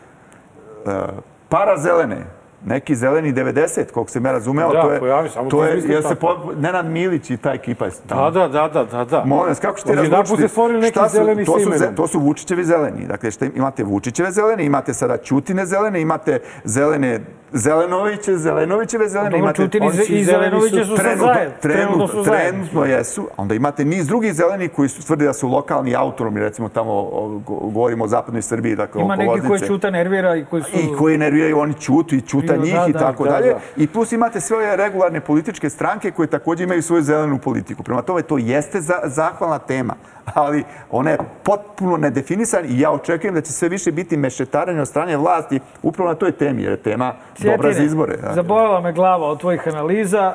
para 1.48 1.76
zelene, 1.76 2.26
neki 2.64 2.94
zeleni 2.94 3.32
90, 3.32 3.90
koliko 3.90 4.10
se 4.10 4.20
me 4.20 4.32
razumeo, 4.32 4.72
Da, 4.72 4.82
to 4.82 4.92
je, 4.92 4.98
pojavi, 4.98 5.28
samo 5.28 5.50
to 5.50 5.64
je, 5.64 5.82
jel 5.86 6.02
se 6.02 6.14
po, 6.14 6.28
Nenad 6.56 6.86
Milić 6.86 7.30
i 7.30 7.36
ta 7.36 7.52
ekipa 7.52 7.84
je 7.84 7.90
Da, 8.08 8.30
da, 8.30 8.48
da, 8.48 8.68
da, 8.68 8.84
da, 8.84 9.04
da. 9.04 9.24
Molim 9.24 9.54
kako 9.54 9.78
ćete 9.78 9.94
razlučiti? 9.94 10.42
se 10.42 10.48
stvorili 10.48 10.80
neki 10.80 10.98
su- 10.98 11.08
zeleni 11.08 11.44
to 11.44 11.60
su, 11.60 11.70
to 11.96 12.06
su 12.06 12.20
Vučićevi 12.20 12.64
zeleni. 12.64 13.06
Dakle, 13.06 13.30
šta, 13.30 13.46
imate 13.56 13.84
Vučićeve 13.84 14.30
zelene, 14.30 14.64
imate 14.64 14.94
sada 14.94 15.16
Ćutine 15.16 15.66
zelene, 15.66 16.00
imate 16.00 16.38
zelene 16.64 17.20
Zelenoviće, 17.52 18.36
Zelenovićeve 18.36 19.08
zelene. 19.08 19.30
Dobro, 19.30 19.38
imate, 19.38 19.62
Čutin 19.62 19.82
i 20.08 20.24
Zelenoviće 20.24 20.84
su 20.84 20.96
sad 20.96 21.04
trenutno, 21.04 21.26
zajedno. 21.26 21.54
Trenutno 21.60 22.06
trenutno, 22.06 22.06
su 22.08 22.22
zajedno. 22.24 22.50
trenutno 22.50 22.84
jesu. 22.84 23.28
Onda 23.36 23.54
imate 23.54 23.84
niz 23.84 24.06
drugih 24.06 24.34
zelenih 24.34 24.70
koji 24.72 24.88
su 24.88 25.06
tvrde 25.06 25.24
da 25.24 25.32
su 25.32 25.48
lokalni 25.48 25.96
autonomi, 25.96 26.40
recimo 26.40 26.68
tamo 26.68 27.02
govorimo 27.46 28.04
o 28.04 28.08
zapadnoj 28.08 28.42
Srbiji, 28.42 28.76
dakle 28.76 29.02
Ima 29.02 29.16
neki 29.16 29.28
Loznice. 29.30 29.66
Čuta 29.66 29.90
nervira 29.90 30.36
i 30.36 30.44
koji 30.44 30.62
su... 30.62 30.68
I 30.74 30.96
koji 30.98 31.18
nerviraju, 31.18 31.58
oni 31.58 31.74
čutu 31.74 32.14
i 32.14 32.20
čuta 32.20 32.49
I- 32.54 32.58
njih 32.58 32.74
da, 32.74 32.86
i 32.88 32.92
da, 32.92 32.98
tako 32.98 33.24
da, 33.24 33.30
dalje. 33.30 33.46
da. 33.52 33.58
I 33.76 33.86
plus 33.86 34.12
imate 34.12 34.40
sve 34.40 34.56
ove 34.56 34.76
regularne 34.76 35.20
političke 35.20 35.70
stranke 35.70 36.10
koje 36.10 36.26
takođe 36.26 36.64
imaju 36.64 36.82
svoju 36.82 37.02
zelenu 37.02 37.38
politiku. 37.38 37.82
Prema 37.82 38.02
tome, 38.02 38.22
to 38.22 38.38
jeste 38.38 38.80
za, 38.80 38.94
zahvalna 39.04 39.58
tema, 39.58 39.94
ali 40.34 40.64
ona 40.90 41.10
je 41.10 41.18
potpuno 41.42 41.96
nedefinisan 41.96 42.64
i 42.64 42.80
ja 42.80 42.90
očekujem 42.90 43.34
da 43.34 43.40
će 43.40 43.52
sve 43.52 43.68
više 43.68 43.92
biti 43.92 44.16
mešetarenje 44.16 44.80
od 44.80 44.88
strane 44.88 45.16
vlasti 45.16 45.60
upravo 45.82 46.08
na 46.08 46.14
toj 46.14 46.32
temi, 46.32 46.62
jer 46.62 46.70
je 46.72 46.76
tema 46.76 47.14
dobra 47.38 47.72
za 47.72 47.82
izbore. 47.82 48.16
da. 48.16 48.32
Zabolela 48.34 48.80
me 48.80 48.92
glava 48.92 49.26
od 49.26 49.40
tvojih 49.40 49.68
analiza. 49.68 50.34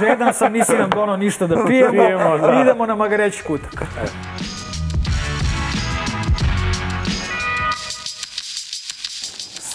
Žedan 0.00 0.34
sam, 0.34 0.52
nisi 0.52 0.72
nam 0.72 0.90
dono 0.90 1.16
ništa 1.16 1.46
da 1.46 1.64
pijemo. 1.66 1.90
Pijemo, 1.90 2.38
da. 2.46 2.60
Idemo 2.62 2.86
na 2.86 2.94
magareći 2.94 3.44
kutak. 3.44 3.84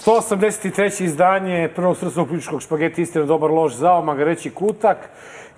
183. 0.05 1.03
izdanje 1.03 1.69
prvog 1.75 1.97
srpskog 1.97 2.27
političkog 2.27 2.61
špageti 2.61 3.01
Istina, 3.01 3.25
dobar 3.25 3.51
loš 3.51 3.73
zao, 3.73 4.01
magareći 4.01 4.49
kutak. 4.49 4.97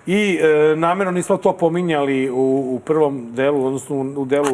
I 0.06 0.38
e, 0.42 0.76
namjerno 0.76 1.12
nismo 1.12 1.36
to 1.36 1.52
pominjali 1.52 2.30
u, 2.30 2.34
u 2.74 2.80
prvom 2.84 3.34
delu, 3.34 3.66
odnosno 3.66 3.96
u, 3.96 4.24
delu 4.24 4.46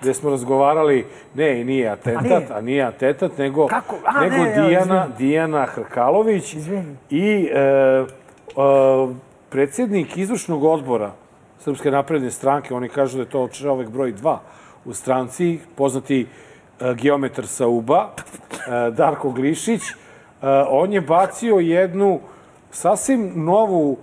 gde 0.00 0.14
smo 0.14 0.30
razgovarali. 0.30 1.06
Ne, 1.34 1.64
nije 1.64 1.88
atentat, 1.88 2.50
a 2.50 2.60
nije, 2.60 2.84
atentat, 2.84 3.38
nego, 3.38 3.66
Kako? 3.66 3.96
A, 4.04 4.20
nego 4.20 4.36
ne, 4.36 4.50
ja, 4.50 4.66
Dijana, 4.66 5.04
izvini. 5.04 5.18
Dijana 5.18 5.66
Hrkalović 5.66 6.54
Izvini. 6.54 6.96
i 7.10 7.48
e, 7.52 7.58
e, 7.58 8.04
predsjednik 9.50 10.16
izvršnog 10.16 10.64
odbora 10.64 11.12
Srpske 11.58 11.90
napredne 11.90 12.30
stranke, 12.30 12.74
oni 12.74 12.88
kažu 12.88 13.16
da 13.16 13.22
je 13.22 13.30
to 13.30 13.48
čovek 13.48 13.88
broj 13.88 14.12
dva 14.12 14.40
u 14.84 14.94
stranci, 14.94 15.58
poznati 15.76 16.26
geometar 16.94 17.46
sa 17.46 17.66
UBA, 17.66 18.08
e, 18.08 18.90
Darko 18.90 19.30
Glišić, 19.30 19.82
e, 19.82 19.94
on 20.68 20.92
je 20.92 21.00
bacio 21.00 21.58
jednu 21.58 22.20
sasvim 22.70 23.32
novu 23.36 23.96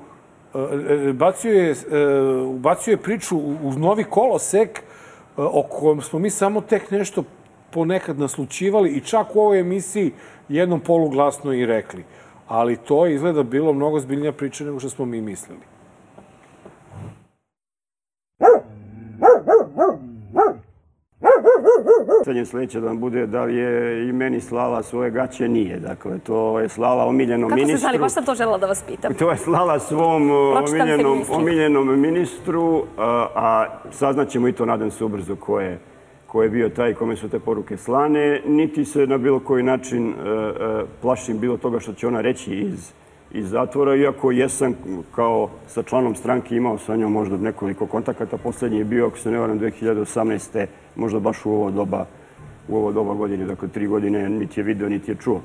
e, 0.53 1.09
e, 1.09 1.13
bacio 1.13 1.51
je, 1.51 1.71
e, 1.71 1.75
ubacio 2.31 2.91
je 2.91 2.97
priču 2.97 3.37
u, 3.37 3.73
novi 3.77 4.03
kolosek 4.03 4.79
e, 4.79 4.81
o 5.37 5.63
kojem 5.63 6.01
smo 6.01 6.19
mi 6.19 6.29
samo 6.29 6.61
tek 6.61 6.91
nešto 6.91 7.23
ponekad 7.71 8.19
naslučivali 8.19 8.89
i 8.89 9.01
čak 9.01 9.35
u 9.35 9.39
ovoj 9.39 9.59
emisiji 9.59 10.11
jednom 10.49 10.79
poluglasno 10.79 11.53
i 11.53 11.65
rekli. 11.65 12.03
Ali 12.47 12.77
to 12.77 13.05
je 13.05 13.15
izgleda 13.15 13.43
bilo 13.43 13.73
mnogo 13.73 13.99
zbiljnija 13.99 14.31
priča 14.31 14.63
nego 14.63 14.79
što 14.79 14.89
smo 14.89 15.05
mi 15.05 15.21
mislili. 15.21 15.74
Pitanje 22.25 22.45
sledeće 22.45 22.79
da 22.79 22.87
vam 22.87 22.99
bude 22.99 23.27
da 23.27 23.43
li 23.43 23.55
je 23.55 24.09
i 24.09 24.11
meni 24.11 24.41
slala 24.41 24.83
svoje 24.83 25.11
gaće, 25.11 25.47
nije. 25.47 25.79
Dakle, 25.79 26.19
to 26.19 26.59
je 26.59 26.69
slala 26.69 27.05
omiljenom 27.05 27.49
Kako 27.49 27.59
ste 27.59 27.65
ministru. 27.65 27.79
znali? 27.79 27.99
Baš 27.99 28.11
sam 28.11 28.25
to 28.25 28.35
želela 28.35 28.57
da 28.57 28.65
vas 28.65 28.83
pitam. 28.87 29.13
To 29.13 29.31
je 29.31 29.37
slala 29.37 29.79
svom 29.79 30.31
uh, 30.31 30.57
omiljenom, 30.69 31.21
omiljenom 31.29 32.01
ministru, 32.01 32.83
a, 32.97 33.27
a 33.35 33.65
saznaćemo 33.91 34.47
i 34.47 34.51
to, 34.51 34.65
nadam 34.65 34.91
se, 34.91 35.03
ubrzo 35.03 35.35
ko 35.35 35.59
je, 35.59 35.79
ko 36.27 36.43
je 36.43 36.49
bio 36.49 36.69
taj 36.69 36.93
kome 36.93 37.15
su 37.15 37.29
te 37.29 37.39
poruke 37.39 37.77
slane, 37.77 38.41
niti 38.47 38.85
se 38.85 39.07
na 39.07 39.17
bilo 39.17 39.39
koji 39.39 39.63
način 39.63 40.09
e, 40.09 40.13
e, 40.13 40.83
plašim 41.01 41.39
bilo 41.39 41.57
toga 41.57 41.79
što 41.79 41.93
će 41.93 42.07
ona 42.07 42.21
reći 42.21 42.55
iz, 42.55 42.91
iz 43.35 43.49
zatvora, 43.49 43.95
iako 43.95 44.31
jesam 44.31 44.73
kao 45.15 45.49
sa 45.67 45.83
članom 45.83 46.15
stranke 46.15 46.55
imao 46.55 46.77
sa 46.77 46.95
njom 46.95 47.11
možda 47.11 47.37
nekoliko 47.37 47.87
kontakata. 47.87 48.37
Poslednji 48.37 48.77
je 48.77 48.85
bio, 48.85 49.07
ako 49.07 49.17
se 49.17 49.31
ne 49.31 49.39
varam, 49.39 49.59
2018. 49.59 50.65
možda 50.95 51.19
baš 51.19 51.45
u 51.45 51.51
ovo 51.51 51.71
doba 51.71 52.05
u 52.67 52.77
ovo 52.77 52.91
doba 52.91 53.13
godine, 53.13 53.45
dakle 53.45 53.67
tri 53.67 53.87
godine, 53.87 54.29
niti 54.29 54.59
je 54.59 54.63
video, 54.63 54.89
niti 54.89 55.11
je 55.11 55.15
čuo. 55.15 55.41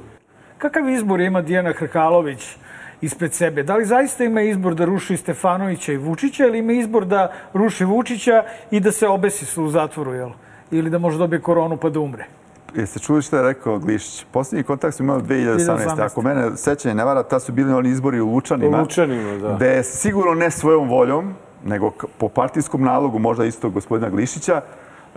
Kakav 0.59 0.89
izbor 0.89 1.21
ima 1.21 1.43
Dijana 1.43 1.73
Hrkalović 1.73 2.57
ispred 3.01 3.33
sebe? 3.33 3.62
Da 3.62 3.77
li 3.77 3.85
zaista 3.85 4.25
ima 4.25 4.43
izbor 4.43 4.75
da 4.75 4.85
ruši 4.85 5.17
Stefanovića 5.17 5.93
i 5.93 5.97
Vučića 5.97 6.47
ili 6.47 6.59
ima 6.59 6.73
izbor 6.73 7.05
da 7.05 7.33
ruši 7.55 7.85
Vučića 7.85 8.45
i 8.71 8.81
da 8.81 8.93
se 8.93 9.09
obesi 9.09 9.61
u 9.61 9.69
zatvoru, 9.69 10.15
jel? 10.15 10.31
Ili 10.71 10.91
da 10.91 10.99
može 10.99 11.19
dobije 11.19 11.41
koronu 11.41 11.77
pa 11.77 11.91
da 11.91 12.01
umre? 12.01 12.27
Jeste 12.75 12.99
čuli 12.99 13.23
što 13.23 13.37
je 13.37 13.43
rekao 13.43 13.79
Glišić? 13.79 14.27
Posljednji 14.33 14.63
kontakt 14.63 14.97
smo 14.97 15.05
imali 15.05 15.23
2018. 15.23 15.57
2018. 15.57 16.05
Ako 16.05 16.23
mene 16.23 16.57
sećanje 16.57 16.95
ne 16.95 17.05
vara, 17.05 17.23
ta 17.23 17.41
su 17.41 17.53
bili 17.53 17.73
oni 17.73 17.89
izbori 17.89 18.21
u 18.21 18.33
Lučanima. 18.33 18.79
U 18.79 18.81
Lučanima, 18.81 19.39
da. 19.39 19.55
Gde 19.57 19.67
je 19.67 19.85
sigurno 19.85 20.35
ne 20.35 20.51
svojom 20.51 20.89
voljom, 20.89 21.35
nego 21.65 21.93
po 22.19 22.29
partijskom 22.29 22.83
nalogu, 22.83 23.19
možda 23.19 23.45
isto 23.45 23.71
gospodina 23.71 24.09
Glišića, 24.09 24.61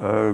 e, 0.01 0.33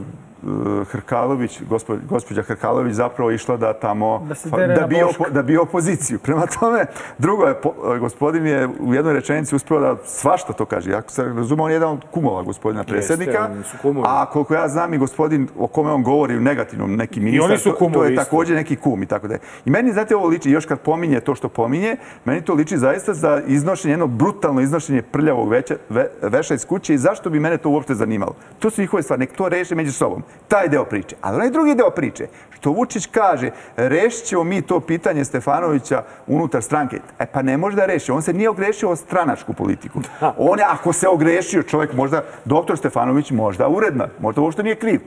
Hrkalović, 0.92 1.62
gospo, 1.70 1.96
gospođa 2.10 2.42
Hrkalović 2.42 2.94
zapravo 2.94 3.32
išla 3.32 3.58
da 3.58 3.74
tamo 3.74 4.28
Da 4.68 4.82
da 4.82 4.88
bi, 4.88 5.04
opo, 5.04 5.30
da 5.30 5.42
bi 5.42 5.58
opoziciju. 5.58 6.20
Prema 6.26 6.46
tome, 6.46 6.86
drugo 7.18 7.46
je, 7.46 7.62
po, 7.62 7.74
e, 7.96 8.00
gospodin 8.00 8.46
je 8.46 8.70
u 8.80 8.94
jednoj 8.94 9.14
rečenici 9.14 9.56
uspeo 9.56 9.80
da 9.80 9.96
svašta 10.06 10.54
to 10.54 10.66
kaže. 10.66 10.94
Ako 10.94 11.12
se 11.12 11.24
razume, 11.24 11.64
on 11.64 11.70
je 11.70 11.76
jedan 11.76 11.92
od 11.92 12.06
kumova 12.12 12.44
gospodina 12.44 12.84
predsjednika. 12.84 13.50
kumovi. 13.82 14.06
A 14.10 14.26
koliko 14.26 14.54
ja 14.54 14.68
znam 14.68 14.94
i 14.94 14.98
gospodin 14.98 15.48
o 15.58 15.68
kome 15.68 15.92
on 15.92 16.04
govori 16.04 16.38
u 16.38 16.42
negativnom, 16.42 16.96
neki 16.96 17.20
ministar, 17.20 17.50
oni 17.50 17.58
su 17.58 17.64
to, 17.64 17.72
to 17.72 17.78
kumovi 17.78 18.12
je 18.12 18.16
takođe 18.16 18.56
neki 18.56 18.76
kum 18.76 19.04
i 19.04 19.06
tako 19.06 19.28
da 19.28 19.34
je. 19.34 19.40
I 19.66 19.70
meni, 19.70 19.94
znate, 19.94 20.16
ovo 20.16 20.28
liči, 20.28 20.52
još 20.52 20.66
kad 20.66 20.80
pominje 20.80 21.20
to 21.20 21.36
što 21.36 21.50
pominje, 21.50 21.96
meni 22.26 22.42
to 22.42 22.54
liči 22.54 22.78
zaista 22.78 23.14
za 23.14 23.42
iznošenje, 23.48 23.94
jedno 23.94 24.08
brutalno 24.08 24.62
iznošenje 24.62 25.02
prljavog 25.02 25.50
veća, 25.50 25.76
ve, 25.90 26.10
veša 26.22 26.54
iz 26.54 26.66
kuće 26.66 26.94
i 26.94 26.98
zašto 26.98 27.30
bi 27.30 27.40
mene 27.40 27.58
to 27.58 27.70
uopšte 27.70 27.96
zanimalo? 27.96 28.36
To 28.60 28.70
su 28.70 28.82
njihove 28.82 29.04
stvari, 29.04 29.20
nek 29.20 29.32
to 29.32 29.50
reše 29.50 29.76
među 29.76 29.92
sobom. 29.92 30.24
Taj 30.48 30.68
deo 30.68 30.86
priče. 30.86 31.16
Ali 31.22 31.36
onaj 31.36 31.50
drugi 31.50 31.76
deo 31.76 31.90
priče, 31.90 32.28
što 32.60 32.72
Vučić 32.72 33.06
kaže, 33.06 33.52
rešit 33.78 34.26
ćemo 34.26 34.44
mi 34.44 34.62
to 34.62 34.80
pitanje 34.80 35.26
Stefanovića 35.26 36.04
unutar 36.28 36.64
stranke. 36.64 37.00
E 37.20 37.26
pa 37.26 37.42
ne 37.42 37.58
može 37.58 37.76
da 37.76 37.86
reši. 37.86 38.12
On 38.12 38.22
se 38.22 38.34
nije 38.34 38.50
ogrešio 38.50 38.90
o 38.90 38.96
stranačku 38.96 39.54
politiku. 39.54 40.00
On 40.38 40.60
je, 40.60 40.66
ako 40.70 40.94
se 40.94 41.08
ogrešio 41.08 41.64
čovjek, 41.64 41.94
možda 41.94 42.24
doktor 42.46 42.78
Stefanović 42.78 43.32
možda 43.32 43.68
uredna, 43.68 44.08
možda 44.20 44.42
uopšte 44.42 44.64
nije 44.64 44.76
kriv. 44.76 45.00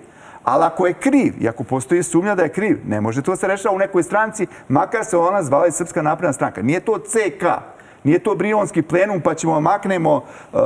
Ali 0.45 0.65
ako 0.65 0.87
je 0.87 0.93
kriv 0.93 1.35
i 1.41 1.49
ako 1.49 1.65
postoji 1.65 2.03
sumnja 2.03 2.35
da 2.35 2.43
je 2.43 2.49
kriv, 2.49 2.79
ne 2.87 3.01
može 3.01 3.23
to 3.23 3.31
da 3.31 3.37
se 3.37 3.49
rešava 3.49 3.75
u 3.75 3.79
nekoj 3.79 4.03
stranci, 4.03 4.47
makar 4.69 5.05
se 5.05 5.17
ona 5.17 5.43
zvala 5.43 5.67
i 5.67 5.73
Srpska 5.73 6.03
napredna 6.03 6.33
stranka. 6.33 6.63
Nije 6.63 6.81
to 6.81 6.99
CK, 6.99 7.45
nije 8.05 8.19
to 8.19 8.35
Brionski 8.35 8.83
plenum, 8.83 9.21
pa 9.21 9.35
ćemo 9.35 9.61
maknemo 9.61 10.17
uh, 10.17 10.61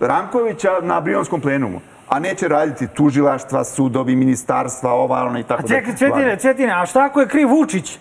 Rankovića 0.00 0.70
na 0.82 1.00
Brionskom 1.00 1.40
plenumu. 1.40 1.80
A 2.08 2.18
neće 2.18 2.48
raditi 2.48 2.86
tužilaštva, 2.86 3.64
sudovi, 3.64 4.16
ministarstva, 4.16 4.92
ova, 4.92 5.24
ona 5.24 5.40
i 5.40 5.42
tako 5.42 5.62
A 5.64 5.66
dalje. 5.68 5.80
čekaj, 5.80 5.96
Cvetine, 5.96 6.36
Cvetine, 6.38 6.72
a 6.72 6.86
šta 6.86 7.04
ako 7.04 7.20
je 7.20 7.28
kriv 7.28 7.48
Vučić? 7.48 7.98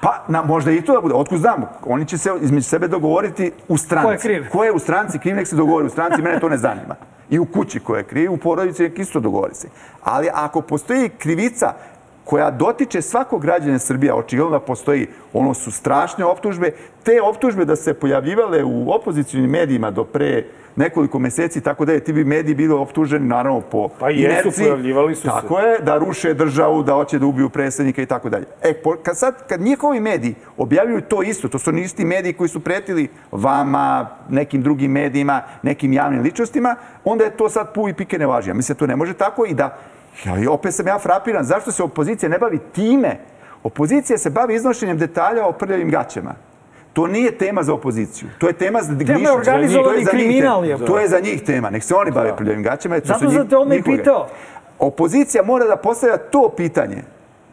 Pa, 0.00 0.24
na, 0.28 0.42
možda 0.42 0.70
i 0.70 0.82
to 0.82 0.92
da 0.94 1.00
bude. 1.00 1.14
Otkud 1.14 1.38
znamo? 1.38 1.68
Oni 1.86 2.06
će 2.06 2.18
se 2.18 2.30
između 2.40 2.64
sebe 2.68 2.88
dogovoriti 2.88 3.52
u 3.68 3.76
stranci. 3.78 4.06
Ko 4.06 4.12
je 4.12 4.18
kriv? 4.18 4.50
Ko 4.52 4.64
je 4.64 4.72
u 4.72 4.78
stranci 4.78 5.18
kriv, 5.18 5.36
nek 5.36 5.46
se 5.46 5.56
dogovori 5.56 5.86
u 5.86 5.90
stranci, 5.90 6.22
mene 6.22 6.40
to 6.40 6.48
ne 6.48 6.56
zanima. 6.56 6.94
I 7.30 7.38
u 7.38 7.44
kući 7.44 7.80
ko 7.80 7.96
je 7.96 8.02
kriv, 8.02 8.32
u 8.32 8.36
porodici 8.36 8.82
nek 8.82 8.98
isto 8.98 9.20
dogovori 9.20 9.54
se. 9.54 9.68
Ali 10.02 10.28
ako 10.32 10.60
postoji 10.60 11.08
krivica 11.08 11.72
koja 12.24 12.50
dotiče 12.50 13.02
svakog 13.02 13.42
građana 13.42 13.78
Srbije, 13.78 14.14
očigledno 14.14 14.58
da 14.58 14.64
postoji, 14.64 15.06
ono 15.32 15.54
su 15.54 15.70
strašne 15.70 16.24
optužbe, 16.24 16.70
te 17.02 17.22
optužbe 17.22 17.64
da 17.64 17.76
se 17.76 17.94
pojavljivale 17.94 18.64
u 18.64 18.90
opozicijalnim 18.92 19.50
medijima 19.50 19.90
do 19.90 20.04
pre 20.04 20.44
nekoliko 20.76 21.18
meseci, 21.18 21.60
tako 21.60 21.84
da 21.84 21.92
je 21.92 22.00
ti 22.04 22.12
bi 22.12 22.24
mediji 22.24 22.54
bili 22.54 22.74
optuženi, 22.74 23.26
naravno, 23.26 23.60
po 23.60 23.88
Pa 23.98 24.10
jesu, 24.10 24.22
inerciji. 24.22 24.64
pojavljivali 24.64 25.14
su 25.14 25.20
se. 25.20 25.28
Tako 25.28 25.58
je, 25.58 25.78
da 25.78 25.98
ruše 25.98 26.34
državu, 26.34 26.82
da 26.82 26.94
hoće 26.94 27.18
da 27.18 27.26
ubiju 27.26 27.48
predsjednika 27.48 28.02
i 28.02 28.06
tako 28.06 28.28
dalje. 28.28 28.44
E, 28.62 28.74
kad 29.02 29.18
sad, 29.18 29.48
kad 29.48 29.60
njihovi 29.60 30.00
mediji 30.00 30.34
objavljuju 30.56 31.00
to 31.00 31.22
isto, 31.22 31.48
to 31.48 31.58
su 31.58 31.70
oni 31.70 31.82
isti 31.82 32.04
mediji 32.04 32.32
koji 32.32 32.48
su 32.48 32.60
pretili 32.60 33.08
vama, 33.32 34.08
nekim 34.28 34.62
drugim 34.62 34.92
medijima, 34.92 35.42
nekim 35.62 35.92
javnim 35.92 36.22
ličnostima, 36.22 36.76
onda 37.04 37.24
je 37.24 37.36
to 37.36 37.48
sad 37.48 37.74
pu 37.74 37.88
i 37.88 37.94
pike 37.94 38.18
ne 38.18 38.26
važi. 38.26 38.50
Ja 38.50 38.54
mislim 38.54 38.74
da 38.74 38.78
to 38.78 38.86
ne 38.86 38.96
može 38.96 39.14
tako 39.14 39.46
i 39.46 39.54
da, 39.54 39.78
ja, 40.24 40.38
i 40.38 40.46
opet 40.46 40.74
sam 40.74 40.86
ja 40.86 40.98
frapiran, 40.98 41.44
zašto 41.44 41.72
se 41.72 41.82
opozicija 41.82 42.28
ne 42.28 42.38
bavi 42.38 42.58
time? 42.72 43.16
Opozicija 43.62 44.18
se 44.18 44.30
bavi 44.30 44.54
iznošenjem 44.54 44.98
detalja 44.98 45.46
o 45.46 45.52
prljavim 45.52 45.90
gaćama. 45.90 46.34
To 46.92 47.06
nije 47.06 47.38
tema 47.38 47.62
za 47.62 47.74
opoziciju. 47.74 48.28
To 48.38 48.46
je 48.46 48.52
tema 48.52 48.82
za 48.82 48.98
Tema 48.98 49.18
je 49.18 49.32
organizovani 49.32 50.04
kriminal, 50.04 50.64
je. 50.64 50.86
To 50.86 50.98
je 50.98 51.08
za 51.08 51.20
njih 51.20 51.42
tema. 51.42 51.70
Nek 51.70 51.82
se 51.82 51.94
oni 51.94 52.10
bave 52.10 52.36
prljavim 52.36 52.62
gaćama. 52.62 53.00
to 53.00 53.06
Zato 53.06 53.30
sam 53.30 53.48
te 53.48 53.56
i 53.56 53.76
njihove. 53.76 53.96
pitao. 53.96 54.28
Opozicija 54.78 55.42
mora 55.44 55.66
da 55.66 55.76
postavlja 55.76 56.16
to 56.16 56.52
pitanje. 56.56 57.02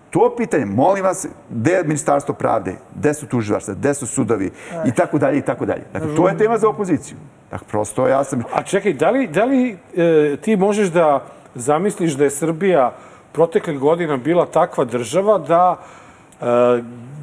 To 0.09 0.35
pitanje, 0.37 0.65
molim 0.65 1.03
vas, 1.03 1.27
gde 1.49 1.71
je 1.71 1.83
ministarstvo 1.83 2.35
pravde, 2.35 2.75
gde 2.95 3.13
su 3.13 3.27
tužilaštva, 3.27 3.73
gde 3.73 3.93
su 3.93 4.07
sudovi 4.07 4.51
i 4.85 4.91
tako 4.91 5.17
dalje 5.17 5.37
i 5.37 5.41
tako 5.41 5.65
dalje. 5.65 5.83
Dakle, 5.93 6.15
to 6.15 6.27
je 6.27 6.37
tema 6.37 6.57
za 6.57 6.69
opoziciju. 6.69 7.17
Dakle, 7.51 7.67
prosto 7.67 8.07
ja 8.07 8.23
sam... 8.23 8.43
A 8.53 8.63
čekaj, 8.63 8.93
da 8.93 9.09
li, 9.09 9.27
da 9.27 9.45
li 9.45 9.77
e, 9.95 10.37
ti 10.41 10.55
možeš 10.55 10.87
da 10.87 11.25
zamisliš 11.55 12.13
da 12.13 12.23
je 12.23 12.29
Srbija 12.29 12.93
proteklih 13.31 13.79
godina 13.79 14.17
bila 14.17 14.45
takva 14.45 14.85
država 14.85 15.37
da 15.37 15.77
e, 16.41 16.45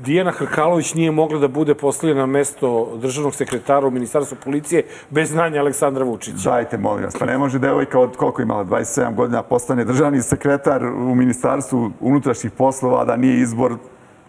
Dijana 0.05 0.31
Hrkalović 0.31 0.95
nije 0.95 1.11
mogla 1.11 1.39
da 1.39 1.49
bude 1.49 1.75
postavljena 1.75 2.21
na 2.21 2.27
mesto 2.27 2.97
državnog 2.97 3.35
sekretara 3.35 3.87
u 3.87 3.91
Ministarstvu 3.91 4.37
policije 4.45 4.83
bez 5.11 5.31
znanja 5.31 5.61
Aleksandra 5.61 6.05
Vučića. 6.05 6.51
Dajte, 6.51 6.79
molim 6.79 7.05
vas, 7.05 7.17
pa 7.19 7.27
ne 7.27 7.39
može 7.39 7.59
devojka 7.59 8.01
od 8.01 8.17
koliko 8.17 8.43
imala, 8.43 8.65
27 8.65 9.15
godina, 9.15 9.43
postane 9.43 9.85
državni 9.85 10.23
sekretar 10.23 10.85
u 10.85 11.15
Ministarstvu 11.15 11.91
unutrašnjih 12.01 12.53
poslova, 12.53 13.05
da 13.05 13.17
nije 13.17 13.41
izbor 13.41 13.75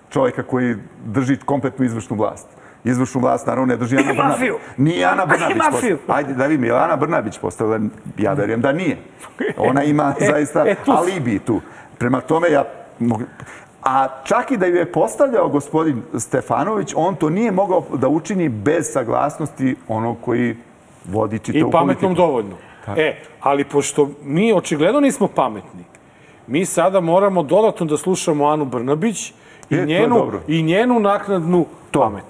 čovjeka 0.10 0.44
koji 0.44 0.76
drži 1.06 1.38
kompletnu 1.46 1.86
izvršnu 1.86 2.18
vlast. 2.18 2.59
Izvršnu 2.84 3.22
vlast, 3.22 3.48
naravno, 3.48 3.66
ne 3.66 3.78
drži 3.78 3.96
Ana 3.96 4.06
Brnabić. 4.06 4.30
mafiju. 4.30 4.56
Nije 4.78 5.06
Ana 5.06 5.26
Brnabić 5.32 5.58
mafiju. 5.58 5.98
Ajde, 6.08 6.34
da 6.34 6.46
vidim, 6.46 6.66
je 6.66 6.72
Ana 6.74 6.96
Brnabić 6.96 7.38
postavila? 7.38 7.80
Ja 8.18 8.34
verujem 8.34 8.62
da 8.62 8.72
nije. 8.72 8.98
Ona 9.58 9.84
ima 9.84 10.14
E, 10.20 10.26
zaista 10.26 10.64
e, 10.68 10.76
tu- 10.76 10.92
alibi 10.92 11.40
tu. 11.40 11.62
Prema 11.98 12.22
tome, 12.22 12.52
ja... 12.52 12.64
A 13.84 14.08
čak 14.24 14.52
i 14.52 14.58
da 14.58 14.66
ju 14.66 14.76
je 14.76 14.92
postavljao 14.92 15.50
gospodin 15.50 16.02
Stefanović, 16.16 16.94
on 16.96 17.16
to 17.16 17.30
nije 17.30 17.52
mogao 17.52 17.84
da 17.94 18.08
učini 18.08 18.50
bez 18.50 18.92
saglasnosti 18.92 19.76
onog 19.88 20.18
koji 20.22 20.56
vodi 21.06 21.36
I 21.36 21.40
čitavu 21.40 21.72
pametnom 21.72 22.16
politiku. 22.16 22.22
dovoljno. 22.22 22.56
E, 22.98 23.16
ali 23.42 23.64
pošto 23.64 24.10
mi 24.24 24.54
očigledno 24.54 25.00
nismo 25.00 25.28
pametni, 25.28 25.84
mi 26.48 26.66
sada 26.66 27.00
moramo 27.00 27.44
dodatno 27.44 27.86
da 27.86 27.98
slušamo 27.98 28.48
Anu 28.48 28.66
Brnabić 28.66 29.30
i, 29.30 29.34
E, 29.66 29.70
to 29.70 29.76
je 29.76 29.86
njenu, 29.86 30.32
i 30.48 30.64
njenu 30.64 31.00
naknadnu 31.00 31.66
pamet. 31.92 32.26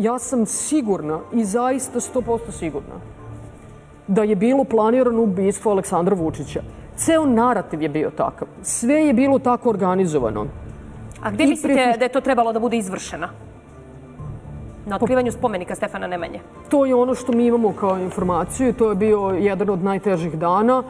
Ja 0.00 0.18
sam 0.18 0.46
sigurna 0.46 1.18
i 1.32 1.44
zaista 1.44 2.00
100% 2.00 2.38
sigurna 2.50 2.94
da 4.06 4.22
je 4.22 4.36
bilo 4.36 4.64
planirano 4.64 5.22
ubistvo 5.22 5.72
Aleksandra 5.72 6.14
Vučića. 6.14 6.62
Ceo 6.96 7.26
narativ 7.26 7.82
je 7.82 7.88
bio 7.88 8.10
takav. 8.10 8.48
Sve 8.62 8.94
je 8.94 9.12
bilo 9.12 9.38
tako 9.38 9.70
organizovano. 9.70 10.46
A 11.22 11.30
gde 11.30 11.44
I 11.44 11.46
mislite 11.46 11.74
pre- 11.74 11.98
da 11.98 12.04
je 12.04 12.08
to 12.08 12.20
trebalo 12.20 12.52
da 12.52 12.60
bude 12.60 12.76
izvršeno? 12.76 13.28
Na 14.86 14.96
otkrivanju 14.96 15.32
spomenika 15.32 15.74
Stefana 15.74 16.06
Nemanje. 16.06 16.40
To 16.68 16.86
je 16.86 16.94
ono 16.94 17.14
što 17.14 17.32
mi 17.32 17.46
imamo 17.46 17.72
kao 17.72 17.98
informaciju 17.98 18.72
to 18.72 18.88
je 18.88 18.94
bio 18.94 19.36
jedan 19.38 19.70
od 19.70 19.84
najtežih 19.84 20.38
dana. 20.38 20.82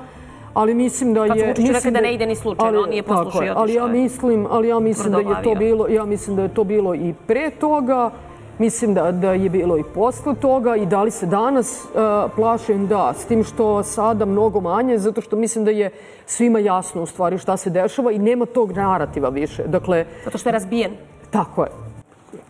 Ali 0.54 0.74
mislim 0.74 1.14
da 1.14 1.24
je... 1.24 1.28
Kad 1.28 1.38
su 1.38 1.46
Vučiću 1.46 1.72
rekli 1.72 1.90
da 1.90 2.00
ne 2.00 2.14
ide 2.14 2.26
ni 2.26 2.36
slučajno, 2.36 2.80
on 2.80 2.90
nije 2.90 3.02
tako 3.02 3.24
poslušao 3.24 3.42
i 3.42 3.46
je, 3.46 3.52
Ali 3.56 3.74
ja 3.74 3.84
otišao 3.84 4.02
mislim, 4.02 4.46
ali 4.50 4.68
ja 4.68 4.78
mislim 4.78 5.12
da 5.12 5.18
je 5.18 5.42
to 5.42 5.54
bilo, 5.54 5.88
ja 5.88 6.04
mislim 6.04 6.36
da 6.36 6.42
je 6.42 6.54
to 6.54 6.64
bilo 6.64 6.94
i 6.94 7.14
pre 7.26 7.50
toga. 7.50 8.10
Mislim 8.60 8.94
da, 8.94 9.12
da 9.12 9.32
je 9.32 9.48
bilo 9.48 9.78
i 9.78 9.84
posle 9.94 10.34
toga 10.34 10.76
i 10.76 10.86
da 10.86 11.02
li 11.02 11.10
se 11.10 11.26
danas 11.26 11.84
uh, 11.84 12.32
plašim 12.36 12.86
da, 12.86 13.12
s 13.16 13.24
tim 13.24 13.44
što 13.44 13.82
sada 13.82 14.24
mnogo 14.24 14.60
manje, 14.60 14.98
zato 14.98 15.20
što 15.20 15.36
mislim 15.36 15.64
da 15.64 15.70
je 15.70 15.90
svima 16.26 16.58
jasno 16.58 17.02
u 17.02 17.06
stvari 17.06 17.38
šta 17.38 17.56
se 17.56 17.70
dešava 17.70 18.12
i 18.12 18.18
nema 18.18 18.46
tog 18.46 18.72
narativa 18.72 19.28
više. 19.28 19.62
Dakle, 19.66 20.04
Zato 20.24 20.38
što 20.38 20.48
je 20.48 20.52
razbijen. 20.52 20.92
tako 21.30 21.62
je. 21.62 21.70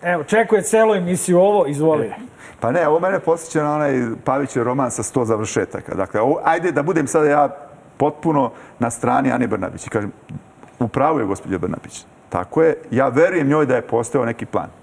Evo, 0.02 0.24
čekuje 0.24 0.62
celu 0.62 0.94
emisiju 0.94 1.38
ovo, 1.38 1.66
izvoli. 1.66 2.12
Pa 2.60 2.70
ne, 2.70 2.88
ovo 2.88 3.00
mene 3.00 3.20
posjeća 3.20 3.62
na 3.62 3.74
onaj 3.74 4.00
Pavićev 4.24 4.62
roman 4.62 4.90
sa 4.90 5.02
sto 5.02 5.24
završetaka. 5.24 5.94
Dakle, 5.94 6.20
ovo, 6.20 6.40
ajde 6.44 6.72
da 6.72 6.82
budem 6.82 7.06
sada 7.06 7.26
ja 7.26 7.48
potpuno 7.96 8.50
na 8.78 8.90
strani 8.90 9.32
Ane 9.32 9.46
Brnabić 9.46 9.86
i 9.86 9.90
kažem, 9.90 10.12
u 10.78 10.88
pravu 10.88 11.20
je 11.20 11.26
gospođa 11.26 11.58
Brnabić. 11.58 12.04
Tako 12.28 12.62
je, 12.62 12.76
ja 12.90 13.08
verujem 13.08 13.48
njoj 13.48 13.66
da 13.66 13.76
je 13.76 13.82
postao 13.82 14.24
neki 14.24 14.46
plan. 14.46 14.79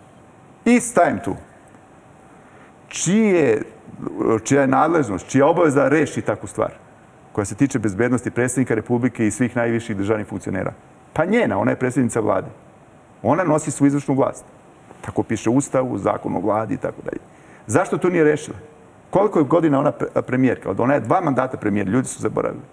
I 0.67 0.79
stajem 0.79 1.19
tu. 1.23 1.35
Čije, 2.87 3.61
čija 4.43 4.61
je 4.61 4.67
nadležnost, 4.67 5.29
čija 5.29 5.39
je 5.39 5.49
obaveza 5.49 5.87
reši 5.89 6.21
takvu 6.21 6.47
stvar 6.47 6.71
koja 7.31 7.45
se 7.45 7.55
tiče 7.55 7.79
bezbednosti 7.79 8.31
predsjednika 8.31 8.75
Republike 8.75 9.27
i 9.27 9.31
svih 9.31 9.55
najviših 9.55 9.97
državnih 9.97 10.27
funkcionera? 10.27 10.73
Pa 11.13 11.25
njena, 11.25 11.59
ona 11.59 11.71
je 11.71 11.79
predsjednica 11.79 12.19
vlade. 12.19 12.47
Ona 13.23 13.43
nosi 13.43 13.71
svu 13.71 13.87
izvršnu 13.87 14.15
vlast. 14.15 14.45
Tako 15.01 15.23
piše 15.23 15.49
Ustavu, 15.49 15.97
zakon 15.97 16.35
o 16.35 16.39
vladi 16.39 16.73
i 16.73 16.77
tako 16.77 17.01
dalje. 17.01 17.21
Zašto 17.67 17.97
to 17.97 18.09
nije 18.09 18.23
rešila? 18.23 18.57
Koliko 19.09 19.39
je 19.39 19.45
godina 19.45 19.79
ona 19.79 19.91
pre- 19.91 20.21
premijerka? 20.21 20.75
Ona 20.77 20.93
je 20.93 20.99
dva 20.99 21.21
mandata 21.21 21.57
premijer, 21.57 21.87
ljudi 21.87 22.07
su 22.07 22.21
zaboravili. 22.21 22.63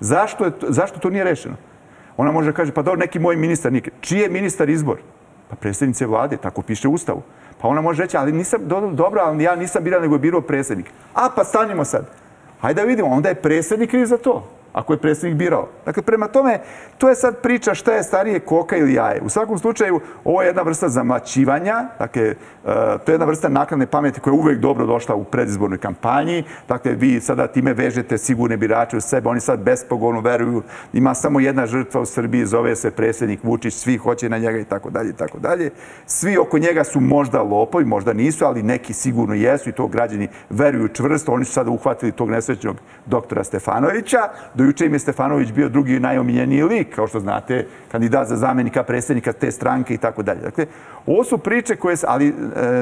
Zašto, 0.00 0.44
je 0.44 0.50
to, 0.50 0.66
zašto 0.68 0.98
to 0.98 1.10
nije 1.10 1.24
rešeno? 1.24 1.56
Ona 2.16 2.32
može 2.32 2.52
da 2.52 2.56
kaže, 2.56 2.72
pa 2.72 2.82
dobro, 2.82 3.00
neki 3.00 3.18
moj 3.18 3.36
ministar 3.36 3.72
nikad. 3.72 3.92
Čiji 4.00 4.18
je 4.18 4.28
ministar 4.28 4.68
izbor? 4.68 4.98
Pa 5.50 5.56
predsjednice 5.56 6.06
vlade, 6.06 6.36
tako 6.36 6.62
piše 6.62 6.88
u 6.88 6.92
Ustavu. 6.92 7.22
Pa 7.60 7.68
ona 7.68 7.80
može 7.80 8.02
reći, 8.02 8.16
ali 8.16 8.32
nisam, 8.32 8.60
do- 8.64 8.90
dobro, 8.90 9.20
ali 9.20 9.44
ja 9.44 9.56
nisam 9.56 9.84
birao, 9.84 10.00
nego 10.00 10.14
je 10.14 10.18
birao 10.18 10.40
predsjednik. 10.40 10.90
A, 11.14 11.28
pa 11.36 11.44
stanimo 11.44 11.84
sad. 11.84 12.06
Hajde 12.60 12.80
da 12.80 12.86
vidimo, 12.86 13.08
onda 13.08 13.28
je 13.28 13.34
predsjednik 13.34 13.90
kriv 13.90 14.06
za 14.06 14.18
to 14.18 14.57
ako 14.78 14.92
je 14.92 14.98
predsjednik 14.98 15.38
birao. 15.38 15.68
Dakle, 15.86 16.02
prema 16.02 16.26
tome, 16.26 16.60
to 16.98 17.08
je 17.08 17.14
sad 17.14 17.36
priča 17.42 17.74
šta 17.74 17.92
je 17.92 18.02
starije 18.02 18.40
koka 18.40 18.76
ili 18.76 18.94
jaje. 18.94 19.20
U 19.24 19.28
svakom 19.28 19.58
slučaju, 19.58 20.00
ovo 20.24 20.42
je 20.42 20.46
jedna 20.46 20.62
vrsta 20.62 20.88
zamlaćivanja, 20.88 21.88
dakle, 21.98 22.22
e, 22.22 22.34
to 23.04 23.12
je 23.12 23.14
jedna 23.14 23.26
vrsta 23.26 23.48
nakladne 23.48 23.86
pameti 23.86 24.20
koja 24.20 24.32
je 24.34 24.38
uvek 24.38 24.58
dobro 24.58 24.86
došla 24.86 25.14
u 25.14 25.24
predizbornoj 25.24 25.78
kampanji. 25.78 26.44
Dakle, 26.68 26.92
vi 26.92 27.20
sada 27.20 27.46
time 27.46 27.72
vežete 27.74 28.18
sigurne 28.18 28.56
birače 28.56 28.96
u 28.96 29.00
sebe, 29.00 29.28
oni 29.28 29.40
sad 29.40 29.60
bespogovorno 29.60 30.20
veruju, 30.20 30.62
ima 30.92 31.14
samo 31.14 31.40
jedna 31.40 31.66
žrtva 31.66 32.00
u 32.00 32.06
Srbiji, 32.06 32.46
zove 32.46 32.76
se 32.76 32.90
predsjednik 32.90 33.44
Vučić, 33.44 33.74
svi 33.74 33.96
hoće 33.96 34.28
na 34.28 34.38
njega 34.38 34.58
i 34.58 34.64
tako 34.64 34.90
dalje 34.90 35.10
i 35.10 35.16
tako 35.16 35.38
dalje. 35.38 35.70
Svi 36.06 36.38
oko 36.38 36.58
njega 36.58 36.84
su 36.84 37.00
možda 37.00 37.42
lopovi, 37.42 37.84
možda 37.84 38.12
nisu, 38.12 38.44
ali 38.44 38.62
neki 38.62 38.92
sigurno 38.92 39.34
jesu 39.34 39.68
i 39.68 39.72
to 39.72 39.86
građani 39.86 40.28
veruju 40.50 40.88
čvrsto. 40.88 41.32
Oni 41.32 41.44
su 41.44 41.52
sada 41.52 41.70
uhvatili 41.70 42.12
tog 42.12 42.30
nesrećnog 42.30 42.76
doktora 43.06 43.44
Stefanovića. 43.44 44.18
Do 44.54 44.67
juče 44.68 44.86
im 44.86 44.92
je 44.92 44.98
Stefanović 44.98 45.52
bio 45.52 45.68
drugi 45.68 46.00
najomiljeniji 46.00 46.62
lik, 46.62 46.94
kao 46.94 47.06
što 47.06 47.20
znate, 47.20 47.66
kandidat 47.92 48.28
za 48.28 48.36
zamenika 48.36 48.82
predsjednika 48.82 49.32
te 49.32 49.50
stranke 49.50 49.94
i 49.94 49.98
tako 49.98 50.22
dalje. 50.22 50.40
Dakle, 50.40 50.66
ovo 51.06 51.24
su 51.24 51.38
priče 51.38 51.76
koje... 51.76 51.96
Ali 52.06 52.28
e, 52.28 52.32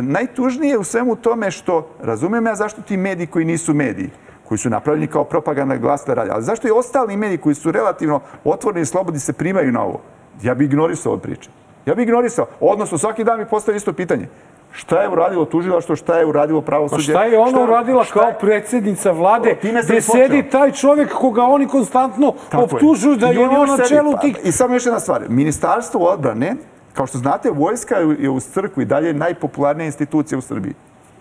najtužnije 0.02 0.78
u 0.78 0.84
svemu 0.84 1.16
tome 1.16 1.50
što, 1.50 1.88
razumijem 2.02 2.46
ja 2.46 2.54
zašto 2.54 2.82
ti 2.82 2.96
mediji 2.96 3.26
koji 3.26 3.44
nisu 3.44 3.74
mediji, 3.74 4.10
koji 4.48 4.58
su 4.58 4.70
napravljeni 4.70 5.06
kao 5.06 5.24
propaganda 5.24 5.76
glasna 5.76 6.14
radi, 6.14 6.30
ali 6.30 6.42
zašto 6.42 6.68
i 6.68 6.70
ostali 6.70 7.16
mediji 7.16 7.38
koji 7.38 7.54
su 7.54 7.72
relativno 7.72 8.20
otvoreni 8.44 8.82
i 8.82 8.86
slobodni 8.86 9.20
se 9.20 9.32
primaju 9.32 9.72
na 9.72 9.82
ovo? 9.82 10.00
Ja 10.42 10.54
bi 10.54 10.64
ignorisao 10.64 11.12
ove 11.12 11.22
priče. 11.22 11.50
Ja 11.86 11.94
bi 11.94 12.02
ignorisao. 12.02 12.46
Odnosno, 12.60 12.98
svaki 12.98 13.24
dan 13.24 13.38
mi 13.38 13.46
postavio 13.46 13.76
isto 13.76 13.92
pitanje. 13.92 14.28
Šta 14.76 15.02
je 15.02 15.08
uradilo 15.08 15.44
tužilaštvo, 15.44 15.96
šta 15.96 16.18
je 16.18 16.26
uradilo 16.26 16.60
Pa 16.60 16.66
pravosuđe? 16.66 17.12
šta 17.12 17.24
je 17.24 17.38
ona 17.38 17.60
uradila 17.60 18.04
šta 18.04 18.12
kao 18.14 18.22
je- 18.22 18.34
predsjednica 18.34 19.10
vlade, 19.10 19.56
gde 19.84 20.00
sedi 20.00 20.42
taj 20.42 20.72
čovjek 20.72 21.12
koga 21.12 21.42
oni 21.42 21.68
konstantno 21.68 22.32
Tako 22.50 22.56
je. 22.58 22.64
optužuju 22.66 23.16
da 23.16 23.26
I 23.26 23.34
je 23.34 23.48
on 23.48 23.68
na 23.68 23.84
čelu 23.86 24.12
Pa, 24.12 24.18
tih... 24.18 24.36
I 24.44 24.52
samo 24.52 24.74
još 24.74 24.86
jedna 24.86 25.00
stvar. 25.00 25.22
Ministarstvo 25.28 26.00
odbrane, 26.02 26.56
kao 26.92 27.06
što 27.06 27.18
znate, 27.18 27.50
vojska 27.50 27.96
je- 27.96 28.16
je 28.20 28.30
uz 28.30 28.44
crkvu 28.44 28.82
i 28.82 28.86
dalje 28.86 29.12
najpopularnija 29.14 29.86
institucija 29.86 30.38
u 30.38 30.42
Srbiji. 30.42 30.74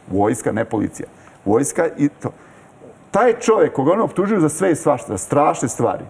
Vojska, 0.07 0.51
ne 0.51 0.65
policija. 0.65 1.07
Vojska 1.45 1.87
i 1.97 2.09
to. 2.11 2.29
Taj 3.11 3.33
čovjek 3.35 3.73
koga 3.73 3.91
oni 3.91 4.01
optužuju 4.01 4.39
za 4.41 4.49
sve 4.49 4.71
i 4.71 4.75
svašta, 4.75 5.17
strašne 5.17 5.67
stvari, 5.67 6.03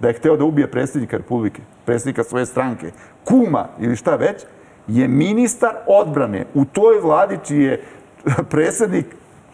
da 0.00 0.08
je 0.08 0.14
hteo 0.14 0.36
da 0.36 0.44
ubije 0.44 0.70
predsjednika 0.70 1.16
Republike, 1.16 1.62
predsjednika 1.84 2.24
svoje 2.24 2.46
stranke, 2.46 2.90
kuma 3.24 3.68
ili 3.78 3.96
šta 3.96 4.16
već, 4.16 4.42
je 4.86 5.08
ministar 5.08 5.74
odbrane 5.86 6.44
u 6.54 6.64
toj 6.64 7.00
vladi 7.00 7.38
čiji 7.46 7.62
je 7.62 7.82
predsjednik, 8.50 9.06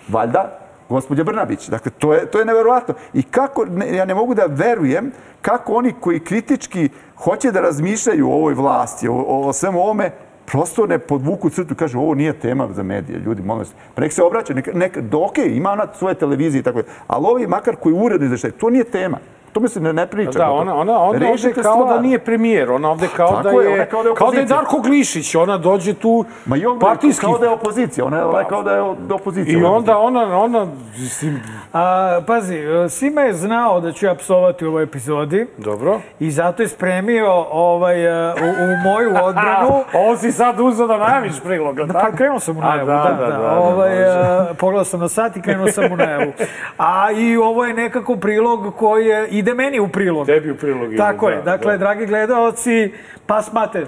valjda, 0.09 0.59
gospođa 0.89 1.25
Brnabić. 1.25 1.69
Dakle, 1.69 1.93
to 1.99 2.15
je, 2.15 2.27
to 2.27 2.39
je 2.39 2.45
neverovatno. 2.45 2.95
I 3.15 3.23
kako, 3.23 3.65
ne, 3.65 3.97
ja 3.97 4.05
ne 4.05 4.15
mogu 4.15 4.35
da 4.35 4.47
verujem 4.49 5.13
kako 5.43 5.75
oni 5.75 5.93
koji 6.01 6.21
kritički 6.21 6.89
hoće 7.17 7.53
da 7.53 7.61
razmišljaju 7.61 8.31
o 8.31 8.35
ovoj 8.35 8.55
vlasti, 8.55 9.09
o, 9.09 9.15
o, 9.15 9.49
o 9.49 9.53
svemu 9.53 9.81
ovome, 9.81 10.11
prosto 10.47 10.87
ne 10.87 10.99
podvuku 10.99 11.51
crtu, 11.51 11.75
kažu 11.75 11.99
ovo 11.99 12.15
nije 12.15 12.33
tema 12.33 12.69
za 12.73 12.83
medije, 12.83 13.19
ljudi, 13.19 13.43
molim 13.43 13.59
vas. 13.59 13.73
Pa 13.95 14.01
nek 14.01 14.13
se 14.13 14.23
obraća, 14.23 14.55
nek, 14.55 14.75
nek, 14.75 14.99
do, 14.99 15.19
ok, 15.25 15.39
ima 15.39 15.71
ona 15.71 15.87
svoje 15.99 16.15
televizije 16.15 16.61
i 16.61 16.63
tako, 16.63 16.83
dalje, 16.83 16.95
ali 17.07 17.27
ovi 17.27 17.47
makar 17.47 17.77
koji 17.77 17.95
uredno 17.95 18.25
izveštaju, 18.25 18.53
to 18.53 18.71
nije 18.71 18.85
tema. 18.85 19.19
To 19.53 19.61
mi 19.61 19.69
se 19.69 19.81
ne, 19.81 19.93
ne 19.93 20.07
priča. 20.07 20.31
Da, 20.31 20.51
ona, 20.51 20.75
ona, 20.75 20.99
ona 20.99 21.01
ovde 21.01 21.53
kao 21.53 21.77
da 21.77 21.87
stvar. 21.87 22.03
nije 22.03 22.19
premijer, 22.19 22.71
ona 22.71 22.91
ovde 22.91 23.09
kao 23.17 23.29
Tako 23.29 23.43
da 23.43 23.51
je, 23.51 23.65
je, 23.65 23.75
ona 23.75 23.85
kao 23.85 24.03
da 24.03 24.09
je 24.09 24.15
kao 24.15 24.31
da 24.31 24.37
je 24.37 24.43
opozicija. 24.43 24.57
Darko 24.57 24.81
Glišić, 24.81 25.35
ona 25.35 25.59
dođe 25.59 25.95
tu 25.95 26.25
Ma 26.47 26.57
i 26.57 26.67
on 26.67 26.79
partijski. 26.79 27.27
kao 27.27 27.39
da 27.39 27.47
je 27.47 27.53
opozicija, 27.53 28.05
ona 28.05 28.17
je 28.17 28.23
je 28.39 28.45
kao 28.49 28.63
da 28.63 28.73
je 28.73 28.83
od 28.83 29.13
opozicije. 29.13 29.59
I 29.61 29.65
onda 29.65 29.99
ona, 29.99 30.39
ona, 30.39 30.67
mislim, 30.99 31.43
A, 31.73 32.21
pazi, 32.27 32.59
Sima 32.89 33.21
je 33.21 33.33
znao 33.33 33.81
da 33.81 33.93
ću 33.93 34.07
ja 34.07 34.15
psovati 34.15 34.67
u 34.67 34.69
ovoj 34.69 34.83
epizodi 34.83 35.47
dobro. 35.59 36.01
i 36.21 36.31
zato 36.31 36.63
je 36.63 36.69
spremio 36.69 37.33
ovaj, 37.51 38.05
e, 38.05 38.33
u, 38.33 38.35
u 38.65 38.85
moju 38.85 39.11
odbranu. 39.27 39.85
Ovo 39.95 40.17
si 40.17 40.33
sad 40.33 40.61
uzao 40.61 40.87
da 40.87 40.97
najaviš 40.99 41.41
priloga, 41.41 41.85
Da, 41.85 41.93
pa 41.93 42.13
krenuo 42.13 42.41
sam 42.41 42.57
u 42.57 42.61
A, 42.61 42.65
najavu, 42.65 42.87
da, 42.87 42.93
da, 42.95 43.03
da, 43.11 43.27
da. 43.27 43.33
da, 43.33 43.39
da, 43.39 43.59
ovaj, 43.59 43.91
može. 43.91 44.51
e, 44.51 44.55
pogledao 44.55 44.85
sam 44.85 45.01
na 45.01 45.09
sat 45.09 45.37
i 45.37 45.43
krenuo 45.43 45.69
sam 45.69 45.93
u 45.93 45.97
najavu. 45.97 46.33
A 46.79 47.11
i 47.11 47.37
ovo 47.37 47.65
je 47.65 47.75
nekako 47.75 48.17
prilog 48.17 48.75
koji 48.77 49.07
je, 49.07 49.29
ide 49.41 49.55
meni 49.55 49.81
u 49.81 49.89
prilog. 49.89 50.27
Tebi 50.27 50.51
u 50.51 50.57
prilog 50.57 50.93
ide, 50.93 50.97
Tako 50.97 51.29
je, 51.29 51.37
da, 51.37 51.43
dakle, 51.43 51.73
da. 51.73 51.79
dragi 51.79 52.07
gledaoci, 52.07 52.93
pas 53.27 53.53
mater. 53.53 53.87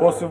Posle... 0.00 0.28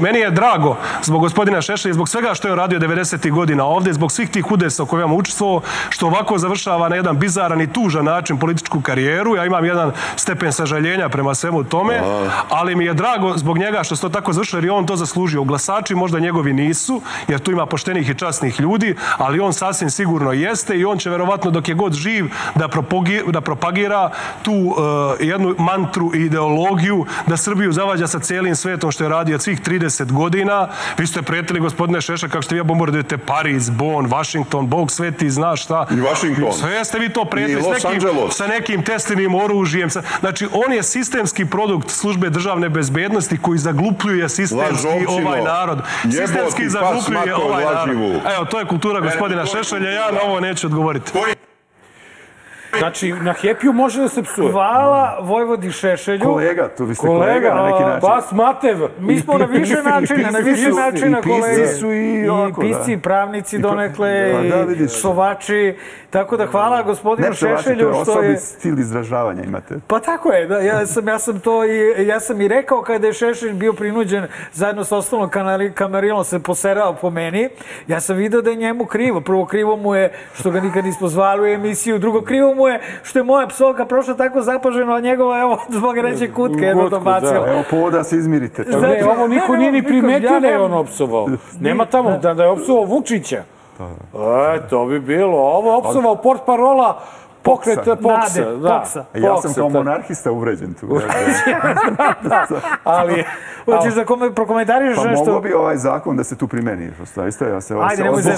Meni 0.00 0.18
je 0.18 0.30
drago 0.30 0.76
zbog 1.02 1.20
gospodina 1.20 1.60
Šešelja 1.62 1.90
i 1.90 1.94
zbog 1.94 2.08
svega 2.08 2.34
što 2.34 2.48
je 2.48 2.54
radio 2.54 2.78
90. 2.78 3.30
godina 3.30 3.64
ovde, 3.64 3.92
zbog 3.92 4.12
svih 4.12 4.30
tih 4.30 4.50
udesa 4.50 4.82
u 4.82 4.86
kojima 4.86 5.14
učestvovao, 5.14 5.60
što 5.88 6.06
ovako 6.06 6.38
završava 6.38 6.88
na 6.88 6.96
jedan 6.96 7.18
bizaran 7.18 7.60
i 7.60 7.72
tužan 7.72 8.04
način 8.04 8.38
političku 8.38 8.80
karijeru. 8.80 9.36
Ja 9.36 9.44
imam 9.46 9.64
jedan 9.64 9.92
stepen 10.16 10.52
sažaljenja 10.52 11.08
prema 11.08 11.34
svemu 11.34 11.64
tome, 11.64 12.00
ali 12.48 12.76
mi 12.76 12.84
je 12.84 12.94
drago 12.94 13.36
zbog 13.36 13.58
njega 13.58 13.82
što 13.82 13.96
se 13.96 14.02
to 14.02 14.08
tako 14.08 14.32
završilo, 14.32 14.58
jer 14.58 14.64
je 14.64 14.72
on 14.72 14.86
to 14.86 14.96
zaslužio. 14.96 15.44
Glasači 15.44 15.94
možda 15.94 16.18
njegovi 16.18 16.52
nisu, 16.52 17.02
jer 17.28 17.40
tu 17.40 17.50
ima 17.50 17.66
poštenih 17.66 18.10
i 18.10 18.14
časnih 18.14 18.60
ljudi, 18.60 18.96
ali 19.18 19.40
on 19.40 19.52
sasvim 19.52 19.90
sigurno 19.90 20.32
jeste 20.32 20.76
i 20.76 20.84
on 20.84 20.98
će 20.98 21.10
verovatno 21.10 21.50
dok 21.50 21.68
je 21.68 21.74
god 21.74 21.92
živ 21.92 22.26
da, 22.54 22.68
propogi, 22.68 23.22
da 23.26 23.40
propagira 23.40 24.10
tu 24.42 24.52
uh, 24.52 24.76
jednu 25.20 25.54
mantru 25.58 26.10
i 26.14 26.18
ideologiju 26.18 27.06
da 27.26 27.36
Srbiju 27.36 27.72
zavađa 27.72 28.06
sa 28.06 28.18
cijelim 28.18 28.56
svetom 28.56 28.79
što 28.90 29.04
je 29.04 29.10
radio 29.10 29.38
svih 29.38 29.60
30 29.60 30.12
godina. 30.12 30.68
Vi 30.98 31.06
ste 31.06 31.22
prijetili 31.22 31.60
gospodine 31.60 32.00
Šeša 32.00 32.28
kako 32.28 32.42
ste 32.42 32.54
vi 32.54 32.62
bombardujete 32.62 33.18
Pariz, 33.18 33.70
Bonn, 33.70 34.06
Washington, 34.06 34.68
Bog 34.68 34.90
sveti 34.90 35.30
zna 35.30 35.56
šta. 35.56 35.86
I 35.90 35.94
Washington. 35.94 36.52
Sve 36.52 36.84
ste 36.84 36.98
vi 36.98 37.08
to 37.08 37.22
I 37.22 37.30
prijetili 37.30 37.62
s 37.62 37.84
nekim, 37.84 38.00
sa 38.30 38.46
nekim 38.46 38.84
teslinim 38.84 39.34
oružjem. 39.34 39.90
Sa, 39.90 40.02
znači, 40.20 40.48
on 40.52 40.72
je 40.72 40.82
sistemski 40.82 41.44
produkt 41.44 41.90
službe 41.90 42.30
državne 42.30 42.68
bezbednosti 42.68 43.38
koji 43.42 43.58
zaglupljuje 43.58 44.28
sistemski 44.28 44.86
Lažovčino. 44.86 45.26
ovaj 45.26 45.42
narod. 45.42 45.78
Jeboti 46.04 46.26
Sistemski 46.26 46.62
pas 46.62 46.72
zaglupljuje 46.72 47.26
mator 47.26 47.44
ovaj 47.44 47.64
narod. 47.64 47.78
laživu. 47.78 48.20
Evo, 48.36 48.44
to 48.44 48.58
je 48.58 48.66
kultura 48.66 49.00
gospodina 49.00 49.46
Šešelja. 49.46 49.90
Ja 49.90 50.10
na 50.12 50.20
ovo 50.22 50.40
neću 50.40 50.66
odgovoriti. 50.66 51.12
Znači, 52.78 53.12
na 53.12 53.34
Happy-u 53.34 53.72
može 53.72 54.00
da 54.00 54.08
se 54.08 54.22
psuje. 54.22 54.52
Hvala 54.52 55.18
Vojvodi 55.22 55.70
Šešelju. 55.70 56.24
Kolega, 56.24 56.68
tu 56.68 56.84
vi 56.84 56.94
ste 56.94 57.06
kolega, 57.06 57.54
na 57.54 57.62
neki 57.62 57.82
način. 57.84 58.08
Bas 58.08 58.32
Matev. 58.32 58.76
Mi 58.98 59.20
smo 59.20 59.38
na 59.38 59.44
više 59.44 59.82
načina, 59.82 60.30
na 60.30 60.38
pisci 60.38 60.50
više 60.50 60.70
načina 60.70 61.18
i 61.18 61.22
pisci 61.22 61.40
kolege. 61.40 61.66
su 61.66 61.92
i 61.92 62.28
ovako, 62.28 62.60
pisci, 62.60 62.86
da. 62.86 62.92
i 62.92 62.98
pravnici 62.98 63.56
I 63.56 63.58
pra- 63.58 63.62
donekle, 63.62 64.32
Pa 64.34 64.56
da, 64.56 64.62
vidiš. 64.62 64.92
i 64.92 64.98
psovači. 64.98 65.76
Tako 66.10 66.36
da 66.36 66.46
hvala 66.46 66.82
gospodinu 66.82 67.28
Ne 67.28 67.34
Šešelju 67.34 67.88
je 67.88 67.94
što 68.02 68.22
je... 68.22 68.36
stil 68.36 68.78
izražavanja 68.78 69.42
imate. 69.42 69.74
Pa 69.86 70.00
tako 70.00 70.32
je, 70.32 70.46
da, 70.46 70.58
ja 70.58 70.86
sam, 70.86 71.08
ja 71.08 71.18
sam 71.18 71.40
to 71.40 71.64
i, 71.64 72.06
ja 72.06 72.20
sam 72.20 72.40
i 72.40 72.48
rekao 72.48 72.82
kada 72.82 73.06
je 73.06 73.12
Šešelj 73.12 73.52
bio 73.52 73.72
prinuđen 73.72 74.26
zajedno 74.52 74.84
sa 74.84 74.96
ostalom 74.96 75.28
kanali, 75.28 75.72
kamarilom 75.72 76.24
se 76.24 76.38
poserao 76.38 76.94
po 76.94 77.10
meni, 77.10 77.48
ja 77.88 78.00
sam 78.00 78.16
video 78.16 78.42
da 78.42 78.50
je 78.50 78.56
njemu 78.56 78.84
krivo. 78.86 79.20
Prvo 79.20 79.44
krivo 79.46 79.76
mu 79.76 79.94
je 79.94 80.12
što 80.34 80.50
ga 80.50 80.60
nikad 80.60 80.84
nismo 80.84 81.08
zvali 81.08 81.42
u 81.42 81.54
emisiju, 81.54 81.98
drugo 81.98 82.22
krivo 82.22 82.54
mu 82.54 82.59
je 82.68 82.80
što 83.02 83.18
je 83.18 83.22
moja 83.22 83.46
psovka 83.46 83.84
prošla 83.84 84.14
tako 84.14 84.42
zapaženo, 84.42 84.94
a 84.94 85.00
njegova, 85.00 85.40
evo, 85.40 85.58
zbog 85.68 85.98
reći 85.98 86.32
kutke, 86.32 86.64
jedno 86.64 86.82
Gutku, 86.82 86.98
dobacio. 86.98 87.44
Evo 87.46 87.62
povoda 87.70 87.98
da 87.98 88.04
se 88.04 88.16
izmirite. 88.16 88.64
Pa 88.72 88.78
ne, 88.78 89.04
ovo 89.04 89.26
niko 89.26 89.56
nije 89.56 89.72
ni 89.72 89.82
primetio 89.82 90.30
ja 90.30 90.40
da 90.40 90.48
je 90.48 90.58
on 90.58 90.72
opsovao. 90.72 91.28
Nema 91.60 91.84
tamo 91.84 92.18
da, 92.18 92.34
da 92.34 92.42
je 92.42 92.48
opsovao 92.48 92.84
Vučića. 92.84 93.42
E, 94.54 94.68
to 94.70 94.86
bi 94.86 95.00
bilo. 95.00 95.38
Ovo 95.38 95.70
je 95.70 95.76
opsovao 95.76 96.16
port 96.16 96.40
parola 96.46 97.00
pokreta 97.42 97.96
Poksa. 97.96 98.40
Nade, 98.40 98.56
da. 98.56 98.78
Poksa. 98.78 99.04
A 99.14 99.18
ja 99.18 99.22
sam 99.22 99.42
Poksa, 99.42 99.60
kao 99.60 99.68
monarhista 99.68 100.32
uvređen 100.32 100.74
tu. 100.74 100.86
Ali, 102.84 103.24
Hoćeš 103.64 103.94
da 103.94 104.04
kome, 104.04 104.34
prokomentarišeš 104.34 104.96
Pa 104.96 105.10
nešto? 105.10 105.24
mogo 105.24 105.40
bi 105.40 105.52
ovaj 105.52 105.76
zakon 105.76 106.16
da 106.16 106.24
se 106.24 106.36
tu 106.36 106.48
primeni. 106.48 106.90
Prosto, 106.96 107.26
isto 107.26 107.44
ja 107.44 107.60
se, 107.60 107.74
Ajde, 107.80 107.96
se 107.96 108.02
nemoj 108.04 108.22
zbog 108.22 108.34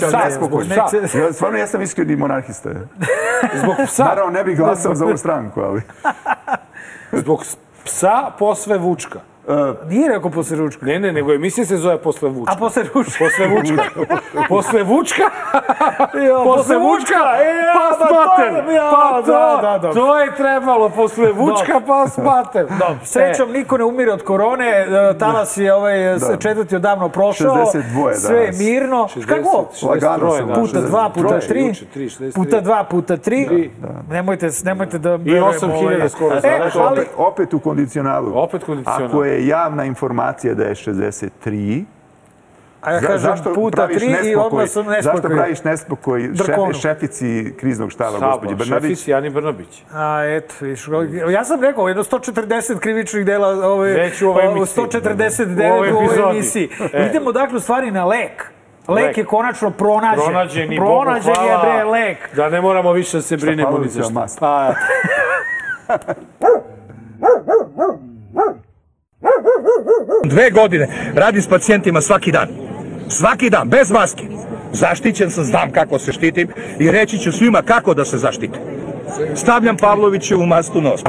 psa. 0.63 1.19
Ja, 1.19 1.33
stvarno, 1.33 1.59
ja 1.59 1.67
sam 1.67 1.83
iskreni 1.83 2.17
monarhista. 2.17 2.71
zbog 3.63 3.75
psa. 3.87 4.05
Naravno, 4.05 4.33
ne 4.33 4.45
bih 4.45 4.59
glasao 4.59 4.95
za 4.95 5.05
ovu 5.05 5.17
stranku, 5.17 5.61
ali... 5.61 5.83
Zbog 7.23 7.45
psa 7.85 8.31
posve 8.39 8.79
Vučka. 8.79 9.21
Nije 9.89 10.09
rekao 10.09 10.31
posle 10.31 10.57
ručka. 10.57 10.87
Ne, 10.87 10.99
ne, 11.01 11.13
nego 11.13 11.33
emisija 11.33 11.65
se 11.67 11.77
zove 11.77 11.99
Posle 11.99 12.29
Vučka. 12.29 12.53
A 12.53 12.57
posle 12.57 12.83
ručka? 12.85 13.19
Posle 13.19 13.47
Vučka. 13.49 13.83
Posle 14.49 14.83
Vučka? 14.83 15.23
Jo, 16.23 16.45
Posle 16.47 16.77
Vučka? 16.79 17.15
E, 17.37 17.53
pa 17.75 17.97
to 17.99 18.15
je- 18.15 18.51
mater. 18.53 18.75
ja, 18.75 18.91
Pa 18.93 19.23
to, 19.23 19.33
da, 19.33 19.59
da, 19.63 19.79
da. 19.79 19.93
to 19.93 20.19
je 20.19 20.35
trebalo. 20.37 20.89
Posle 20.89 21.33
Vučka, 21.33 21.81
pas 21.81 22.19
mater. 22.19 22.67
Dobro, 22.69 22.97
srećom 23.05 23.51
niko 23.51 23.79
ne 23.79 23.85
umire 23.85 24.13
od 24.13 24.23
korone, 24.23 24.69
e, 24.69 25.19
talas 25.19 25.57
je 25.57 25.75
ovaj 25.75 26.19
Da. 26.19 26.37
četvrti 26.37 26.77
odavno 26.77 27.09
prošao, 27.09 27.57
62 27.57 28.15
sve 28.15 28.37
je 28.37 28.43
danas. 28.43 28.59
mirno. 28.61 29.09
Kako? 29.29 29.69
Lagano 29.83 30.31
sam. 30.31 30.49
Puta 30.51 30.81
dva, 30.81 31.09
puta 31.11 31.41
tri, 31.41 31.61
Juče, 31.63 31.85
tri, 31.87 32.05
63. 32.05 32.35
puta 32.35 32.61
dva, 32.61 32.85
puta 32.85 33.17
tri. 33.17 33.71
Nemojte, 34.11 34.49
nemojte 34.65 34.99
da... 34.99 35.11
verujemo, 35.11 35.47
8.000 35.49 35.73
ovaj- 35.87 36.09
skoro 36.09 36.37
E, 36.37 36.61
Opet, 37.17 37.55
u 37.55 37.59
kondicionalu. 37.59 38.33
Opet 38.35 38.65
kondicional. 38.65 39.05
Ako 39.05 39.25
je 39.25 39.32
javna 39.39 39.85
informacija 39.85 40.55
da 40.55 40.65
je 40.65 40.75
63, 40.75 41.85
a 42.83 42.93
ja 42.93 43.01
za- 43.01 43.03
kažem 43.03 43.19
zašto 43.21 43.55
puta 43.55 43.89
tri 43.89 44.17
i 44.25 44.37
odmah 44.37 44.63
sam 44.63 44.69
Zašto 44.85 44.93
nespokoj. 45.11 45.31
praviš 45.31 45.65
nespokoj 45.65 46.31
šef, 46.37 46.47
šefici 46.75 47.55
kriznog 47.57 47.91
štaba, 47.91 48.11
Štaba, 48.11 48.27
gospođi 48.29 48.55
Brnabić? 48.57 48.89
šefici 48.89 49.15
Ani 49.15 49.31
Brnabić. 49.31 49.83
A, 49.93 50.23
eto, 50.27 50.55
viš, 50.61 50.89
ja 51.31 51.45
sam 51.45 51.61
rekao, 51.61 51.89
jedno 51.89 52.03
140 52.03 52.79
krivičnih 52.79 53.27
dela 53.27 53.67
ove, 53.67 53.93
Već 53.93 54.23
u 54.23 54.29
ovoj 54.29 54.47
emisiji. 54.47 54.77
149 54.77 55.71
U 55.71 55.75
ovoj 55.75 55.89
emisiji. 56.31 56.69
E. 56.93 57.07
Idemo 57.07 57.33
dakle 57.33 57.57
u 57.57 57.61
stvari 57.61 57.91
na 57.91 58.05
lek. 58.05 58.51
Lek, 58.89 58.99
Lek. 58.99 59.19
je 59.19 59.25
konačno 59.25 59.71
pronađen. 59.71 60.25
Pronađen 60.25 60.73
i 60.73 60.77
Pronađen 60.77 61.23
Bogu 61.27 61.41
je 61.41 61.49
hvala. 61.51 61.63
bre 61.65 61.85
lek. 61.85 62.37
Da 62.37 62.49
ne 62.49 62.61
moramo 62.61 62.93
više 62.93 63.17
da 63.17 63.23
se 63.23 63.37
brinemo 63.37 63.79
ni 63.79 63.89
za 63.89 64.11
mast? 64.11 64.39
Pa, 64.41 64.75
Dve 70.25 70.51
godine 70.51 70.89
radim 71.15 71.43
s 71.43 71.49
pacijentima 71.49 72.01
svaki 72.01 72.33
dan. 72.33 72.49
Svaki 73.09 73.51
dan, 73.51 73.69
bez 73.69 73.91
maske. 73.91 74.25
Zaštićen 74.73 75.31
sam, 75.31 75.45
znam 75.45 75.73
kako 75.73 75.99
se 75.99 76.13
štitim 76.13 76.49
i 76.79 76.91
reći 76.91 77.19
ću 77.19 77.33
svima 77.33 77.63
kako 77.63 77.95
da 77.95 78.05
se 78.05 78.19
zaštite. 78.19 78.59
Stavljam 79.35 79.77
Pavlovićevu 79.77 80.47
mastu 80.47 80.81
nos. 80.81 81.03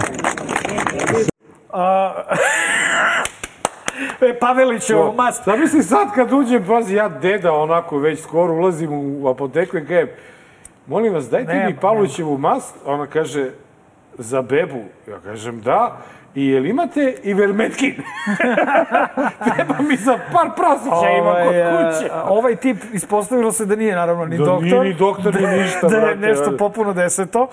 A, 1.69 2.13
e, 4.29 4.39
Pavelićev 4.39 4.97
mast. 5.15 5.45
Zamisli 5.45 5.83
sad 5.83 6.07
kad 6.15 6.33
uđem, 6.33 6.65
pazi, 6.67 6.95
ja 6.95 7.09
deda 7.09 7.53
onako 7.53 7.97
već 7.97 8.21
skoro 8.21 8.53
ulazim 8.53 8.89
u 9.23 9.27
apoteku 9.27 9.77
i 9.77 9.85
kažem, 9.85 10.07
molim 10.87 11.13
vas, 11.13 11.29
dajte 11.29 11.53
Nema, 11.53 11.69
mi 11.69 11.75
Pavlovićevu 11.75 12.37
mast. 12.37 12.75
Ona 12.85 13.07
kaže, 13.07 13.49
za 14.17 14.41
bebu. 14.41 14.83
Ja 15.07 15.19
kažem, 15.23 15.61
da. 15.61 15.97
I 16.35 16.47
jel 16.47 16.65
imate 16.65 17.15
i 17.23 17.33
vermetkin? 17.33 17.95
Treba 19.45 19.75
mi 19.79 19.95
za 19.95 20.17
par 20.33 20.49
prasića 20.55 21.09
imam 21.11 21.35
kod 21.37 21.55
Ovaj, 21.55 21.93
kuće. 21.93 22.11
ovaj 22.25 22.55
tip 22.55 22.77
ispostavilo 22.93 23.51
se 23.51 23.65
da 23.65 23.75
nije 23.75 23.95
naravno 23.95 24.25
ni 24.25 24.37
Da 24.37 24.45
doktor. 24.45 24.63
nije 24.63 24.79
ni 24.79 24.93
doktor, 24.93 25.35
ni 25.35 25.47
ništa, 25.49 25.87
da 25.89 25.97
je 25.97 26.15
nešto 26.15 26.43
ajde. 26.43 26.57
popuno 26.57 26.93
deseto. 26.93 27.47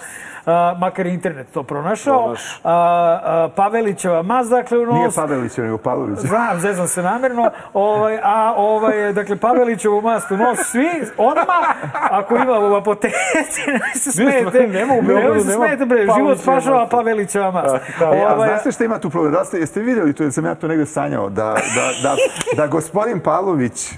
A, 0.47 0.75
makar 0.79 1.07
je 1.07 1.15
internet 1.15 1.47
to 1.51 1.63
pronašao. 1.63 2.23
Pronaš. 2.23 2.61
A, 2.65 2.71
a, 3.25 3.49
Pavelićeva 3.57 4.23
maz, 4.23 4.51
dakle, 4.51 4.79
u 4.79 4.87
nos. 4.87 4.95
Nije 4.95 5.11
Pavelića, 5.17 5.63
nego 5.63 5.79
Pavlović. 5.79 6.19
Znam, 6.19 6.61
zezam 6.61 6.89
se 6.89 7.03
namjerno. 7.03 7.51
Ovaj, 7.75 8.19
a 8.23 8.55
ovaj, 8.57 9.13
dakle, 9.13 9.37
Pavelićevu 9.37 10.01
mast 10.03 10.31
u 10.31 10.37
nos 10.37 10.59
svi, 10.61 10.89
odmah, 11.19 11.47
ako 12.11 12.37
ima 12.37 12.59
u 12.61 12.75
apoteci, 12.75 13.15
ne 13.69 13.95
se 13.95 14.13
smijete. 14.13 14.67
nema 14.69 14.95
u 14.95 15.03
Beogradu, 15.03 15.29
Nemoj 15.29 15.41
se 15.41 15.49
nema 15.49 15.65
smijete, 15.65 15.85
bre, 15.85 15.99
život 15.99 16.15
Pavelićeva 16.17 16.37
spašava. 16.61 16.87
Pavelićeva 16.87 17.51
mast. 17.51 17.75
E, 17.75 18.05
a 18.05 18.35
Ovaj, 18.35 18.49
znate 18.71 18.73
šta 18.73 18.85
ima 18.85 18.99
tu 18.99 19.11
problem? 19.11 19.33
Da 19.33 19.45
ste, 19.45 19.59
jeste 19.59 19.81
vidjeli 19.81 20.13
to, 20.13 20.23
ili 20.23 20.33
sam 20.33 20.45
ja 20.45 20.55
to 20.55 20.69
negde 20.69 20.87
sanjao, 20.87 21.31
da, 21.31 21.55
da, 21.75 21.93
da, 22.03 22.17
da 22.57 22.67
gospodin 22.67 23.21
Pavlović, 23.21 23.93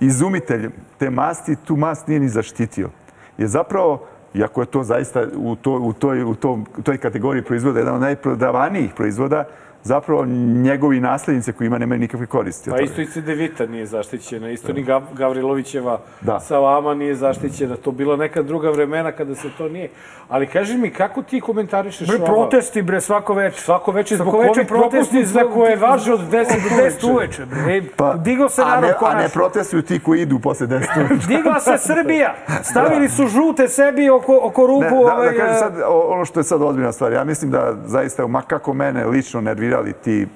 izumitelj 0.00 0.70
te 0.98 1.10
masti, 1.10 1.56
tu 1.56 1.76
mast 1.76 2.08
nije 2.08 2.20
ni 2.20 2.28
zaštitio. 2.28 2.90
Je 3.38 3.48
zapravo, 3.48 4.06
iako 4.34 4.60
je 4.60 4.66
to 4.66 4.82
zaista 4.82 5.26
u, 5.36 5.56
to, 5.56 5.72
u, 5.72 5.92
toj, 5.92 6.22
u, 6.22 6.34
tom, 6.34 6.66
u 6.78 6.82
toj 6.82 6.98
kategoriji 6.98 7.44
proizvoda 7.44 7.78
jedan 7.78 7.94
od 7.94 8.00
najprodavanijih 8.00 8.92
proizvoda, 8.96 9.44
zapravo 9.82 10.24
njegovi 10.56 11.00
naslednice 11.00 11.52
koji 11.52 11.66
ima 11.66 11.78
nemaju 11.78 11.98
nikakve 12.00 12.26
koristi. 12.26 12.70
Pa 12.70 12.80
isto 12.80 13.00
i 13.00 13.06
Cedevita 13.06 13.66
nije 13.66 13.86
zaštićena, 13.86 14.50
isto 14.50 14.72
ni 14.72 14.84
Gav- 14.84 15.02
Gavrilovićeva 15.12 16.00
Da. 16.20 16.40
sa 16.40 16.58
vama 16.58 16.94
nije 16.94 17.14
zaštićena. 17.14 17.76
To 17.76 17.90
bila 17.92 18.16
neka 18.16 18.42
druga 18.42 18.70
vremena 18.70 19.12
kada 19.12 19.34
se 19.34 19.48
to 19.50 19.68
nije. 19.68 19.90
Ali 20.28 20.46
kaži 20.46 20.76
mi, 20.76 20.90
kako 20.90 21.22
ti 21.22 21.40
komentarišeš 21.40 22.08
bre, 22.08 22.16
ovo? 22.16 22.26
protesti, 22.26 22.82
bre, 22.82 23.00
svako 23.00 23.34
večer. 23.34 23.60
Svako 23.60 23.92
večer 23.92 24.16
zbog 24.16 24.26
Svako 24.26 24.38
večer 24.40 24.58
ovih 24.58 24.68
protesti 24.68 25.10
propusnica 25.10 25.54
koje 25.54 25.76
važe 25.78 26.12
od 26.12 26.20
10 26.20 26.30
do 26.30 26.82
10 27.04 27.04
uveče. 27.06 27.46
bre. 27.46 27.60
Ej, 27.68 27.82
Digao 28.16 28.48
se 28.48 28.62
Pa, 28.62 28.68
narod 28.68 28.82
ne, 28.82 28.88
a 28.88 28.92
ne 28.92 28.98
konačno. 28.98 29.28
protestuju 29.32 29.82
ti 29.82 29.98
koji 29.98 30.20
idu 30.20 30.38
posle 30.38 30.66
10 30.66 30.72
uveče. 31.00 31.26
Digla 31.28 31.60
se 31.60 31.78
Srbija. 31.78 32.34
Stavili 32.62 33.08
su 33.08 33.26
žute 33.26 33.68
sebi 33.68 34.10
oko, 34.10 34.40
oko 34.42 34.66
ruku. 34.66 34.80
Ne, 34.82 34.90
da, 34.90 34.96
ovaj, 34.96 35.26
da 35.28 35.36
kažem 35.36 35.54
e, 35.56 35.58
sad, 35.58 35.72
ono 36.04 36.24
što 36.24 36.40
je 36.40 36.44
sad 36.44 36.62
ozbiljna 36.62 36.92
stvar, 36.92 37.12
ja 37.12 37.24
mislim 37.24 37.50
da 37.50 37.74
zaista, 37.84 38.26
ma 38.26 38.42
kako 38.42 38.72
mene 38.74 39.06
lično 39.06 39.40
nervirali 39.72 39.92
ti, 39.92 40.26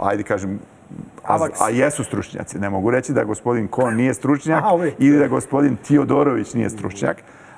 ajde 0.00 0.22
kažem, 0.22 0.58
a, 1.24 1.48
a 1.60 1.70
jesu 1.70 2.04
stručnjaci. 2.04 2.58
Ne 2.58 2.70
mogu 2.70 2.90
reći 2.90 3.12
da 3.12 3.24
gospodin 3.24 3.68
Kon 3.68 3.94
nije 4.00 4.14
stručnjak 4.14 4.64
ili 4.98 5.18
da 5.18 5.28
gospodin 5.28 5.76
Tiodorović 5.76 6.54
nije 6.54 6.70
stručnjak, 6.70 7.16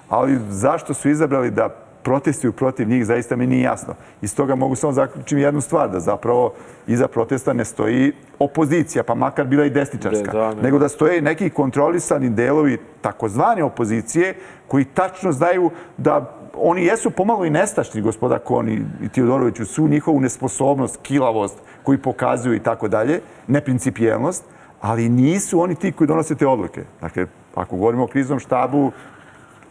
ali 0.08 0.38
zašto 0.50 0.94
su 0.94 1.10
izabrali 1.10 1.50
da 1.50 1.68
protestuju 2.02 2.52
protiv 2.52 2.88
njih, 2.88 3.06
zaista 3.06 3.36
mi 3.36 3.46
nije 3.46 3.62
jasno. 3.62 3.94
Iz 4.22 4.36
toga 4.36 4.54
mogu 4.54 4.74
samo 4.74 4.92
zaključiti 4.92 5.40
jednu 5.40 5.60
stvar, 5.60 5.90
da 5.90 6.00
zapravo 6.00 6.54
iza 6.86 7.08
protesta 7.08 7.52
ne 7.52 7.64
stoji 7.64 8.12
opozicija, 8.38 9.02
pa 9.02 9.14
makar 9.14 9.46
bila 9.46 9.64
i 9.64 9.70
desničarska, 9.70 10.32
da, 10.32 10.54
ne. 10.54 10.62
nego 10.62 10.78
da 10.78 10.88
stoje 10.88 11.22
neki 11.22 11.50
kontrolisani 11.50 12.30
delovi 12.30 12.78
takozvane 13.00 13.64
opozicije 13.64 14.34
koji 14.68 14.84
tačno 14.84 15.32
znaju 15.32 15.70
da 15.96 16.41
oni 16.56 16.84
jesu 16.84 17.10
pomalo 17.10 17.44
i 17.44 17.50
nestašni, 17.50 18.00
gospoda 18.00 18.38
Koni 18.38 18.82
i 19.02 19.08
Teodorović, 19.08 19.60
u 19.60 19.66
svu 19.66 19.88
njihovu 19.88 20.20
nesposobnost, 20.20 20.98
kilavost 21.02 21.58
koju 21.82 22.02
pokazuju 22.02 22.54
i 22.54 22.62
tako 22.62 22.88
dalje, 22.88 23.20
neprincipijelnost, 23.46 24.44
ali 24.80 25.08
nisu 25.08 25.60
oni 25.60 25.74
ti 25.74 25.92
koji 25.92 26.08
donose 26.08 26.34
te 26.34 26.46
odluke. 26.46 26.84
Dakle, 27.00 27.26
ako 27.54 27.76
govorimo 27.76 28.04
o 28.04 28.06
kriznom 28.06 28.38
štabu, 28.38 28.92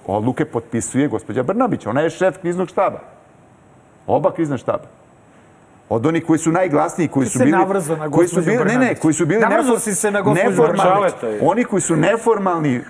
odluke 0.07 0.45
potpisuje 0.45 1.07
gospođa 1.07 1.43
Brnabić. 1.43 1.85
Ona 1.85 2.01
je 2.01 2.09
šef 2.09 2.37
kriznog 2.37 2.69
štaba. 2.69 2.99
Oba 4.07 4.31
krizna 4.31 4.57
štaba. 4.57 5.00
Od 5.91 6.05
onih 6.05 6.25
koji 6.25 6.39
su 6.39 6.51
najglasniji, 6.51 7.07
koji 7.07 7.27
su 7.27 7.39
bili... 7.39 7.51
na 7.51 8.09
koji 8.11 8.27
su 8.27 8.41
bili, 8.41 8.65
ne, 8.65 8.77
ne, 8.77 8.95
koji 8.95 9.13
su 9.13 9.25
bili 9.25 9.41
nefor- 9.41 9.79
si 9.79 9.95
se 9.95 10.11
na 10.11 10.21
neformalni. 10.21 11.11
Oni 11.41 11.63
koji 11.63 11.81
su 11.81 11.95
neformalni 11.95 12.81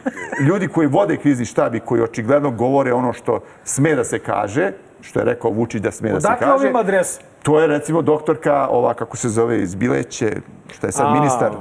ljudi 0.48 0.68
koji 0.68 0.88
vode 0.88 1.18
krizni 1.18 1.46
štab 1.46 1.76
i 1.76 1.80
koji 1.80 2.02
očigledno 2.02 2.52
govore 2.52 2.94
ono 2.94 3.14
što 3.14 3.40
sme 3.64 3.96
da 3.96 4.04
se 4.04 4.20
kaže, 4.20 4.72
što 5.02 5.20
je 5.20 5.26
rekao 5.26 5.52
Vučić 5.52 5.82
da 5.82 5.92
sme 5.92 6.12
da 6.12 6.22
se 6.22 6.28
Odakle 6.28 6.48
kaže. 6.48 6.64
ovim 6.66 6.76
adresa? 6.76 7.22
To 7.44 7.60
je 7.60 7.68
recimo 7.68 8.02
doktorka, 8.02 8.68
ova 8.70 8.94
kako 8.94 9.18
se 9.18 9.30
zove, 9.30 9.62
iz 9.62 9.76
Bileće, 9.76 10.36
što 10.74 10.88
je 10.88 10.92
sad 10.92 11.08
A, 11.08 11.14
ministar. 11.14 11.52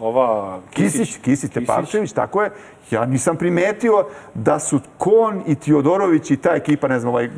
Ova 0.00 0.58
Kisić, 0.70 1.18
Kisić 1.22 1.52
Tepavčević, 1.52 2.12
tako 2.12 2.42
je. 2.42 2.50
Ja 2.90 3.06
nisam 3.06 3.36
primetio 3.36 4.04
da 4.34 4.58
su 4.58 4.80
Kon 4.98 5.42
i 5.46 5.54
Tiodorović 5.54 6.30
i 6.30 6.36
ta 6.36 6.50
ekipa, 6.54 6.88
ne 6.88 7.00
znam, 7.00 7.12
ovaj 7.12 7.26
uh, 7.26 7.32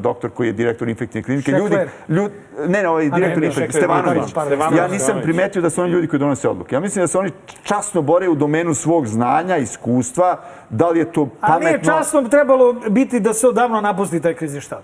doktor 0.00 0.30
koji 0.30 0.46
je 0.46 0.52
direktor 0.52 0.88
infektivne 0.88 1.22
klinike, 1.24 1.50
ljudi, 1.52 1.76
ljudi, 2.08 2.34
ne, 2.66 2.82
ne, 2.82 2.88
ovaj 2.88 3.06
A 3.06 3.16
direktor 3.16 3.40
ne, 3.40 3.46
infektivne, 3.46 3.86
Stevanović. 3.86 4.32
pardon. 4.34 4.58
Ja 4.60 4.68
nisam 4.68 4.98
Stevanović. 4.98 5.24
primetio 5.24 5.62
da 5.62 5.70
su 5.70 5.82
oni 5.82 5.90
ljudi 5.90 6.06
koji 6.06 6.20
donose 6.20 6.48
odluke. 6.48 6.74
Ja 6.74 6.80
mislim 6.80 7.02
da 7.02 7.06
se 7.06 7.18
oni 7.18 7.30
časno 7.62 8.02
bore 8.02 8.28
u 8.28 8.34
domenu 8.34 8.74
svog 8.74 9.06
znanja, 9.06 9.56
iskustva, 9.56 10.40
da 10.70 10.88
li 10.88 10.98
je 10.98 11.12
to 11.12 11.28
A 11.40 11.46
pametno. 11.46 11.68
nije 11.68 11.82
časno 11.84 12.22
trebalo 12.22 12.72
biti 12.72 13.20
da 13.20 13.34
se 13.34 13.48
odavno 13.48 13.80
napusti 13.80 14.20
taj 14.20 14.34
krizni 14.34 14.60
štab. 14.60 14.82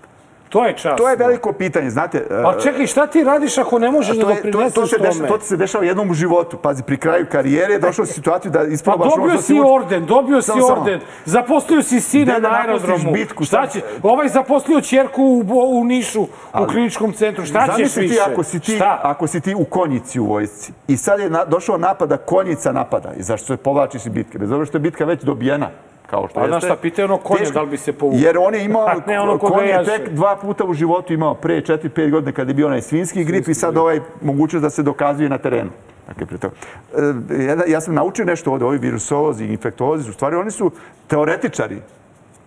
To 0.49 0.65
je 0.65 0.73
čas. 0.73 0.97
To 0.97 1.09
je 1.09 1.15
veliko 1.17 1.53
pitanje, 1.53 1.89
znate. 1.89 2.27
Pa 2.43 2.59
čekaj, 2.59 2.87
šta 2.87 3.07
ti 3.07 3.23
radiš 3.23 3.57
ako 3.57 3.79
ne 3.79 3.91
možeš 3.91 4.17
da 4.17 4.23
to, 4.23 4.29
je, 4.29 4.35
to, 4.35 4.41
doprineseš 4.43 4.73
to, 4.73 4.87
se 4.87 4.97
tome? 4.97 5.27
to 5.27 5.37
ti 5.37 5.45
se 5.45 5.57
dešava 5.57 5.85
jednom 5.85 6.09
u 6.09 6.13
životu. 6.13 6.57
Pazi, 6.57 6.83
pri 6.83 6.97
kraju 6.97 7.25
karijere 7.25 7.73
je 7.73 7.79
došao 7.79 8.03
u 8.03 8.07
situaciju 8.07 8.51
da 8.51 8.59
Pa 8.59 8.65
isprobaš 8.65 9.07
ono 9.07 9.15
dobio 9.17 9.41
si 9.41 9.53
uči- 9.53 9.61
orden, 9.65 10.05
dobio 10.05 10.41
si 10.41 10.45
Samo, 10.45 10.61
samo. 10.61 10.81
orden. 10.81 10.99
Zaposlio 11.25 11.83
si 11.83 11.99
sina 12.01 12.25
Gde 12.25 12.41
da 12.41 12.49
na 12.49 12.57
aerodromu. 12.57 13.11
bitku, 13.13 13.43
šta 13.45 13.67
će? 13.67 13.81
Ovaj 14.03 14.27
zaposlio 14.29 14.81
ćerku 14.81 15.23
u, 15.23 15.43
u 15.71 15.83
Nišu, 15.83 16.21
u 16.21 16.27
Ali- 16.51 16.67
kliničkom 16.67 17.13
centru. 17.13 17.45
Šta 17.45 17.67
ćeš 17.69 17.95
više? 17.95 18.07
ti 18.09 18.19
ako 18.21 18.43
si 18.43 18.59
ti, 18.59 18.75
Šta? 18.75 18.99
ako 19.03 19.27
si 19.27 19.41
ti 19.41 19.55
u 19.55 19.65
konjici 19.65 20.19
u 20.19 20.25
vojsci 20.25 20.73
i 20.87 20.97
sad 20.97 21.19
je 21.19 21.29
na, 21.29 21.45
došao 21.45 21.77
napad 21.77 22.09
da 22.09 22.17
konjica 22.17 22.71
napada 22.71 23.11
i 23.13 23.23
zašto 23.23 23.47
se 23.47 23.57
povlačiš 23.57 24.01
iz 24.01 24.11
bitke, 24.11 24.37
bez 24.37 24.51
obzira 24.51 24.65
što 24.65 24.75
je 24.75 24.81
bitka 24.81 25.05
već 25.05 25.23
dobijena, 25.23 25.69
kao 26.09 26.27
što 26.27 26.39
Pa 26.39 26.47
znaš 26.47 26.63
jeste. 26.63 26.67
šta, 26.67 26.81
pitaj 26.81 27.05
ono 27.05 27.17
konja 27.17 27.39
Teško. 27.39 27.53
da 27.53 27.61
li 27.61 27.69
bi 27.69 27.77
se 27.77 27.93
povukao. 27.93 28.19
Jer 28.19 28.37
on 28.37 28.55
je 28.55 28.65
imao, 28.65 28.89
ne 29.07 29.19
ono 29.19 29.37
koga 29.37 29.55
konj 29.55 29.67
je 29.67 29.83
tek 29.85 30.09
dva 30.09 30.35
puta 30.35 30.65
u 30.65 30.73
životu 30.73 31.13
imao 31.13 31.33
pre 31.33 31.61
4-5 31.61 32.11
godine 32.11 32.31
kada 32.31 32.49
je 32.49 32.55
bio 32.55 32.67
onaj 32.67 32.81
svinski 32.81 33.23
grip 33.23 33.47
i 33.47 33.53
sad 33.53 33.77
ovaj 33.77 33.99
mogućnost 34.21 34.63
da 34.63 34.69
se 34.69 34.83
dokazuje 34.83 35.29
na 35.29 35.37
terenu. 35.37 35.69
Dakle, 36.07 36.25
pre 36.25 36.37
toga. 36.37 36.55
E, 36.97 37.43
ja, 37.43 37.57
ja 37.67 37.81
sam 37.81 37.93
naučio 37.93 38.25
nešto 38.25 38.51
ovde, 38.51 38.65
ovi 38.65 38.77
virusolozi 38.77 39.45
i 39.45 39.51
infektolozi, 39.51 40.09
u 40.09 40.13
stvari 40.13 40.35
oni 40.35 40.51
su 40.51 40.71
teoretičari. 41.07 41.77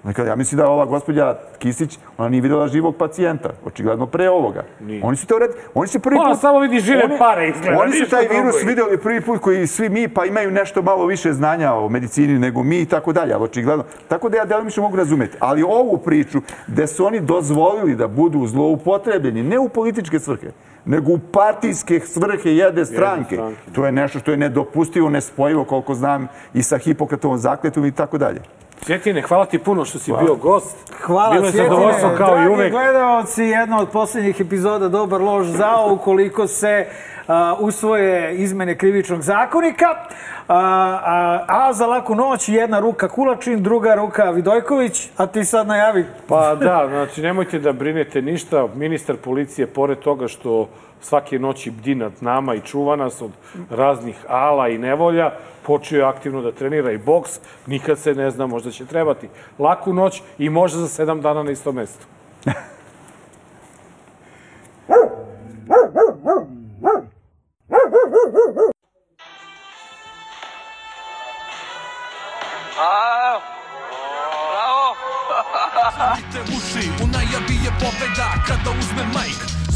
Dakle, 0.04 0.26
ja 0.26 0.36
mislim 0.36 0.58
da 0.58 0.68
ova 0.68 0.84
gospođa 0.84 1.36
Kisić, 1.58 1.98
ona 2.18 2.28
nije 2.28 2.40
videla 2.40 2.68
živog 2.68 2.96
pacijenta, 2.96 3.50
očigledno 3.64 4.06
pre 4.06 4.30
ovoga. 4.30 4.64
Oni 5.02 5.16
su 5.16 5.26
teoret, 5.26 5.50
oni 5.74 5.88
su 5.88 6.00
prvi 6.00 6.16
Ona 6.16 6.30
put... 6.30 6.40
samo 6.40 6.58
vidi 6.58 6.80
žive 6.80 7.04
oni- 7.04 7.18
pare 7.18 7.48
izgleda, 7.48 7.78
Oni 7.80 7.92
su 7.94 8.10
taj 8.10 8.24
drugo. 8.24 8.34
virus 8.36 8.62
videli 8.64 8.98
prvi 8.98 9.20
put 9.20 9.40
koji 9.40 9.66
svi 9.66 9.88
mi, 9.88 10.08
pa 10.08 10.24
imaju 10.24 10.50
nešto 10.50 10.82
malo 10.82 11.06
više 11.06 11.32
znanja 11.32 11.72
o 11.74 11.88
medicini 11.88 12.38
nego 12.38 12.62
mi 12.62 12.80
i 12.80 12.86
tako 12.86 13.12
dalje, 13.12 13.34
ali 13.34 13.44
očigledno. 13.44 13.84
Tako 14.08 14.28
da 14.28 14.36
ja 14.36 14.44
delimično 14.44 14.82
mogu 14.82 14.96
razumeti. 14.96 15.36
Ali 15.40 15.62
ovu 15.62 15.98
priču 15.98 16.38
gde 16.66 16.86
su 16.86 17.06
oni 17.06 17.20
dozvolili 17.20 17.94
da 17.94 18.08
budu 18.08 18.46
zloupotrebljeni, 18.46 19.42
ne 19.42 19.58
u 19.58 19.68
političke 19.68 20.18
svrhe, 20.18 20.46
nego 20.84 21.12
u 21.12 21.18
partijske 21.18 22.00
svrhe 22.00 22.50
jedne 22.50 22.84
stranke. 22.84 23.34
stranke. 23.34 23.56
To 23.72 23.86
je 23.86 23.92
nešto 23.92 24.18
što 24.18 24.30
je 24.30 24.36
nedopustivo, 24.36 25.10
nespojivo, 25.10 25.64
koliko 25.64 25.94
znam, 25.94 26.28
i 26.54 26.62
sa 26.62 26.78
Hipokratovom 26.78 27.38
zakletom 27.38 27.84
i 27.84 27.92
tako 27.92 28.18
dalje. 28.18 28.40
Cvjetine, 28.80 29.22
hvala 29.22 29.46
ti 29.46 29.58
puno 29.58 29.84
što 29.84 29.98
si 29.98 30.12
bio 30.22 30.34
gost. 30.34 30.92
Hvala, 31.02 31.32
Bilo 31.34 31.46
je 31.46 31.52
zadovoljstvo 31.52 32.10
kao 32.18 32.28
i 32.28 32.34
Dragi 32.34 32.48
uvek. 32.48 32.72
gledalci, 32.72 33.42
jedna 33.42 33.80
od 33.80 33.88
posljednjih 33.90 34.40
epizoda 34.40 34.88
Dobar 34.88 35.20
lož 35.20 35.46
zao, 35.46 35.92
ukoliko 35.92 36.46
se 36.46 36.86
a, 37.26 37.54
usvoje 37.58 38.34
izmene 38.36 38.78
krivičnog 38.78 39.22
zakonika. 39.22 39.86
A, 40.48 40.58
a, 41.04 41.44
a 41.48 41.72
za 41.72 41.86
laku 41.86 42.14
noć 42.14 42.48
jedna 42.48 42.78
ruka 42.80 43.08
Kulačin, 43.08 43.62
druga 43.62 43.94
ruka 43.94 44.30
Vidojković, 44.30 45.08
a 45.16 45.26
ti 45.26 45.44
sad 45.44 45.66
najavi. 45.66 46.04
Pa 46.28 46.54
da, 46.54 46.86
znači 46.88 47.22
nemojte 47.22 47.58
da 47.58 47.72
brinete 47.72 48.22
ništa. 48.22 48.68
Ministar 48.74 49.16
policije, 49.16 49.66
pored 49.66 49.98
toga 49.98 50.28
što 50.28 50.68
svake 51.00 51.38
noći 51.38 51.70
bdi 51.70 51.94
nad 51.94 52.12
nama 52.20 52.54
i 52.54 52.60
čuva 52.60 52.96
nas 52.96 53.22
od 53.22 53.30
raznih 53.70 54.16
ala 54.28 54.68
i 54.68 54.78
nevolja, 54.78 55.30
počeo 55.68 55.98
je 55.98 56.04
aktivno 56.04 56.42
da 56.42 56.52
trenira 56.52 56.92
i 56.92 56.98
boks. 56.98 57.40
Nikad 57.66 57.98
se 57.98 58.14
ne 58.14 58.30
zna, 58.30 58.46
možda 58.46 58.70
će 58.70 58.86
trebati 58.86 59.28
laku 59.58 59.92
noć 59.92 60.22
i 60.38 60.48
možda 60.50 60.78
za 60.78 60.88
sedam 60.88 61.20
dana 61.20 61.42
na 61.42 61.50
istom 61.50 61.74
mestu. 61.74 62.06
Zapite 75.98 76.40
uši, 76.56 76.88
u 77.02 77.06
najavi 77.06 77.56
je 77.64 77.70
pobeda 77.80 78.28
kada 78.46 78.70
uzme 78.78 79.04
majk 79.14 79.57